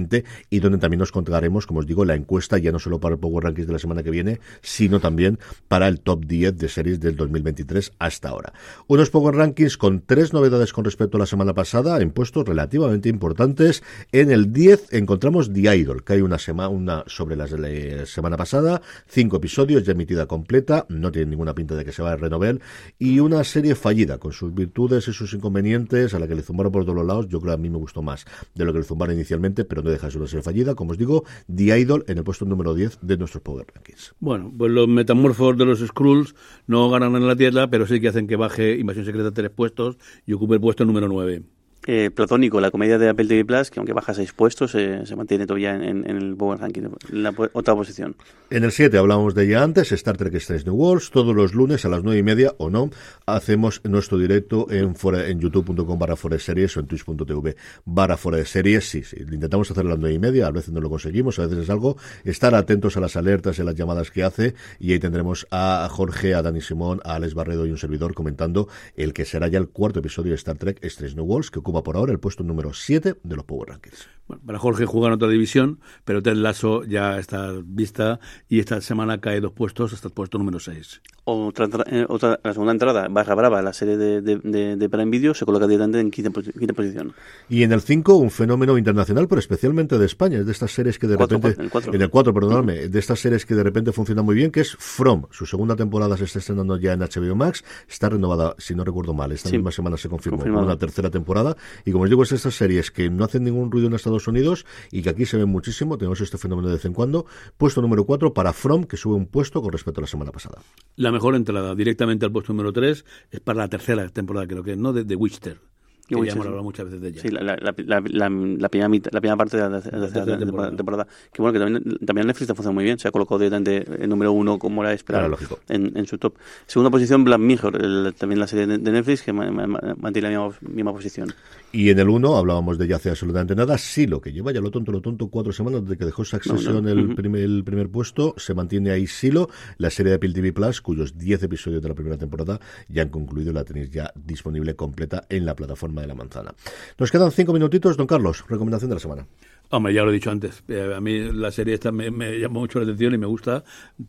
y 0.50 0.60
donde 0.60 0.78
también 0.78 1.00
nos 1.00 1.12
contaremos, 1.12 1.66
como 1.66 1.80
os 1.80 1.86
digo, 1.86 2.04
la 2.04 2.14
encuesta 2.14 2.58
ya 2.58 2.72
no 2.72 2.78
solo 2.78 3.00
para 3.00 3.14
el 3.14 3.20
Power 3.20 3.44
Rankings 3.44 3.66
de 3.66 3.72
la 3.72 3.78
semana 3.78 4.02
que 4.02 4.10
viene, 4.10 4.40
sino 4.62 5.00
también 5.00 5.38
para 5.66 5.88
el 5.88 6.00
top 6.00 6.24
10 6.24 6.56
de 6.56 6.68
series 6.68 7.00
del 7.00 7.16
2023 7.16 7.92
hasta 7.98 8.28
ahora. 8.28 8.52
Unos 8.86 9.10
Power 9.10 9.34
Rankings 9.34 9.76
con 9.76 10.02
tres 10.02 10.32
novedades 10.32 10.72
con 10.72 10.84
respecto 10.84 11.16
a 11.16 11.20
la 11.20 11.26
semana 11.26 11.54
pasada, 11.54 12.00
en 12.00 12.10
puestos 12.10 12.46
relativamente 12.46 13.08
importantes. 13.08 13.82
En 14.12 14.30
el 14.30 14.52
10 14.52 14.92
encontramos 14.92 15.52
The 15.52 15.76
Idol, 15.76 16.04
que 16.04 16.14
hay 16.14 16.20
una, 16.20 16.38
semana 16.38 16.68
una 16.68 17.04
sobre 17.06 17.36
la 17.36 17.48
la 17.56 18.06
semana 18.06 18.36
pasada, 18.36 18.82
cinco 19.06 19.36
episodios 19.36 19.84
ya 19.84 19.92
emitida 19.92 20.26
completa, 20.26 20.86
no 20.88 21.10
tiene 21.10 21.30
ninguna 21.30 21.54
pinta 21.54 21.74
de 21.74 21.84
que 21.84 21.92
se 21.92 22.02
va 22.02 22.12
a 22.12 22.16
renovar, 22.16 22.60
y 22.98 23.20
una 23.20 23.42
serie 23.44 23.74
fallida, 23.74 24.18
con 24.18 24.32
sus 24.32 24.54
virtudes 24.54 25.08
y 25.08 25.12
sus 25.12 25.32
inconvenientes, 25.32 26.14
a 26.14 26.18
la 26.18 26.28
que 26.28 26.34
le 26.34 26.42
zumbaron 26.42 26.72
por 26.72 26.84
todos 26.84 26.96
los 26.96 27.06
lados, 27.06 27.28
yo 27.28 27.40
creo 27.40 27.52
que 27.52 27.60
a 27.60 27.62
mí 27.62 27.70
me 27.70 27.78
gustó 27.78 28.02
más 28.02 28.26
de 28.54 28.64
lo 28.64 28.72
que 28.72 28.80
le 28.80 28.84
zumbaron 28.84 29.14
inicialmente, 29.14 29.64
pero 29.64 29.82
no 29.82 29.87
deja 29.90 30.08
de 30.08 30.26
ser 30.28 30.42
fallida, 30.42 30.74
como 30.74 30.92
os 30.92 30.98
digo, 30.98 31.24
The 31.54 31.78
Idol 31.78 32.04
en 32.08 32.18
el 32.18 32.24
puesto 32.24 32.44
número 32.44 32.74
10 32.74 32.98
de 33.02 33.16
nuestros 33.16 33.42
Power 33.42 33.66
Rankings. 33.74 34.14
Bueno, 34.20 34.52
pues 34.56 34.70
los 34.70 34.88
metamorfos 34.88 35.56
de 35.56 35.64
los 35.64 35.80
Skrulls 35.80 36.34
no 36.66 36.88
ganan 36.90 37.14
en 37.16 37.26
la 37.26 37.36
Tierra, 37.36 37.68
pero 37.68 37.86
sí 37.86 38.00
que 38.00 38.08
hacen 38.08 38.26
que 38.26 38.36
baje 38.36 38.76
Invasión 38.78 39.04
Secreta 39.04 39.32
tres 39.32 39.50
puestos 39.50 39.96
y 40.26 40.32
ocupe 40.32 40.54
el 40.54 40.60
puesto 40.60 40.84
número 40.84 41.08
nueve. 41.08 41.42
Eh, 41.90 42.10
Platónico, 42.10 42.60
la 42.60 42.70
comedia 42.70 42.98
de 42.98 43.08
Apple 43.08 43.24
TV 43.24 43.46
Plus, 43.46 43.70
que 43.70 43.80
aunque 43.80 43.94
baja 43.94 44.12
seis 44.12 44.34
puestos, 44.34 44.74
eh, 44.74 45.06
se 45.06 45.16
mantiene 45.16 45.46
todavía 45.46 45.74
en, 45.74 46.04
el 46.04 46.36
Power 46.36 46.58
Ranking, 46.60 46.82
en 46.82 47.22
la 47.22 47.32
otra 47.54 47.74
posición. 47.74 48.14
En 48.50 48.62
el 48.64 48.72
7 48.72 48.98
hablamos 48.98 49.34
de 49.34 49.46
ella 49.46 49.62
antes, 49.62 49.90
Star 49.92 50.18
Trek 50.18 50.34
Strange 50.34 50.66
New 50.66 50.74
Worlds, 50.74 51.10
todos 51.10 51.34
los 51.34 51.54
lunes 51.54 51.86
a 51.86 51.88
las 51.88 52.04
9 52.04 52.18
y 52.18 52.22
media 52.22 52.54
o 52.58 52.68
no, 52.68 52.90
hacemos 53.24 53.80
nuestro 53.84 54.18
directo 54.18 54.66
en, 54.70 54.94
en 55.26 55.40
youtube.com 55.40 55.98
barra 55.98 56.14
fuera 56.16 56.36
de 56.36 56.40
series 56.40 56.76
o 56.76 56.80
en 56.80 56.88
twitch.tv 56.88 57.56
barra 57.86 58.18
fuera 58.18 58.36
de 58.36 58.44
series, 58.44 58.86
sí, 58.86 59.02
sí, 59.02 59.16
intentamos 59.20 59.70
hacer 59.70 59.86
a 59.86 59.88
las 59.88 59.98
9 59.98 60.14
y 60.14 60.18
media, 60.18 60.46
a 60.46 60.50
veces 60.50 60.74
no 60.74 60.82
lo 60.82 60.90
conseguimos, 60.90 61.38
a 61.38 61.46
veces 61.46 61.64
es 61.64 61.70
algo, 61.70 61.96
estar 62.24 62.54
atentos 62.54 62.98
a 62.98 63.00
las 63.00 63.16
alertas 63.16 63.58
y 63.58 63.62
a 63.62 63.64
las 63.64 63.74
llamadas 63.74 64.10
que 64.10 64.24
hace 64.24 64.54
y 64.78 64.92
ahí 64.92 64.98
tendremos 64.98 65.46
a 65.50 65.88
Jorge, 65.90 66.34
a 66.34 66.42
Dani 66.42 66.60
Simón, 66.60 67.00
a 67.04 67.14
Alex 67.14 67.32
Barredo 67.32 67.64
y 67.64 67.70
un 67.70 67.78
servidor 67.78 68.12
comentando 68.12 68.68
el 68.94 69.14
que 69.14 69.24
será 69.24 69.48
ya 69.48 69.58
el 69.58 69.70
cuarto 69.70 70.00
episodio 70.00 70.32
de 70.32 70.36
Star 70.36 70.58
Trek 70.58 70.84
Strange 70.84 71.16
New 71.16 71.24
Worlds, 71.24 71.50
que 71.50 71.60
ocupa 71.60 71.77
por 71.82 71.96
ahora 71.96 72.12
el 72.12 72.20
puesto 72.20 72.44
número 72.44 72.72
7 72.72 73.16
de 73.22 73.36
los 73.36 73.44
Power 73.44 73.70
Rankings. 73.70 74.17
Bueno, 74.28 74.42
para 74.46 74.58
Jorge 74.58 74.84
juega 74.86 75.08
en 75.08 75.14
otra 75.14 75.28
división, 75.28 75.80
pero 76.04 76.22
Ted 76.22 76.34
Lasso 76.36 76.84
ya 76.84 77.18
está 77.18 77.52
vista 77.64 78.20
y 78.48 78.60
esta 78.60 78.80
semana 78.82 79.20
cae 79.20 79.40
dos 79.40 79.52
puestos 79.52 79.92
hasta 79.94 80.08
el 80.08 80.14
puesto 80.14 80.36
número 80.38 80.60
6. 80.60 81.00
Otra, 81.24 81.68
eh, 81.86 82.06
otra, 82.08 82.38
la 82.42 82.52
segunda 82.52 82.72
entrada, 82.72 83.08
Barra 83.08 83.34
Brava, 83.34 83.60
la 83.60 83.72
serie 83.74 83.96
de, 83.98 84.22
de, 84.22 84.36
de, 84.36 84.76
de 84.76 84.88
Prime 84.88 85.10
Video, 85.10 85.34
se 85.34 85.44
coloca 85.44 85.66
directamente 85.66 86.00
en 86.00 86.10
quinta, 86.10 86.30
quinta 86.58 86.72
posición. 86.74 87.12
Y 87.50 87.62
en 87.64 87.72
el 87.72 87.80
5, 87.82 88.16
un 88.16 88.30
fenómeno 88.30 88.78
internacional, 88.78 89.28
pero 89.28 89.38
especialmente 89.38 89.98
de 89.98 90.06
España, 90.06 90.38
es 90.38 90.46
de 90.46 90.52
estas 90.52 90.72
series 90.72 90.98
que 90.98 91.06
de 91.06 91.16
Cuatro, 91.16 91.36
repente... 91.38 91.58
en 91.60 91.64
el 91.66 91.70
cuatro. 91.70 91.94
En 91.94 92.02
el 92.02 92.10
4, 92.10 92.34
perdonadme, 92.34 92.88
de 92.88 92.98
estas 92.98 93.20
series 93.20 93.44
que 93.44 93.54
de 93.54 93.62
repente 93.62 93.92
funcionan 93.92 94.24
muy 94.24 94.34
bien, 94.36 94.50
que 94.50 94.60
es 94.60 94.74
From. 94.78 95.24
Su 95.30 95.44
segunda 95.46 95.76
temporada 95.76 96.16
se 96.16 96.24
está 96.24 96.38
estrenando 96.38 96.76
ya 96.78 96.92
en 96.94 97.00
HBO 97.00 97.34
Max, 97.34 97.62
está 97.88 98.08
renovada, 98.08 98.54
si 98.58 98.74
no 98.74 98.84
recuerdo 98.84 99.12
mal, 99.14 99.32
esta 99.32 99.48
Sí. 99.50 99.56
misma 99.56 99.70
semana 99.70 99.96
se 99.98 100.08
confirmó, 100.08 100.44
una 100.44 100.76
tercera 100.78 101.10
temporada. 101.10 101.56
Y 101.84 101.92
como 101.92 102.04
os 102.04 102.10
digo, 102.10 102.22
es 102.22 102.32
estas 102.32 102.54
series 102.54 102.90
que 102.90 103.10
no 103.10 103.24
hacen 103.24 103.44
ningún 103.44 103.70
ruido 103.70 103.86
en 103.88 103.94
Estados 103.94 104.17
Unidos 104.26 104.66
y 104.90 105.02
que 105.02 105.10
aquí 105.10 105.26
se 105.26 105.36
ven 105.36 105.48
muchísimo, 105.48 105.98
tenemos 105.98 106.20
este 106.20 106.38
fenómeno 106.38 106.68
de 106.68 106.74
vez 106.74 106.84
en 106.84 106.94
cuando. 106.94 107.26
Puesto 107.56 107.80
número 107.82 108.04
4 108.04 108.34
para 108.34 108.52
From, 108.52 108.84
que 108.84 108.96
sube 108.96 109.14
un 109.14 109.26
puesto 109.26 109.62
con 109.62 109.72
respecto 109.72 110.00
a 110.00 110.02
la 110.02 110.08
semana 110.08 110.32
pasada. 110.32 110.58
La 110.96 111.12
mejor 111.12 111.36
entrada 111.36 111.74
directamente 111.74 112.24
al 112.24 112.32
puesto 112.32 112.52
número 112.52 112.72
3 112.72 113.04
es 113.30 113.40
para 113.40 113.58
la 113.58 113.68
tercera 113.68 114.08
temporada, 114.08 114.46
creo 114.46 114.64
que, 114.64 114.76
¿no? 114.76 114.92
De, 114.92 115.04
de 115.04 115.14
Witcher. 115.14 115.60
Que 116.08 116.26
ya 116.26 116.32
hemos 116.32 116.44
sí. 116.44 116.48
hablado 116.48 116.62
muchas 116.64 116.86
veces 116.86 117.00
de 117.00 117.08
ella. 117.08 117.20
Sí, 117.22 117.28
la, 117.28 117.42
la, 117.42 117.56
la, 117.56 117.74
la, 117.76 118.00
la- 118.00 118.28
la 118.30 118.68
primera, 118.68 118.88
mitad- 118.88 119.10
la 119.12 119.20
primera 119.20 119.36
parte 119.36 119.56
de 119.56 119.62
la, 119.68 119.80
tercera 119.80 120.00
temporada. 120.08 120.38
temporada. 120.38 120.76
temporada. 120.76 121.06
Que 121.32 121.42
bueno, 121.42 121.52
que 121.52 121.58
también, 121.58 121.98
también 122.06 122.26
Netflix 122.26 122.42
está 122.42 122.54
funcionando 122.54 122.74
muy 122.76 122.84
bien. 122.84 122.98
Se 122.98 123.08
ha 123.08 123.10
colocado 123.10 123.38
directamente 123.38 123.84
en 124.02 124.08
número 124.10 124.32
uno, 124.32 124.58
como 124.58 124.82
era 124.82 124.90
de 124.90 124.96
esperar, 124.96 125.20
Claro, 125.22 125.30
lógico. 125.32 125.58
en, 125.68 125.92
en 125.96 126.06
su 126.06 126.18
top. 126.18 126.34
Segunda 126.66 126.90
posición, 126.90 127.24
Black 127.24 127.40
Mirror, 127.40 127.76
el- 127.82 128.14
también 128.18 128.40
la 128.40 128.46
serie 128.46 128.66
de, 128.66 128.78
de 128.78 128.90
Netflix, 128.92 129.22
que 129.22 129.32
ma- 129.32 129.50
ma- 129.50 129.66
ma- 129.66 129.80
mantiene 129.98 130.30
la 130.32 130.40
misma, 130.48 130.58
misma 130.70 130.92
posición. 130.92 131.32
Y 131.72 131.90
en 131.90 131.98
el 131.98 132.08
1 132.08 132.36
hablábamos 132.36 132.78
de 132.78 132.88
ya 132.88 132.96
hace 132.96 133.10
absolutamente 133.10 133.54
nada. 133.54 133.76
Silo, 133.76 134.20
que 134.20 134.32
lleva 134.32 134.50
ya 134.52 134.60
lo 134.60 134.70
tonto, 134.70 134.90
lo 134.92 135.02
tonto, 135.02 135.28
cuatro 135.28 135.52
semanas 135.52 135.82
desde 135.82 135.98
que 135.98 136.04
dejó 136.06 136.24
Succession 136.24 136.74
No, 136.76 136.80
no. 136.80 136.88
El, 136.88 137.14
primer, 137.14 137.42
el 137.42 137.62
primer 137.64 137.90
puesto. 137.90 138.34
Se 138.38 138.54
mantiene 138.54 138.90
ahí 138.90 139.06
Silo, 139.06 139.48
la 139.76 139.90
serie 139.90 140.10
de 140.10 140.16
Apple 140.16 140.32
TV 140.32 140.52
Plus, 140.52 140.80
cuyos 140.80 141.18
10 141.18 141.42
episodios 141.42 141.82
de 141.82 141.88
la 141.88 141.94
primera 141.94 142.16
temporada 142.16 142.58
ya 142.88 143.02
han 143.02 143.10
concluido 143.10 143.52
la 143.52 143.64
tenéis 143.64 143.90
ya 143.90 144.10
disponible 144.14 144.74
completa 144.76 145.24
en 145.28 145.44
la 145.44 145.54
plataforma 145.54 145.97
de 146.00 146.06
la 146.06 146.14
manzana. 146.14 146.54
Nos 146.98 147.10
quedan 147.10 147.30
cinco 147.32 147.52
minutitos, 147.52 147.96
don 147.96 148.06
Carlos. 148.06 148.44
Recomendación 148.48 148.90
de 148.90 148.96
la 148.96 149.00
semana. 149.00 149.26
Hombre, 149.70 149.92
ya 149.92 150.02
lo 150.02 150.10
he 150.10 150.14
dicho 150.14 150.30
antes. 150.30 150.64
eh, 150.68 150.94
a 150.96 151.00
mí 151.00 151.30
la 151.30 151.50
serie 151.50 151.74
esta 151.74 151.92
me, 151.92 152.10
me 152.10 152.38
llamó 152.38 152.60
mucho 152.60 152.78
la 152.78 152.84
atención 152.84 153.12
y 153.12 153.18
me 153.18 153.26
gusta. 153.26 153.64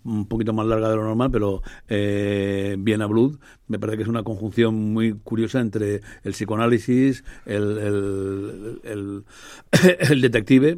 Un 0.06 0.26
poquito 0.28 0.54
más 0.54 0.66
larga 0.66 0.90
de 0.90 0.96
lo 0.96 1.04
normal, 1.04 1.32
pero 1.32 1.62
eh, 1.90 2.78
Viena 2.80 3.08
Blood 3.08 3.40
me 3.68 3.78
parece 3.78 3.98
que 3.98 4.04
es 4.04 4.10
una 4.10 4.24
conjunción 4.24 4.94
muy 4.94 5.14
curiosa 5.14 5.60
entre 5.60 6.02
el 6.24 6.32
psicoanálisis, 6.32 7.26
el, 7.46 8.80
el, 8.84 9.26
detective. 10.22 10.78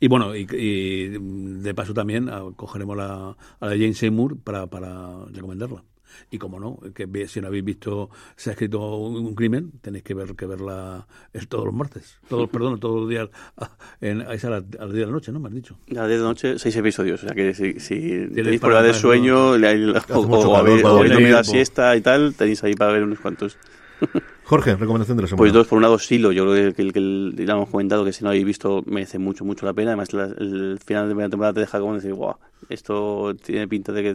Y 0.00 0.08
bueno, 0.08 0.34
y, 0.34 0.46
y 0.52 1.08
de 1.62 1.74
paso 1.74 1.94
también 1.94 2.28
ah, 2.28 2.42
cogeremos 2.56 2.96
la, 2.96 3.36
a 3.60 3.66
la 3.66 3.72
Jane 3.72 3.94
Seymour 3.94 4.38
para, 4.40 4.66
para 4.66 5.24
recomendarla. 5.32 5.84
Y 6.30 6.38
como 6.38 6.58
no, 6.60 6.78
que 6.94 7.06
si 7.28 7.40
no 7.40 7.48
habéis 7.48 7.64
visto, 7.64 8.10
se 8.36 8.50
ha 8.50 8.52
escrito 8.52 8.96
un, 8.96 9.16
un 9.24 9.34
crimen, 9.34 9.72
tenéis 9.80 10.04
que 10.04 10.14
ver 10.14 10.34
que 10.36 10.46
verla 10.46 11.06
es 11.32 11.48
todos 11.48 11.64
los 11.64 11.74
martes, 11.74 12.18
todos, 12.28 12.48
perdón, 12.52 12.78
todos 12.80 13.00
los 13.00 13.08
días, 13.08 13.28
ah, 13.58 13.70
en, 14.00 14.22
a, 14.22 14.34
la- 14.34 14.56
a 14.56 14.84
las 14.86 14.92
10 14.92 14.92
de 14.92 15.06
la 15.06 15.12
noche, 15.12 15.32
¿no? 15.32 15.40
Me 15.40 15.48
has 15.48 15.54
dicho. 15.54 15.76
A 15.90 15.94
las 15.94 16.08
10 16.08 16.18
de 16.18 16.22
la 16.24 16.28
noche, 16.28 16.58
seis 16.58 16.76
episodios. 16.76 17.22
O 17.22 17.26
sea 17.26 17.34
que 17.34 17.54
si, 17.54 17.80
si 17.80 17.98
tenéis 18.34 18.60
problemas 18.60 18.84
de 18.84 18.94
sueño 19.00 19.56
o 20.18 20.22
calor 20.42 20.56
habéis, 20.60 20.84
o 20.84 20.88
dormido 21.14 21.36
la 21.36 21.44
siesta 21.44 21.96
y 21.96 22.00
tal, 22.00 22.34
tenéis 22.34 22.62
ahí 22.64 22.74
para 22.74 22.92
ver 22.92 23.02
unos 23.02 23.18
cuantos. 23.20 23.58
Jorge, 24.44 24.76
recomendación 24.76 25.16
de 25.16 25.22
la 25.22 25.28
semana. 25.28 25.38
Pues 25.38 25.52
dos, 25.52 25.66
por 25.66 25.76
un 25.78 25.82
lado 25.82 25.98
Silo, 25.98 26.30
yo 26.30 26.44
creo 26.44 26.72
que 26.74 26.82
el 26.82 26.92
que 26.92 26.98
el- 26.98 27.34
ya 27.46 27.54
hemos 27.54 27.68
comentado 27.70 28.04
que 28.04 28.12
si 28.12 28.22
no 28.22 28.30
habéis 28.30 28.44
visto 28.44 28.82
merece 28.86 29.18
mucho, 29.18 29.44
mucho 29.44 29.64
la 29.66 29.72
pena. 29.72 29.90
Además, 29.92 30.12
la- 30.12 30.24
el 30.26 30.78
final 30.84 31.04
de 31.08 31.14
primera 31.14 31.30
temporada 31.30 31.54
te 31.54 31.60
deja 31.60 31.80
como 31.80 31.94
decir, 31.94 32.12
wow, 32.12 32.36
esto 32.68 33.34
tiene 33.42 33.68
pinta 33.68 33.92
de 33.92 34.02
que, 34.02 34.14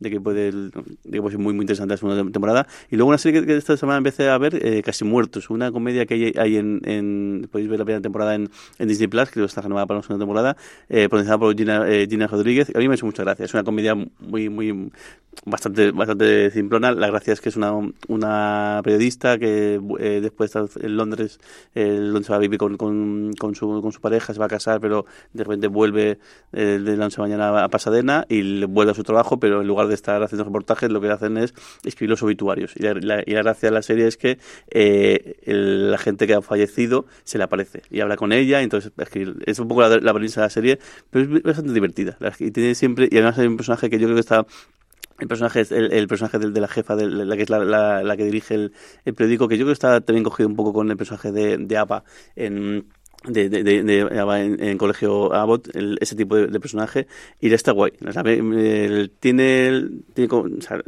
de 0.00 0.10
que 0.10 0.20
puede 0.20 0.52
de 0.52 0.70
que 0.70 1.20
puede 1.20 1.32
ser 1.32 1.38
muy, 1.38 1.54
muy 1.54 1.62
interesante 1.62 1.94
la 1.94 1.98
segunda 1.98 2.30
temporada. 2.30 2.66
Y 2.90 2.96
luego 2.96 3.08
una 3.08 3.18
serie 3.18 3.44
que, 3.44 3.56
esta 3.56 3.76
semana 3.76 3.98
empecé 3.98 4.28
a 4.28 4.38
ver, 4.38 4.54
eh, 4.64 4.82
Casi 4.82 5.04
Muertos, 5.04 5.50
una 5.50 5.72
comedia 5.72 6.06
que 6.06 6.32
hay, 6.36 6.56
en, 6.56 7.48
podéis 7.50 7.68
ver 7.68 7.78
la 7.78 7.84
primera 7.84 8.02
temporada 8.02 8.34
en, 8.34 8.50
Disney 8.78 9.08
Plus, 9.08 9.30
que 9.30 9.42
está 9.44 9.60
renovada 9.60 9.86
para 9.86 9.98
la 9.98 10.02
segunda 10.02 10.24
temporada, 10.24 10.56
eh, 10.88 11.08
protagonizada 11.08 11.38
por 11.38 11.56
Gina, 11.56 11.88
eh, 11.88 12.06
Gina 12.08 12.26
Rodríguez. 12.26 12.70
A 12.74 12.78
mí 12.78 12.88
me 12.88 12.94
hecho 12.94 13.06
mucha 13.06 13.22
gracia, 13.24 13.44
es 13.44 13.54
una 13.54 13.64
comedia 13.64 13.94
muy, 13.94 14.48
muy, 14.48 14.90
bastante, 15.44 15.90
bastante 15.90 16.50
simplona. 16.50 16.92
La 16.92 17.08
gracia 17.08 17.32
es 17.32 17.40
que 17.40 17.48
es 17.48 17.56
una, 17.56 17.72
una 18.08 18.80
periodista 18.84 19.38
que 19.38 19.80
eh, 19.98 20.20
después 20.20 20.52
de 20.52 20.60
estar 20.64 20.84
en 20.84 20.96
Londres, 20.96 21.40
eh, 21.74 21.98
Londres 21.98 22.30
va 22.30 22.36
a 22.36 22.38
vivir 22.38 22.58
con, 22.58 22.76
con, 22.76 23.32
con, 23.38 23.54
su, 23.54 23.80
con 23.82 23.92
su 23.92 24.00
pareja, 24.00 24.32
se 24.32 24.38
va 24.38 24.46
a 24.46 24.48
casar, 24.48 24.80
pero 24.80 25.06
de 25.32 25.44
repente 25.44 25.66
vuelve 25.66 26.18
de 26.52 26.96
la 26.96 27.08
mañana 27.18 27.50
a 27.56 27.68
Pasadena 27.68 28.24
y 28.28 28.64
vuelve 28.64 28.92
a 28.92 28.94
su 28.94 29.02
trabajo, 29.02 29.38
pero 29.38 29.60
en 29.60 29.66
lugar 29.66 29.86
de 29.88 29.94
estar 29.94 30.22
haciendo 30.22 30.44
reportajes, 30.44 30.90
lo 30.90 31.00
que 31.00 31.08
hacen 31.10 31.36
es 31.36 31.54
escribir 31.84 32.10
los 32.10 32.22
obituarios. 32.22 32.72
Y 32.76 32.82
la, 32.82 32.94
la- 32.94 33.22
y 33.24 33.32
la 33.32 33.42
gracia 33.42 33.68
de 33.68 33.74
la 33.74 33.82
serie 33.82 34.06
es 34.06 34.16
que 34.16 34.38
eh, 34.70 35.36
el- 35.44 35.90
la 35.90 35.98
gente 35.98 36.26
que 36.26 36.34
ha 36.34 36.42
fallecido 36.42 37.06
se 37.24 37.38
le 37.38 37.44
aparece 37.44 37.82
y 37.90 38.00
habla 38.00 38.16
con 38.16 38.32
ella, 38.32 38.60
y 38.60 38.64
entonces 38.64 38.92
escribir. 38.98 39.36
es 39.46 39.58
un 39.58 39.68
poco 39.68 39.82
la, 39.82 39.96
la 39.98 40.12
premisa 40.12 40.40
de 40.40 40.46
la 40.46 40.50
serie, 40.50 40.78
pero 41.10 41.36
es 41.36 41.42
bastante 41.42 41.72
divertida. 41.72 42.16
Y 42.38 42.50
tiene 42.50 42.74
siempre, 42.74 43.08
y 43.10 43.16
además 43.16 43.38
hay 43.38 43.46
un 43.46 43.56
personaje 43.56 43.90
que 43.90 43.98
yo 43.98 44.06
creo 44.06 44.16
que 44.16 44.20
está 44.20 44.46
el 45.20 45.28
personaje 45.28 45.60
el, 45.70 45.92
el 45.92 46.08
personaje 46.08 46.38
del- 46.40 46.52
de, 46.52 46.60
la 46.60 46.68
jefa, 46.68 46.96
de 46.96 47.06
la, 47.08 47.24
la 47.24 47.36
que 47.36 47.42
es 47.44 47.50
la, 47.50 47.60
la- 47.64 48.02
la 48.02 48.16
que 48.16 48.24
dirige 48.24 48.54
el, 48.54 48.72
el 49.04 49.14
periódico, 49.14 49.46
que 49.48 49.56
yo 49.56 49.64
creo 49.64 49.68
que 49.68 49.74
está 49.74 50.00
también 50.00 50.24
cogido 50.24 50.48
un 50.48 50.56
poco 50.56 50.72
con 50.72 50.90
el 50.90 50.96
personaje 50.96 51.30
de, 51.32 51.56
de 51.58 51.76
APA 51.78 52.04
en 52.34 52.86
de, 53.26 53.48
de, 53.48 53.62
de, 53.64 53.82
de 53.82 53.98
en, 54.00 54.62
en 54.62 54.78
colegio 54.78 55.32
Abbott, 55.34 55.74
el- 55.74 55.96
ese 56.00 56.14
tipo 56.14 56.36
de, 56.36 56.60
personaje, 56.60 57.06
y 57.40 57.48
ya 57.48 57.56
está 57.56 57.72
guay. 57.72 57.92
O 58.06 58.12
sea, 58.12 58.22
el- 58.22 59.10
tiene, 59.18 59.66
el- 59.68 60.02
tiene 60.12 60.28
como- 60.28 60.44
o 60.56 60.60
sea, 60.60 60.82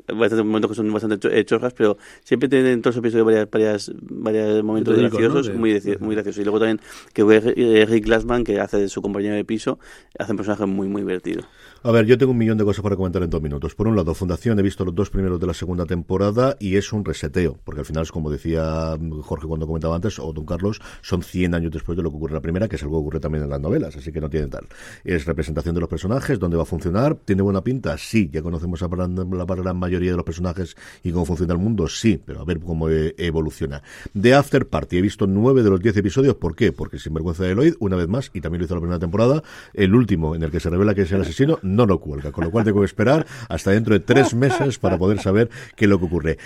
momentos 0.44 0.70
que 0.70 0.74
son 0.74 0.92
bastante 0.92 1.38
eh, 1.38 1.44
chorras, 1.44 1.72
pero 1.74 1.96
siempre 2.24 2.48
tiene 2.48 2.72
en 2.72 2.82
todos 2.82 2.96
los 2.96 3.04
episodios 3.04 3.24
varias, 3.26 3.50
varias, 3.50 3.92
varios 4.02 4.62
momentos 4.64 4.94
¿no? 4.96 5.00
graciosos, 5.08 5.46
De- 5.48 5.54
muy, 5.54 5.72
graci- 5.74 5.98
muy 5.98 6.14
graciosos. 6.14 6.40
Y 6.40 6.44
luego 6.44 6.58
también 6.58 6.80
que 7.12 7.22
eh, 7.56 7.86
Rick 7.86 8.04
Glassman, 8.06 8.44
que 8.44 8.60
hace 8.60 8.78
de 8.78 8.88
su 8.88 9.00
compañero 9.02 9.34
de 9.34 9.44
piso, 9.44 9.78
hace 10.18 10.32
un 10.32 10.36
personaje 10.36 10.66
muy, 10.66 10.88
muy 10.88 11.02
divertido. 11.02 11.42
A 11.82 11.92
ver, 11.92 12.04
yo 12.06 12.18
tengo 12.18 12.32
un 12.32 12.38
millón 12.38 12.58
de 12.58 12.64
cosas 12.64 12.82
para 12.82 12.96
comentar 12.96 13.22
en 13.22 13.30
dos 13.30 13.40
minutos. 13.40 13.74
Por 13.74 13.86
un 13.86 13.94
lado, 13.96 14.12
Fundación, 14.14 14.58
he 14.58 14.62
visto 14.62 14.84
los 14.84 14.94
dos 14.94 15.08
primeros 15.10 15.38
de 15.38 15.46
la 15.46 15.54
segunda 15.54 15.86
temporada 15.86 16.56
y 16.58 16.76
es 16.76 16.92
un 16.92 17.04
reseteo, 17.04 17.58
porque 17.64 17.80
al 17.80 17.86
final, 17.86 18.02
es 18.02 18.10
como 18.12 18.30
decía 18.30 18.96
Jorge 19.22 19.46
cuando 19.46 19.66
comentaba 19.66 19.94
antes, 19.94 20.18
o 20.18 20.32
don 20.32 20.44
Carlos, 20.44 20.80
son 21.02 21.22
100 21.22 21.54
años 21.54 21.70
después 21.72 21.96
de 21.96 22.02
lo 22.02 22.10
que 22.10 22.16
la 22.32 22.40
primera, 22.40 22.68
que 22.68 22.76
es 22.76 22.82
algo 22.82 22.96
que 22.96 23.00
ocurre 23.00 23.20
también 23.20 23.44
en 23.44 23.50
las 23.50 23.60
novelas, 23.60 23.96
así 23.96 24.12
que 24.12 24.20
no 24.20 24.30
tiene 24.30 24.48
tal. 24.48 24.66
Es 25.04 25.24
representación 25.24 25.74
de 25.74 25.80
los 25.80 25.88
personajes, 25.88 26.38
dónde 26.38 26.56
va 26.56 26.64
a 26.64 26.66
funcionar, 26.66 27.16
¿tiene 27.16 27.42
buena 27.42 27.62
pinta? 27.62 27.96
Sí, 27.98 28.28
ya 28.32 28.42
conocemos 28.42 28.82
a 28.82 28.88
la 28.88 29.44
gran 29.44 29.76
mayoría 29.76 30.10
de 30.10 30.16
los 30.16 30.24
personajes 30.24 30.76
y 31.02 31.12
cómo 31.12 31.24
funciona 31.24 31.52
el 31.52 31.58
mundo, 31.58 31.88
sí, 31.88 32.20
pero 32.24 32.40
a 32.40 32.44
ver 32.44 32.60
cómo 32.60 32.88
eh, 32.88 33.14
evoluciona. 33.18 33.82
The 34.20 34.34
After 34.34 34.66
Party, 34.66 34.98
he 34.98 35.00
visto 35.00 35.26
nueve 35.26 35.62
de 35.62 35.70
los 35.70 35.80
diez 35.80 35.96
episodios, 35.96 36.36
¿por 36.36 36.54
qué? 36.54 36.72
Porque 36.72 36.98
Sinvergüenza 36.98 37.44
de 37.44 37.54
Lloyd, 37.54 37.74
una 37.80 37.96
vez 37.96 38.08
más, 38.08 38.30
y 38.34 38.40
también 38.40 38.60
lo 38.60 38.66
hizo 38.66 38.74
la 38.74 38.80
primera 38.80 38.98
temporada, 38.98 39.42
el 39.74 39.94
último 39.94 40.34
en 40.34 40.42
el 40.42 40.50
que 40.50 40.60
se 40.60 40.70
revela 40.70 40.94
que 40.94 41.02
es 41.02 41.12
el 41.12 41.20
asesino, 41.20 41.58
no 41.62 41.86
lo 41.86 42.00
cuelga, 42.00 42.32
con 42.32 42.44
lo 42.44 42.50
cual 42.50 42.64
tengo 42.64 42.80
que 42.80 42.86
esperar 42.86 43.26
hasta 43.48 43.70
dentro 43.70 43.94
de 43.94 44.00
tres 44.00 44.34
meses 44.34 44.78
para 44.78 44.98
poder 44.98 45.20
saber 45.20 45.50
qué 45.74 45.84
es 45.84 45.88
lo 45.88 45.98
que 45.98 46.04
ocurre. 46.04 46.38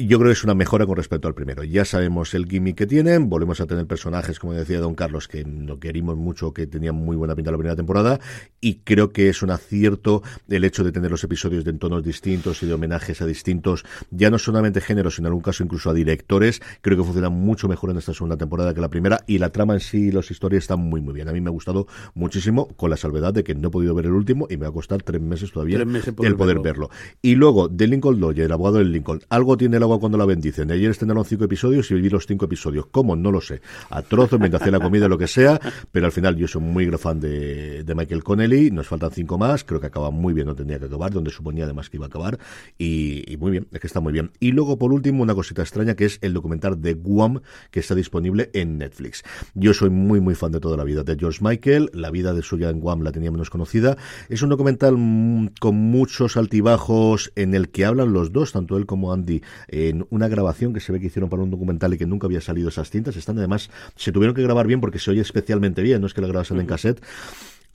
Yo 0.00 0.18
creo 0.18 0.28
que 0.28 0.34
es 0.34 0.44
una 0.44 0.54
mejora 0.54 0.86
con 0.86 0.94
respecto 0.94 1.26
al 1.26 1.34
primero. 1.34 1.64
Ya 1.64 1.84
sabemos 1.84 2.32
el 2.32 2.46
gimmick 2.46 2.76
que 2.76 2.86
tienen, 2.86 3.28
volvemos 3.28 3.60
a 3.60 3.66
tener 3.66 3.84
personajes, 3.88 4.38
como 4.38 4.52
decía 4.52 4.78
Don 4.78 4.94
Carlos, 4.94 5.26
que 5.26 5.44
no 5.44 5.80
querimos 5.80 6.16
mucho, 6.16 6.52
que 6.52 6.68
tenían 6.68 6.94
muy 6.94 7.16
buena 7.16 7.34
pinta 7.34 7.50
la 7.50 7.56
primera 7.56 7.74
temporada, 7.74 8.20
y 8.60 8.76
creo 8.84 9.10
que 9.10 9.28
es 9.28 9.42
un 9.42 9.50
acierto 9.50 10.22
el 10.48 10.62
hecho 10.62 10.84
de 10.84 10.92
tener 10.92 11.10
los 11.10 11.24
episodios 11.24 11.64
de 11.64 11.72
tonos 11.72 12.04
distintos 12.04 12.62
y 12.62 12.66
de 12.66 12.74
homenajes 12.74 13.20
a 13.22 13.26
distintos, 13.26 13.84
ya 14.12 14.30
no 14.30 14.38
solamente 14.38 14.80
géneros, 14.80 15.16
sino 15.16 15.26
en 15.26 15.30
algún 15.32 15.42
caso 15.42 15.64
incluso 15.64 15.90
a 15.90 15.94
directores. 15.94 16.62
Creo 16.80 16.96
que 16.96 17.02
funciona 17.02 17.28
mucho 17.28 17.66
mejor 17.66 17.90
en 17.90 17.98
esta 17.98 18.14
segunda 18.14 18.36
temporada 18.36 18.72
que 18.74 18.80
la 18.80 18.90
primera, 18.90 19.18
y 19.26 19.38
la 19.38 19.50
trama 19.50 19.74
en 19.74 19.80
sí 19.80 19.98
y 20.08 20.12
las 20.12 20.30
historias 20.30 20.62
están 20.62 20.78
muy, 20.78 21.00
muy 21.00 21.12
bien. 21.12 21.28
A 21.28 21.32
mí 21.32 21.40
me 21.40 21.48
ha 21.48 21.52
gustado 21.52 21.88
muchísimo, 22.14 22.68
con 22.76 22.90
la 22.90 22.96
salvedad 22.96 23.34
de 23.34 23.42
que 23.42 23.56
no 23.56 23.66
he 23.66 23.70
podido 23.72 23.96
ver 23.96 24.06
el 24.06 24.12
último 24.12 24.46
y 24.48 24.58
me 24.58 24.62
va 24.62 24.68
a 24.68 24.72
costar 24.72 25.02
tres 25.02 25.20
meses 25.20 25.50
todavía 25.50 25.78
Tres 25.78 25.88
meses 25.88 26.14
poder 26.14 26.30
el 26.30 26.38
poder 26.38 26.60
verlo. 26.60 26.86
verlo. 26.86 26.90
Y 27.20 27.34
luego, 27.34 27.66
de 27.66 27.88
Lincoln 27.88 28.20
Lawyer, 28.20 28.46
el 28.46 28.52
abogado 28.52 28.78
del 28.78 28.92
Lincoln. 28.92 29.22
Algo 29.28 29.56
tiene 29.56 29.78
el 29.78 29.87
cuando 29.98 30.18
la 30.18 30.26
bendicen. 30.26 30.70
Ayer 30.70 30.90
estrenaron 30.90 31.24
cinco 31.24 31.44
episodios 31.44 31.90
y 31.90 31.94
viví 31.94 32.10
los 32.10 32.26
cinco 32.26 32.44
episodios. 32.44 32.86
¿Cómo? 32.90 33.16
No 33.16 33.32
lo 33.32 33.40
sé. 33.40 33.62
A 33.90 34.02
trozos, 34.02 34.38
mientras 34.38 34.60
hacía 34.60 34.72
la 34.72 34.80
comida, 34.80 35.08
lo 35.08 35.16
que 35.16 35.26
sea. 35.26 35.58
Pero 35.90 36.06
al 36.06 36.12
final 36.12 36.36
yo 36.36 36.46
soy 36.46 36.62
muy 36.62 36.84
gran 36.84 36.98
fan 36.98 37.20
de, 37.20 37.84
Michael 37.96 38.22
Connelly. 38.22 38.70
Nos 38.70 38.88
faltan 38.88 39.10
cinco 39.10 39.38
más. 39.38 39.64
Creo 39.64 39.80
que 39.80 39.86
acaba 39.86 40.10
muy 40.10 40.34
bien, 40.34 40.46
no 40.46 40.54
tendría 40.54 40.78
que 40.78 40.84
acabar, 40.84 41.10
donde 41.10 41.30
suponía 41.30 41.64
además 41.64 41.88
que 41.88 41.96
iba 41.96 42.06
a 42.06 42.08
acabar. 42.08 42.38
Y, 42.76 43.24
y 43.32 43.36
muy 43.38 43.50
bien, 43.50 43.68
es 43.72 43.80
que 43.80 43.86
está 43.86 44.00
muy 44.00 44.12
bien. 44.12 44.30
Y 44.40 44.52
luego, 44.52 44.78
por 44.78 44.92
último, 44.92 45.22
una 45.22 45.34
cosita 45.34 45.62
extraña 45.62 45.94
que 45.94 46.04
es 46.04 46.18
el 46.20 46.34
documental 46.34 46.80
de 46.82 46.94
Guam, 46.94 47.40
que 47.70 47.80
está 47.80 47.94
disponible 47.94 48.50
en 48.52 48.78
Netflix. 48.78 49.22
Yo 49.54 49.72
soy 49.74 49.90
muy, 49.90 50.20
muy 50.20 50.34
fan 50.34 50.52
de 50.52 50.60
toda 50.60 50.76
la 50.76 50.84
vida 50.84 51.02
de 51.04 51.16
George 51.16 51.38
Michael. 51.42 51.90
La 51.92 52.10
vida 52.10 52.34
de 52.34 52.42
suya 52.42 52.70
en 52.70 52.80
Guam 52.80 53.02
la 53.02 53.12
tenía 53.12 53.30
menos 53.30 53.50
conocida. 53.50 53.96
Es 54.28 54.42
un 54.42 54.48
documental 54.48 54.96
mm, 54.96 55.54
con 55.60 55.76
muchos 55.76 56.36
altibajos 56.36 57.32
en 57.36 57.54
el 57.54 57.70
que 57.70 57.84
hablan 57.84 58.12
los 58.12 58.32
dos, 58.32 58.52
tanto 58.52 58.76
él 58.76 58.86
como 58.86 59.12
Andy, 59.12 59.42
en 59.78 60.06
una 60.10 60.28
grabación 60.28 60.72
que 60.72 60.80
se 60.80 60.92
ve 60.92 61.00
que 61.00 61.06
hicieron 61.06 61.30
para 61.30 61.42
un 61.42 61.50
documental 61.50 61.94
y 61.94 61.98
que 61.98 62.06
nunca 62.06 62.26
había 62.26 62.40
salido 62.40 62.68
esas 62.68 62.90
cintas. 62.90 63.16
Están 63.16 63.38
además, 63.38 63.70
se 63.96 64.12
tuvieron 64.12 64.34
que 64.34 64.42
grabar 64.42 64.66
bien 64.66 64.80
porque 64.80 64.98
se 64.98 65.10
oye 65.10 65.20
especialmente 65.20 65.82
bien, 65.82 66.00
no 66.00 66.06
es 66.06 66.14
que 66.14 66.20
la 66.20 66.28
grabasen 66.28 66.60
en 66.60 66.66
cassette. 66.66 67.02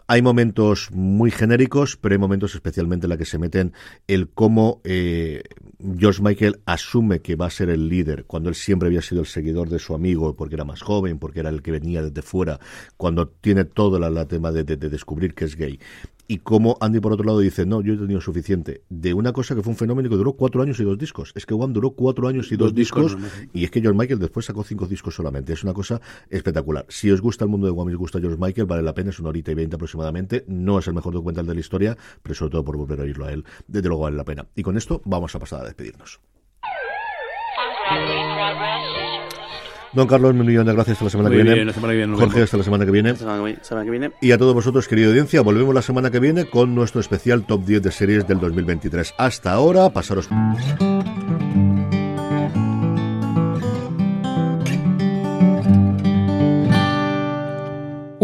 Hay 0.05 0.21
momentos 0.21 0.89
muy 0.91 1.31
genéricos, 1.31 1.95
pero 1.95 2.13
hay 2.13 2.19
momentos 2.19 2.55
especialmente 2.55 3.05
en 3.05 3.09
la 3.09 3.17
que 3.17 3.23
se 3.23 3.37
meten 3.37 3.71
el 4.07 4.27
cómo 4.27 4.81
eh, 4.83 5.43
George 5.97 6.21
Michael 6.21 6.59
asume 6.65 7.21
que 7.21 7.37
va 7.37 7.45
a 7.45 7.49
ser 7.49 7.69
el 7.69 7.87
líder, 7.87 8.25
cuando 8.25 8.49
él 8.49 8.55
siempre 8.55 8.87
había 8.87 9.01
sido 9.01 9.21
el 9.21 9.27
seguidor 9.27 9.69
de 9.69 9.79
su 9.79 9.95
amigo, 9.95 10.35
porque 10.35 10.55
era 10.55 10.65
más 10.65 10.81
joven, 10.81 11.19
porque 11.19 11.39
era 11.39 11.49
el 11.49 11.61
que 11.61 11.71
venía 11.71 12.01
desde 12.01 12.21
fuera, 12.21 12.59
cuando 12.97 13.29
tiene 13.29 13.63
todo 13.63 14.05
el 14.05 14.27
tema 14.27 14.51
de, 14.51 14.65
de 14.65 14.89
descubrir 14.89 15.33
que 15.33 15.45
es 15.45 15.55
gay 15.55 15.79
y 16.27 16.39
como 16.39 16.77
Andy 16.79 16.99
por 16.99 17.13
otro 17.13 17.25
lado 17.25 17.39
dice, 17.39 17.65
no, 17.65 17.81
yo 17.81 17.93
he 17.93 17.97
tenido 17.97 18.21
suficiente 18.21 18.83
de 18.89 19.13
una 19.13 19.33
cosa 19.33 19.55
que 19.55 19.61
fue 19.61 19.71
un 19.71 19.77
fenómeno 19.77 20.09
que 20.09 20.15
duró 20.15 20.33
cuatro 20.33 20.61
años 20.61 20.79
y 20.79 20.83
dos 20.83 20.97
discos. 20.97 21.31
Es 21.35 21.45
que 21.45 21.53
One 21.53 21.73
duró 21.73 21.91
cuatro 21.91 22.27
años 22.27 22.51
y 22.51 22.55
dos, 22.55 22.73
discos, 22.73 23.17
y 23.51 23.63
es 23.63 23.71
que 23.71 23.81
George 23.81 23.97
Michael 23.97 24.19
después 24.19 24.45
sacó 24.45 24.63
cinco 24.63 24.87
discos 24.87 25.15
solamente. 25.15 25.53
Es 25.53 25.63
una 25.63 25.73
cosa 25.73 26.01
espectacular. 26.29 26.85
Si 26.89 27.11
os 27.11 27.21
gusta 27.21 27.45
el 27.45 27.51
mundo 27.51 27.67
de 27.67 27.73
One 27.73 27.91
y 27.91 27.95
os 27.95 27.99
gusta 27.99 28.19
George 28.19 28.37
Michael, 28.39 28.67
vale 28.67 28.83
la 28.83 28.93
pena, 28.93 29.09
es 29.09 29.19
una 29.19 29.29
horita 29.29 29.51
y 29.51 29.55
veinte 29.55 29.75
aproximadamente. 29.75 30.45
No 30.47 30.79
es 30.79 30.87
el 30.87 30.93
mejor 30.93 31.13
documental 31.13 31.45
de 31.45 31.53
la 31.53 31.59
historia, 31.59 31.97
pero 32.21 32.35
sobre 32.35 32.51
todo 32.51 32.63
por 32.63 32.77
volver 32.77 32.99
a 32.99 33.03
oírlo 33.03 33.25
a 33.25 33.33
él, 33.33 33.43
desde 33.67 33.87
luego 33.87 34.03
vale 34.03 34.17
la 34.17 34.25
pena. 34.25 34.47
Y 34.55 34.63
con 34.63 34.77
esto 34.77 35.01
vamos 35.05 35.35
a 35.35 35.39
pasar 35.39 35.61
a 35.61 35.65
despedirnos. 35.65 36.19
Don 39.93 40.07
Carlos, 40.07 40.31
un 40.31 40.45
millón 40.45 40.65
de 40.65 40.73
gracias 40.73 40.95
hasta 40.95 41.05
la 41.05 41.09
semana, 41.11 41.29
que, 41.29 41.35
viene. 41.35 42.15
Jorge, 42.15 42.41
hasta 42.41 42.57
la 42.57 42.63
semana 42.63 42.85
que 42.85 42.91
viene. 42.91 43.15
semana 43.15 43.85
que 43.85 43.91
viene. 43.91 44.11
Y 44.21 44.31
a 44.31 44.37
todos 44.37 44.53
vosotros, 44.53 44.87
querida 44.87 45.07
audiencia, 45.07 45.41
volvemos 45.41 45.73
la 45.73 45.81
semana 45.81 46.09
que 46.09 46.19
viene 46.19 46.45
con 46.45 46.73
nuestro 46.73 46.99
especial 46.99 47.43
Top 47.43 47.63
10 47.63 47.83
de 47.83 47.91
series 47.91 48.27
del 48.27 48.39
2023. 48.39 49.13
Hasta 49.17 49.51
ahora, 49.51 49.89
pasaros. 49.89 50.29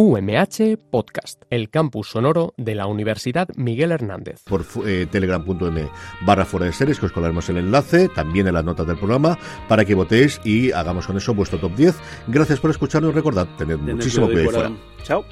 UMH 0.09 0.77
Podcast, 0.89 1.43
el 1.51 1.69
campus 1.69 2.09
sonoro 2.09 2.55
de 2.57 2.73
la 2.73 2.87
Universidad 2.87 3.47
Miguel 3.55 3.91
Hernández. 3.91 4.41
Por 4.43 4.65
eh, 4.87 5.05
telegram.m 5.11 5.87
barra 6.21 6.45
fuera 6.45 6.65
de 6.65 6.73
series, 6.73 6.99
que 6.99 7.05
os 7.05 7.11
colaremos 7.11 7.47
el 7.49 7.57
enlace, 7.57 8.09
también 8.09 8.47
en 8.47 8.55
las 8.55 8.65
notas 8.65 8.87
del 8.87 8.97
programa, 8.97 9.37
para 9.67 9.85
que 9.85 9.93
votéis 9.93 10.41
y 10.43 10.71
hagamos 10.71 11.05
con 11.05 11.17
eso 11.17 11.35
vuestro 11.35 11.59
top 11.59 11.75
10. 11.75 11.95
Gracias 12.27 12.59
por 12.59 12.71
escucharnos. 12.71 13.13
Recordad, 13.13 13.47
tened 13.55 13.77
muchísimo 13.77 14.25
cuidado 14.25 14.49
fuera. 14.49 14.71
Chao. 15.03 15.23